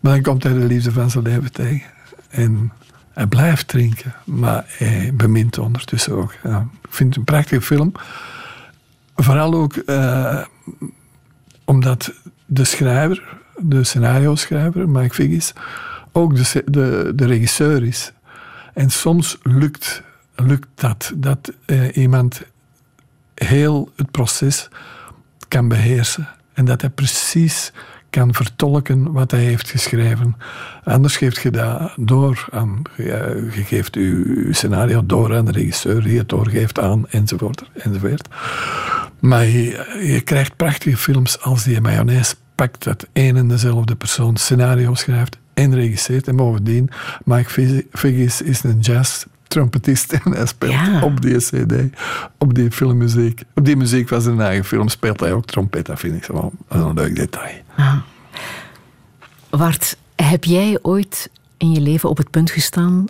Maar 0.00 0.12
dan 0.12 0.22
komt 0.22 0.42
hij 0.42 0.52
de 0.52 0.66
liefde 0.66 0.92
van 0.92 1.10
zijn 1.10 1.24
leven 1.24 1.52
tegen. 1.52 1.90
En 2.30 2.72
hij 3.12 3.26
blijft 3.26 3.68
drinken, 3.68 4.14
maar 4.24 4.64
hij 4.66 5.10
bemint 5.14 5.58
ondertussen 5.58 6.12
ook. 6.12 6.32
Ik 6.32 6.90
vind 6.90 7.08
het 7.08 7.16
een 7.16 7.24
prachtige 7.24 7.62
film. 7.62 7.92
Vooral 9.14 9.54
ook 9.54 9.76
eh, 9.76 10.44
omdat 11.70 12.12
de 12.46 12.64
schrijver, 12.64 13.36
de 13.56 13.84
scenario-schrijver, 13.84 14.88
Mike 14.88 15.14
Figgis, 15.14 15.52
ook 16.12 16.36
de, 16.36 16.62
de, 16.66 17.12
de 17.14 17.26
regisseur 17.26 17.84
is. 17.84 18.12
En 18.74 18.90
soms 18.90 19.38
lukt, 19.42 20.02
lukt 20.36 20.68
dat, 20.74 21.12
dat 21.16 21.52
eh, 21.66 21.96
iemand 21.96 22.42
heel 23.34 23.92
het 23.96 24.10
proces 24.10 24.68
kan 25.48 25.68
beheersen. 25.68 26.28
En 26.52 26.64
dat 26.64 26.80
hij 26.80 26.90
precies 26.90 27.72
kan 28.10 28.34
vertolken 28.34 29.12
wat 29.12 29.30
hij 29.30 29.40
heeft 29.40 29.70
geschreven. 29.70 30.36
Anders 30.84 31.16
geeft 31.16 31.42
je 31.42 31.50
dat 31.50 31.92
door 31.96 32.46
aan, 32.50 32.82
je 32.96 33.62
geeft 33.64 33.94
je 33.94 34.48
scenario 34.50 35.06
door 35.06 35.36
aan 35.36 35.44
de 35.44 35.52
regisseur, 35.52 36.02
die 36.02 36.18
het 36.18 36.28
doorgeeft 36.28 36.78
aan, 36.78 37.08
enzovoort, 37.08 37.70
enzovoort. 37.74 38.28
Maar 39.20 39.46
je, 39.46 39.98
je 40.02 40.20
krijgt 40.20 40.56
prachtige 40.56 40.96
films 40.96 41.40
als 41.40 41.64
die 41.64 41.80
mayonaise 41.80 42.34
pakt 42.54 42.84
dat 42.84 43.06
één 43.12 43.36
en 43.36 43.48
dezelfde 43.48 43.94
persoon 43.94 44.36
scenario 44.36 44.94
schrijft 44.94 45.38
en 45.54 45.74
regisseert. 45.74 46.28
En 46.28 46.36
bovendien, 46.36 46.90
Mike 47.24 47.84
Figgis 47.92 48.42
is 48.42 48.62
een 48.62 48.80
jazz 48.80 49.24
trompetist 49.48 50.12
en 50.24 50.32
hij 50.32 50.46
speelt 50.46 51.02
op 51.02 51.20
die 51.20 51.36
cd, 51.36 51.74
op 52.38 52.54
die 52.54 52.70
filmmuziek. 52.70 53.42
Op 53.54 53.64
die 53.64 53.76
muziek 53.76 54.08
van 54.08 54.20
zijn 54.20 54.40
eigen 54.40 54.64
film 54.64 54.88
speelt 54.88 55.20
hij 55.20 55.32
ook 55.32 55.46
trompet. 55.46 55.86
Dat 55.86 55.98
vind 55.98 56.14
ik 56.14 56.24
zo 56.24 56.52
een 56.68 56.94
leuk 56.94 57.16
detail. 57.16 57.54
Ah. 57.76 57.96
Wart, 59.50 59.96
heb 60.16 60.44
jij 60.44 60.78
ooit 60.82 61.30
in 61.56 61.72
je 61.72 61.80
leven 61.80 62.08
op 62.08 62.16
het 62.16 62.30
punt 62.30 62.50
gestaan 62.50 63.04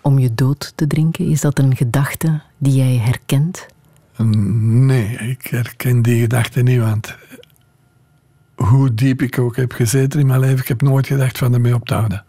om 0.00 0.18
je 0.18 0.34
dood 0.34 0.72
te 0.74 0.86
drinken? 0.86 1.26
Is 1.30 1.40
dat 1.40 1.58
een 1.58 1.76
gedachte 1.76 2.40
die 2.58 2.74
jij 2.74 2.96
herkent? 2.96 3.66
Nee, 4.22 5.16
ik 5.16 5.46
herken 5.46 6.02
die 6.02 6.20
gedachte 6.20 6.62
niet, 6.62 6.80
want 6.80 7.16
hoe 8.54 8.94
diep 8.94 9.22
ik 9.22 9.38
ook 9.38 9.56
heb 9.56 9.72
gezeten 9.72 10.20
in 10.20 10.26
mijn 10.26 10.40
leven, 10.40 10.58
ik 10.58 10.68
heb 10.68 10.82
nooit 10.82 11.06
gedacht 11.06 11.38
van 11.38 11.54
ermee 11.54 11.74
op 11.74 11.86
te 11.86 11.94
houden. 11.94 12.24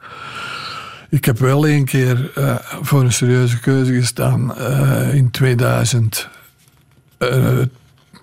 Ik 1.09 1.25
heb 1.25 1.39
wel 1.39 1.67
een 1.67 1.85
keer 1.85 2.31
uh, 2.37 2.55
voor 2.81 3.01
een 3.01 3.13
serieuze 3.13 3.59
keuze 3.59 3.93
gestaan 3.93 4.53
uh, 4.57 5.13
in 5.13 5.31
2000, 5.31 6.29
uh, 7.19 7.61
eh, 7.61 7.67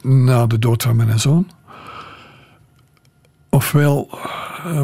na 0.02 0.46
de 0.46 0.58
dood 0.58 0.82
van 0.82 0.96
mijn 0.96 1.18
zoon. 1.18 1.50
Ofwel 3.48 4.18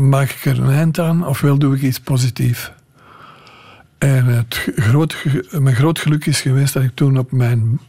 maak 0.00 0.30
ik 0.30 0.44
er 0.44 0.60
een 0.60 0.70
eind 0.70 0.98
aan, 0.98 1.26
ofwel 1.26 1.58
doe 1.58 1.76
ik 1.76 1.82
iets 1.82 2.00
positiefs. 2.00 2.72
En 3.98 4.24
het 4.24 4.68
groot, 4.76 5.24
mijn 5.50 5.76
groot 5.76 5.98
geluk 5.98 6.26
is 6.26 6.40
geweest 6.40 6.72
dat 6.72 6.82
ik 6.82 6.94
toen 6.94 7.18
op 7.18 7.32
mijn 7.32 7.80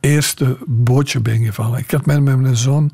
eerste 0.00 0.58
bootje 0.66 1.20
ben 1.20 1.44
gevallen. 1.44 1.78
Ik 1.78 1.90
had 1.90 2.06
met 2.06 2.22
mijn 2.22 2.56
zoon 2.56 2.90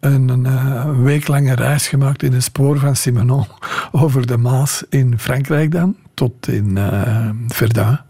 een, 0.00 0.28
een 0.28 0.46
uh, 0.46 1.02
weeklange 1.02 1.54
reis 1.54 1.88
gemaakt 1.88 2.22
in 2.22 2.32
het 2.32 2.42
spoor 2.42 2.78
van 2.78 2.96
Simenon 2.96 3.46
over 3.92 4.26
de 4.26 4.36
Maas 4.36 4.84
in 4.88 5.18
Frankrijk 5.18 5.72
dan, 5.72 5.96
tot 6.14 6.48
in 6.48 6.76
uh, 6.76 7.30
Verdun. 7.48 8.00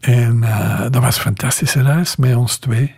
En 0.00 0.36
uh, 0.36 0.80
dat 0.80 1.02
was 1.02 1.16
een 1.16 1.22
fantastische 1.22 1.82
reis 1.82 2.16
met 2.16 2.34
ons 2.34 2.56
twee. 2.56 2.94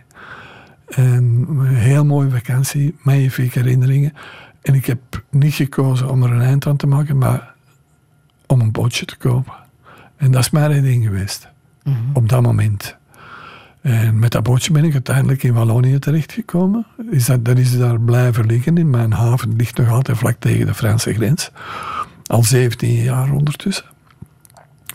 En 0.87 1.45
een 1.49 1.65
heel 1.65 2.05
mooie 2.05 2.29
vakantie, 2.29 2.95
magnifieke 3.01 3.59
herinneringen. 3.59 4.13
En 4.61 4.73
ik 4.73 4.85
heb 4.85 5.23
niet 5.29 5.53
gekozen 5.53 6.09
om 6.09 6.23
er 6.23 6.31
een 6.31 6.41
eind 6.41 6.67
aan 6.67 6.77
te 6.77 6.87
maken, 6.87 7.17
maar 7.17 7.53
om 8.47 8.61
een 8.61 8.71
bootje 8.71 9.05
te 9.05 9.17
kopen. 9.17 9.53
En 10.17 10.31
dat 10.31 10.41
is 10.41 10.49
mijn 10.49 10.83
ding 10.83 11.03
geweest. 11.03 11.49
Mm 11.83 11.93
-hmm. 11.93 12.09
Op 12.13 12.29
dat 12.29 12.41
moment. 12.41 12.99
En 13.81 14.19
met 14.19 14.31
dat 14.31 14.43
bootje 14.43 14.71
ben 14.71 14.83
ik 14.83 14.93
uiteindelijk 14.93 15.43
in 15.43 15.53
Wallonië 15.53 15.99
terechtgekomen. 15.99 16.85
Is 17.09 17.25
dat, 17.25 17.45
dat 17.45 17.57
is 17.57 17.77
daar 17.77 17.99
blijven 17.99 18.45
liggen. 18.45 18.77
In 18.77 18.89
mijn 18.89 19.11
haven 19.11 19.55
ligt 19.55 19.77
nog 19.77 19.89
altijd 19.89 20.17
vlak 20.17 20.35
tegen 20.39 20.65
de 20.65 20.73
Franse 20.73 21.13
grens. 21.13 21.51
Al 22.25 22.43
17 22.43 22.89
jaar 22.89 23.31
ondertussen. 23.31 23.85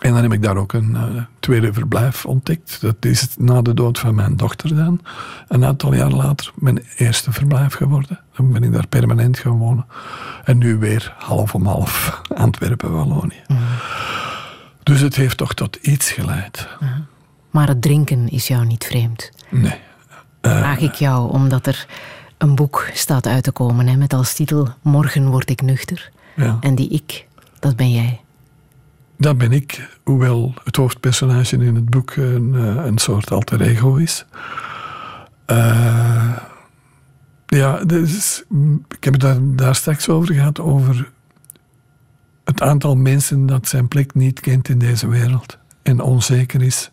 En 0.01 0.13
dan 0.13 0.23
heb 0.23 0.33
ik 0.33 0.43
daar 0.43 0.57
ook 0.57 0.73
een 0.73 0.91
uh, 0.91 1.23
tweede 1.41 1.73
verblijf 1.73 2.27
ontdekt. 2.27 2.81
Dat 2.81 3.05
is 3.05 3.29
na 3.39 3.63
de 3.63 3.75
dood 3.75 3.99
van 3.99 4.15
mijn 4.15 4.37
dochter 4.37 4.77
dan. 4.77 5.01
Een 5.49 5.65
aantal 5.65 5.95
jaar 5.95 6.11
later 6.11 6.53
mijn 6.55 6.85
eerste 6.97 7.33
verblijf 7.33 7.75
geworden. 7.75 8.21
Dan 8.37 8.53
ben 8.53 8.63
ik 8.63 8.73
daar 8.73 8.87
permanent 8.87 9.39
gaan 9.39 9.59
wonen. 9.59 9.87
En 10.45 10.59
nu 10.59 10.77
weer 10.77 11.15
half 11.19 11.55
om 11.55 11.67
half 11.67 12.21
Antwerpen, 12.35 12.93
Wallonië. 12.93 13.43
Mm. 13.47 13.59
Dus 14.83 15.01
het 15.01 15.17
heeft 15.17 15.37
toch 15.37 15.55
tot 15.55 15.77
iets 15.77 16.11
geleid. 16.11 16.69
Mm. 16.81 17.07
Maar 17.57 17.69
het 17.69 17.83
drinken 17.83 18.29
is 18.29 18.49
jou 18.49 18.67
niet 18.67 18.85
vreemd. 18.85 19.31
Nee. 19.49 19.79
Uh, 20.43 20.59
Vraag 20.59 20.79
ik 20.79 20.95
jou 20.95 21.31
omdat 21.33 21.67
er 21.67 21.87
een 22.39 22.55
boek 22.55 22.91
staat 22.93 23.27
uit 23.27 23.45
te 23.45 23.53
komen 23.53 23.87
hè, 23.87 23.97
met 23.97 24.13
als 24.13 24.35
titel 24.35 24.69
Morgen 24.83 25.29
word 25.29 25.51
ik 25.51 25.63
nuchter. 25.63 26.11
Ja. 26.35 26.57
En 26.61 26.75
die 26.75 26.89
ik, 26.89 27.27
dat 27.59 27.77
ben 27.77 27.91
jij. 27.91 28.21
Dat 29.19 29.39
ben 29.39 29.53
ik, 29.53 29.99
hoewel 30.03 30.55
het 30.65 30.77
hoofdpersonage 30.77 31.57
in 31.57 31.75
het 31.75 31.91
boek 31.91 32.17
een, 32.17 32.55
eh, 32.55 32.85
een 32.85 32.99
soort 32.99 33.31
alter 33.31 33.61
ego 33.61 33.95
is. 33.95 34.25
Uh, 35.47 36.37
ja, 37.47 37.85
dus, 37.85 38.43
ik 38.89 39.05
heb 39.05 39.13
het 39.13 39.23
daar, 39.23 39.39
daar 39.41 39.75
straks 39.75 40.09
over 40.09 40.35
gehad, 40.35 40.61
over 40.61 41.11
het 42.45 42.61
aantal 42.63 42.97
mensen 42.97 43.47
dat 43.47 43.69
zijn 43.69 43.89
plek 43.89 44.15
niet 44.15 44.41
kent 44.41 44.69
in 44.69 44.79
deze 44.79 45.09
wereld 45.09 45.59
en 45.87 46.01
onzeker 46.01 46.63
is 46.63 46.91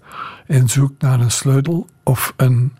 en 0.48 0.70
zoekt 0.70 1.02
naar 1.02 1.20
een 1.20 1.32
sleutel 1.32 1.88
of 2.04 2.34
een, 2.38 2.74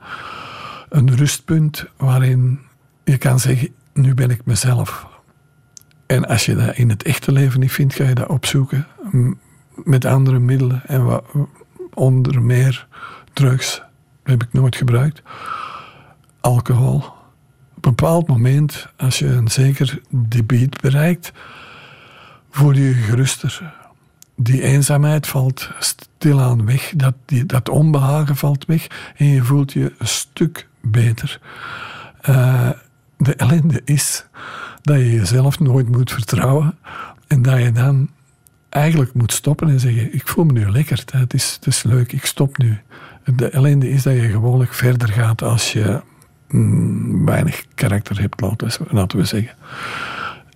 een 0.90 1.16
rustpunt 1.16 1.86
waarin 1.98 2.60
je 3.04 3.18
kan 3.18 3.40
zeggen: 3.40 3.70
Nu 3.94 4.14
ben 4.14 4.30
ik 4.30 4.46
mezelf. 4.46 5.08
En 6.06 6.28
als 6.28 6.46
je 6.46 6.56
dat 6.56 6.76
in 6.76 6.90
het 6.90 7.04
echte 7.04 7.32
leven 7.32 7.60
niet 7.60 7.72
vindt, 7.72 7.94
ga 7.94 8.04
je 8.04 8.16
dat 8.16 8.28
opzoeken 8.28 8.88
met 9.84 10.06
andere 10.06 10.40
middelen 10.40 10.82
en 10.86 11.06
wat, 11.06 11.24
onder 11.94 12.42
meer 12.42 12.88
drugs. 13.34 13.82
Heb 14.24 14.44
ik 14.44 14.54
nooit 14.54 14.76
gebruikt. 14.76 15.22
Alcohol. 16.42 16.98
Op 17.76 17.86
een 17.86 17.96
bepaald 17.96 18.28
moment, 18.28 18.88
als 18.98 19.20
je 19.20 19.28
een 19.28 19.52
zeker 19.52 20.02
debiet 20.10 20.82
bereikt, 20.82 21.32
voel 22.50 22.72
je 22.72 22.84
je 22.84 22.94
geruster 22.94 23.82
die 24.36 24.62
eenzaamheid 24.62 25.28
valt 25.28 25.70
stilaan 25.80 26.66
weg. 26.66 26.94
Dat, 26.96 27.14
die, 27.26 27.46
dat 27.46 27.70
onbehagen 27.70 28.36
valt 28.36 28.66
weg. 28.66 28.88
En 29.18 29.26
je 29.26 29.44
voelt 29.44 29.74
je 29.74 29.94
een 29.98 30.08
stuk 30.08 30.68
beter. 30.82 31.40
Uh, 32.30 32.70
de 33.18 33.36
ellende 33.36 33.82
is 33.86 34.26
dat 34.82 34.98
je 34.98 35.12
jezelf 35.12 35.60
nooit 35.60 35.90
moet 35.90 36.12
vertrouwen. 36.12 36.78
En 37.28 37.42
dat 37.42 37.60
je 37.60 37.72
dan 37.72 38.10
eigenlijk 38.70 39.14
moet 39.14 39.34
stoppen 39.34 39.70
en 39.70 39.80
zeggen: 39.80 40.14
Ik 40.14 40.28
voel 40.28 40.46
me 40.46 40.52
nu 40.52 40.70
lekker. 40.70 41.04
Het 41.12 41.34
is, 41.34 41.54
het 41.54 41.68
is 41.68 41.84
leuk, 41.84 42.12
ik 42.12 42.26
stop 42.26 42.58
nu. 42.58 42.80
De 43.36 43.50
ellende 43.50 43.90
is 43.90 44.04
dat 44.04 44.14
je 44.14 44.30
gewoonlijk 44.30 44.74
verder 44.74 45.10
gaat 45.10 45.42
als 45.42 45.74
je 45.74 46.02
mm, 46.50 47.26
weinig 47.26 47.66
karakter 47.76 48.20
hebt, 48.20 48.42
laten 48.92 49.18
we 49.18 49.26
zeggen. 49.26 49.56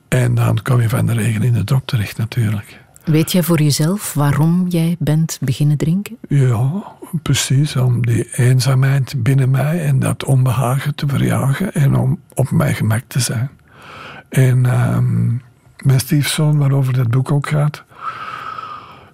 En 0.07 0.35
dan 0.35 0.61
kom 0.61 0.81
je 0.81 0.89
van 0.89 1.05
de 1.05 1.13
regen 1.13 1.43
in 1.43 1.53
de 1.53 1.63
drop 1.63 1.87
terecht, 1.87 2.17
natuurlijk. 2.17 2.85
Weet 3.07 3.31
jij 3.31 3.43
voor 3.43 3.61
jezelf 3.61 4.13
waarom 4.13 4.65
jij 4.67 4.95
bent 4.99 5.37
beginnen 5.41 5.77
drinken? 5.77 6.17
Ja, 6.29 6.83
precies. 7.23 7.75
Om 7.75 8.05
die 8.05 8.35
eenzaamheid 8.35 9.23
binnen 9.23 9.49
mij 9.49 9.85
en 9.85 9.99
dat 9.99 10.23
onbehagen 10.23 10.95
te 10.95 11.07
verjagen 11.07 11.73
en 11.73 11.95
om 11.95 12.19
op 12.33 12.51
mijn 12.51 12.75
gemak 12.75 13.03
te 13.07 13.19
zijn. 13.19 13.49
En 14.29 14.89
um, 14.95 15.41
mijn 15.83 15.99
stiefzoon, 15.99 16.57
waarover 16.57 16.93
dat 16.93 17.07
boek 17.07 17.31
ook 17.31 17.47
gaat, 17.47 17.83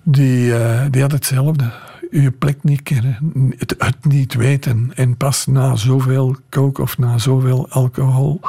die, 0.04 0.48
uh, 0.48 0.82
die 0.91 1.02
had 1.02 1.12
hetzelfde. 1.12 1.72
Je 2.12 2.32
plek 2.32 2.64
niet 2.64 2.84
kennen, 2.84 3.18
het, 3.58 3.76
het 3.78 4.06
niet 4.06 4.34
weten. 4.34 4.91
En 4.96 5.18
pas 5.18 5.46
na 5.46 5.76
zoveel 5.76 6.36
kook 6.50 6.78
of 6.78 6.98
na 6.98 7.18
zoveel 7.18 7.70
alcohol 7.70 8.41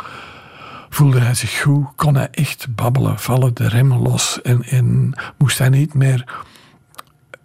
voelde 0.94 1.20
hij 1.20 1.34
zich 1.34 1.60
goed, 1.60 1.86
kon 1.96 2.14
hij 2.14 2.28
echt 2.30 2.74
babbelen, 2.74 3.18
vallen 3.18 3.54
de 3.54 3.68
remmen 3.68 3.98
los 3.98 4.42
en, 4.42 4.62
en 4.62 5.12
moest 5.38 5.58
hij 5.58 5.68
niet 5.68 5.94
meer 5.94 6.44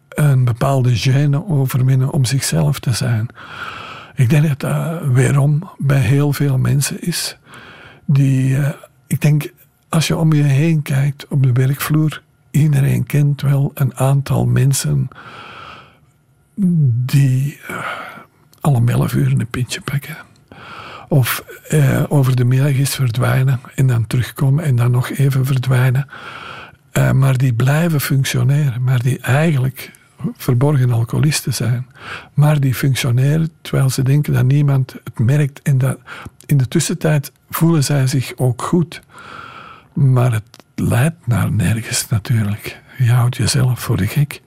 een 0.09 0.45
bepaalde 0.45 0.99
gêne 0.99 1.47
overwinnen 1.47 2.11
om 2.11 2.25
zichzelf 2.25 2.79
te 2.79 2.93
zijn. 2.93 3.27
Ik 4.15 4.29
denk 4.29 4.47
dat 4.47 4.59
dat 4.59 5.01
weerom 5.11 5.69
bij 5.77 5.99
heel 5.99 6.33
veel 6.33 6.57
mensen 6.57 7.01
is. 7.01 7.37
Die, 8.05 8.49
uh, 8.49 8.69
ik 9.07 9.21
denk, 9.21 9.53
als 9.89 10.07
je 10.07 10.17
om 10.17 10.33
je 10.33 10.43
heen 10.43 10.81
kijkt 10.81 11.27
op 11.27 11.43
de 11.43 11.51
werkvloer, 11.51 12.21
iedereen 12.51 13.03
kent 13.03 13.41
wel 13.41 13.71
een 13.73 13.95
aantal 13.95 14.45
mensen 14.45 15.07
die 17.05 17.59
uh, 17.69 17.77
al 18.61 18.73
om 18.73 18.89
elf 18.89 19.13
een 19.13 19.47
pintje 19.49 19.81
pakken. 19.81 20.28
Of 21.11 21.43
eh, 21.67 22.03
over 22.07 22.35
de 22.35 22.45
middag 22.45 22.77
eens 22.77 22.95
verdwijnen 22.95 23.59
en 23.75 23.87
dan 23.87 24.07
terugkomen 24.07 24.63
en 24.63 24.75
dan 24.75 24.91
nog 24.91 25.09
even 25.09 25.45
verdwijnen. 25.45 26.07
Eh, 26.91 27.11
maar 27.11 27.37
die 27.37 27.53
blijven 27.53 28.01
functioneren, 28.01 28.83
maar 28.83 29.01
die 29.01 29.19
eigenlijk 29.19 29.91
verborgen 30.37 30.91
alcoholisten 30.91 31.53
zijn. 31.53 31.87
Maar 32.33 32.59
die 32.59 32.75
functioneren 32.75 33.49
terwijl 33.61 33.89
ze 33.89 34.03
denken 34.03 34.33
dat 34.33 34.45
niemand 34.45 34.95
het 35.03 35.19
merkt. 35.19 35.61
En 35.61 35.77
dat 35.77 35.97
in 36.45 36.57
de 36.57 36.67
tussentijd 36.67 37.31
voelen 37.49 37.83
zij 37.83 38.07
zich 38.07 38.33
ook 38.35 38.61
goed. 38.61 39.01
Maar 39.93 40.31
het 40.31 40.63
leidt 40.75 41.27
naar 41.27 41.51
nergens 41.51 42.07
natuurlijk. 42.07 42.81
Je 42.97 43.11
houdt 43.11 43.37
jezelf 43.37 43.79
voor 43.79 43.97
de 43.97 44.07
gek. 44.07 44.41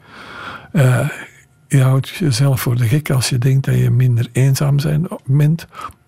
Uh, 0.73 1.09
je 1.69 1.83
houdt 1.83 2.09
jezelf 2.09 2.61
voor 2.61 2.77
de 2.77 2.89
gek 2.89 3.11
als 3.11 3.29
je 3.29 3.39
denkt 3.39 3.65
dat 3.65 3.79
je 3.79 3.91
minder 3.91 4.29
eenzaam 4.33 4.77
bent. 5.25 5.67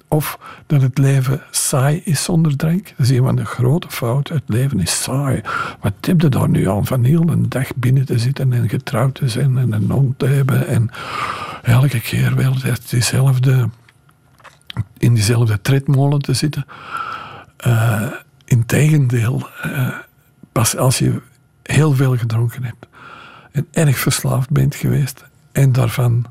Of 0.09 0.38
dat 0.66 0.82
het 0.82 0.98
leven 0.98 1.42
saai 1.50 2.00
is 2.05 2.24
zonder 2.24 2.57
drank. 2.57 2.84
Dat 2.96 3.07
is 3.07 3.11
een 3.11 3.24
van 3.24 3.36
de 3.36 3.44
grote 3.44 3.90
fouten. 3.90 4.34
Het 4.34 4.44
leven 4.46 4.80
is 4.80 5.02
saai. 5.02 5.40
Wat 5.80 5.92
heb 6.00 6.20
je 6.20 6.28
daar 6.28 6.48
nu 6.48 6.68
aan 6.68 6.86
van 6.86 7.05
heel 7.05 7.28
een 7.28 7.48
dag 7.48 7.74
binnen 7.76 8.05
te 8.05 8.18
zitten 8.18 8.52
en 8.52 8.68
getrouwd 8.68 9.14
te 9.14 9.28
zijn 9.28 9.59
en 9.59 9.72
een 9.72 9.90
hond 9.90 10.18
te 10.18 10.26
hebben 10.26 10.66
en 10.66 10.90
elke 11.62 12.00
keer 12.00 12.34
wel 12.34 12.55
diezelfde, 12.88 13.68
in 14.98 15.14
diezelfde 15.14 15.61
tredmolen 15.61 16.20
te 16.20 16.32
zitten? 16.32 16.66
Uh, 17.66 18.02
Integendeel, 18.44 19.48
uh, 19.66 19.88
pas 20.52 20.76
als 20.76 20.98
je 20.98 21.20
heel 21.62 21.92
veel 21.92 22.16
gedronken 22.16 22.64
hebt 22.64 22.86
en 23.52 23.66
erg 23.70 23.98
verslaafd 23.98 24.50
bent 24.50 24.74
geweest 24.74 25.24
en 25.52 25.72
daarvan 25.72 26.26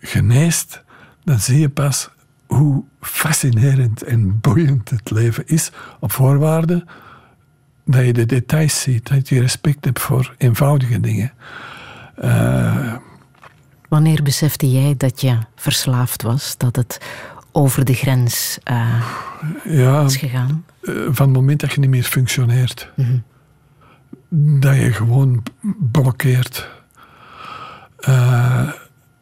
geneest, 0.00 0.82
dan 1.24 1.38
zie 1.38 1.60
je 1.60 1.68
pas 1.68 2.10
hoe 2.54 2.84
fascinerend 3.00 4.02
en 4.02 4.40
boeiend 4.40 4.90
het 4.90 5.10
leven 5.10 5.46
is, 5.46 5.70
op 6.00 6.12
voorwaarde 6.12 6.84
dat 7.84 8.06
je 8.06 8.12
de 8.12 8.26
details 8.26 8.80
ziet, 8.80 9.08
dat 9.08 9.28
je 9.28 9.40
respect 9.40 9.84
hebt 9.84 10.00
voor 10.00 10.34
eenvoudige 10.38 11.00
dingen. 11.00 11.32
Uh, 12.24 12.94
Wanneer 13.88 14.22
besefte 14.22 14.70
jij 14.70 14.94
dat 14.96 15.20
je 15.20 15.38
verslaafd 15.56 16.22
was, 16.22 16.56
dat 16.56 16.76
het 16.76 17.00
over 17.52 17.84
de 17.84 17.94
grens 17.94 18.58
uh, 18.70 19.04
ja, 19.64 20.04
is 20.04 20.16
gegaan? 20.16 20.64
Uh, 20.82 20.94
van 21.10 21.26
het 21.26 21.36
moment 21.36 21.60
dat 21.60 21.72
je 21.72 21.80
niet 21.80 21.90
meer 21.90 22.02
functioneert, 22.02 22.90
mm 22.96 23.04
-hmm. 23.04 24.60
dat 24.60 24.76
je 24.76 24.92
gewoon 24.92 25.42
blokkeert. 25.92 26.70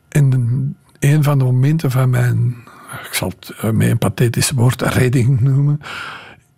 en 0.08 0.76
een 0.98 1.22
van 1.22 1.38
de 1.38 1.44
momenten 1.44 1.90
van 1.90 2.10
mijn 2.10 2.56
ik 3.04 3.14
zal 3.14 3.28
het 3.28 3.50
eh, 3.60 3.70
met 3.70 3.88
een 3.88 3.98
pathetisch 3.98 4.50
woord 4.50 4.82
redding 4.82 5.40
noemen, 5.40 5.80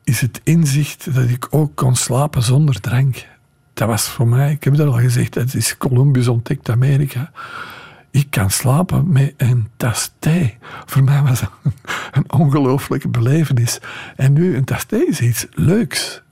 is 0.04 0.20
het 0.20 0.40
inzicht 0.42 1.14
dat 1.14 1.28
ik 1.28 1.46
ook 1.50 1.74
kon 1.74 1.96
slapen 1.96 2.42
zonder 2.42 2.80
drank. 2.80 3.26
Dat 3.74 3.88
was 3.88 4.08
voor 4.08 4.28
mij, 4.28 4.52
ik 4.52 4.64
heb 4.64 4.72
het 4.76 4.86
al 4.86 4.92
gezegd, 4.92 5.34
het 5.34 5.54
is 5.54 5.76
Columbus 5.76 6.28
ontdekt 6.28 6.68
Amerika. 6.68 7.30
Ik 8.10 8.26
kan 8.30 8.50
slapen 8.50 9.12
met 9.12 9.34
een 9.36 9.68
tas. 9.76 10.12
Voor 10.84 11.04
mij 11.04 11.22
was 11.22 11.40
dat 11.40 11.50
een 12.12 12.32
ongelooflijke 12.32 13.08
belevenis. 13.08 13.78
En 14.16 14.32
nu, 14.32 14.56
een 14.56 14.64
tas 14.64 14.86
is 14.88 15.20
iets 15.20 15.46
leuks. 15.50 16.22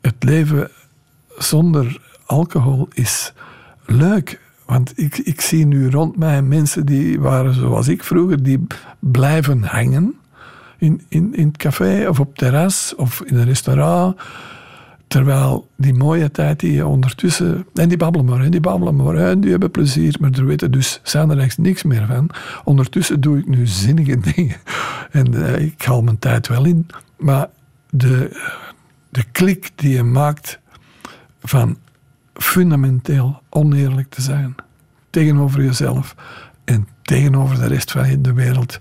Het 0.00 0.14
leven 0.18 0.70
zonder 1.38 2.00
alcohol 2.26 2.88
is 2.92 3.32
leuk. 3.86 4.40
Want 4.72 4.92
ik, 4.98 5.18
ik 5.18 5.40
zie 5.40 5.66
nu 5.66 5.90
rond 5.90 6.16
mij 6.16 6.42
mensen 6.42 6.86
die 6.86 7.20
waren 7.20 7.54
zoals 7.54 7.88
ik 7.88 8.04
vroeger, 8.04 8.42
die 8.42 8.66
blijven 8.98 9.62
hangen 9.62 10.14
in, 10.78 11.02
in, 11.08 11.34
in 11.34 11.46
het 11.46 11.56
café 11.56 12.08
of 12.08 12.20
op 12.20 12.26
het 12.26 12.38
terras 12.38 12.94
of 12.96 13.22
in 13.24 13.36
een 13.36 13.44
restaurant. 13.44 14.16
Terwijl 15.06 15.68
die 15.76 15.94
mooie 15.94 16.30
tijd 16.30 16.60
die 16.60 16.72
je 16.72 16.86
ondertussen. 16.86 17.66
En 17.74 17.88
die 17.88 17.96
babbelen 17.96 18.26
maar, 18.26 18.50
die 18.50 18.60
babbelen 18.60 18.96
maar, 18.96 19.40
die 19.40 19.50
hebben 19.50 19.70
plezier, 19.70 20.16
maar 20.20 20.30
er 20.30 20.46
weten 20.46 20.70
dus 20.70 21.00
er 21.12 21.38
echt 21.38 21.58
niks 21.58 21.82
meer 21.82 22.06
van. 22.06 22.30
Ondertussen 22.64 23.20
doe 23.20 23.38
ik 23.38 23.48
nu 23.48 23.66
zinnige 23.66 24.18
dingen. 24.34 24.56
En 25.10 25.34
uh, 25.34 25.60
ik 25.60 25.82
haal 25.82 26.02
mijn 26.02 26.18
tijd 26.18 26.48
wel 26.48 26.64
in. 26.64 26.86
Maar 27.16 27.48
de, 27.90 28.40
de 29.08 29.24
klik 29.32 29.70
die 29.74 29.92
je 29.92 30.02
maakt 30.02 30.58
van 31.42 31.76
fundamenteel 32.42 33.42
oneerlijk 33.48 34.10
te 34.10 34.22
zijn 34.22 34.54
tegenover 35.10 35.62
jezelf 35.62 36.14
en 36.64 36.88
tegenover 37.02 37.60
de 37.60 37.66
rest 37.66 37.90
van 37.90 38.22
de 38.22 38.32
wereld. 38.32 38.78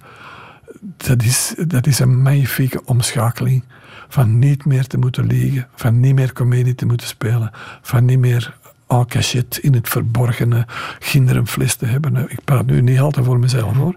Dat 0.97 1.23
is, 1.23 1.55
dat 1.67 1.87
is 1.87 1.99
een 1.99 2.21
magnifieke 2.21 2.85
omschakeling 2.85 3.63
van 4.07 4.39
niet 4.39 4.65
meer 4.65 4.87
te 4.87 4.97
moeten 4.97 5.27
liegen, 5.27 5.67
van 5.75 5.99
niet 5.99 6.15
meer 6.15 6.33
comedie 6.33 6.75
te 6.75 6.85
moeten 6.85 7.07
spelen, 7.07 7.51
van 7.81 8.05
niet 8.05 8.19
meer 8.19 8.57
en 8.87 9.05
cachette 9.05 9.61
in 9.61 9.73
het 9.73 9.89
verborgene 9.89 10.65
kinderenfles 10.99 11.75
te 11.75 11.85
hebben. 11.85 12.29
Ik 12.29 12.43
praat 12.43 12.65
nu 12.65 12.81
niet 12.81 12.99
altijd 12.99 13.25
voor 13.25 13.39
mezelf 13.39 13.75
hoor. 13.75 13.95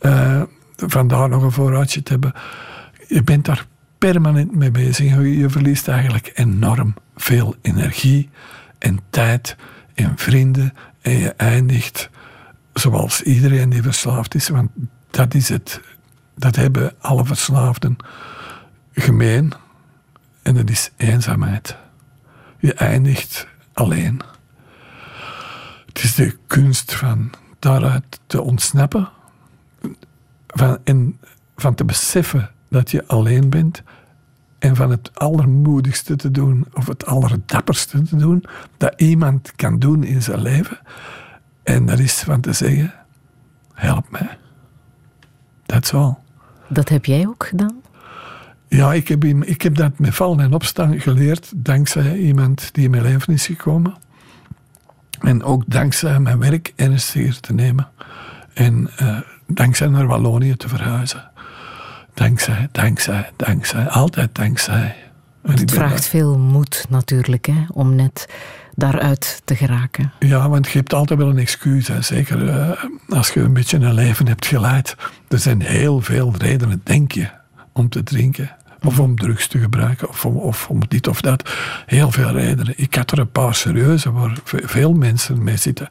Uh, 0.00 0.42
van 0.76 1.08
daar 1.08 1.28
nog 1.28 1.42
een 1.42 1.52
voorraadje 1.52 2.02
te 2.02 2.12
hebben. 2.12 2.32
Je 3.08 3.22
bent 3.22 3.44
daar 3.44 3.66
permanent 3.98 4.54
mee 4.54 4.70
bezig. 4.70 5.10
Je 5.14 5.50
verliest 5.50 5.88
eigenlijk 5.88 6.32
enorm 6.34 6.94
veel 7.16 7.54
energie 7.62 8.30
en 8.78 9.00
tijd 9.10 9.56
en 9.94 10.18
vrienden. 10.18 10.74
En 11.00 11.18
je 11.18 11.32
eindigt 11.32 12.10
zoals 12.74 13.22
iedereen 13.22 13.70
die 13.70 13.82
verslaafd 13.82 14.34
is, 14.34 14.48
want 14.48 14.70
dat 15.10 15.34
is 15.34 15.48
het. 15.48 15.80
Dat 16.34 16.56
hebben 16.56 16.94
alle 16.98 17.24
verslaafden 17.24 17.96
gemeen. 18.92 19.52
En 20.42 20.54
dat 20.54 20.70
is 20.70 20.90
eenzaamheid. 20.96 21.76
Je 22.58 22.74
eindigt 22.74 23.46
alleen. 23.72 24.20
Het 25.86 26.02
is 26.02 26.14
de 26.14 26.38
kunst 26.46 26.94
van 26.94 27.30
daaruit 27.58 28.20
te 28.26 28.42
ontsnappen 28.42 29.08
van, 30.46 30.78
en 30.84 31.20
van 31.56 31.74
te 31.74 31.84
beseffen 31.84 32.50
dat 32.68 32.90
je 32.90 33.06
alleen 33.06 33.50
bent 33.50 33.82
en 34.58 34.76
van 34.76 34.90
het 34.90 35.10
allermoedigste 35.14 36.16
te 36.16 36.30
doen, 36.30 36.66
of 36.74 36.86
het 36.86 37.06
allerdapperste 37.06 38.02
te 38.02 38.16
doen, 38.16 38.44
dat 38.76 38.92
iemand 38.96 39.52
kan 39.56 39.78
doen 39.78 40.04
in 40.04 40.22
zijn 40.22 40.42
leven. 40.42 40.78
En 41.62 41.86
dat 41.86 41.98
is 41.98 42.14
van 42.14 42.40
te 42.40 42.52
zeggen: 42.52 42.92
help 43.74 44.10
mij. 44.10 44.38
Dat 45.66 45.92
all. 45.94 46.14
Dat 46.68 46.88
heb 46.88 47.04
jij 47.04 47.26
ook 47.26 47.46
gedaan? 47.46 47.80
Ja, 48.68 48.92
ik 48.92 49.08
heb, 49.08 49.24
ik 49.24 49.62
heb 49.62 49.74
dat 49.74 49.98
met 49.98 50.14
vallen 50.14 50.40
en 50.40 50.54
opstaan 50.54 51.00
geleerd 51.00 51.52
dankzij 51.56 52.18
iemand 52.18 52.68
die 52.74 52.84
in 52.84 52.90
mijn 52.90 53.02
leven 53.02 53.32
is 53.32 53.46
gekomen. 53.46 53.94
En 55.20 55.42
ook 55.42 55.62
dankzij 55.66 56.20
mijn 56.20 56.38
werk 56.38 56.72
ernstiger 56.76 57.40
te 57.40 57.54
nemen. 57.54 57.88
En 58.54 58.90
uh, 59.02 59.20
dankzij 59.46 59.86
naar 59.86 60.06
Wallonië 60.06 60.56
te 60.56 60.68
verhuizen. 60.68 61.30
Dankzij, 62.16 62.68
dankzij, 62.72 63.30
dankzij. 63.36 63.88
Altijd 63.88 64.34
dankzij. 64.34 64.96
het 65.42 65.70
vraagt 65.72 66.06
veel 66.06 66.38
moed 66.38 66.86
natuurlijk, 66.88 67.46
hè, 67.46 67.64
om 67.72 67.94
net 67.94 68.28
daaruit 68.74 69.42
te 69.44 69.56
geraken. 69.56 70.12
Ja, 70.18 70.48
want 70.48 70.68
je 70.68 70.78
hebt 70.78 70.94
altijd 70.94 71.18
wel 71.18 71.28
een 71.28 71.38
excuus. 71.38 71.88
Hè. 71.88 72.02
Zeker 72.02 72.42
uh, 72.42 72.70
als 73.08 73.30
je 73.30 73.40
een 73.40 73.52
beetje 73.52 73.78
een 73.78 73.94
leven 73.94 74.28
hebt 74.28 74.46
geleid. 74.46 74.96
Er 75.28 75.38
zijn 75.38 75.60
heel 75.60 76.00
veel 76.00 76.34
redenen, 76.38 76.80
denk 76.84 77.12
je, 77.12 77.28
om 77.72 77.88
te 77.88 78.02
drinken. 78.02 78.50
Of 78.82 79.00
om 79.00 79.16
drugs 79.16 79.46
te 79.46 79.58
gebruiken, 79.58 80.08
of 80.08 80.24
om, 80.24 80.36
of 80.36 80.68
om 80.68 80.80
dit 80.88 81.08
of 81.08 81.20
dat. 81.20 81.50
Heel 81.86 82.10
veel 82.10 82.30
redenen. 82.30 82.74
Ik 82.76 82.94
had 82.94 83.10
er 83.10 83.18
een 83.18 83.30
paar 83.30 83.54
serieuze 83.54 84.12
waar 84.12 84.38
veel 84.44 84.92
mensen 84.92 85.44
mee 85.44 85.56
zitten. 85.56 85.88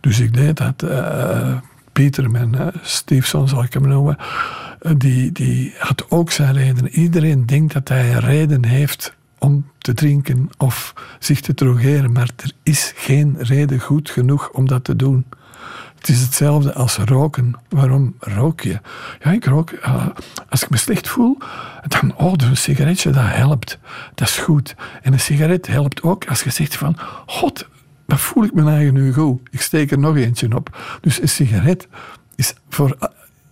Dus 0.00 0.20
ik 0.20 0.34
deed 0.34 0.56
dat. 0.56 0.82
Uh, 0.82 1.56
Pieter, 1.92 2.30
mijn 2.30 2.54
uh, 2.54 2.66
stiefzoon 2.82 3.48
zal 3.48 3.62
ik 3.62 3.72
hem 3.72 3.88
noemen 3.88 4.16
die, 4.96 5.32
die 5.32 5.74
had 5.78 6.10
ook 6.10 6.30
zijn 6.30 6.54
reden. 6.54 6.88
Iedereen 6.88 7.46
denkt 7.46 7.72
dat 7.72 7.88
hij 7.88 8.12
een 8.14 8.20
reden 8.20 8.64
heeft 8.64 9.14
om 9.38 9.70
te 9.78 9.94
drinken 9.94 10.50
of 10.58 10.94
zich 11.18 11.40
te 11.40 11.54
drogeren, 11.54 12.12
maar 12.12 12.30
er 12.36 12.52
is 12.62 12.92
geen 12.96 13.36
reden 13.38 13.80
goed 13.80 14.10
genoeg 14.10 14.50
om 14.50 14.66
dat 14.66 14.84
te 14.84 14.96
doen. 14.96 15.24
Het 15.98 16.08
is 16.08 16.20
hetzelfde 16.20 16.74
als 16.74 16.96
roken. 16.96 17.54
Waarom 17.68 18.14
rook 18.18 18.60
je? 18.60 18.80
Ja, 19.20 19.30
ik 19.30 19.44
rook. 19.44 19.70
Uh, 19.70 20.06
als 20.48 20.62
ik 20.62 20.70
me 20.70 20.76
slecht 20.76 21.08
voel, 21.08 21.38
dan, 21.88 22.16
oh, 22.16 22.32
een 22.36 22.56
sigaretje, 22.56 23.10
dat 23.10 23.24
helpt. 23.26 23.78
Dat 24.14 24.28
is 24.28 24.38
goed. 24.38 24.74
En 25.02 25.12
een 25.12 25.20
sigaret 25.20 25.66
helpt 25.66 26.02
ook 26.02 26.28
als 26.28 26.42
je 26.42 26.50
zegt 26.50 26.76
van, 26.76 26.96
god, 27.26 27.68
wat 28.06 28.20
voel 28.20 28.44
ik 28.44 28.54
me 28.54 28.70
eigen 28.70 28.94
nu 28.94 29.12
goed? 29.12 29.40
Ik 29.50 29.60
steek 29.60 29.90
er 29.90 29.98
nog 29.98 30.16
eentje 30.16 30.56
op. 30.56 30.98
Dus 31.00 31.22
een 31.22 31.28
sigaret 31.28 31.88
is 32.34 32.54
voor 32.68 32.96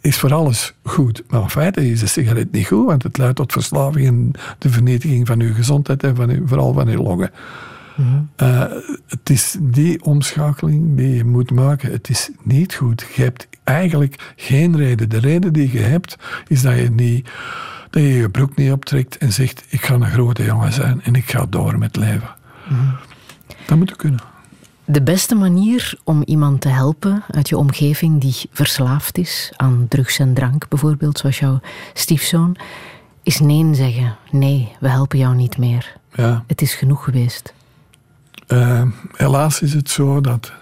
is 0.01 0.18
voor 0.18 0.35
alles 0.35 0.74
goed. 0.82 1.22
Maar 1.28 1.40
in 1.40 1.51
feite 1.51 1.90
is 1.90 2.01
de 2.01 2.06
sigaret 2.06 2.52
niet 2.52 2.66
goed, 2.66 2.86
want 2.86 3.02
het 3.02 3.18
leidt 3.18 3.36
tot 3.36 3.52
verslaving 3.52 4.06
en 4.06 4.32
de 4.59 4.68
vernietiging 4.68 5.27
van 5.27 5.40
uw 5.40 5.55
gezondheid 5.55 6.02
en 6.02 6.16
van 6.16 6.31
uw, 6.31 6.47
vooral 6.47 6.72
van 6.72 6.89
uw 6.89 7.02
longen. 7.02 7.31
Eh, 8.36 8.64
het 9.06 9.31
is 9.31 9.56
die 9.60 10.05
omschakeling 10.05 10.97
die 10.97 11.14
je 11.14 11.24
moet 11.24 11.51
maken. 11.51 11.93
Het 11.93 12.09
is 12.09 12.31
niet 12.43 12.74
goed. 12.74 13.06
Je 13.14 13.22
hebt 13.22 13.48
eigenlijk 13.64 14.32
geen 14.36 14.77
reden. 14.77 15.09
De 15.09 15.18
reden 15.18 15.52
die 15.52 15.72
je 15.72 15.78
hebt, 15.78 16.16
is 16.47 16.62
dat 16.62 16.77
je, 16.77 16.90
niet, 16.90 17.28
dat 17.90 18.02
je 18.02 18.09
je 18.09 18.31
broek 18.31 18.56
niet 18.56 18.72
optrekt 18.72 19.18
en 19.18 19.32
zegt: 19.32 19.64
Ik 19.68 19.85
ga 19.85 19.94
een 19.94 20.10
grote 20.10 20.44
jongen 20.44 20.72
zijn 20.72 21.02
en 21.02 21.14
ik 21.14 21.31
ga 21.31 21.47
door 21.48 21.78
met 21.78 21.97
leven. 21.97 22.35
Dat 23.66 23.78
moet 23.78 23.89
je 23.89 23.97
kunnen. 23.97 24.20
De 24.91 25.03
beste 25.03 25.35
manier 25.35 25.99
om 26.05 26.23
iemand 26.25 26.61
te 26.61 26.69
helpen 26.69 27.23
uit 27.31 27.49
je 27.49 27.57
omgeving 27.57 28.21
die 28.21 28.49
verslaafd 28.53 29.19
is 29.19 29.53
aan 29.57 29.87
drugs 29.89 30.19
en 30.19 30.35
drank, 30.35 30.69
bijvoorbeeld, 30.69 31.19
zoals 31.19 31.39
jouw 31.39 31.61
stiefzoon, 31.95 32.57
is 33.23 33.41
nee 33.41 33.75
zeggen. 33.75 34.17
Nee, 34.31 34.73
we 34.81 34.89
helpen 34.89 35.19
jou 35.19 35.35
niet 35.35 35.59
meer. 35.59 35.97
Ja. 36.12 36.45
Het 36.47 36.62
is 36.62 36.75
genoeg 36.75 37.05
geweest. 37.05 37.55
Eh, 38.47 38.83
helaas 39.12 39.61
is 39.61 39.75
het 39.75 39.91
zo 39.91 40.21
dat 40.21 40.53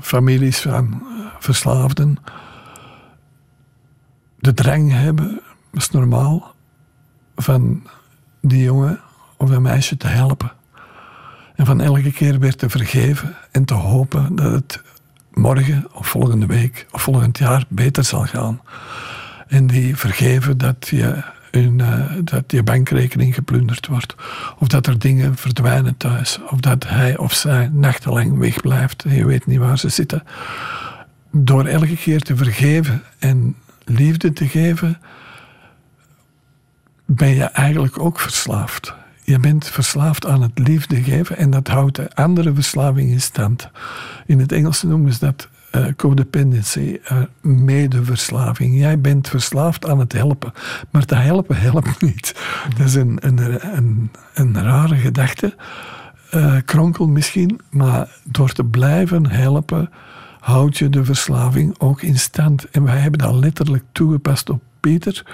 families 0.00 0.60
van 0.60 0.92
eh, 0.92 1.26
verslaafden 1.38 2.16
de 4.38 4.54
drang 4.54 4.92
hebben, 4.92 5.40
dat 5.70 5.82
is 5.82 5.90
normaal, 5.90 6.54
van 7.36 7.82
die 8.40 8.62
jongen 8.62 9.00
of 9.36 9.48
dat 9.48 9.60
meisje 9.60 9.96
te 9.96 10.06
helpen. 10.06 10.52
En 11.54 11.66
van 11.66 11.80
elke 11.80 12.12
keer 12.12 12.38
weer 12.38 12.56
te 12.56 12.70
vergeven 12.70 13.36
en 13.50 13.64
te 13.64 13.74
hopen 13.74 14.36
dat 14.36 14.52
het 14.52 14.82
morgen 15.32 15.86
of 15.92 16.06
volgende 16.06 16.46
week 16.46 16.86
of 16.90 17.02
volgend 17.02 17.38
jaar 17.38 17.64
beter 17.68 18.04
zal 18.04 18.24
gaan. 18.24 18.60
En 19.48 19.66
die 19.66 19.96
vergeven 19.96 20.58
dat 20.58 20.88
je, 20.88 21.22
eh, 21.50 22.10
dat 22.24 22.44
je 22.46 22.62
bankrekening 22.62 23.34
geplunderd 23.34 23.86
wordt. 23.86 24.14
Of 24.58 24.68
dat 24.68 24.86
er 24.86 24.98
dingen 24.98 25.36
verdwijnen 25.36 25.96
thuis. 25.96 26.38
Of 26.50 26.60
dat 26.60 26.88
hij 26.88 27.16
of 27.16 27.32
zij 27.32 27.68
nachtenlang 27.72 28.38
wegblijft 28.38 29.04
en 29.04 29.14
je 29.14 29.26
weet 29.26 29.46
niet 29.46 29.58
waar 29.58 29.78
ze 29.78 29.88
zitten. 29.88 30.22
Door 31.30 31.64
elke 31.64 31.96
keer 31.96 32.20
te 32.20 32.36
vergeven 32.36 33.02
en 33.18 33.56
liefde 33.84 34.32
te 34.32 34.48
geven, 34.48 35.00
ben 37.04 37.28
je 37.28 37.44
eigenlijk 37.44 37.98
ook 37.98 38.20
verslaafd. 38.20 38.94
Je 39.26 39.38
bent 39.38 39.68
verslaafd 39.68 40.26
aan 40.26 40.42
het 40.42 40.58
liefde 40.58 41.02
geven 41.02 41.36
en 41.36 41.50
dat 41.50 41.68
houdt 41.68 41.96
de 41.96 42.14
andere 42.14 42.54
verslaving 42.54 43.10
in 43.10 43.20
stand. 43.20 43.70
In 44.26 44.38
het 44.38 44.52
Engels 44.52 44.82
noemen 44.82 45.12
ze 45.12 45.18
dat 45.18 45.48
eh, 45.70 45.86
codependency, 45.96 46.98
uh, 47.12 47.18
medeverslaving. 47.40 48.78
Jij 48.78 49.00
bent 49.00 49.28
verslaafd 49.28 49.86
aan 49.86 49.98
het 49.98 50.12
helpen, 50.12 50.52
maar 50.90 51.04
te 51.04 51.14
helpen 51.14 51.56
helpt 51.56 52.02
niet. 52.12 52.34
Dat 52.76 52.86
is 52.86 52.94
een, 52.94 53.18
een, 53.20 53.76
een, 53.76 54.10
een 54.34 54.62
rare 54.62 54.96
gedachte, 54.96 55.54
uh, 56.34 56.56
kronkel 56.64 57.08
misschien, 57.08 57.60
maar 57.70 58.08
door 58.24 58.52
te 58.52 58.64
blijven 58.64 59.26
helpen 59.30 59.90
houd 60.40 60.76
je 60.76 60.88
de 60.88 61.04
verslaving 61.04 61.78
ook 61.78 62.02
in 62.02 62.18
stand. 62.18 62.70
En 62.70 62.84
wij 62.84 62.98
hebben 62.98 63.18
dat 63.18 63.34
letterlijk 63.34 63.84
toegepast 63.92 64.50
op 64.50 64.62
Peter. 64.80 65.26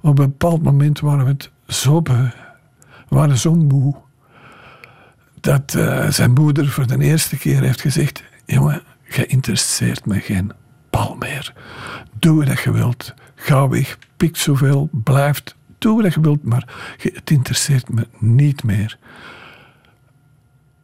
Op 0.00 0.18
een 0.18 0.28
bepaald 0.28 0.62
moment 0.62 1.00
waren 1.00 1.24
we 1.24 1.30
het 1.30 1.50
zo 1.66 2.02
beu, 2.02 2.28
waren 3.08 3.38
zo 3.38 3.54
moe, 3.54 3.94
dat 5.40 5.74
uh, 5.76 6.10
zijn 6.10 6.32
moeder 6.32 6.68
voor 6.68 6.86
de 6.86 6.98
eerste 6.98 7.36
keer 7.36 7.62
heeft 7.62 7.80
gezegd: 7.80 8.22
Jongen, 8.44 8.82
je 9.08 9.26
interesseert 9.26 10.06
me 10.06 10.20
geen 10.20 10.52
bal 10.90 11.16
meer. 11.18 11.52
Doe 12.18 12.44
wat 12.44 12.60
je 12.60 12.72
wilt. 12.72 13.14
Ga 13.34 13.68
weg, 13.68 13.98
pik 14.16 14.36
zoveel, 14.36 14.88
blijf. 14.92 15.42
Doe 15.78 16.02
wat 16.02 16.14
je 16.14 16.20
wilt, 16.20 16.44
maar 16.44 16.68
het 16.98 17.30
interesseert 17.30 17.88
me 17.88 18.06
niet 18.18 18.64
meer. 18.64 18.98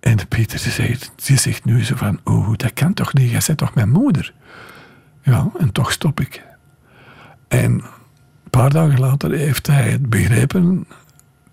En 0.00 0.28
Pieter 0.28 0.62
die 0.62 0.72
zegt, 0.72 1.12
die 1.24 1.38
zegt 1.38 1.64
nu 1.64 1.84
zo 1.84 1.96
van, 1.96 2.20
oh, 2.24 2.52
dat 2.56 2.72
kan 2.72 2.94
toch 2.94 3.14
niet, 3.14 3.30
jij 3.30 3.40
bent 3.46 3.58
toch 3.58 3.74
mijn 3.74 3.90
moeder? 3.90 4.34
Ja, 5.22 5.50
en 5.58 5.72
toch 5.72 5.92
stop 5.92 6.20
ik. 6.20 6.42
En 7.48 7.72
een 7.72 8.50
paar 8.50 8.70
dagen 8.70 9.00
later 9.00 9.30
heeft 9.30 9.66
hij 9.66 9.90
het 9.90 10.10
begrepen 10.10 10.86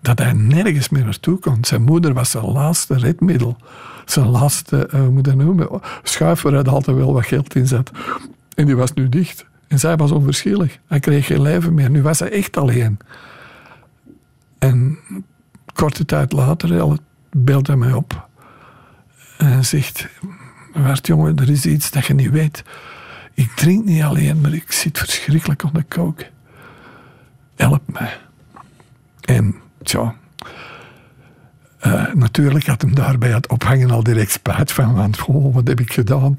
dat 0.00 0.18
hij 0.18 0.32
nergens 0.32 0.88
meer 0.88 1.04
naartoe 1.04 1.38
kon. 1.38 1.64
Zijn 1.64 1.82
moeder 1.82 2.14
was 2.14 2.30
zijn 2.30 2.44
laatste 2.44 2.94
redmiddel. 2.98 3.56
Zijn 4.04 4.26
laatste, 4.26 4.88
uh, 4.94 5.00
hoe 5.00 5.10
moet 5.10 5.24
dat 5.24 5.34
noemen, 5.34 5.68
schuif 6.02 6.42
waar 6.42 6.52
hij 6.52 6.64
altijd 6.64 6.96
wel 6.96 7.12
wat 7.12 7.26
geld 7.26 7.54
in 7.54 7.66
zat. 7.66 7.90
En 8.54 8.66
die 8.66 8.76
was 8.76 8.92
nu 8.92 9.08
dicht. 9.08 9.46
En 9.68 9.78
zij 9.78 9.96
was 9.96 10.10
onverschillig. 10.10 10.78
Hij 10.86 11.00
kreeg 11.00 11.26
geen 11.26 11.42
leven 11.42 11.74
meer. 11.74 11.90
Nu 11.90 12.02
was 12.02 12.18
hij 12.18 12.30
echt 12.30 12.56
alleen. 12.56 12.98
En 14.58 14.98
korte 15.72 16.04
tijd 16.04 16.32
later 16.32 16.98
belt 17.30 17.66
hij 17.66 17.76
mij 17.76 17.92
op. 17.92 18.28
En 19.38 19.64
zegt, 19.64 20.08
Wart 20.74 21.06
jongen, 21.06 21.36
er 21.36 21.50
is 21.50 21.66
iets 21.66 21.90
dat 21.90 22.06
je 22.06 22.14
niet 22.14 22.30
weet. 22.30 22.62
Ik 23.34 23.50
drink 23.50 23.84
niet 23.84 24.02
alleen, 24.02 24.40
maar 24.40 24.52
ik 24.52 24.72
zit 24.72 24.98
verschrikkelijk 24.98 25.62
onder 25.62 25.84
kook. 25.88 26.20
Help 27.54 27.82
mij. 27.86 28.16
En 29.20 29.54
tja, 29.82 30.14
uh, 31.86 32.12
natuurlijk 32.14 32.66
had 32.66 32.82
hem 32.82 32.94
daarbij 32.94 33.30
het 33.30 33.48
ophangen 33.48 33.90
al 33.90 34.02
direct 34.02 34.30
spijt 34.30 34.72
van, 34.72 34.94
want 34.94 35.24
oh, 35.24 35.54
wat 35.54 35.68
heb 35.68 35.80
ik 35.80 35.92
gedaan? 35.92 36.36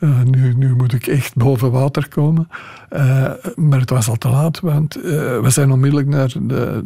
Uh, 0.00 0.22
nu, 0.22 0.54
nu 0.54 0.74
moet 0.74 0.92
ik 0.92 1.06
echt 1.06 1.36
boven 1.36 1.70
water 1.70 2.08
komen. 2.08 2.48
Uh, 2.92 3.30
maar 3.56 3.80
het 3.80 3.90
was 3.90 4.08
al 4.08 4.16
te 4.16 4.28
laat, 4.28 4.60
want 4.60 4.94
we 4.94 5.46
zijn 5.46 5.70
onmiddellijk 5.70 6.08
naar 6.08 6.34
de, 6.40 6.82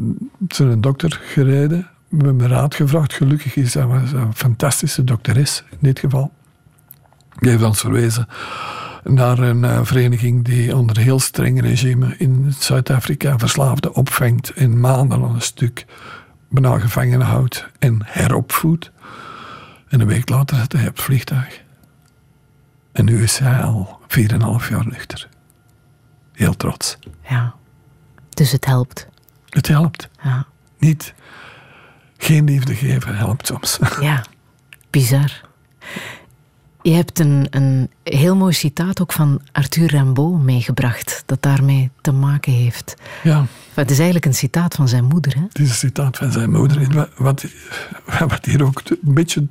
zijn 0.48 0.81
dokter 0.81 1.20
gereden. 1.24 1.86
We 2.09 2.24
hebben 2.24 2.48
raad 2.48 2.74
gevraagd. 2.74 3.12
Gelukkig 3.12 3.56
is 3.56 3.74
was 3.74 4.12
een 4.12 4.35
fantastische 4.35 5.05
dokteres 5.05 5.64
in 5.70 5.78
dit 5.81 5.98
geval. 5.98 6.32
Die 7.39 7.51
heeft 7.51 7.62
ons 7.62 7.81
verwezen 7.81 8.28
naar 9.03 9.39
een 9.39 9.87
vereniging 9.87 10.45
die 10.45 10.77
onder 10.77 10.99
heel 10.99 11.20
streng 11.20 11.61
regime 11.61 12.16
in 12.16 12.53
Zuid-Afrika 12.59 13.39
verslaafden 13.39 13.95
opvangt 13.95 14.51
en 14.51 14.81
maanden 14.81 15.23
aan 15.23 15.35
een 15.35 15.41
stuk 15.41 15.87
bijna 16.49 16.79
gevangen 16.79 17.20
houdt 17.20 17.66
en 17.79 18.01
heropvoedt. 18.05 18.91
En 19.89 20.01
een 20.01 20.07
week 20.07 20.29
later 20.29 20.57
zat 20.57 20.73
hij 20.73 20.89
op 20.89 20.97
het 20.97 21.05
vliegtuig. 21.05 21.62
En 22.93 23.05
nu 23.05 23.23
is 23.23 23.39
hij 23.39 23.62
al 23.62 24.01
4,5 24.09 24.69
jaar 24.70 24.87
nuchter. 24.87 25.29
Heel 26.33 26.57
trots. 26.57 26.99
Ja, 27.29 27.55
dus 28.29 28.53
het 28.53 28.65
helpt. 28.65 29.09
Het 29.49 29.69
helpt. 29.69 30.09
Ja. 30.23 30.47
Niet 30.79 31.15
geen 32.16 32.45
liefde 32.45 32.74
geven 32.74 33.16
helpt 33.16 33.47
soms. 33.47 33.79
Ja, 34.01 34.24
bizar. 34.91 35.41
Je 36.83 36.93
hebt 36.93 37.19
een, 37.19 37.47
een 37.51 37.91
heel 38.03 38.37
mooi 38.37 38.53
citaat 38.53 39.01
ook 39.01 39.13
van 39.13 39.41
Arthur 39.53 39.87
Rimbaud 39.87 40.43
meegebracht, 40.43 41.23
dat 41.27 41.43
daarmee 41.43 41.91
te 42.01 42.13
maken 42.13 42.53
heeft. 42.53 42.95
Ja. 43.23 43.47
Het 43.75 43.91
is 43.91 43.97
eigenlijk 43.97 44.27
een 44.27 44.35
citaat 44.35 44.75
van 44.75 44.89
zijn 44.89 45.05
moeder. 45.05 45.35
Hè? 45.35 45.43
Het 45.43 45.59
is 45.59 45.69
een 45.69 45.75
citaat 45.75 46.17
van 46.17 46.33
zijn 46.33 46.51
moeder. 46.51 47.09
Wat, 47.17 47.45
wat 48.29 48.45
hier 48.45 48.65
ook 48.65 48.83
een 48.89 49.15
beetje 49.15 49.47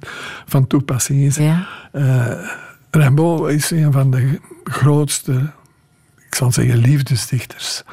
van 0.45 0.67
toepassing 0.67 1.21
is. 1.21 1.35
Ja. 1.35 1.67
Uh, 1.93 2.49
Rimbaud 2.91 3.49
is 3.49 3.71
een 3.71 3.91
van 3.91 4.11
de 4.11 4.39
grootste, 4.63 5.51
ik 6.27 6.35
zal 6.35 6.51
zeggen, 6.51 6.77
liefdesdichters 6.77 7.83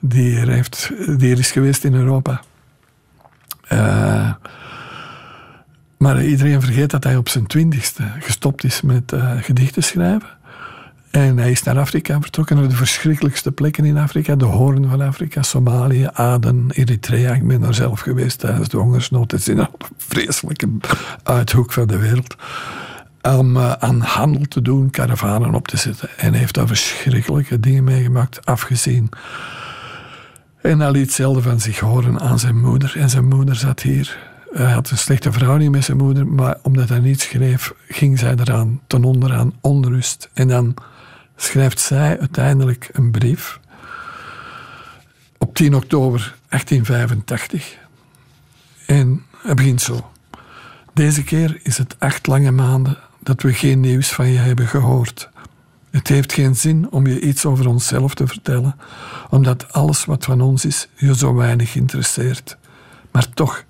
die 0.00 0.36
er, 0.36 0.48
heeft, 0.48 0.90
die 1.18 1.32
er 1.32 1.38
is 1.38 1.50
geweest 1.50 1.84
in 1.84 1.94
Europa. 1.94 2.42
Uh, 3.72 4.32
maar 6.02 6.24
iedereen 6.24 6.60
vergeet 6.60 6.90
dat 6.90 7.04
hij 7.04 7.16
op 7.16 7.28
zijn 7.28 7.46
twintigste 7.46 8.02
gestopt 8.20 8.64
is 8.64 8.80
met 8.80 9.12
uh, 9.12 9.32
gedichten 9.40 9.82
schrijven. 9.82 10.28
En 11.10 11.38
hij 11.38 11.50
is 11.50 11.62
naar 11.62 11.78
Afrika 11.78 12.20
vertrokken, 12.20 12.56
naar 12.56 12.68
de 12.68 12.76
verschrikkelijkste 12.76 13.52
plekken 13.52 13.84
in 13.84 13.98
Afrika. 13.98 14.36
De 14.36 14.44
Hoorn 14.44 14.88
van 14.88 15.00
Afrika, 15.00 15.42
Somalië, 15.42 16.08
Aden, 16.12 16.66
Eritrea. 16.70 17.32
Ik 17.32 17.46
ben 17.46 17.60
daar 17.60 17.74
zelf 17.74 18.00
geweest 18.00 18.38
tijdens 18.38 18.68
de 18.68 18.76
hongersnood. 18.76 19.30
Het 19.30 19.40
is 19.40 19.46
een 19.46 19.68
vreselijke 19.96 20.68
uithoek 21.22 21.72
van 21.72 21.86
de 21.86 21.98
wereld. 21.98 22.36
Om 23.22 23.56
uh, 23.56 23.72
aan 23.72 24.00
handel 24.00 24.44
te 24.48 24.62
doen, 24.62 24.90
karavanen 24.90 25.54
op 25.54 25.68
te 25.68 25.76
zetten. 25.76 26.08
En 26.16 26.32
heeft 26.32 26.54
daar 26.54 26.66
verschrikkelijke 26.66 27.60
dingen 27.60 27.84
meegemaakt, 27.84 28.46
afgezien. 28.46 29.08
En 30.62 30.80
hij 30.80 30.90
liet 30.90 31.12
zelden 31.12 31.42
van 31.42 31.60
zich 31.60 31.78
horen 31.78 32.20
aan 32.20 32.38
zijn 32.38 32.60
moeder. 32.60 32.94
En 32.96 33.10
zijn 33.10 33.28
moeder 33.28 33.56
zat 33.56 33.80
hier 33.80 34.31
hij 34.52 34.72
had 34.72 34.90
een 34.90 34.98
slechte 34.98 35.32
verhouding 35.32 35.70
met 35.70 35.84
zijn 35.84 35.96
moeder, 35.96 36.26
maar 36.26 36.58
omdat 36.62 36.88
hij 36.88 36.98
niet 36.98 37.20
schreef, 37.20 37.72
ging 37.88 38.18
zij 38.18 38.34
eraan 38.36 38.80
ten 38.86 39.04
onder 39.04 39.32
aan 39.32 39.52
onrust. 39.60 40.30
En 40.32 40.48
dan 40.48 40.74
schrijft 41.36 41.80
zij 41.80 42.18
uiteindelijk 42.18 42.88
een 42.92 43.10
brief 43.10 43.60
op 45.38 45.54
10 45.54 45.74
oktober 45.74 46.34
1885. 46.48 47.76
En 48.86 49.24
het 49.38 49.56
begint 49.56 49.80
zo. 49.80 50.10
Deze 50.94 51.24
keer 51.24 51.60
is 51.62 51.78
het 51.78 51.96
acht 51.98 52.26
lange 52.26 52.50
maanden 52.50 52.98
dat 53.18 53.42
we 53.42 53.52
geen 53.52 53.80
nieuws 53.80 54.12
van 54.12 54.28
je 54.28 54.38
hebben 54.38 54.66
gehoord. 54.66 55.30
Het 55.90 56.08
heeft 56.08 56.32
geen 56.32 56.56
zin 56.56 56.90
om 56.90 57.06
je 57.06 57.20
iets 57.20 57.44
over 57.44 57.68
onszelf 57.68 58.14
te 58.14 58.26
vertellen, 58.26 58.76
omdat 59.30 59.72
alles 59.72 60.04
wat 60.04 60.24
van 60.24 60.40
ons 60.40 60.64
is 60.64 60.88
je 60.94 61.16
zo 61.16 61.34
weinig 61.34 61.74
interesseert. 61.74 62.56
Maar 63.10 63.28
toch, 63.28 63.64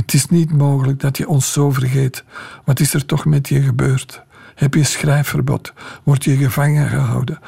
Het 0.00 0.14
is 0.14 0.26
niet 0.26 0.52
mogelijk 0.52 1.00
dat 1.00 1.16
je 1.16 1.28
ons 1.28 1.52
zo 1.52 1.70
vergeet. 1.70 2.24
Wat 2.64 2.80
is 2.80 2.94
er 2.94 3.06
toch 3.06 3.24
met 3.24 3.48
je 3.48 3.62
gebeurd? 3.62 4.22
Heb 4.54 4.74
je 4.74 4.84
schrijfverbod? 4.84 5.72
Word 6.02 6.24
je 6.24 6.36
gevangen 6.36 6.88
gehouden? 6.88 7.38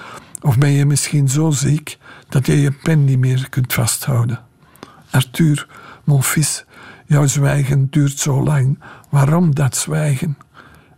Of 0.41 0.59
ben 0.59 0.71
je 0.71 0.85
misschien 0.85 1.29
zo 1.29 1.51
ziek 1.51 1.99
dat 2.29 2.47
je 2.47 2.61
je 2.61 2.71
pen 2.71 3.05
niet 3.05 3.19
meer 3.19 3.49
kunt 3.49 3.73
vasthouden? 3.73 4.41
Arthur, 5.11 5.69
mon 6.05 6.23
fils, 6.23 6.65
jouw 7.07 7.27
zwijgen 7.27 7.91
duurt 7.91 8.19
zo 8.19 8.43
lang. 8.43 8.79
Waarom 9.09 9.55
dat 9.55 9.77
zwijgen? 9.77 10.39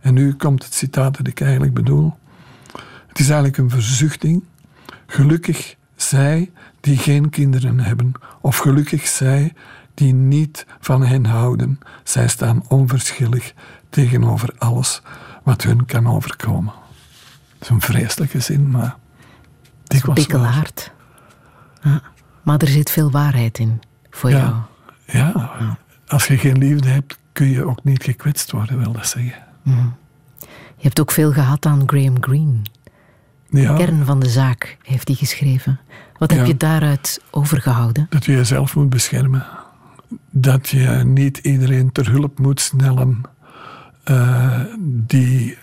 En 0.01 0.15
nu 0.15 0.35
komt 0.35 0.65
het 0.65 0.75
citaat 0.75 1.17
dat 1.17 1.27
ik 1.27 1.41
eigenlijk 1.41 1.75
bedoel. 1.75 2.15
Het 3.07 3.19
is 3.19 3.27
eigenlijk 3.27 3.57
een 3.57 3.71
verzuchting. 3.71 4.45
Gelukkig 5.07 5.77
zij 5.97 6.51
die 6.81 6.97
geen 6.97 7.31
kinderen 7.31 7.81
hebben, 7.81 8.13
of 8.41 8.57
gelukkig 8.57 9.07
zij 9.07 9.53
die 9.95 10.15
niet 10.15 10.67
van 10.81 11.03
hen 11.05 11.25
houden. 11.27 11.79
Zij 12.03 12.29
staan 12.29 12.63
onverschillig 12.69 13.55
tegenover 13.89 14.51
alles 14.59 15.03
wat 15.43 15.63
hun 15.63 15.85
kan 15.85 16.07
overkomen. 16.07 16.73
Dat 17.53 17.63
is 17.63 17.69
een 17.69 17.81
vreselijke 17.81 18.41
zin, 18.41 18.71
maar. 18.71 18.97
Bikkelhard. 20.15 20.93
Ja. 21.83 22.03
Maar 22.43 22.59
er 22.59 22.69
zit 22.69 22.91
veel 22.91 23.11
waarheid 23.11 23.59
in 23.59 23.81
voor 24.11 24.31
jou. 24.31 24.55
Ja, 25.07 25.51
als 26.07 26.27
je 26.27 26.39
geen 26.39 26.59
liefde 26.59 26.89
hebt, 26.89 27.19
kun 27.33 27.47
je 27.47 27.65
ook 27.67 27.85
niet 27.85 28.03
gekwetst 28.05 28.51
worden, 28.51 28.79
wil 28.79 28.93
dat 28.93 29.07
zeggen. 29.07 29.43
Je 30.77 30.91
hebt 30.91 31.01
ook 31.01 31.11
veel 31.11 31.33
gehad 31.33 31.67
aan 31.67 31.83
Graham 31.87 32.17
Greene. 32.21 32.57
Ja, 33.51 33.75
Kern 33.77 34.05
van 34.05 34.21
de 34.21 34.29
zaak 34.29 34.77
heeft 34.83 35.09
hij 35.09 35.17
geschreven. 35.17 35.81
Wat 36.19 36.31
Ja. 36.33 36.37
heb 36.37 36.47
je 36.47 36.57
daaruit 36.57 37.21
overgehouden? 37.31 38.07
dat 38.11 38.25
je 38.25 38.33
jezelf 38.33 38.77
moet 38.77 38.89
beschermen. 38.91 39.47
Dat 40.37 40.69
je 40.69 41.03
niet 41.05 41.39
iedereen 41.39 41.93
ter 41.93 42.11
hulp 42.11 42.39
moet 42.39 42.61
snellen 42.61 43.21
eh, 44.05 44.61
die 44.79 45.59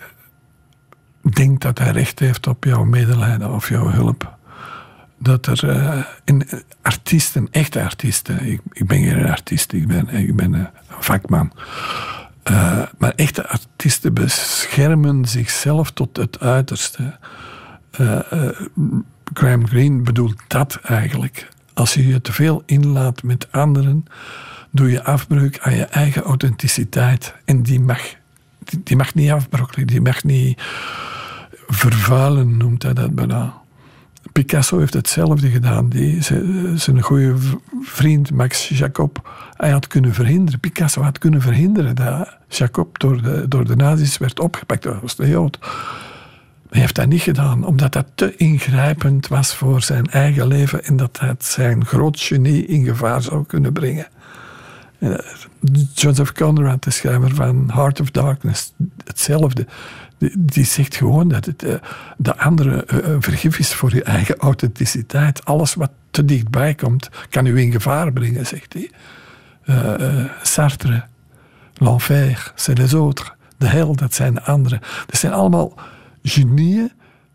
denkt 1.34 1.62
dat 1.62 1.78
hij 1.78 1.90
recht 1.90 2.18
heeft 2.18 2.46
op 2.46 2.64
jouw 2.64 2.84
medelijden 2.84 3.50
of 3.50 3.68
jouw 3.68 3.90
hulp. 3.90 4.36
Dat 5.18 5.46
er 5.46 5.68
eh, 5.68 5.98
in 6.24 6.46
artiesten, 6.82 7.48
echte 7.50 7.82
artiesten, 7.82 8.46
ik, 8.46 8.60
ik 8.72 8.86
ben 8.86 9.02
geen 9.02 9.30
artiest, 9.30 9.72
ik 9.72 9.86
ben, 9.86 10.08
ik 10.08 10.36
ben 10.36 10.52
een 10.52 10.68
vakman. 10.88 11.52
Eh, 12.42 12.82
maar 12.98 13.12
echte 13.16 13.48
artiesten 13.48 14.14
beschermen 14.14 15.24
zichzelf 15.24 15.90
tot 15.90 16.16
het 16.16 16.40
uiterste. 16.40 17.16
Eh, 17.90 18.32
eh, 18.32 18.60
Graham 19.34 19.66
Greene 19.66 20.02
bedoelt 20.02 20.36
dat 20.46 20.78
eigenlijk. 20.82 21.48
Als 21.74 21.94
je 21.94 22.06
je 22.06 22.20
te 22.20 22.32
veel 22.32 22.62
inlaat 22.66 23.22
met 23.22 23.52
anderen, 23.52 24.04
doe 24.72 24.90
je 24.90 25.04
afbreuk 25.04 25.58
aan 25.58 25.74
je 25.74 25.84
eigen 25.84 26.22
authenticiteit. 26.22 27.34
En 27.44 27.62
die 27.62 27.80
mag, 27.80 28.00
die, 28.82 28.96
mag 28.96 29.14
niet 29.14 29.30
afbrokkelen, 29.30 29.86
die 29.86 30.00
mag 30.00 30.24
niet 30.24 30.62
vervuilen, 31.68 32.56
noemt 32.56 32.82
hij 32.82 32.92
dat 32.92 33.14
bijna. 33.14 33.60
Picasso 34.32 34.78
heeft 34.78 34.94
hetzelfde 34.94 35.50
gedaan. 35.50 35.88
Die, 35.88 36.22
zijn 36.74 37.00
goede 37.00 37.34
vriend 37.82 38.30
Max 38.30 38.68
Jacob, 38.68 39.30
hij 39.56 39.70
had 39.70 39.86
kunnen 39.86 40.14
verhinderen. 40.14 40.60
Picasso 40.60 41.02
had 41.02 41.18
kunnen 41.18 41.40
verhinderen 41.40 41.94
dat 41.94 42.36
Jacob 42.48 42.98
door 42.98 43.22
de, 43.22 43.48
door 43.48 43.64
de 43.64 43.76
nazi's 43.76 44.18
werd 44.18 44.40
opgepakt. 44.40 44.82
Dat 44.82 45.00
was 45.00 45.16
de 45.16 45.28
Jood. 45.28 45.58
Maar 45.60 46.80
hij 46.80 46.80
heeft 46.80 46.94
dat 46.94 47.06
niet 47.06 47.22
gedaan, 47.22 47.64
omdat 47.64 47.92
dat 47.92 48.06
te 48.14 48.36
ingrijpend 48.36 49.28
was 49.28 49.54
voor 49.54 49.82
zijn 49.82 50.06
eigen 50.06 50.46
leven 50.46 50.84
en 50.84 50.96
dat 50.96 51.18
het 51.20 51.44
zijn 51.44 51.84
groot 51.84 52.20
genie 52.20 52.66
in 52.66 52.84
gevaar 52.84 53.22
zou 53.22 53.44
kunnen 53.46 53.72
brengen. 53.72 54.06
Eh, 55.02 55.18
Joseph 55.94 56.32
Conrad, 56.32 56.82
de 56.82 56.90
schrijver 56.90 57.34
van 57.34 57.70
Heart 57.72 58.00
of 58.00 58.10
Darkness, 58.10 58.72
hetzelfde. 59.04 59.66
Die, 60.38 60.64
zegt 60.64 60.96
gewoon 60.96 61.28
dat 61.28 61.44
het, 61.44 61.62
eh, 61.62 61.74
de 62.16 62.38
andere 62.38 62.84
eh, 62.84 63.16
vergif 63.18 63.58
is 63.58 63.74
voor 63.74 63.94
je 63.94 64.02
eigen 64.02 64.36
authenticiteit. 64.36 65.44
Alles 65.44 65.74
wat 65.74 65.90
te 66.10 66.24
dichtbij 66.24 66.74
komt, 66.74 67.08
kan 67.30 67.46
u 67.46 67.60
in 67.60 67.72
gevaar 67.72 68.12
brengen, 68.12 68.46
zegt 68.46 68.72
hij. 68.72 68.90
Sartre, 70.42 71.04
l'enfer, 71.74 72.52
c'est 72.54 72.78
les 72.78 72.92
autres. 72.92 73.32
De 73.56 73.66
hel, 73.66 73.96
dat 73.96 74.14
zijn 74.14 74.34
de 74.34 74.42
anderen. 74.42 74.80
Dat 75.06 75.18
zijn 75.18 75.32
allemaal 75.32 75.74
genieën, 76.22 76.92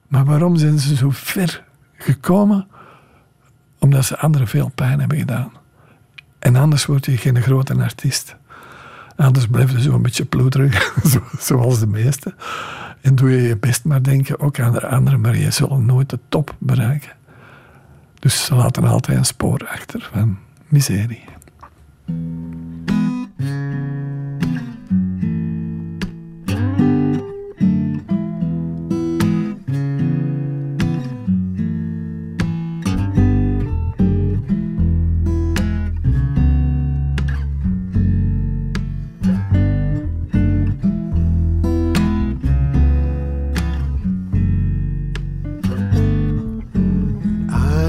maar 0.07 0.25
waarom 0.25 0.57
zijn 0.57 0.79
ze 0.79 0.95
zo 0.95 1.09
ver 1.09 1.63
gekomen? 1.97 2.67
Omdat 3.79 4.05
ze 4.05 4.17
anderen 4.17 4.47
veel 4.47 4.71
pijn 4.75 4.99
hebben 4.99 5.17
gedaan. 5.17 5.51
En 6.47 6.55
anders 6.55 6.85
word 6.85 7.05
je 7.05 7.17
geen 7.17 7.41
grote 7.41 7.73
artiest. 7.73 8.35
Anders 9.15 9.47
blijf 9.47 9.71
je 9.71 9.81
zo 9.81 9.93
een 9.93 10.01
beetje 10.01 10.25
ploeterig, 10.25 10.93
zo- 11.11 11.23
zoals 11.39 11.79
de 11.79 11.87
meesten. 11.87 12.35
En 13.01 13.15
doe 13.15 13.29
je 13.31 13.41
je 13.41 13.57
best 13.57 13.85
maar 13.85 14.03
denken 14.03 14.39
ook 14.39 14.59
aan 14.59 14.71
de 14.71 14.87
anderen, 14.87 15.21
maar 15.21 15.37
je 15.37 15.51
zult 15.51 15.85
nooit 15.85 16.09
de 16.09 16.19
top 16.29 16.55
bereiken. 16.59 17.11
Dus 18.19 18.45
ze 18.45 18.55
laten 18.55 18.83
altijd 18.83 19.17
een 19.17 19.25
spoor 19.25 19.67
achter 19.71 20.09
van 20.13 20.37
miserie. 20.67 21.23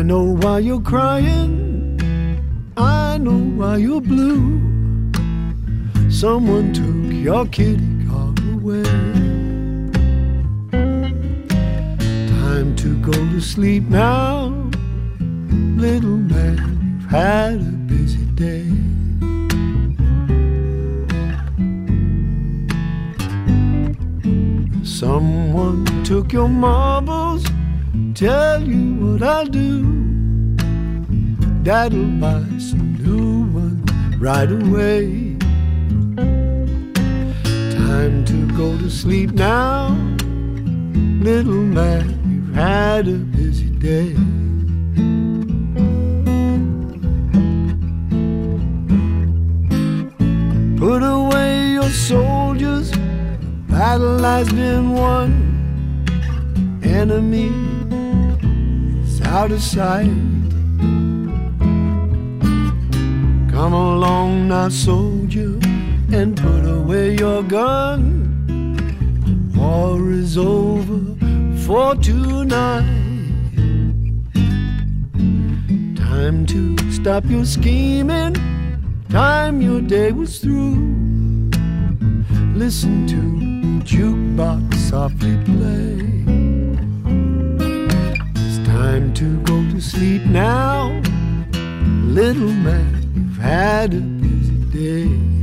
Know 0.09 0.39
why 0.41 0.59
you're 0.59 0.81
crying. 0.81 2.01
I 2.79 3.19
know 3.19 3.43
why 3.59 3.77
you're 3.77 4.01
blue. 4.01 4.59
Someone 6.11 6.73
took 6.73 7.13
your 7.13 7.45
kitty 7.49 8.07
car 8.09 8.33
away. 8.55 8.85
Time 12.41 12.75
to 12.77 12.97
go 13.03 13.13
to 13.13 13.39
sleep 13.39 13.83
now. 13.91 14.47
Little 15.77 16.17
man, 16.33 16.57
you've 16.95 17.11
had 17.11 17.57
a 17.61 17.75
busy 17.93 18.25
day. 18.45 18.65
Someone 24.83 25.85
took 26.05 26.33
your 26.33 26.49
marbles. 26.49 27.45
Tell 28.19 28.61
you 28.61 28.95
what 28.95 29.23
I'll 29.23 29.47
do. 29.47 29.85
Dad'll 31.63 32.19
buy 32.19 32.43
some 32.59 32.95
new 32.99 33.47
ones 33.53 34.19
right 34.19 34.51
away. 34.51 35.37
Time 37.77 38.25
to 38.25 38.57
go 38.57 38.77
to 38.77 38.91
sleep 38.91 39.31
now. 39.35 39.91
Little 41.23 41.63
man, 41.63 42.19
you've 42.29 42.53
had 42.57 43.07
a 43.07 43.19
busy 43.19 43.71
day. 43.71 44.13
Put 50.77 51.05
away 51.05 51.69
your 51.75 51.91
soldiers, 51.91 52.91
battle 53.69 54.19
has 54.25 54.53
been 54.53 54.91
won. 54.91 55.55
Enemy 56.83 57.68
out 59.29 59.53
of 59.53 59.63
sight. 59.63 60.07
Come 63.53 63.75
along 63.75 64.49
now, 64.49 64.71
soldier, 64.71 65.59
and 66.11 66.35
put 66.35 66.65
away 66.65 67.15
your 67.17 67.43
gun. 67.43 68.01
War 69.55 70.11
is 70.11 70.39
over 70.39 71.01
for 71.67 71.95
tonight. 71.97 72.85
Time 75.97 76.47
to 76.47 76.77
stop 76.91 77.25
your 77.27 77.45
scheming. 77.45 78.35
Time 79.11 79.61
your 79.61 79.83
day 79.83 80.11
was 80.13 80.39
through. 80.39 80.77
Listen 82.55 83.07
to 83.07 83.21
jukebox 83.85 84.75
softly 84.75 85.37
play. 85.45 86.18
Time 88.99 89.15
to 89.15 89.41
go 89.43 89.63
to 89.71 89.81
sleep 89.81 90.25
now. 90.25 90.89
Little 92.03 92.51
man, 92.51 93.09
you've 93.15 93.37
had 93.37 93.95
a 93.95 94.01
busy 94.01 94.57
day. 94.73 95.38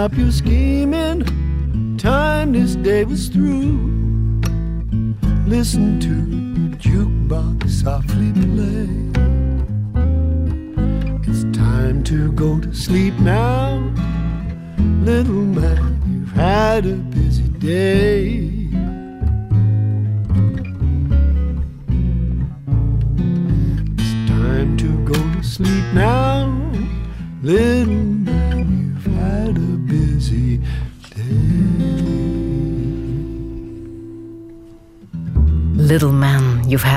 Stop 0.00 0.16
your 0.16 0.32
scheming. 0.32 1.98
Time 1.98 2.52
this 2.52 2.74
day 2.74 3.04
was 3.04 3.28
through. 3.28 4.40
Listen 5.46 6.00
to 6.00 6.08
the 6.08 6.76
jukebox 6.78 7.68
softly 7.68 8.32
play. 8.32 8.88
It's 11.28 11.44
time 11.54 12.02
to 12.04 12.32
go 12.32 12.58
to 12.60 12.74
sleep 12.74 13.12
now. 13.18 13.76
Little 15.04 15.44
man, 15.58 16.00
you've 16.08 16.32
had 16.32 16.86
a 16.86 16.94
busy 16.94 17.48
day. 17.58 18.49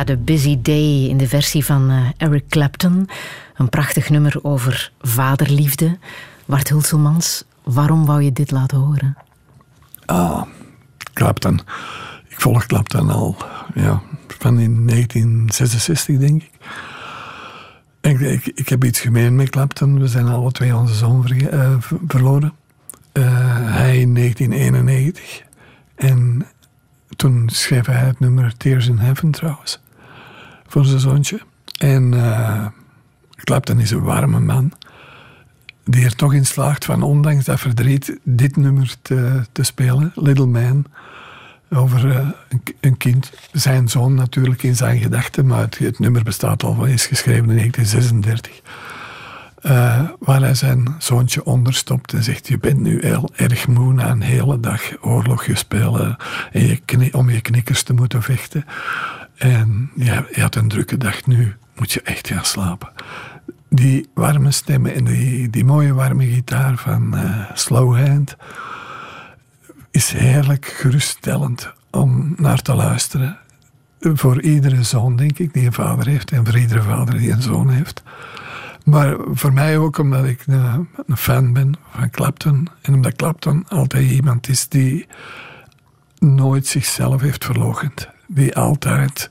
A 0.09 0.15
Busy 0.15 0.61
Day 0.61 1.05
in 1.07 1.17
de 1.17 1.27
versie 1.27 1.65
van 1.65 1.89
eh, 1.89 2.27
Eric 2.27 2.47
Clapton. 2.49 3.09
Een 3.55 3.69
prachtig 3.69 4.09
nummer 4.09 4.39
over 4.41 4.91
vaderliefde. 5.01 5.97
Bart 6.45 6.69
Hulselmans, 6.69 7.43
waarom 7.63 8.05
wou 8.05 8.21
je 8.21 8.31
dit 8.31 8.51
laten 8.51 8.77
horen? 8.77 9.17
Clapton. 11.13 11.59
Ik 12.27 12.41
volg 12.41 12.65
Clapton 12.65 13.09
al 13.09 13.35
ja, 13.73 14.01
van 14.27 14.59
in 14.59 14.87
1966, 14.87 16.17
denk 16.17 16.43
ik. 16.43 16.51
Ik, 18.01 18.19
ik, 18.19 18.45
ik 18.55 18.69
heb 18.69 18.83
iets 18.83 18.99
gemeen 18.99 19.35
met 19.35 19.49
Clapton. 19.49 19.99
We 19.99 20.07
zijn 20.07 20.27
alle 20.27 20.51
twee 20.51 20.75
onze 20.75 20.93
zoon 20.93 21.25
eh, 21.27 21.75
ver- 21.79 21.97
verloren. 22.07 22.53
Eh, 23.11 23.23
hij 23.71 23.99
in 23.99 24.13
1991. 24.15 25.41
En 25.95 26.45
toen 27.15 27.49
schreef 27.51 27.85
hij 27.85 27.95
het 28.05 28.19
nummer 28.19 28.57
Tears 28.57 28.87
in 28.87 28.97
Heaven 28.97 29.31
trouwens. 29.31 29.81
Voor 30.73 30.85
zijn 30.85 30.99
zoontje. 30.99 31.39
En 31.79 32.13
eh, 32.13 32.65
Clapton 33.35 33.79
is 33.79 33.91
een 33.91 34.01
warme 34.01 34.39
man. 34.39 34.71
Die 35.85 36.05
er 36.05 36.15
toch 36.15 36.33
in 36.33 36.45
slaagt 36.45 36.85
van, 36.85 37.03
ondanks 37.03 37.45
dat 37.45 37.59
verdriet, 37.59 38.19
dit 38.23 38.55
nummer 38.55 38.95
te, 39.01 39.41
te 39.51 39.63
spelen. 39.63 40.11
Little 40.15 40.45
Man. 40.45 40.85
Over 41.69 42.09
eh, 42.09 42.27
een, 42.49 42.63
een 42.79 42.97
kind, 42.97 43.31
zijn 43.51 43.89
zoon 43.89 44.13
natuurlijk 44.13 44.63
in 44.63 44.75
zijn 44.75 44.99
gedachten. 44.99 45.45
Maar 45.45 45.67
het, 45.77 45.99
nummer 45.99 46.23
bestaat 46.23 46.63
al, 46.63 46.85
is 46.85 47.05
geschreven 47.05 47.49
in 47.49 47.57
1936. 47.57 48.61
Eh, 49.61 50.09
waar 50.19 50.41
hij 50.41 50.55
zijn 50.55 50.95
zoontje 50.97 51.45
onderstopt 51.45 52.13
en 52.13 52.23
zegt: 52.23 52.47
Je 52.47 52.57
bent 52.57 52.79
nu 52.79 52.99
heel 53.01 53.29
erg 53.35 53.67
moe 53.67 53.93
na 53.93 54.09
een 54.09 54.21
hele 54.21 54.59
dag 54.59 54.81
oorlogje 55.01 55.55
spelen. 55.55 56.17
En 56.51 56.67
je 56.67 57.13
om 57.13 57.29
je 57.29 57.41
knikkers 57.41 57.83
te 57.83 57.93
moeten 57.93 58.21
vechten. 58.21 58.65
En 59.35 59.91
ja, 59.95 60.25
je 60.31 60.41
had 60.41 60.55
een 60.55 60.67
drukke 60.67 60.97
dag, 60.97 61.25
nu 61.25 61.55
moet 61.75 61.91
je 61.91 62.01
echt 62.01 62.27
gaan 62.27 62.45
slapen. 62.45 62.89
Die 63.69 64.09
warme 64.13 64.51
stemmen 64.51 64.93
en 64.95 65.03
die, 65.03 65.49
die 65.49 65.65
mooie 65.65 65.93
warme 65.93 66.25
gitaar 66.25 66.77
van 66.77 67.17
eh, 67.17 67.51
Slowhand 67.53 68.35
is 69.91 70.11
heerlijk 70.11 70.65
geruststellend 70.65 71.73
om 71.91 72.33
naar 72.37 72.61
te 72.61 72.73
luisteren. 72.73 73.37
Voor 73.99 74.41
iedere 74.41 74.83
zoon, 74.83 75.15
denk 75.15 75.39
ik, 75.39 75.53
die 75.53 75.65
een 75.65 75.73
vader 75.73 76.07
heeft. 76.07 76.31
En 76.31 76.45
voor 76.45 76.57
iedere 76.57 76.81
vader 76.81 77.17
die 77.17 77.31
een 77.31 77.41
zoon 77.41 77.69
heeft. 77.69 78.03
Maar 78.85 79.15
voor 79.31 79.53
mij 79.53 79.77
ook 79.77 79.97
omdat 79.97 80.25
ik 80.25 80.43
een, 80.45 80.87
een 81.05 81.17
fan 81.17 81.53
ben 81.53 81.73
van 81.91 82.09
Clapton. 82.09 82.67
En 82.81 82.93
omdat 82.93 83.15
Clapton 83.15 83.65
altijd 83.67 84.11
iemand 84.11 84.47
is 84.49 84.67
die 84.67 85.07
nooit 86.19 86.67
zichzelf 86.67 87.21
heeft 87.21 87.45
verloochend. 87.45 88.12
Die 88.27 88.55
altijd 88.55 89.29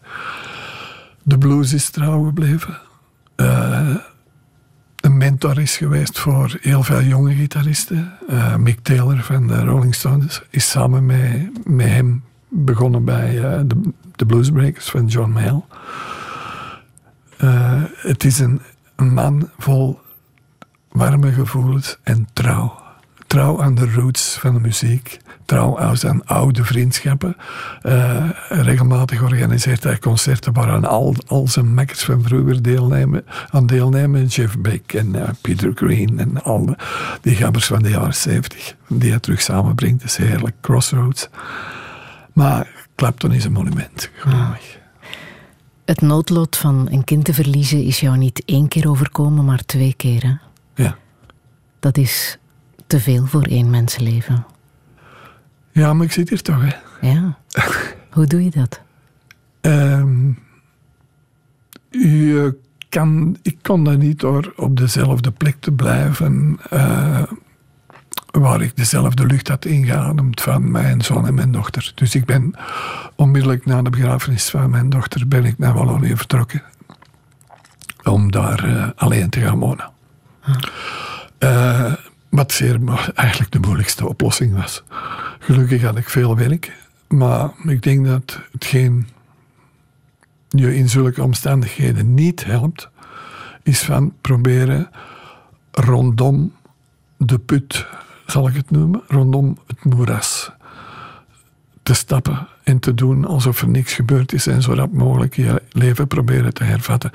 de 1.23 1.39
blues 1.39 1.73
is 1.73 1.90
trouw 1.90 2.24
gebleven. 2.24 2.78
Eh, 3.35 3.97
een 5.01 5.16
mentor 5.16 5.60
is 5.60 5.77
geweest 5.77 6.19
voor 6.19 6.59
heel 6.60 6.82
veel 6.82 7.02
jonge 7.02 7.35
gitaristen. 7.35 8.12
Eh, 8.28 8.56
Mick 8.56 8.81
Taylor 8.81 9.23
van 9.23 9.47
de 9.47 9.64
Rolling 9.64 9.94
Stones 9.94 10.43
is 10.51 10.70
samen 10.70 11.06
met, 11.06 11.66
met 11.66 11.89
hem 11.89 12.23
begonnen 12.48 13.05
bij 13.05 13.36
eh, 13.36 13.60
de, 14.16 14.27
Bluesbreakers 14.27 14.89
van 14.89 15.06
John 15.06 15.31
Mayall. 15.31 15.62
Het 17.97 18.24
is 18.24 18.39
een, 18.39 18.60
een 18.97 19.14
man 19.14 19.51
vol 19.59 20.01
warme 20.89 21.32
gevoelens 21.32 21.98
en 22.02 22.28
trouw. 22.32 22.81
Trouw 23.27 23.62
aan 23.62 23.74
de 23.74 23.93
roots 23.93 24.39
van 24.39 24.55
de 24.55 24.60
muziek. 24.60 25.20
Trouw 25.44 25.78
aan 25.78 25.97
zijn 25.97 26.24
oude 26.24 26.64
vriendschappen. 26.64 27.36
Eh, 27.82 28.28
regelmatig 28.48 29.23
organiseert 29.23 29.82
hij 29.82 29.98
concerten 29.98 30.52
waar 30.52 30.70
aan 30.70 30.85
al, 30.85 31.14
al 31.27 31.48
zijn 31.48 31.74
makkers 31.74 32.02
van 32.05 32.23
vroeger 32.23 32.62
deelnemen, 32.62 33.24
aan 33.51 33.66
deelnemen. 33.66 34.27
Jeff 34.27 34.59
Beck 34.59 34.93
en 34.93 35.14
eh, 35.14 35.28
Peter 35.40 35.73
Green 35.74 36.19
en 36.19 36.43
al 36.43 36.66
de, 36.66 36.77
die 37.20 37.36
gabbers 37.36 37.66
van 37.66 37.82
de 37.82 37.89
jaren 37.89 38.14
70. 38.14 38.74
Die 38.89 39.10
hij 39.10 39.20
terug 39.20 39.40
samenbrengt. 39.40 40.01
Dat 40.01 40.09
is 40.09 40.16
heerlijk. 40.16 40.55
Crossroads. 40.60 41.28
Maar 42.32 42.66
Clapton 42.94 43.32
is 43.32 43.44
een 43.44 43.52
monument. 43.52 44.10
Gewoon. 44.14 44.56
Het 45.85 46.01
noodlot 46.01 46.56
van 46.56 46.89
een 46.90 47.05
kind 47.05 47.24
te 47.24 47.35
verliezen 47.35 47.85
is 47.85 48.01
jou 48.01 48.16
niet 48.16 48.43
één 48.44 48.69
keer 48.69 48.89
overkomen, 48.89 49.44
maar 49.44 49.64
twee 49.64 49.94
keer. 49.94 50.23
Hè? 50.23 50.35
Ja. 50.82 50.97
Dat 51.81 51.97
is 51.97 52.39
te 52.86 53.01
veel 53.01 53.27
voor 53.27 53.43
één 53.43 53.70
mensenleven. 53.70 54.47
Ja, 55.72 55.92
maar 55.92 56.06
ik 56.06 56.12
zit 56.12 56.28
hier 56.28 56.42
toch, 56.42 56.62
hè. 56.62 57.08
Ja. 57.08 57.38
Hoe 58.12 58.26
doe 58.26 58.44
je 58.44 58.50
dat? 58.50 58.80
Ehm, 59.60 60.30
je 61.90 62.56
kan, 62.88 63.36
ik 63.42 63.58
kon 63.62 63.84
dat 63.84 63.98
niet 63.98 64.20
door 64.20 64.52
op 64.56 64.76
dezelfde 64.76 65.30
plek 65.30 65.56
te 65.60 65.72
blijven 65.72 66.58
eh, 66.70 67.22
waar 68.30 68.62
ik 68.62 68.76
dezelfde 68.76 69.26
lucht 69.26 69.48
had 69.48 69.64
ingeademd 69.64 70.40
van 70.40 70.70
mijn 70.70 71.02
zoon 71.02 71.26
en 71.26 71.34
mijn 71.34 71.52
dochter. 71.52 71.92
Dus 71.94 72.14
ik 72.14 72.24
ben 72.24 72.54
onmiddellijk 73.16 73.66
na 73.66 73.82
de 73.82 73.90
begrafenis 73.90 74.50
van 74.50 74.70
mijn 74.70 74.88
dochter 74.88 75.28
ben 75.28 75.44
ik 75.44 75.58
naar 75.58 75.74
Wallonië 75.74 76.16
vertrokken 76.16 76.62
om 78.02 78.30
daar 78.30 78.64
eh, 78.64 78.88
alleen 78.96 79.30
te 79.30 79.40
gaan 79.40 79.58
wonen. 79.58 79.90
Eh, 81.38 81.92
wat 82.32 82.52
zeer, 82.52 82.78
eigenlijk 83.14 83.52
de 83.52 83.59
moeilijkste 83.59 84.09
oplossing 84.09 84.54
was. 84.54 84.82
Gelukkig 85.38 85.82
had 85.82 85.96
ik 85.96 86.09
veel 86.09 86.36
werk, 86.36 86.72
maar 87.09 87.50
ik 87.64 87.82
denk 87.82 88.06
dat 88.06 88.40
hetgeen 88.52 89.09
je 90.48 90.76
in 90.76 90.88
zulke 90.88 91.22
omstandigheden 91.22 92.14
niet 92.14 92.44
helpt, 92.44 92.88
is 93.62 93.80
van 93.80 94.14
proberen 94.20 94.90
rondom 95.70 96.52
de 97.16 97.38
put, 97.38 97.86
zal 98.26 98.48
ik 98.48 98.54
het 98.54 98.70
noemen, 98.70 99.02
rondom 99.06 99.59
het 99.66 99.84
moeras 99.84 100.52
te 101.82 101.94
stappen 101.94 102.48
en 102.62 102.78
te 102.78 102.94
doen 102.94 103.24
alsof 103.24 103.60
er 103.60 103.68
niks 103.68 103.92
gebeurd 103.92 104.32
is 104.32 104.46
en 104.46 104.62
zo 104.62 104.72
rap 104.72 104.92
mogelijk 104.92 105.36
je 105.36 105.62
leven 105.70 106.06
proberen 106.06 106.54
te 106.54 106.64
hervatten. 106.64 107.10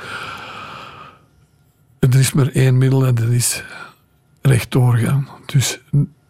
Er 1.99 2.19
is 2.19 2.33
maar 2.33 2.47
één 2.47 2.77
middel 2.77 3.05
en 3.05 3.15
dat 3.15 3.29
is 3.29 3.63
rechtdoor 4.47 4.97
gaan. 4.97 5.27
Dus 5.45 5.79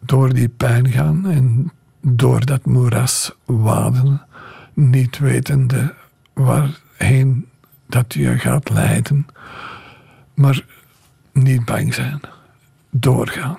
door 0.00 0.34
die 0.34 0.48
pijn 0.48 0.90
gaan 0.90 1.26
en 1.26 1.72
door 2.00 2.44
dat 2.44 2.64
moeras 2.66 3.32
waden, 3.44 4.22
niet 4.74 5.18
wetende 5.18 5.94
waarheen 6.32 7.46
dat 7.86 8.14
je 8.14 8.38
gaat 8.38 8.70
leiden, 8.70 9.26
maar 10.34 10.64
niet 11.32 11.64
bang 11.64 11.94
zijn. 11.94 12.20
Doorgaan. 12.90 13.58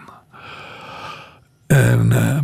En 1.67 2.11
eh, 2.11 2.41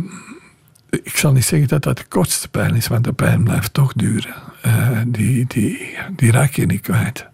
ik 1.02 1.16
zal 1.16 1.32
niet 1.32 1.44
zeggen 1.44 1.68
dat 1.68 1.82
dat 1.82 1.96
de 1.96 2.04
kortste 2.04 2.48
pijn 2.48 2.74
is, 2.74 2.88
want 2.88 3.04
de 3.04 3.12
pijn 3.12 3.44
blijft 3.44 3.72
toch 3.72 3.92
duren. 3.92 4.34
Eh, 4.62 5.00
die, 5.06 5.46
die, 5.46 5.96
die 6.16 6.30
raak 6.30 6.50
je 6.50 6.66
niet 6.66 6.80
kwijt. 6.80 7.26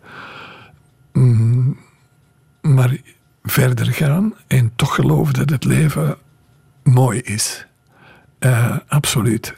Mm, 1.13 1.79
maar 2.61 2.97
verder 3.43 3.93
gaan 3.93 4.35
en 4.47 4.73
toch 4.77 4.95
geloven 4.95 5.35
dat 5.35 5.51
het 5.51 5.65
leven 5.65 6.17
mooi 6.83 7.21
is. 7.21 7.67
Eh, 8.39 8.77
absoluut. 8.89 9.55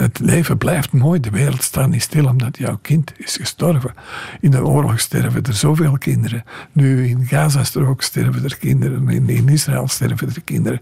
Het 0.00 0.18
leven 0.18 0.58
blijft 0.58 0.92
mooi. 0.92 1.20
De 1.20 1.30
wereld 1.30 1.62
staat 1.62 1.88
niet 1.88 2.02
stil 2.02 2.26
omdat 2.26 2.58
jouw 2.58 2.78
kind 2.82 3.12
is 3.16 3.36
gestorven. 3.36 3.94
In 4.40 4.50
de 4.50 4.64
oorlog 4.64 5.00
sterven 5.00 5.42
er 5.42 5.54
zoveel 5.54 5.98
kinderen. 5.98 6.44
Nu 6.72 7.06
in 7.08 7.26
Gazastrook 7.26 8.02
sterven 8.02 8.44
er 8.44 8.56
kinderen. 8.56 9.08
In, 9.08 9.48
Israël 9.48 9.88
sterven 9.88 10.28
er 10.28 10.42
kinderen. 10.42 10.80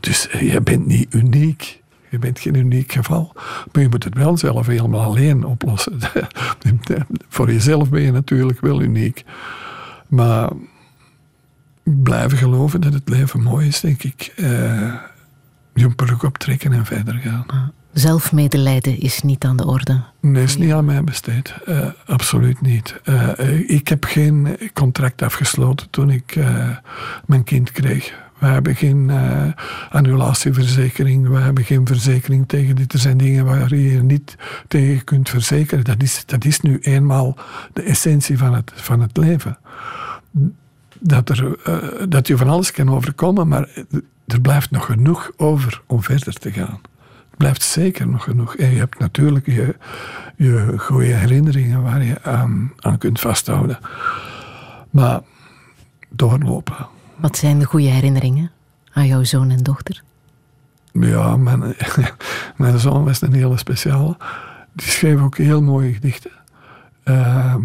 Dus 0.00 0.28
eh, 0.28 0.52
je 0.52 0.60
bent 0.60 0.86
niet 0.86 1.14
uniek. 1.14 1.82
Je 2.10 2.18
bent 2.18 2.40
geen 2.40 2.54
uniek 2.54 2.92
geval. 2.92 3.32
Maar 3.72 3.82
je 3.82 3.88
moet 3.88 4.04
het 4.04 4.14
wel 4.14 4.36
zelf 4.36 4.66
helemaal 4.66 5.02
alleen 5.02 5.44
oplossen. 5.44 5.98
Voor 7.28 7.52
jezelf 7.52 7.90
ben 7.90 8.02
je 8.02 8.12
natuurlijk 8.12 8.60
wel 8.60 8.82
uniek. 8.82 9.24
Maar 10.08 10.50
blijven 11.90 12.38
geloven 12.38 12.80
dat 12.80 12.92
het 12.92 13.08
leven 13.08 13.42
mooi 13.42 13.66
is, 13.66 13.80
denk 13.80 14.02
ik. 14.02 14.32
Eh, 14.36 14.94
jumperhoek 15.74 16.22
optrekken 16.22 16.72
en 16.72 16.84
verder 16.84 17.14
gaan. 17.14 17.72
Zelfmedelijden 17.92 19.00
is 19.00 19.22
niet 19.22 19.44
aan 19.44 19.56
de 19.56 19.66
orde. 19.66 20.02
Nee, 20.20 20.42
is 20.42 20.56
niet 20.56 20.72
aan 20.72 20.84
mij 20.84 21.04
besteed. 21.04 21.54
Uh, 21.68 21.86
absoluut 22.06 22.60
niet. 22.60 23.00
Uh, 23.04 23.70
ik 23.70 23.88
heb 23.88 24.04
geen 24.04 24.56
contract 24.72 25.22
afgesloten 25.22 25.90
toen 25.90 26.10
ik 26.10 26.36
uh, 26.36 26.68
mijn 27.26 27.44
kind 27.44 27.72
kreeg. 27.72 28.14
We 28.38 28.46
hebben 28.46 28.76
geen 28.76 29.10
annulatieverzekering. 29.90 31.28
We 31.28 31.38
hebben 31.38 31.64
geen 31.64 31.86
verzekering 31.86 32.48
tegen 32.48 32.76
dit. 32.76 32.92
Er 32.92 32.98
zijn 32.98 33.16
dingen 33.16 33.44
waar 33.44 33.74
je 33.74 33.92
je 33.92 34.02
niet 34.02 34.36
tegen 34.68 35.04
kunt 35.04 35.28
verzekeren. 35.28 35.84
Dat 35.84 36.02
is, 36.02 36.22
dat 36.26 36.44
is 36.44 36.60
nu 36.60 36.78
eenmaal 36.78 37.36
de 37.72 37.82
essentie 37.82 38.38
van 38.38 38.54
het, 38.54 38.72
van 38.74 39.00
het 39.00 39.16
leven. 39.16 39.58
Dat, 41.00 41.28
er, 41.28 41.56
dat 42.08 42.26
je 42.26 42.36
van 42.36 42.48
alles 42.48 42.72
kan 42.72 42.90
overkomen, 42.90 43.48
maar 43.48 43.68
er 44.26 44.40
blijft 44.40 44.70
nog 44.70 44.84
genoeg 44.84 45.30
over 45.36 45.82
om 45.86 46.02
verder 46.02 46.34
te 46.34 46.52
gaan 46.52 46.80
blijft 47.38 47.62
zeker 47.62 48.08
nog 48.08 48.22
genoeg. 48.22 48.56
En 48.56 48.70
je 48.70 48.78
hebt 48.78 48.98
natuurlijk 48.98 49.46
je, 49.46 49.76
je 50.36 50.74
goede 50.76 51.14
herinneringen 51.14 51.82
waar 51.82 52.02
je 52.02 52.22
aan, 52.22 52.72
aan 52.78 52.98
kunt 52.98 53.20
vasthouden. 53.20 53.78
Maar 54.90 55.20
doorlopen. 56.08 56.86
Wat 57.16 57.36
zijn 57.36 57.58
de 57.58 57.64
goede 57.64 57.88
herinneringen 57.88 58.50
aan 58.92 59.06
jouw 59.06 59.24
zoon 59.24 59.50
en 59.50 59.62
dochter? 59.62 60.02
Ja, 60.92 61.36
mijn, 61.36 61.74
mijn 62.56 62.78
zoon 62.78 63.04
was 63.04 63.20
een 63.20 63.32
hele 63.32 63.58
speciale. 63.58 64.16
Die 64.72 64.88
schreef 64.88 65.20
ook 65.20 65.36
heel 65.36 65.62
mooie 65.62 65.92
gedichten. 65.92 66.30
Ehm, 67.02 67.62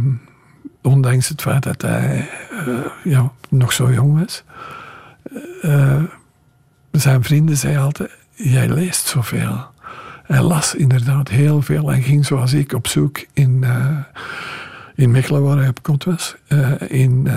ondanks 0.84 1.28
het 1.28 1.42
feit 1.42 1.64
dat 1.64 1.82
hij 1.82 2.30
uh, 2.68 2.78
ja, 3.04 3.32
nog 3.50 3.74
zo 3.74 3.92
jong 3.92 4.20
was. 4.20 4.44
Uh, 5.62 6.04
zijn 6.92 7.24
vrienden 7.24 7.58
zeiden 7.58 7.82
altijd: 7.82 8.12
Jij 8.32 8.70
leest 8.70 9.08
zoveel. 9.08 9.66
Hij 10.24 10.42
las 10.42 10.76
inderdaad 10.76 11.30
heel 11.30 11.62
veel 11.62 11.92
en 11.92 12.02
ging 12.02 12.26
zoals 12.26 12.54
ik 12.54 12.74
op 12.74 12.88
zoek 12.88 13.26
in, 13.34 13.66
in 14.96 15.12
Mechelen, 15.12 15.44
waar 15.44 15.58
hij 15.58 15.68
op 15.68 15.84
kot 15.84 16.04
was, 16.04 16.36
in 16.88 17.28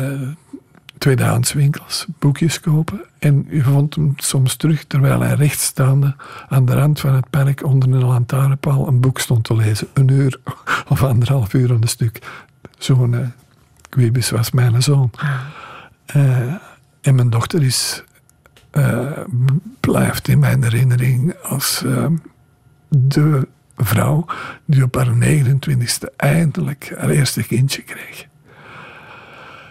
tweedehands 0.98 1.52
winkels 1.52 2.06
boekjes 2.18 2.60
kopen. 2.60 3.00
En 3.18 3.46
u 3.48 3.62
vond 3.62 3.94
hem 3.94 4.12
soms 4.16 4.56
terug 4.56 4.84
terwijl 4.84 5.20
hij 5.20 5.34
rechtstaande 5.34 6.14
aan 6.48 6.64
de 6.64 6.74
rand 6.74 7.00
van 7.00 7.14
het 7.14 7.30
park 7.30 7.64
onder 7.64 7.92
een 7.92 8.04
lantaarnpaal 8.04 8.88
een 8.88 9.00
boek 9.00 9.18
stond 9.18 9.44
te 9.44 9.56
lezen. 9.56 9.88
Een 9.92 10.08
uur 10.08 10.40
of 10.88 11.02
anderhalf 11.02 11.54
uur 11.54 11.70
aan 11.70 11.82
een 11.82 11.88
stuk. 11.88 12.18
Zo'n 12.78 13.12
uh, 13.12 13.26
Quibus 13.88 14.30
was 14.30 14.50
mijn 14.50 14.82
zoon. 14.82 15.10
en 17.00 17.14
mijn 17.14 17.30
dochter 17.30 17.62
is 17.62 18.04
uh, 18.76 19.10
blijft 19.80 20.28
in 20.28 20.38
mijn 20.38 20.62
herinnering 20.62 21.34
als 21.42 21.82
uh, 21.84 22.06
de 22.88 23.48
vrouw 23.76 24.26
die 24.64 24.82
op 24.82 24.94
haar 24.94 25.14
29ste 25.14 26.16
eindelijk 26.16 26.92
haar 26.98 27.10
eerste 27.10 27.42
kindje 27.42 27.82
kreeg. 27.82 28.26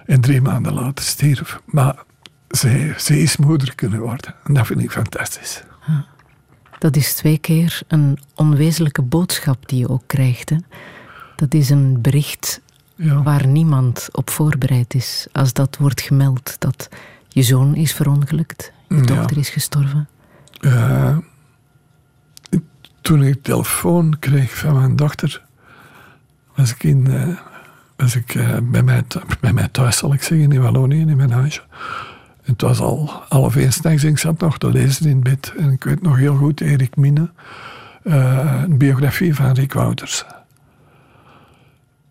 En 0.06 0.22
drie 0.22 0.42
maanden 0.42 0.74
later 0.74 1.06
stierf. 1.06 1.60
Maar 1.66 2.04
ze, 2.50 2.94
ze 2.98 3.22
is 3.22 3.38
moeder 3.38 3.76
kunnen 3.76 4.00
worden. 4.00 4.36
En 4.44 4.54
dat 4.54 4.66
vind 4.66 4.82
ik 4.82 4.92
fantastisch. 4.92 5.64
Dat 6.80 6.96
is 6.96 7.14
twee 7.14 7.38
keer 7.38 7.82
een 7.88 8.20
onwezenlijke 8.36 9.02
boodschap 9.02 9.70
die 9.70 9.80
je 9.80 9.90
ook 9.90 10.04
krijgt. 10.08 10.50
Hè? 10.50 10.58
Dat 11.36 11.54
is 11.54 11.70
een 11.70 12.02
bericht 12.02 12.62
ja. 12.96 13.24
waar 13.24 13.48
niemand 13.48 14.10
op 14.12 14.30
voorbereid 14.30 14.94
is. 14.94 15.28
Als 15.32 15.54
dat 15.54 15.78
wordt 15.78 16.02
gemeld 16.02 16.56
dat 16.60 16.90
je 17.28 17.44
zoon 17.44 17.76
is 17.76 17.94
verongelukt 17.94 18.74
je 18.88 19.02
dochter 19.02 19.38
is 19.38 19.50
gestorven? 19.50 20.08
Uh, 20.62 21.18
toen 23.02 23.24
ik 23.24 23.44
telefoon 23.44 24.20
kreeg 24.20 24.58
van 24.58 24.74
mijn 24.74 24.96
dochter, 24.96 25.44
was 26.56 26.72
ik, 26.72 26.84
in, 26.84 27.06
uh, 27.10 27.38
was 27.96 28.16
ik 28.16 28.36
uh, 28.36 28.58
bij, 28.64 28.84
mij, 28.84 29.04
bij 29.40 29.54
mij 29.54 29.68
thuis, 29.68 29.98
zal 29.98 30.14
ik 30.14 30.24
zeggen, 30.24 30.52
in 30.52 30.62
Wallonië, 30.62 31.00
in 31.00 31.18
mijn 31.18 31.32
huisje. 31.32 31.62
Het 32.44 32.62
was 32.62 32.80
al 32.80 33.24
half 33.30 33.56
één 33.56 33.74
s'nachts 33.74 34.04
ik 34.04 34.18
zat 34.18 34.40
nog 34.40 34.58
te 34.58 34.70
lezen 34.70 35.10
in 35.10 35.22
bed. 35.22 35.54
En 35.58 35.72
ik 35.72 35.84
weet 35.84 36.02
nog 36.02 36.18
heel 36.18 36.36
goed, 36.36 36.62
Erik 36.62 36.96
Minne, 36.96 37.30
een 38.04 38.78
biografie 38.78 39.36
van 39.36 39.52
Rick 39.52 39.74
Wouters. 39.74 40.26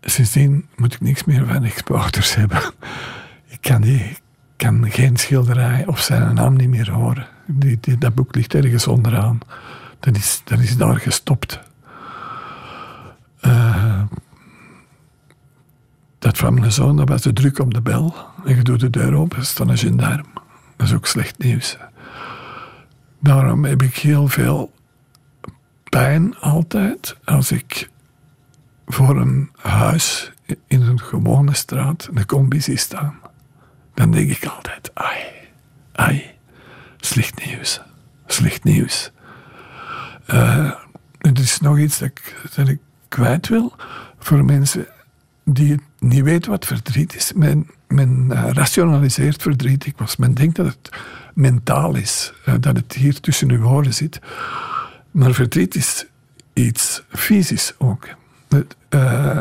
Sindsdien 0.07 0.67
moet 0.75 0.93
ik 0.93 1.01
niks 1.01 1.23
meer 1.23 1.45
van 1.45 1.69
Wouters 1.85 2.35
hebben. 2.35 2.61
Ik 3.47 3.57
kan 3.61 3.81
die, 3.81 4.17
kan 4.55 4.91
geen 4.91 5.17
schilderij 5.17 5.85
of 5.87 5.99
zijn 5.99 6.35
naam 6.35 6.55
niet 6.55 6.69
meer 6.69 6.91
horen. 6.91 7.27
Die, 7.45 7.97
dat 7.97 8.15
boek 8.15 8.35
ligt 8.35 8.53
ergens 8.53 8.87
onderaan. 8.87 9.39
Dat 9.99 10.15
is, 10.15 10.41
dat 10.43 10.59
is 10.59 10.77
daar 10.77 10.99
gestopt. 10.99 11.59
Uh, 13.41 14.01
dat 16.19 16.37
van 16.37 16.53
mijn 16.53 16.71
zoon, 16.71 16.95
dat 16.95 17.09
was 17.09 17.21
de 17.21 17.33
druk 17.33 17.59
op 17.59 17.73
de 17.73 17.81
bel. 17.81 18.15
En 18.45 18.55
je 18.55 18.61
doet 18.61 18.79
de 18.79 18.89
deur 18.89 19.13
open, 19.13 19.37
er 19.37 19.45
staat 19.45 19.67
een 19.67 19.77
gendarm. 19.77 20.25
Dat 20.75 20.87
is 20.87 20.93
ook 20.93 21.05
slecht 21.05 21.37
nieuws. 21.37 21.77
Daarom 23.19 23.65
heb 23.65 23.81
ik 23.81 23.95
heel 23.95 24.27
veel 24.27 24.71
pijn 25.89 26.37
altijd 26.37 27.17
als 27.23 27.51
ik 27.51 27.89
voor 28.85 29.17
een 29.17 29.49
huis 29.55 30.31
in 30.67 30.81
een 30.81 30.99
gewone 30.99 31.53
straat 31.53 32.09
een 32.13 32.25
combi 32.25 32.61
zie 32.61 32.77
staan 32.77 33.19
dan 33.95 34.11
denk 34.11 34.29
ik 34.29 34.45
altijd, 34.45 34.91
ai, 34.93 35.23
ai, 35.91 36.23
slecht 36.97 37.45
nieuws, 37.45 37.81
slecht 38.25 38.63
nieuws. 38.63 39.11
Uh, 40.33 40.71
er 41.17 41.39
is 41.39 41.59
nog 41.59 41.79
iets 41.79 41.99
dat 42.55 42.67
ik, 42.67 42.79
kwijt 43.07 43.47
wil 43.47 43.75
voor 44.19 44.45
mensen 44.45 44.87
die 45.43 45.79
niet 45.99 46.23
weten 46.23 46.51
wat 46.51 46.65
verdriet 46.65 47.15
is. 47.15 47.33
Men, 47.33 47.69
men 47.87 48.27
uh, 48.31 48.49
rationaliseert 48.51 49.41
verdriet. 49.41 50.17
Men 50.17 50.33
denkt 50.33 50.55
dat 50.55 50.65
het 50.65 50.89
mentaal 51.33 51.95
is, 51.95 52.33
uh, 52.45 52.55
dat 52.59 52.75
het 52.75 52.93
hier 52.93 53.19
tussen 53.19 53.51
uw 53.51 53.65
oren 53.65 53.93
zit. 53.93 54.19
Maar 55.11 55.33
verdriet 55.33 55.75
is 55.75 56.05
iets 56.53 57.03
fysisch 57.09 57.73
ook. 57.77 58.07
Uh, 58.89 59.37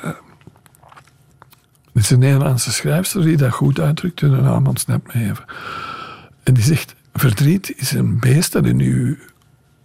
is 1.92 2.10
een 2.10 2.18
Nederlandse 2.18 2.72
schrijfster 2.72 3.22
die 3.22 3.36
dat 3.36 3.52
goed 3.52 3.80
uitdrukt. 3.80 4.20
De 4.20 4.28
naam 4.28 4.66
ontsnapt 4.66 5.14
me. 5.14 5.32
En 6.42 6.54
die 6.54 6.62
zegt: 6.62 6.94
Verdriet 7.12 7.74
is 7.76 7.92
een 7.92 8.18
beest 8.18 8.52
dat 8.52 8.66
in 8.66 8.80
uw 8.80 9.16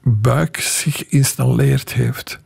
buik 0.04 0.58
zich 0.58 0.98
geïnstalleerd 0.98 1.94
heeft. 1.94 2.40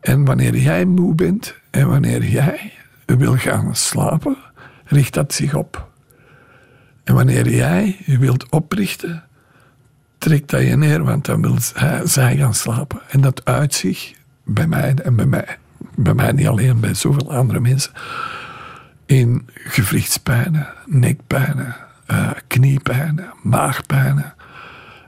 En 0.00 0.24
wanneer 0.24 0.56
jij 0.56 0.84
moe 0.84 1.14
bent 1.14 1.54
en 1.70 1.88
wanneer 1.88 2.24
jij 2.24 2.72
wil 3.06 3.36
gaan 3.36 3.76
slapen, 3.76 4.36
richt 4.84 5.14
dat 5.14 5.34
zich 5.34 5.54
op. 5.54 5.88
En 7.04 7.14
wanneer 7.14 7.48
jij 7.48 7.96
je 8.04 8.18
wilt 8.18 8.48
oprichten, 8.48 9.24
trekt 10.18 10.50
dat 10.50 10.60
je 10.60 10.76
neer, 10.76 11.04
want 11.04 11.24
dan 11.24 11.42
wil 11.42 11.56
zij 12.04 12.36
gaan 12.36 12.54
slapen. 12.54 13.00
En 13.08 13.20
dat 13.20 13.44
uit 13.44 13.74
zich 13.74 14.14
bij 14.44 14.66
mij 14.66 14.94
en 14.94 15.16
bij 15.16 15.26
mij. 15.26 15.58
Bij 16.00 16.14
mij 16.14 16.32
niet 16.32 16.46
alleen, 16.46 16.80
bij 16.80 16.94
zoveel 16.94 17.32
andere 17.32 17.60
mensen 17.60 17.92
in 19.06 19.48
gewrichtspijnen, 19.54 20.66
nekpijnen, 20.86 21.76
uh, 22.10 22.30
kniepijnen, 22.46 23.32
maagpijnen. 23.42 24.34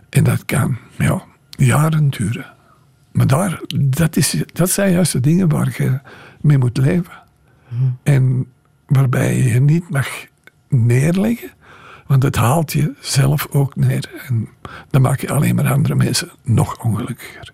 En 0.09 0.25
dat 0.25 0.45
kan 0.45 0.77
ja, 0.99 1.23
jaren 1.51 2.09
duren. 2.09 2.47
Maar 3.13 3.27
daar, 3.27 3.61
dat, 3.77 4.17
is, 4.17 4.45
dat 4.53 4.71
zijn 4.71 4.93
juist 4.93 5.13
de 5.13 5.21
dingen 5.21 5.49
waar 5.49 5.75
je 5.77 5.99
mee 6.41 6.59
moet 6.59 6.77
leven. 6.77 7.23
Hmm. 7.69 7.99
En 8.03 8.47
waarbij 8.87 9.37
je 9.37 9.45
je 9.45 9.61
niet 9.61 9.91
mag 9.91 10.09
neerleggen, 10.69 11.51
want 12.07 12.23
het 12.23 12.37
haalt 12.37 12.73
je 12.73 12.95
zelf 13.01 13.47
ook 13.51 13.77
neer. 13.77 14.11
En 14.27 14.49
dan 14.91 15.03
maak 15.03 15.21
je 15.21 15.33
alleen 15.33 15.55
maar 15.55 15.73
andere 15.73 15.95
mensen 15.95 16.31
nog 16.43 16.85
ongelukkiger. 16.85 17.53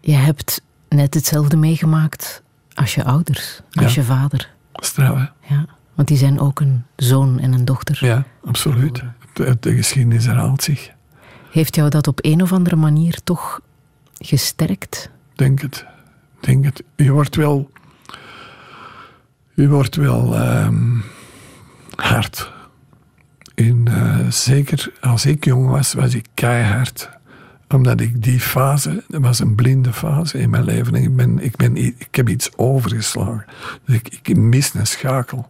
Je 0.00 0.14
hebt 0.14 0.62
net 0.96 1.14
hetzelfde 1.14 1.56
meegemaakt 1.56 2.42
als 2.74 2.94
je 2.94 3.04
ouders, 3.04 3.60
als 3.72 3.94
je 3.94 4.02
vader. 4.02 4.50
Straf, 4.72 5.32
Ja, 5.48 5.66
want 5.94 6.08
die 6.08 6.16
zijn 6.16 6.40
ook 6.40 6.60
een 6.60 6.84
zoon 6.96 7.38
en 7.38 7.52
een 7.52 7.64
dochter. 7.64 7.98
Ja, 8.00 8.24
absoluut. 8.44 9.02
De, 9.32 9.56
de 9.60 9.74
geschiedenis 9.74 10.26
herhaalt 10.26 10.62
zich. 10.62 10.90
Heeft 11.50 11.74
jou 11.74 11.88
dat 11.88 12.06
op 12.06 12.18
een 12.22 12.42
of 12.42 12.52
andere 12.52 12.76
manier 12.76 13.22
toch 13.24 13.60
gesterkt? 14.18 15.10
Denk 15.34 15.60
het. 15.60 15.84
Denk 16.40 16.64
het. 16.64 16.82
Je 16.96 17.10
wordt 17.10 17.36
wel... 17.36 17.70
Je 19.54 19.68
wordt 19.68 19.96
wel 19.96 20.40
um, 20.40 21.04
hard. 21.94 22.52
In, 23.54 23.86
uh, 23.88 24.28
zeker 24.28 24.92
als 25.00 25.26
ik 25.26 25.44
jong 25.44 25.68
was, 25.68 25.92
was 25.92 26.14
ik 26.14 26.26
keihard 26.34 27.10
omdat 27.74 28.00
ik 28.00 28.22
die 28.22 28.40
fase, 28.40 29.04
dat 29.08 29.20
was 29.20 29.38
een 29.38 29.54
blinde 29.54 29.92
fase 29.92 30.38
in 30.38 30.50
mijn 30.50 30.64
leven. 30.64 30.94
ik, 30.94 31.16
ben, 31.16 31.38
ik, 31.38 31.56
ben, 31.56 31.76
ik 31.76 32.08
heb 32.10 32.28
iets 32.28 32.50
overgeslagen. 32.56 33.44
Dus 33.84 33.94
ik, 33.94 34.18
ik 34.22 34.36
mis 34.36 34.74
een 34.74 34.86
schakel. 34.86 35.48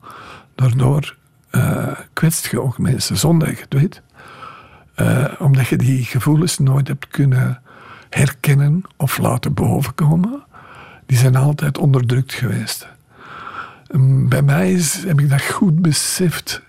Daardoor 0.54 1.16
uh, 1.50 1.92
kwetst 2.12 2.50
je 2.50 2.60
ook 2.60 2.78
mensen 2.78 3.16
zonder 3.16 3.48
dat 3.48 3.56
je 3.56 3.62
het 3.62 3.74
weet. 3.74 4.02
Eh, 4.94 5.24
omdat 5.38 5.68
je 5.68 5.76
die 5.76 6.04
gevoelens 6.04 6.58
nooit 6.58 6.88
hebt 6.88 7.08
kunnen 7.08 7.62
herkennen 8.10 8.82
of 8.96 9.18
laten 9.18 9.54
bovenkomen. 9.54 10.42
Die 11.06 11.18
zijn 11.18 11.36
altijd 11.36 11.78
onderdrukt 11.78 12.32
geweest. 12.32 12.88
Ehm, 13.86 14.28
bij 14.28 14.42
mij 14.42 14.72
is, 14.72 15.04
heb 15.04 15.20
ik 15.20 15.30
dat 15.30 15.42
goed 15.42 15.82
beseft. 15.82 16.62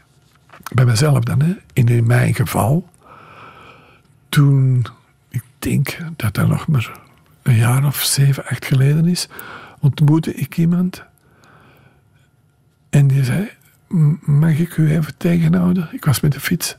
Bij 0.73 0.85
mezelf 0.85 1.23
dan, 1.23 1.41
hè, 1.41 1.53
in 1.73 2.05
mijn 2.05 2.33
geval. 2.33 2.89
Toen, 4.29 4.85
denk 5.61 5.97
dat 6.15 6.33
dat 6.33 6.47
nog 6.47 6.67
maar 6.67 6.91
een 7.41 7.55
jaar 7.55 7.85
of 7.85 8.03
zeven, 8.03 8.45
acht 8.45 8.65
geleden 8.65 9.05
is, 9.05 9.27
ontmoette 9.79 10.33
ik 10.33 10.57
iemand. 10.57 11.03
En 12.89 13.07
die 13.07 13.23
zei, 13.23 13.49
mag 14.21 14.57
ik 14.57 14.77
u 14.77 14.91
even 14.91 15.17
tegenhouden? 15.17 15.89
Ik 15.91 16.05
was 16.05 16.19
met 16.19 16.31
de 16.31 16.39
fiets. 16.39 16.77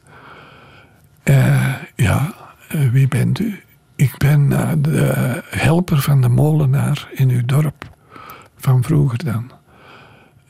Uh, 1.25 1.75
ja, 1.97 2.35
uh, 2.75 2.91
wie 2.91 3.09
bent 3.09 3.39
u? 3.39 3.63
Ik 3.97 4.17
ben 4.19 4.51
uh, 4.51 4.73
de 4.79 5.43
helper 5.51 6.01
van 6.01 6.21
de 6.21 6.29
molenaar 6.29 7.09
in 7.13 7.31
uw 7.31 7.45
dorp. 7.45 7.91
Van 8.57 8.83
vroeger 8.83 9.25
dan. 9.25 9.51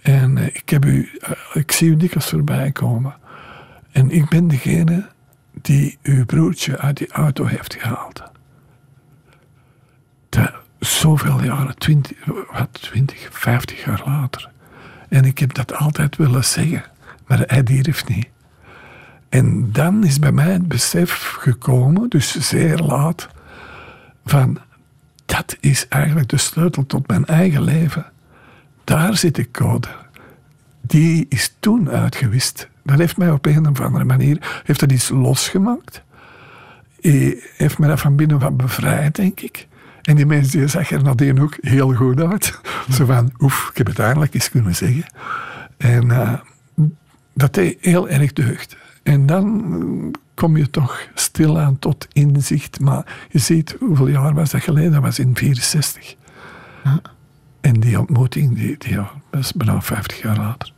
En 0.03 0.39
ik, 0.39 0.69
heb 0.69 0.85
u, 0.85 1.21
ik 1.53 1.73
zie 1.73 1.91
u 1.91 1.97
dikwijls 1.97 2.29
voorbij 2.29 2.73
komen. 2.73 3.15
En 3.93 4.11
ik 4.11 4.29
ben 4.29 4.49
degene 4.49 5.07
die 5.62 5.98
uw 6.02 6.24
broertje 6.24 6.78
uit 6.78 6.97
die 6.97 7.12
auto 7.12 7.44
heeft 7.44 7.74
gehaald. 7.74 8.22
Zoveel 10.78 11.43
jaren, 11.43 11.78
twintig, 11.78 12.16
wat, 12.52 12.68
twintig, 12.72 13.28
vijftig 13.30 13.84
jaar 13.84 14.02
later. 14.05 14.51
En 15.09 15.24
ik 15.24 15.39
heb 15.39 15.55
dat 15.55 15.74
altijd 15.74 16.16
willen 16.16 16.44
zeggen, 16.44 16.84
maar 17.26 17.43
hij 17.47 17.62
durft 17.62 18.09
niet. 18.09 18.28
En 19.28 19.72
dan 19.72 20.05
is 20.05 20.18
bij 20.18 20.32
mij 20.32 20.52
het 20.52 20.68
besef 20.68 21.36
gekomen, 21.39 22.09
dus 22.09 22.48
zeer 22.48 22.78
laat, 22.78 23.28
van 24.24 24.59
dat 25.26 25.56
is 25.60 25.89
eigenlijk 25.89 26.28
de 26.28 26.36
sleutel 26.36 26.86
tot 26.86 27.09
mijn 27.09 27.26
eigen 27.26 27.62
leven. 27.62 28.06
Daar 28.84 29.16
zit 29.16 29.34
de 29.34 29.51
code. 29.51 29.89
Die 30.80 31.26
is 31.28 31.55
toen 31.60 31.90
uitgewist. 31.90 32.68
Dat 32.83 32.99
heeft 32.99 33.17
mij 33.17 33.31
op 33.31 33.47
een 33.47 33.69
of 33.69 33.81
andere 33.81 34.05
manier 34.05 34.63
heeft 34.65 34.81
dat 34.81 34.93
iets 34.93 35.09
losgemaakt. 35.09 36.03
Heeft 37.57 37.79
mij 37.79 37.89
dat 37.89 38.01
van 38.01 38.17
binnen 38.17 38.39
wat 38.39 38.57
bevrijd, 38.57 39.15
denk 39.17 39.41
ik. 39.41 39.67
En 40.03 40.17
die 40.17 40.27
mensen 40.27 40.59
die 40.59 40.69
zag 40.69 40.91
er 40.91 41.03
nadien 41.03 41.41
ook 41.41 41.57
heel 41.61 41.95
goed 41.95 42.21
uit. 42.21 42.61
Zo 42.91 43.05
van, 43.05 43.33
oef, 43.39 43.69
ik 43.71 43.77
heb 43.79 43.87
het 43.87 43.99
eindelijk 43.99 44.35
eens 44.35 44.51
kunnen 44.51 44.75
zeggen. 44.75 45.05
En 45.77 46.05
uh, 46.05 46.33
dat 47.35 47.55
deed 47.55 47.77
heel 47.81 48.09
erg 48.09 48.33
deugd. 48.33 48.77
En 49.03 49.27
dan 49.27 50.15
kom 50.35 50.57
je 50.57 50.71
toch 50.71 51.07
stilaan 51.15 51.79
tot 51.79 52.09
inzicht. 52.13 52.81
Maar 52.81 53.27
je 53.31 53.39
ziet, 53.39 53.77
hoeveel 53.81 54.09
jaar 54.09 54.35
was 54.35 54.51
dat 54.51 54.63
geleden? 54.63 54.93
Dat 54.93 55.03
was 55.03 55.19
in 55.19 55.37
64. 55.37 56.15
En 57.61 57.81
die 57.81 58.01
ontmoeting, 58.01 58.55
die, 58.55 58.79
die, 58.79 58.93
ja, 58.93 59.11
dat 59.31 59.41
is 59.41 59.53
bijna 59.53 59.83
50 59.83 60.23
jaar 60.23 60.37
later. 60.37 60.73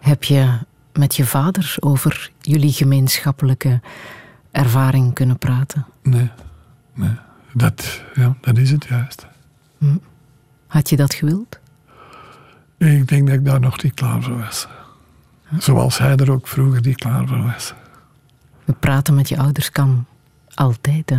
Heb 0.00 0.24
je 0.24 0.58
met 0.96 1.16
je 1.16 1.26
vader 1.26 1.76
over 1.80 2.30
jullie 2.40 2.72
gemeenschappelijke 2.72 3.80
ervaring 4.50 5.14
kunnen 5.14 5.38
praten? 5.38 5.86
Nee, 6.02 6.30
nee. 6.94 7.16
Dat, 7.52 8.02
ja, 8.14 8.36
dat 8.40 8.58
is 8.58 8.70
het 8.70 8.84
juist. 8.84 9.26
Hm. 9.78 9.96
Had 10.66 10.90
je 10.90 10.96
dat 10.96 11.14
gewild? 11.14 11.58
Ik 12.78 13.08
denk 13.08 13.26
dat 13.26 13.36
ik 13.36 13.44
daar 13.44 13.60
nog 13.60 13.82
niet 13.82 13.94
klaar 13.94 14.22
voor 14.22 14.38
was. 14.38 14.66
Zoals 15.58 15.98
hij 15.98 16.16
er 16.16 16.32
ook 16.32 16.48
vroeger 16.48 16.80
niet 16.80 16.96
klaar 16.96 17.26
voor 17.26 17.42
was. 17.42 17.74
We 18.64 18.72
praten 18.72 19.14
met 19.14 19.28
je 19.28 19.38
ouders 19.38 19.70
kan 19.70 20.06
altijd, 20.54 21.10
hè? 21.10 21.18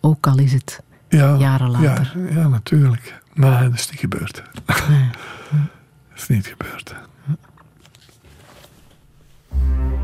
ook 0.00 0.26
al 0.26 0.38
is 0.38 0.52
het 0.52 0.82
ja, 1.08 1.36
jaren 1.36 1.70
later. 1.70 2.12
Ja, 2.18 2.40
ja, 2.40 2.48
natuurlijk. 2.48 3.20
Maar 3.34 3.62
dat 3.62 3.74
is 3.74 3.90
niet 3.90 4.00
gebeurd. 4.00 4.42
Nee. 4.88 5.10
dat 6.08 6.16
is 6.18 6.26
niet 6.28 6.46
gebeurd. 6.46 6.94
Thank 9.68 9.90
you. 9.92 9.95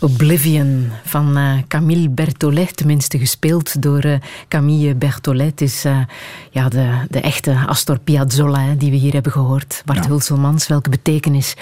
Oblivion 0.00 0.90
van 1.04 1.38
uh, 1.38 1.52
Camille 1.68 2.08
Bertolet, 2.08 2.76
tenminste 2.76 3.18
gespeeld 3.18 3.82
door 3.82 4.04
uh, 4.04 4.18
Camille 4.48 4.94
Bertolet, 4.94 5.60
is 5.60 5.84
uh, 5.84 5.98
ja, 6.50 6.68
de, 6.68 7.06
de 7.08 7.20
echte 7.20 7.64
Astor 7.66 7.98
Piazzolla 7.98 8.60
hè, 8.60 8.76
die 8.76 8.90
we 8.90 8.96
hier 8.96 9.12
hebben 9.12 9.32
gehoord. 9.32 9.82
Bart 9.84 10.04
ja. 10.04 10.10
Hulselmans, 10.10 10.66
welke 10.66 10.90
betekenis 10.90 11.56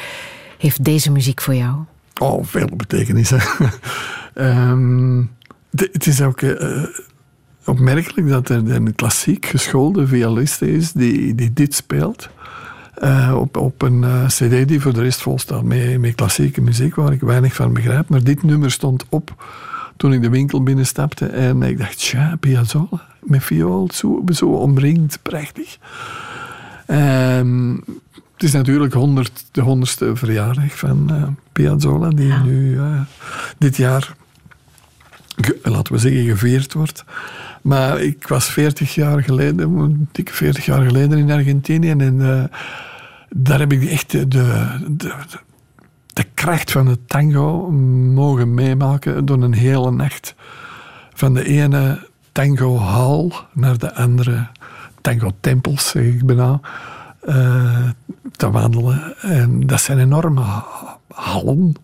heeft 0.59 0.85
deze 0.85 1.11
muziek 1.11 1.41
voor 1.41 1.55
jou? 1.55 1.77
Oh, 2.21 2.45
veel 2.45 2.69
betekenissen. 2.77 3.41
um, 4.35 5.31
het 5.71 6.07
is 6.07 6.21
ook 6.21 6.41
opmerkelijk 7.65 8.29
dat 8.29 8.49
er 8.49 8.71
een 8.71 8.95
klassiek 8.95 9.47
geschoolde 9.47 10.07
violist 10.07 10.63
is 10.63 10.93
die, 10.93 11.35
die 11.35 11.53
dit 11.53 11.75
speelt. 11.75 12.29
Uh, 13.03 13.37
op, 13.37 13.57
op 13.57 13.83
een 13.83 14.03
uh, 14.03 14.27
cd 14.27 14.69
die 14.69 14.81
voor 14.81 14.93
de 14.93 15.03
rest 15.03 15.21
vol 15.21 15.39
staat 15.39 15.63
met, 15.63 16.01
met 16.01 16.15
klassieke 16.15 16.61
muziek, 16.61 16.95
waar 16.95 17.13
ik 17.13 17.21
weinig 17.21 17.55
van 17.55 17.73
begrijp. 17.73 18.09
Maar 18.09 18.23
dit 18.23 18.43
nummer 18.43 18.71
stond 18.71 19.05
op 19.09 19.45
toen 19.97 20.13
ik 20.13 20.23
de 20.23 20.31
winkel 20.31 20.63
binnenstapte 20.63 21.27
en 21.27 21.63
ik 21.63 21.79
dacht, 21.79 21.99
tja, 21.99 22.37
Piazzolla, 22.41 23.07
met 23.23 23.45
viool, 23.45 23.89
zo, 23.93 24.23
zo 24.33 24.47
omringd, 24.47 25.19
prachtig. 25.23 25.79
Um, 26.87 27.85
het 28.35 28.43
is 28.43 28.53
natuurlijk 28.53 28.93
100, 28.93 29.45
de 29.53 29.61
honderdste 29.61 30.17
verjaardag 30.17 30.79
van 30.79 31.09
uh, 31.11 31.23
Piazzolla, 31.53 32.09
die 32.09 32.27
ja. 32.27 32.43
nu 32.43 32.79
dit 33.59 33.77
jaar, 33.77 34.15
laten 35.63 35.93
we 35.93 35.99
zeggen, 35.99 36.25
gevierd 36.25 36.73
wordt. 36.73 37.05
Maar 37.63 38.01
ik 38.01 38.29
was 38.29 38.51
40 38.51 38.95
jaar 38.95 39.23
geleden, 39.23 40.09
dikke 40.13 40.33
40 40.33 40.65
jaar 40.65 40.85
geleden 40.85 41.19
in 41.19 41.31
Argentinië 41.31 41.91
en 41.91 42.51
daar 43.29 43.59
heb 43.59 43.73
ik 43.73 43.85
echt 43.85 44.11
de, 44.11 44.29
de, 44.29 45.15
de, 46.13 46.25
kracht 46.35 46.73
van 46.73 46.87
het 46.87 47.09
tango 47.09 47.71
mogen 48.13 48.55
meemaken 48.55 49.25
door 49.25 49.43
een 49.43 49.55
hele 49.55 49.91
nacht. 49.91 50.35
Van 51.15 51.35
de 51.35 51.45
ene 51.45 52.07
tango-hal 52.33 53.33
naar 53.53 53.79
de 53.79 53.95
andere 53.95 54.47
tango-tempels, 55.01 55.89
zeg 55.89 56.05
ik 56.05 56.27
bijna, 56.27 56.61
uh, 57.29 57.89
te 58.37 58.51
wandelen. 58.51 59.15
En 59.21 59.61
dat 59.67 59.81
zijn 59.81 59.99
enorme 59.99 60.43
hallen 61.15 61.75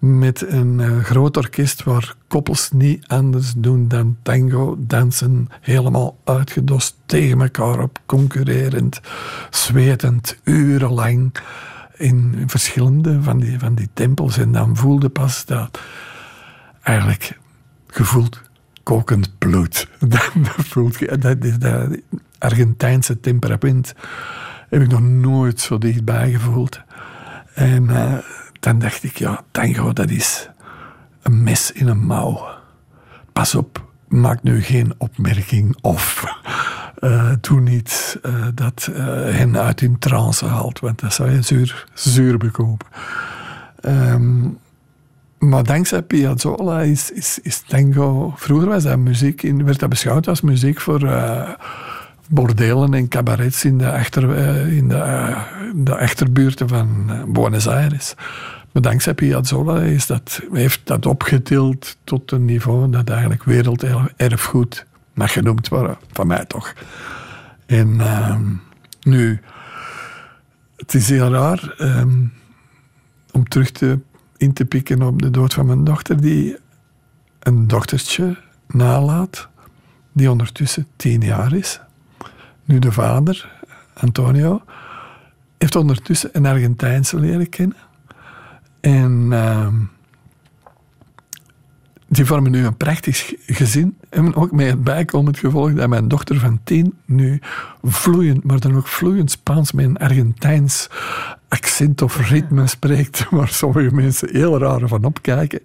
met 0.00 0.50
een 0.52 0.78
uh, 0.78 1.04
groot 1.04 1.36
orkest 1.36 1.82
waar 1.82 2.14
koppels 2.28 2.70
niet 2.70 3.06
anders 3.06 3.52
doen 3.56 3.88
dan 3.88 4.16
tango 4.22 4.76
dansen, 4.78 5.48
helemaal 5.60 6.18
uitgedost 6.24 6.96
tegen 7.06 7.40
elkaar 7.40 7.82
op, 7.82 8.00
concurrerend, 8.06 9.00
zwetend, 9.50 10.38
urenlang 10.44 11.32
in 11.96 12.44
verschillende 12.46 13.22
van 13.22 13.38
die, 13.38 13.58
van 13.58 13.74
die 13.74 13.88
tempels. 13.92 14.38
En 14.38 14.52
dan 14.52 14.76
voelde 14.76 15.08
pas 15.08 15.44
dat 15.44 15.80
eigenlijk 16.82 17.38
gevoeld 17.86 18.40
kokend 18.82 19.38
bloed. 19.38 19.88
Dat, 20.08 20.30
voelt, 20.56 21.22
dat, 21.22 21.60
dat 21.60 21.98
Argentijnse 22.38 23.20
temperament 23.20 23.94
heb 24.68 24.82
ik 24.82 24.88
nog 24.88 25.00
nooit 25.00 25.60
zo 25.60 25.78
dichtbij 25.78 26.30
gevoeld. 26.30 26.80
En 27.54 27.82
uh, 27.82 28.14
dan 28.60 28.78
dacht 28.78 29.02
ik, 29.02 29.18
ja, 29.18 29.44
tango, 29.50 29.92
dat 29.92 30.10
is 30.10 30.50
een 31.22 31.42
mes 31.42 31.72
in 31.72 31.88
een 31.88 32.06
mouw. 32.06 32.48
Pas 33.32 33.54
op, 33.54 33.84
maak 34.08 34.42
nu 34.42 34.62
geen 34.62 34.94
opmerking 34.98 35.76
of 35.80 36.24
uh, 37.00 37.32
doe 37.40 37.60
niet 37.60 38.18
uh, 38.22 38.46
dat 38.54 38.88
uh, 38.90 38.96
hen 39.24 39.58
uit 39.58 39.80
hun 39.80 39.98
trance 39.98 40.46
haalt, 40.46 40.80
want 40.80 41.00
dat 41.00 41.12
zou 41.12 41.30
je 41.30 41.42
zuur, 41.42 41.86
zuur 41.94 42.38
bekomen. 42.38 42.78
Um, 43.82 44.58
maar 45.38 45.64
dankzij 45.64 46.02
Piazzolla 46.02 46.80
is, 46.80 47.10
is, 47.10 47.38
is 47.42 47.60
tango... 47.60 48.32
Vroeger 48.36 48.68
was 48.68 48.82
dat 48.82 48.98
muziek, 48.98 49.42
in, 49.42 49.64
werd 49.64 49.78
dat 49.78 49.88
beschouwd 49.88 50.28
als 50.28 50.40
muziek 50.40 50.80
voor 50.80 51.00
bordelen 52.30 52.94
en 52.94 53.08
cabarets 53.08 53.64
in 53.64 53.78
de, 53.78 53.92
achter, 53.92 54.36
in 54.68 54.88
de, 54.88 55.34
de 55.74 55.98
achterbuurten 55.98 56.68
van 56.68 57.10
Buenos 57.32 57.68
Aires. 57.68 58.14
Maar 58.72 58.82
dankzij 58.82 59.14
Piazzolla 59.14 59.80
is 59.80 60.06
dat, 60.06 60.40
heeft 60.52 60.80
dat 60.84 61.06
opgetild 61.06 61.96
tot 62.04 62.32
een 62.32 62.44
niveau 62.44 62.90
dat 62.90 63.10
eigenlijk 63.10 63.44
werelderfgoed 63.44 64.86
mag 65.14 65.32
genoemd 65.32 65.68
worden, 65.68 65.98
van 66.12 66.26
mij 66.26 66.44
toch. 66.44 66.74
En 67.66 67.88
uh, 67.88 68.36
nu, 69.00 69.40
het 70.76 70.94
is 70.94 71.08
heel 71.08 71.32
raar 71.32 71.74
um, 71.78 72.32
om 73.32 73.48
terug 73.48 73.70
te, 73.70 73.98
in 74.36 74.52
te 74.52 74.64
pikken 74.64 75.02
op 75.02 75.22
de 75.22 75.30
dood 75.30 75.54
van 75.54 75.66
mijn 75.66 75.84
dochter, 75.84 76.20
die 76.20 76.56
een 77.40 77.66
dochtertje 77.66 78.36
nalaat, 78.66 79.48
die 80.12 80.30
ondertussen 80.30 80.86
tien 80.96 81.20
jaar 81.20 81.52
is. 81.52 81.80
Nu 82.64 82.78
de 82.78 82.92
vader, 82.92 83.50
Antonio, 83.94 84.62
heeft 85.58 85.76
ondertussen 85.76 86.30
een 86.32 86.46
Argentijnse 86.46 87.18
leren 87.18 87.48
kennen. 87.48 87.76
En 88.80 89.28
uh, 89.30 89.66
die 92.08 92.24
vormen 92.24 92.50
nu 92.50 92.64
een 92.64 92.76
prachtig 92.76 93.34
gezin. 93.46 93.96
En 94.08 94.34
ook 94.34 94.52
met 94.52 94.66
het 94.66 94.84
bijkomend 94.84 95.38
gevolg 95.38 95.72
dat 95.72 95.88
mijn 95.88 96.08
dochter 96.08 96.38
van 96.38 96.60
tien 96.64 96.98
nu 97.04 97.40
vloeiend, 97.82 98.44
maar 98.44 98.60
dan 98.60 98.76
ook 98.76 98.86
vloeiend 98.86 99.30
Spaans 99.30 99.72
met 99.72 99.84
een 99.84 99.98
Argentijns 99.98 100.88
accent 101.48 102.02
of 102.02 102.28
ritme 102.28 102.66
spreekt, 102.66 103.26
waar 103.30 103.48
sommige 103.48 103.94
mensen 103.94 104.28
heel 104.32 104.58
raar 104.58 104.88
van 104.88 105.04
opkijken. 105.04 105.60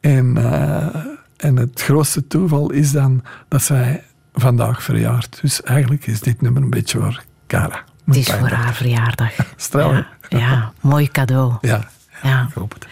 En, 0.00 0.36
uh, 0.36 0.96
en 1.36 1.56
het 1.56 1.82
grootste 1.82 2.26
toeval 2.26 2.70
is 2.70 2.92
dan 2.92 3.22
dat 3.48 3.62
zij 3.62 4.02
vandaag 4.40 4.82
verjaart. 4.82 5.38
Dus 5.40 5.62
eigenlijk 5.62 6.06
is 6.06 6.20
dit 6.20 6.40
nummer 6.40 6.62
een 6.62 6.70
beetje 6.70 6.98
voor 6.98 7.24
Cara. 7.46 7.84
Het 8.04 8.16
is 8.16 8.30
voor 8.32 8.48
haar 8.48 8.74
verjaardag. 8.74 9.32
Stel. 9.56 9.92
Ja, 9.92 10.06
ja, 10.28 10.72
mooi 10.80 11.08
cadeau. 11.08 11.56
Ja, 11.60 11.88
ja. 12.22 12.46
ik 12.48 12.54
hoop 12.54 12.74
het. 12.74 12.86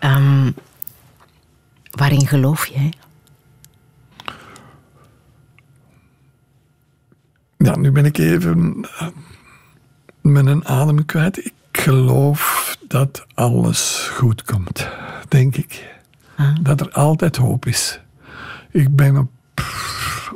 Um, 0.00 0.54
waarin 1.90 2.26
geloof 2.26 2.66
jij? 2.66 2.92
Ja, 7.56 7.76
nu 7.76 7.90
ben 7.90 8.04
ik 8.04 8.18
even 8.18 8.86
uh, 9.00 9.08
met 10.20 10.46
een 10.46 10.66
adem 10.66 11.04
kwijt. 11.04 11.44
Ik 11.44 11.52
geloof 11.72 12.76
dat 12.88 13.26
alles 13.34 14.10
goed 14.14 14.42
komt, 14.42 14.88
denk 15.28 15.56
ik. 15.56 16.00
Ah. 16.36 16.56
Dat 16.60 16.80
er 16.80 16.90
altijd 16.90 17.36
hoop 17.36 17.66
is. 17.66 18.00
Ik 18.70 18.96
ben 18.96 19.16
op 19.16 19.30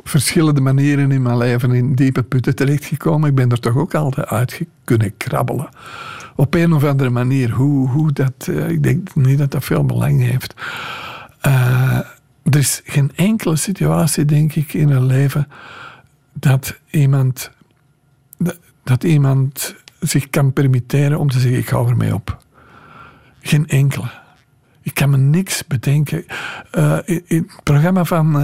verschillende 0.08 0.60
manieren 0.60 1.10
in 1.10 1.22
mijn 1.22 1.36
leven 1.36 1.72
in 1.72 1.94
diepe 1.94 2.22
putten 2.22 2.54
terechtgekomen. 2.54 3.28
Ik 3.28 3.34
ben 3.34 3.50
er 3.50 3.60
toch 3.60 3.76
ook 3.76 3.94
altijd 3.94 4.26
uit 4.26 4.60
kunnen 4.84 5.16
krabbelen 5.16 5.68
op 6.36 6.54
een 6.54 6.72
of 6.72 6.84
andere 6.84 7.10
manier. 7.10 7.50
Hoe, 7.50 7.88
hoe 7.88 8.12
dat, 8.12 8.46
uh, 8.50 8.68
ik 8.68 8.82
denk 8.82 9.14
niet 9.14 9.38
dat 9.38 9.50
dat 9.50 9.64
veel 9.64 9.84
belang 9.84 10.20
heeft. 10.22 10.54
Uh, 11.46 11.98
er 12.42 12.58
is 12.58 12.80
geen 12.84 13.12
enkele 13.14 13.56
situatie, 13.56 14.24
denk 14.24 14.54
ik, 14.54 14.74
in 14.74 14.90
een 14.90 15.06
leven 15.06 15.48
dat 16.32 16.80
iemand, 16.90 17.50
dat, 18.84 19.04
iemand 19.04 19.74
zich 20.00 20.30
kan 20.30 20.52
permitteren 20.52 21.18
om 21.18 21.30
te 21.30 21.40
zeggen: 21.40 21.60
ik 21.60 21.68
hou 21.68 21.88
ermee 21.88 22.14
op. 22.14 22.44
Geen 23.40 23.68
enkele. 23.68 24.10
Ik 24.82 24.94
kan 24.94 25.10
me 25.10 25.16
niks 25.16 25.66
bedenken. 25.66 26.24
Uh, 26.78 26.98
in, 27.04 27.22
het 27.26 27.62
programma 27.62 28.04
van. 28.04 28.36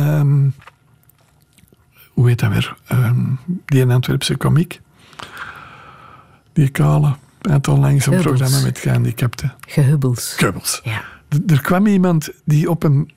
Hoe 2.13 2.29
heet 2.29 2.39
dat 2.39 2.53
weer? 2.53 2.77
Um, 2.93 3.39
die 3.67 3.87
Antwerpse 3.87 4.37
komiek. 4.37 4.81
Die 6.53 6.69
kale. 6.69 7.17
Hij 7.41 7.53
had 7.53 7.69
onlangs 7.69 8.07
een 8.07 8.21
programma 8.21 8.61
met 8.61 8.79
gehandicapten. 8.79 9.55
Gehubbels. 9.61 10.35
Geubels. 10.37 10.81
Ja. 10.85 11.03
Er 11.47 11.61
kwam 11.61 11.87
iemand 11.87 12.31
die 12.45 12.71
op 12.71 12.83
een, 12.83 13.11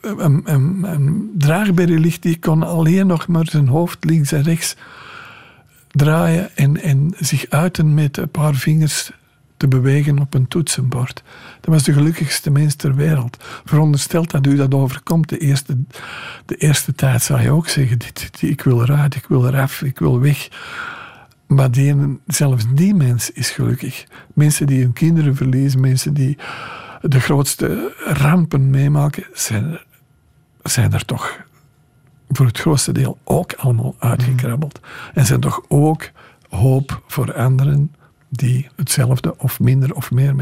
een, 0.00 0.42
een, 0.44 0.84
een 0.84 1.30
draagberry 1.38 2.00
ligt, 2.00 2.22
die 2.22 2.38
kon 2.38 2.62
alleen 2.62 3.06
nog 3.06 3.26
maar 3.26 3.46
zijn 3.46 3.68
hoofd 3.68 4.04
links 4.04 4.32
en 4.32 4.42
rechts 4.42 4.76
draaien 5.90 6.56
en, 6.56 6.82
en 6.82 7.14
zich 7.18 7.48
uiten 7.48 7.94
met 7.94 8.16
een 8.16 8.28
paar 8.28 8.54
vingers 8.54 9.10
te 9.56 9.68
bewegen 9.68 10.18
op 10.18 10.34
een 10.34 10.48
toetsenbord. 10.48 11.22
Dat 11.60 11.74
was 11.74 11.82
de 11.82 11.92
gelukkigste 11.92 12.50
mens 12.50 12.74
ter 12.74 12.94
wereld. 12.94 13.44
Verondersteld 13.64 14.30
dat 14.30 14.46
u 14.46 14.56
dat 14.56 14.74
overkomt, 14.74 15.28
de 15.28 15.38
eerste, 15.38 15.76
de 16.46 16.56
eerste 16.56 16.94
tijd 16.94 17.22
zou 17.22 17.40
je 17.40 17.50
ook 17.50 17.68
zeggen: 17.68 17.98
dit, 17.98 18.14
dit, 18.14 18.42
Ik 18.42 18.62
wil 18.62 18.82
eruit, 18.82 19.14
ik 19.14 19.26
wil 19.28 19.46
eraf, 19.46 19.82
ik 19.82 19.98
wil 19.98 20.20
weg. 20.20 20.48
Maar 21.46 21.70
die, 21.70 22.18
zelfs 22.26 22.64
die 22.74 22.94
mens 22.94 23.30
is 23.30 23.50
gelukkig. 23.50 24.06
Mensen 24.34 24.66
die 24.66 24.82
hun 24.82 24.92
kinderen 24.92 25.36
verliezen, 25.36 25.80
mensen 25.80 26.14
die 26.14 26.38
de 27.00 27.20
grootste 27.20 27.92
rampen 28.04 28.70
meemaken, 28.70 29.24
zijn, 29.32 29.78
zijn 30.62 30.92
er 30.92 31.04
toch 31.04 31.42
voor 32.28 32.46
het 32.46 32.58
grootste 32.58 32.92
deel 32.92 33.18
ook 33.24 33.52
allemaal 33.52 33.94
uitgekrabbeld. 33.98 34.80
En 35.14 35.26
zijn 35.26 35.40
toch 35.40 35.62
ook 35.68 36.10
hoop 36.48 37.02
voor 37.06 37.34
anderen 37.34 37.94
die 38.36 38.68
hetzelfde 38.76 39.38
of 39.38 39.60
minder 39.60 39.94
of 39.94 40.10
meer 40.10 40.34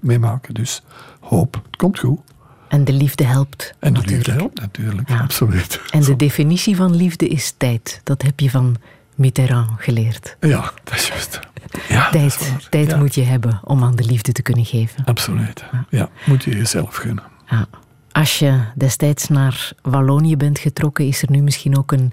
meemaken. 0.00 0.54
Dus 0.54 0.82
hoop, 1.20 1.54
het 1.66 1.76
komt 1.76 1.98
goed. 1.98 2.20
En 2.68 2.84
de 2.84 2.92
liefde 2.92 3.24
helpt. 3.24 3.74
En 3.78 3.92
de 3.92 3.98
natuurlijk. 4.00 4.26
liefde 4.26 4.40
helpt 4.40 4.60
natuurlijk, 4.60 5.08
Ja. 5.08 5.20
absoluut. 5.20 5.80
En 5.90 6.00
de 6.00 6.16
definitie 6.16 6.76
van 6.76 6.96
liefde 6.96 7.28
is 7.28 7.54
tijd. 7.56 8.00
Dat 8.04 8.22
heb 8.22 8.40
je 8.40 8.50
van 8.50 8.76
Mitterrand 9.14 9.70
geleerd. 9.76 10.36
Ja, 10.40 10.72
dat 10.84 10.94
is 10.94 11.08
juist. 11.08 11.40
Ja, 11.88 12.12
is 12.12 12.36
Tijd, 12.36 12.66
tijd 12.70 12.90
Ja, 12.90 12.96
moet 12.96 13.14
je 13.14 13.22
hebben 13.22 13.60
om 13.64 13.82
aan 13.82 13.96
de 13.96 14.04
liefde 14.04 14.32
te 14.32 14.42
kunnen 14.42 14.64
geven. 14.64 15.04
Absoluut. 15.04 15.64
Ja, 15.88 16.08
moet 16.26 16.44
je 16.44 16.50
jezelf 16.56 16.96
gunnen. 16.96 17.24
Ja. 17.50 17.66
Als 18.12 18.38
je 18.38 18.60
destijds 18.74 19.28
naar 19.28 19.72
Wallonië 19.82 20.36
bent 20.36 20.58
getrokken, 20.58 21.06
is 21.06 21.22
er 21.22 21.30
nu 21.30 21.42
misschien 21.42 21.78
ook 21.78 21.92
een 21.92 22.12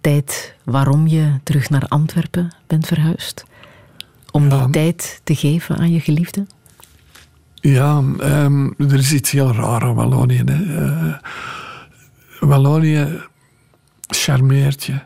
tijd 0.00 0.54
waarom 0.64 1.06
je 1.06 1.40
terug 1.42 1.70
naar 1.70 1.88
Antwerpen 1.88 2.54
bent 2.66 2.86
verhuisd? 2.86 3.44
Om 4.32 4.48
die 4.48 4.58
Ja. 4.58 4.68
tijd 4.70 5.20
te 5.24 5.34
geven 5.34 5.76
aan 5.78 5.92
je 5.92 6.00
geliefde? 6.00 6.46
Ja, 7.54 8.02
ehm, 8.18 8.66
er 8.78 8.94
is 8.94 9.12
iets 9.12 9.30
heel 9.30 9.52
raar 9.52 9.82
aan 9.82 9.94
Wallonië. 9.94 10.42
Eh, 10.46 11.12
Wallonië 12.40 13.20
charmeert 14.06 14.84
je. 14.84 14.98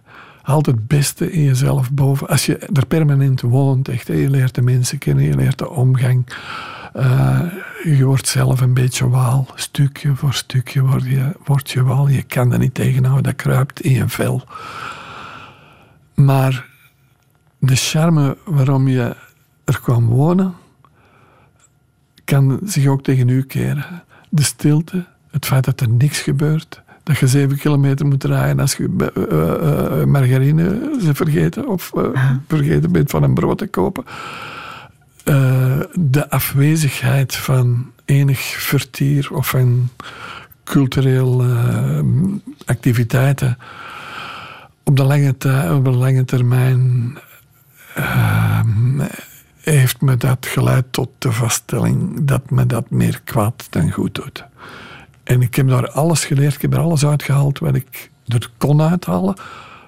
Haalt 0.42 0.66
het 0.66 0.86
beste 0.86 1.32
in 1.32 1.42
jezelf 1.42 1.90
boven. 1.90 2.28
Als 2.28 2.46
je 2.46 2.56
er 2.58 2.86
permanent 2.86 3.40
woont, 3.40 3.88
echt, 3.88 4.06
je 4.06 4.30
leert 4.30 4.54
de 4.54 4.62
mensen 4.62 4.98
kennen, 4.98 5.24
je 5.24 5.34
leert 5.36 5.58
de 5.58 5.70
omgang. 5.70 6.26
Eh, 6.92 7.40
je 7.84 8.04
wordt 8.04 8.28
zelf 8.28 8.60
een 8.60 8.74
beetje 8.74 9.08
waal. 9.08 9.46
Stukje 9.54 10.14
voor 10.14 10.34
stukje 10.34 10.80
word 10.82 11.04
je, 11.04 11.32
word 11.44 11.70
je 11.70 11.82
waal. 11.82 12.08
Je 12.08 12.22
kan 12.22 12.52
er 12.52 12.58
niet 12.58 12.74
tegenhouden, 12.74 13.22
dat 13.24 13.36
kruipt 13.36 13.80
in 13.80 13.92
je 13.92 14.08
vel. 14.08 14.44
Maar 16.14 16.66
de 17.66 17.76
charme 17.76 18.36
waarom 18.44 18.88
je 18.88 19.16
er 19.64 19.80
kwam 19.80 20.06
wonen, 20.06 20.54
kan 22.24 22.60
zich 22.64 22.86
ook 22.86 23.02
tegen 23.02 23.28
u 23.28 23.42
keren. 23.42 24.02
De 24.28 24.42
stilte, 24.42 25.04
het 25.30 25.46
feit 25.46 25.64
dat 25.64 25.80
er 25.80 25.88
niks 25.88 26.20
gebeurt, 26.20 26.82
dat 27.02 27.18
je 27.18 27.26
zeven 27.26 27.58
kilometer 27.58 28.06
moet 28.06 28.24
rijden 28.24 28.60
als 28.60 28.76
je 28.76 28.94
eh, 28.98 29.22
eh, 29.22 30.00
eh, 30.00 30.06
margarine 30.06 30.96
ze 31.02 31.14
vergeten 31.14 31.68
of 31.68 31.92
eh, 31.94 32.02
vergeten 32.48 32.92
bent 32.92 33.10
van 33.10 33.22
een 33.22 33.34
brood 33.34 33.58
te 33.58 33.66
kopen. 33.66 34.04
De 35.94 36.30
afwezigheid 36.30 37.36
van 37.36 37.90
enig 38.04 38.40
vertier 38.40 39.28
of 39.32 39.48
van 39.48 39.88
cultureel 40.64 41.42
eh, 41.42 42.00
activiteiten 42.64 43.58
op 44.84 44.96
de 44.96 45.04
lange, 45.04 45.36
tij- 45.36 45.70
op 45.70 45.84
de 45.84 45.90
lange 45.90 46.24
termijn 46.24 47.14
eh, 47.96 48.60
heeft 49.60 50.00
me 50.00 50.16
dat 50.16 50.46
geleid 50.46 50.84
tot 50.90 51.08
de 51.18 51.32
vaststelling 51.32 52.24
dat 52.24 52.50
me 52.50 52.66
dat 52.66 52.90
meer 52.90 53.20
kwaad 53.24 53.66
dan 53.70 53.90
goed 53.90 54.14
doet. 54.14 54.44
En 55.24 55.42
ik 55.42 55.54
heb 55.54 55.68
daar 55.68 55.90
alles 55.90 56.24
geleerd, 56.24 56.54
ik 56.54 56.62
heb 56.62 56.72
er 56.72 56.78
alles 56.78 57.06
uitgehaald 57.06 57.58
wat 57.58 57.74
ik 57.74 58.10
er 58.26 58.50
kon 58.58 58.82
uithalen. 58.82 59.34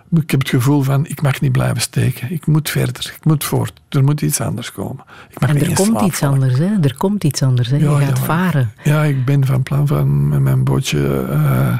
Maar 0.09 0.22
ik 0.22 0.30
heb 0.30 0.40
het 0.40 0.48
gevoel 0.48 0.82
van, 0.82 1.06
ik 1.06 1.22
mag 1.22 1.40
niet 1.40 1.52
blijven 1.52 1.80
steken. 1.80 2.32
Ik 2.32 2.47
moet 2.47 2.70
verder, 2.70 3.12
ik 3.16 3.24
moet 3.24 3.44
voort. 3.44 3.80
Er 3.89 4.05
moet 4.05 4.22
iets 4.22 4.40
anders 4.40 4.72
komen. 4.72 5.05
Ik 5.30 5.40
mag 5.40 5.51
En 5.51 5.60
er 5.60 5.74
komt 5.74 6.01
iets 6.01 6.22
anders, 6.22 6.59
hè? 6.59 6.74
Er 6.80 6.97
komt 6.97 7.24
iets 7.24 7.43
anders, 7.43 7.68
hè? 7.68 7.76
Je 7.76 7.89
gaat 7.89 8.18
ja. 8.18 8.24
varen. 8.24 8.72
Ja, 8.85 9.02
ik 9.05 9.24
ben 9.24 9.47
van 9.47 9.62
plan 9.62 9.86
van 9.86 10.28
met 10.28 10.40
mijn 10.40 10.64
bootje 10.64 11.26
eh, 11.30 11.78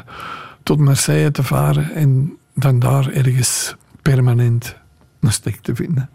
tot 0.63 0.79
Marseille 0.79 1.31
te 1.31 1.43
varen 1.43 1.93
en 1.93 2.37
dan 2.53 2.79
daar 2.79 3.07
ergens 3.07 3.75
permanent 4.01 4.75
een 5.19 5.31
stek 5.31 5.55
te 5.61 5.75
vinden. 5.75 6.09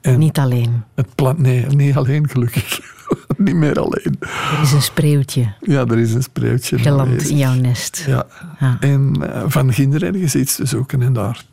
En 0.00 0.18
Niet 0.18 0.38
alleen. 0.38 0.82
het 0.94 1.14
plan, 1.14 1.34
nee, 1.38 1.66
niet 1.66 1.96
alleen 1.96 2.28
gelukkig. 2.28 2.80
niet 3.36 3.54
meer 3.54 3.80
alleen. 3.80 4.16
Er 4.20 4.58
is 4.62 4.72
een 4.72 4.82
spreeuwtje 4.82 5.52
Ja, 5.60 5.80
er 5.86 5.98
is 5.98 6.12
een 6.14 6.22
spreeuwtje. 6.22 6.78
geland 6.78 7.28
in 7.28 7.36
jouw 7.36 7.54
nest. 7.54 8.04
Ja. 8.06 8.26
Ja. 8.60 8.76
En 8.80 9.32
eh, 9.32 9.42
van 9.46 9.72
ginder 9.72 10.04
ergens 10.04 10.34
iets 10.34 10.54
te 10.56 10.66
zoeken 10.66 11.02
en 11.02 11.12
daar 11.12 11.44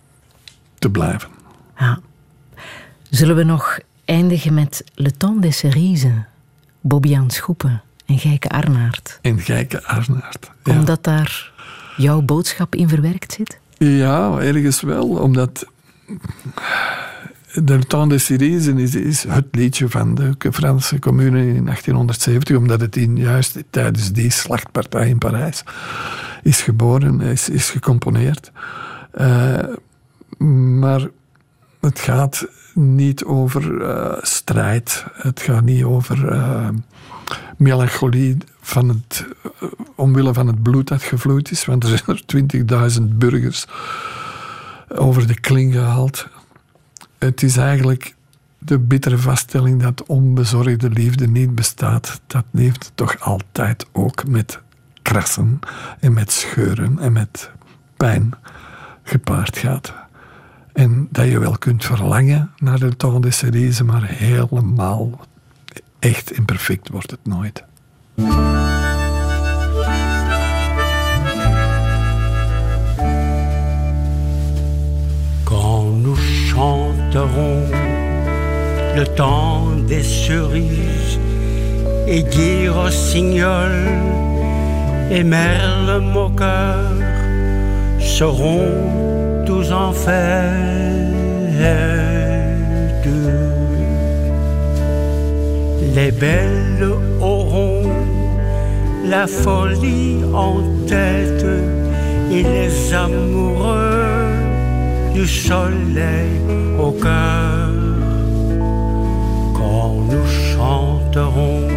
te 0.79 0.89
blijven. 0.89 1.29
Ja. 1.77 1.99
Zullen 3.09 3.35
we 3.35 3.43
nog 3.43 3.79
eindigen 4.05 4.53
met 4.53 4.83
Le 4.93 5.11
Temps 5.11 5.41
des 5.41 5.57
Cerises, 5.57 6.11
Bobbiaan 6.81 7.29
Schoepen 7.29 7.81
en 8.05 8.19
Gijke 8.19 8.49
Arnaert? 8.49 9.19
En 9.21 9.39
Gijke 9.39 9.83
Arnaert. 9.83 10.51
Ja. 10.63 10.73
Omdat 10.79 11.03
daar 11.03 11.51
jouw 11.97 12.21
boodschap 12.21 12.75
in 12.75 12.89
verwerkt 12.89 13.33
zit? 13.33 13.59
Ja, 13.77 14.37
ergens 14.39 14.81
wel, 14.81 15.07
omdat 15.07 15.65
de 17.63 17.79
Temps 17.87 18.09
des 18.09 18.25
Cerises 18.25 18.95
is, 18.95 19.23
het 19.23 19.45
liedje 19.51 19.89
van 19.89 20.15
de 20.15 20.35
Franse 20.51 20.99
commune 20.99 21.39
in 21.39 21.65
1870, 21.65 22.57
omdat 22.57 22.81
het 22.81 22.95
in, 22.95 23.17
juist 23.17 23.63
tijdens 23.69 24.11
die 24.11 24.31
slachtpartij 24.31 25.09
in 25.09 25.17
Parijs 25.17 25.63
is 26.43 26.61
geboren, 26.61 27.21
is, 27.21 27.49
is 27.49 27.69
gecomponeerd. 27.69 28.51
Eh, 29.11 29.63
maar 30.79 31.07
het 31.81 31.99
gaat 31.99 32.47
niet 32.73 33.23
over 33.23 33.81
eh, 33.81 34.17
strijd, 34.21 35.05
het 35.13 35.41
gaat 35.41 35.63
niet 35.63 35.83
over 35.83 36.27
eh, 36.27 36.69
melancholie 37.57 38.37
van 38.61 38.89
het, 38.89 39.25
omwille 39.95 40.33
van 40.33 40.47
het 40.47 40.63
bloed 40.63 40.87
dat 40.87 41.03
gevloeid 41.03 41.51
is, 41.51 41.65
want 41.65 41.83
er 41.83 42.01
zijn 42.05 42.17
er 42.67 42.99
20.000 42.99 43.03
burgers 43.17 43.65
over 44.97 45.27
de 45.27 45.39
kling 45.39 45.73
gehaald. 45.73 46.27
Het 47.17 47.43
is 47.43 47.57
eigenlijk 47.57 48.15
de 48.57 48.79
bittere 48.79 49.17
vaststelling 49.17 49.81
dat 49.81 50.03
onbezorgde 50.05 50.89
liefde 50.89 51.27
niet 51.27 51.55
bestaat. 51.55 52.21
Dat 52.27 52.45
liefde 52.51 52.85
toch 52.95 53.19
altijd 53.19 53.85
ook 53.91 54.27
met 54.27 54.59
krassen 55.01 55.59
en 55.99 56.13
met 56.13 56.31
scheuren 56.31 56.99
en 56.99 57.11
met 57.11 57.51
pijn 57.97 58.33
gepaard 59.03 59.57
gaat. 59.57 59.93
En 60.73 61.07
dat 61.11 61.25
je 61.27 61.39
wel 61.39 61.57
kunt 61.57 61.85
verlangen 61.85 62.51
naar 62.57 62.79
de 62.79 62.97
temps 62.97 63.81
maar 63.81 64.05
helemaal 64.05 65.25
echt 65.99 66.31
en 66.31 66.45
perfect 66.45 66.89
wordt 66.89 67.11
het 67.11 67.25
nooit. 67.25 67.63
Le 78.95 79.05
temps 79.05 79.67
des 79.87 80.03
cerises 80.03 81.19
et 82.07 82.23
Guy 82.23 82.67
Rossignol 82.67 83.71
et 85.11 85.23
Merle 85.23 86.01
Moqueur 86.01 86.91
seront 87.99 89.43
tous 89.45 89.71
en 89.71 89.91
fête. 89.91 90.75
Les 95.95 96.11
belles 96.11 96.89
auront 97.21 97.89
la 99.07 99.27
folie 99.27 100.17
en 100.33 100.57
tête 100.87 101.45
et 102.31 102.43
les 102.43 102.93
amoureux 102.93 104.03
du 105.13 105.25
soleil 105.25 106.64
au 106.79 106.91
cœur. 106.91 107.69
Quand 109.53 109.93
nous 110.09 110.27
chanterons 110.27 111.67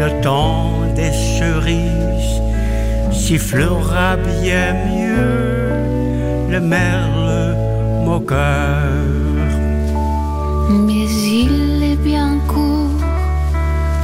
le 0.00 0.22
temps 0.22 0.70
des 0.94 1.12
cerises, 1.12 2.40
sifflera 3.12 4.16
bien 4.16 4.74
mieux 4.90 6.50
le 6.50 6.60
merle 6.60 7.56
moqueur. 8.04 8.86
Mais 10.68 11.08
il 11.40 11.82
est 11.92 12.02
bien 12.12 12.38
court 12.48 13.00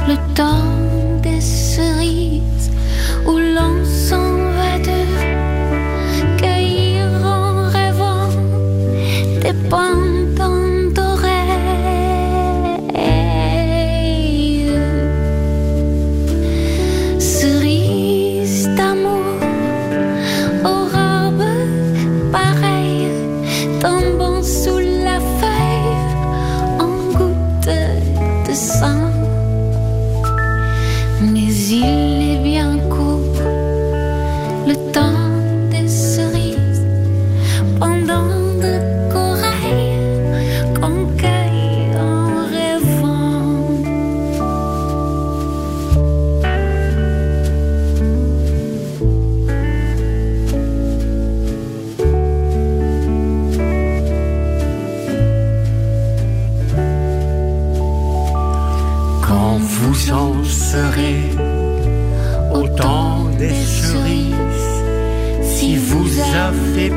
le 0.07 0.15
temps 0.33 0.73
des 1.21 1.41
cerises 1.41 2.71
où 3.25 3.37
l'on 3.37 3.85
s'en 3.85 4.42
des 9.61 10.62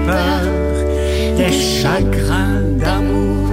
avez 0.08 0.12
peur 0.12 1.36
des 1.36 1.52
chagrins 1.52 2.62
d'amour, 2.78 3.52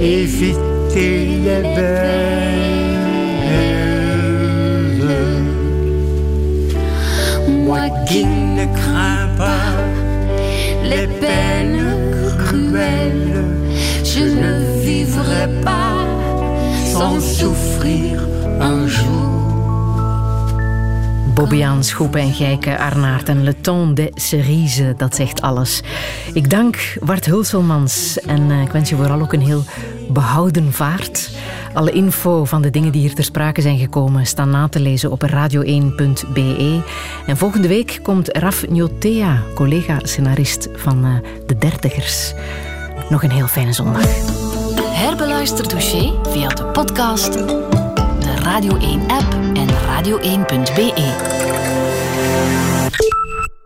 évitez 0.00 1.26
les 1.44 1.62
belles. 1.74 2.48
Moi 7.64 7.88
qui 8.08 8.24
ne 8.24 8.64
crains 8.64 9.28
pas 9.36 9.76
les 10.84 11.06
peines 11.20 11.96
cruelles, 12.38 13.44
je 14.04 14.24
ne 14.24 14.80
vivrai 14.80 15.48
pas 15.64 16.06
sans 16.92 17.20
souffrir 17.20 18.26
un 18.60 18.86
jour. 18.86 19.27
Bobbiaan, 21.38 21.84
Schoepen 21.84 22.20
en 22.20 22.32
Gijken, 22.32 22.78
Arnaert 22.78 23.28
en 23.28 23.42
Le 23.42 23.60
Ton 23.60 23.94
de 23.94 24.10
Cerise, 24.14 24.94
dat 24.96 25.14
zegt 25.14 25.42
alles. 25.42 25.82
Ik 26.32 26.50
dank 26.50 26.96
Bart 27.04 27.26
Hulselmans 27.26 28.20
en 28.20 28.50
eh, 28.50 28.62
ik 28.62 28.70
wens 28.70 28.88
je 28.88 28.96
vooral 28.96 29.20
ook 29.20 29.32
een 29.32 29.40
heel 29.40 29.62
behouden 30.08 30.72
vaart. 30.72 31.30
Alle 31.72 31.90
info 31.90 32.44
van 32.44 32.62
de 32.62 32.70
dingen 32.70 32.92
die 32.92 33.00
hier 33.00 33.14
ter 33.14 33.24
sprake 33.24 33.60
zijn 33.60 33.78
gekomen 33.78 34.26
staan 34.26 34.50
na 34.50 34.68
te 34.68 34.80
lezen 34.80 35.10
op 35.10 35.30
radio1.be. 35.30 36.80
En 37.26 37.36
volgende 37.36 37.68
week 37.68 37.98
komt 38.02 38.36
Raf 38.36 38.68
Njotea, 38.68 39.42
collega-scenarist 39.54 40.68
van 40.74 41.04
uh, 41.06 41.12
De 41.46 41.58
Dertigers. 41.58 42.34
Nog 43.08 43.22
een 43.22 43.30
heel 43.30 43.46
fijne 43.46 43.72
zondag. 43.72 44.02
Herbeluister 44.80 45.68
Douché 45.68 46.12
via 46.30 46.48
de 46.48 46.64
podcast, 46.64 47.32
de 47.32 48.34
Radio 48.42 48.76
1-app 48.76 49.36
en 49.54 49.57
radio1.be. 49.86 51.47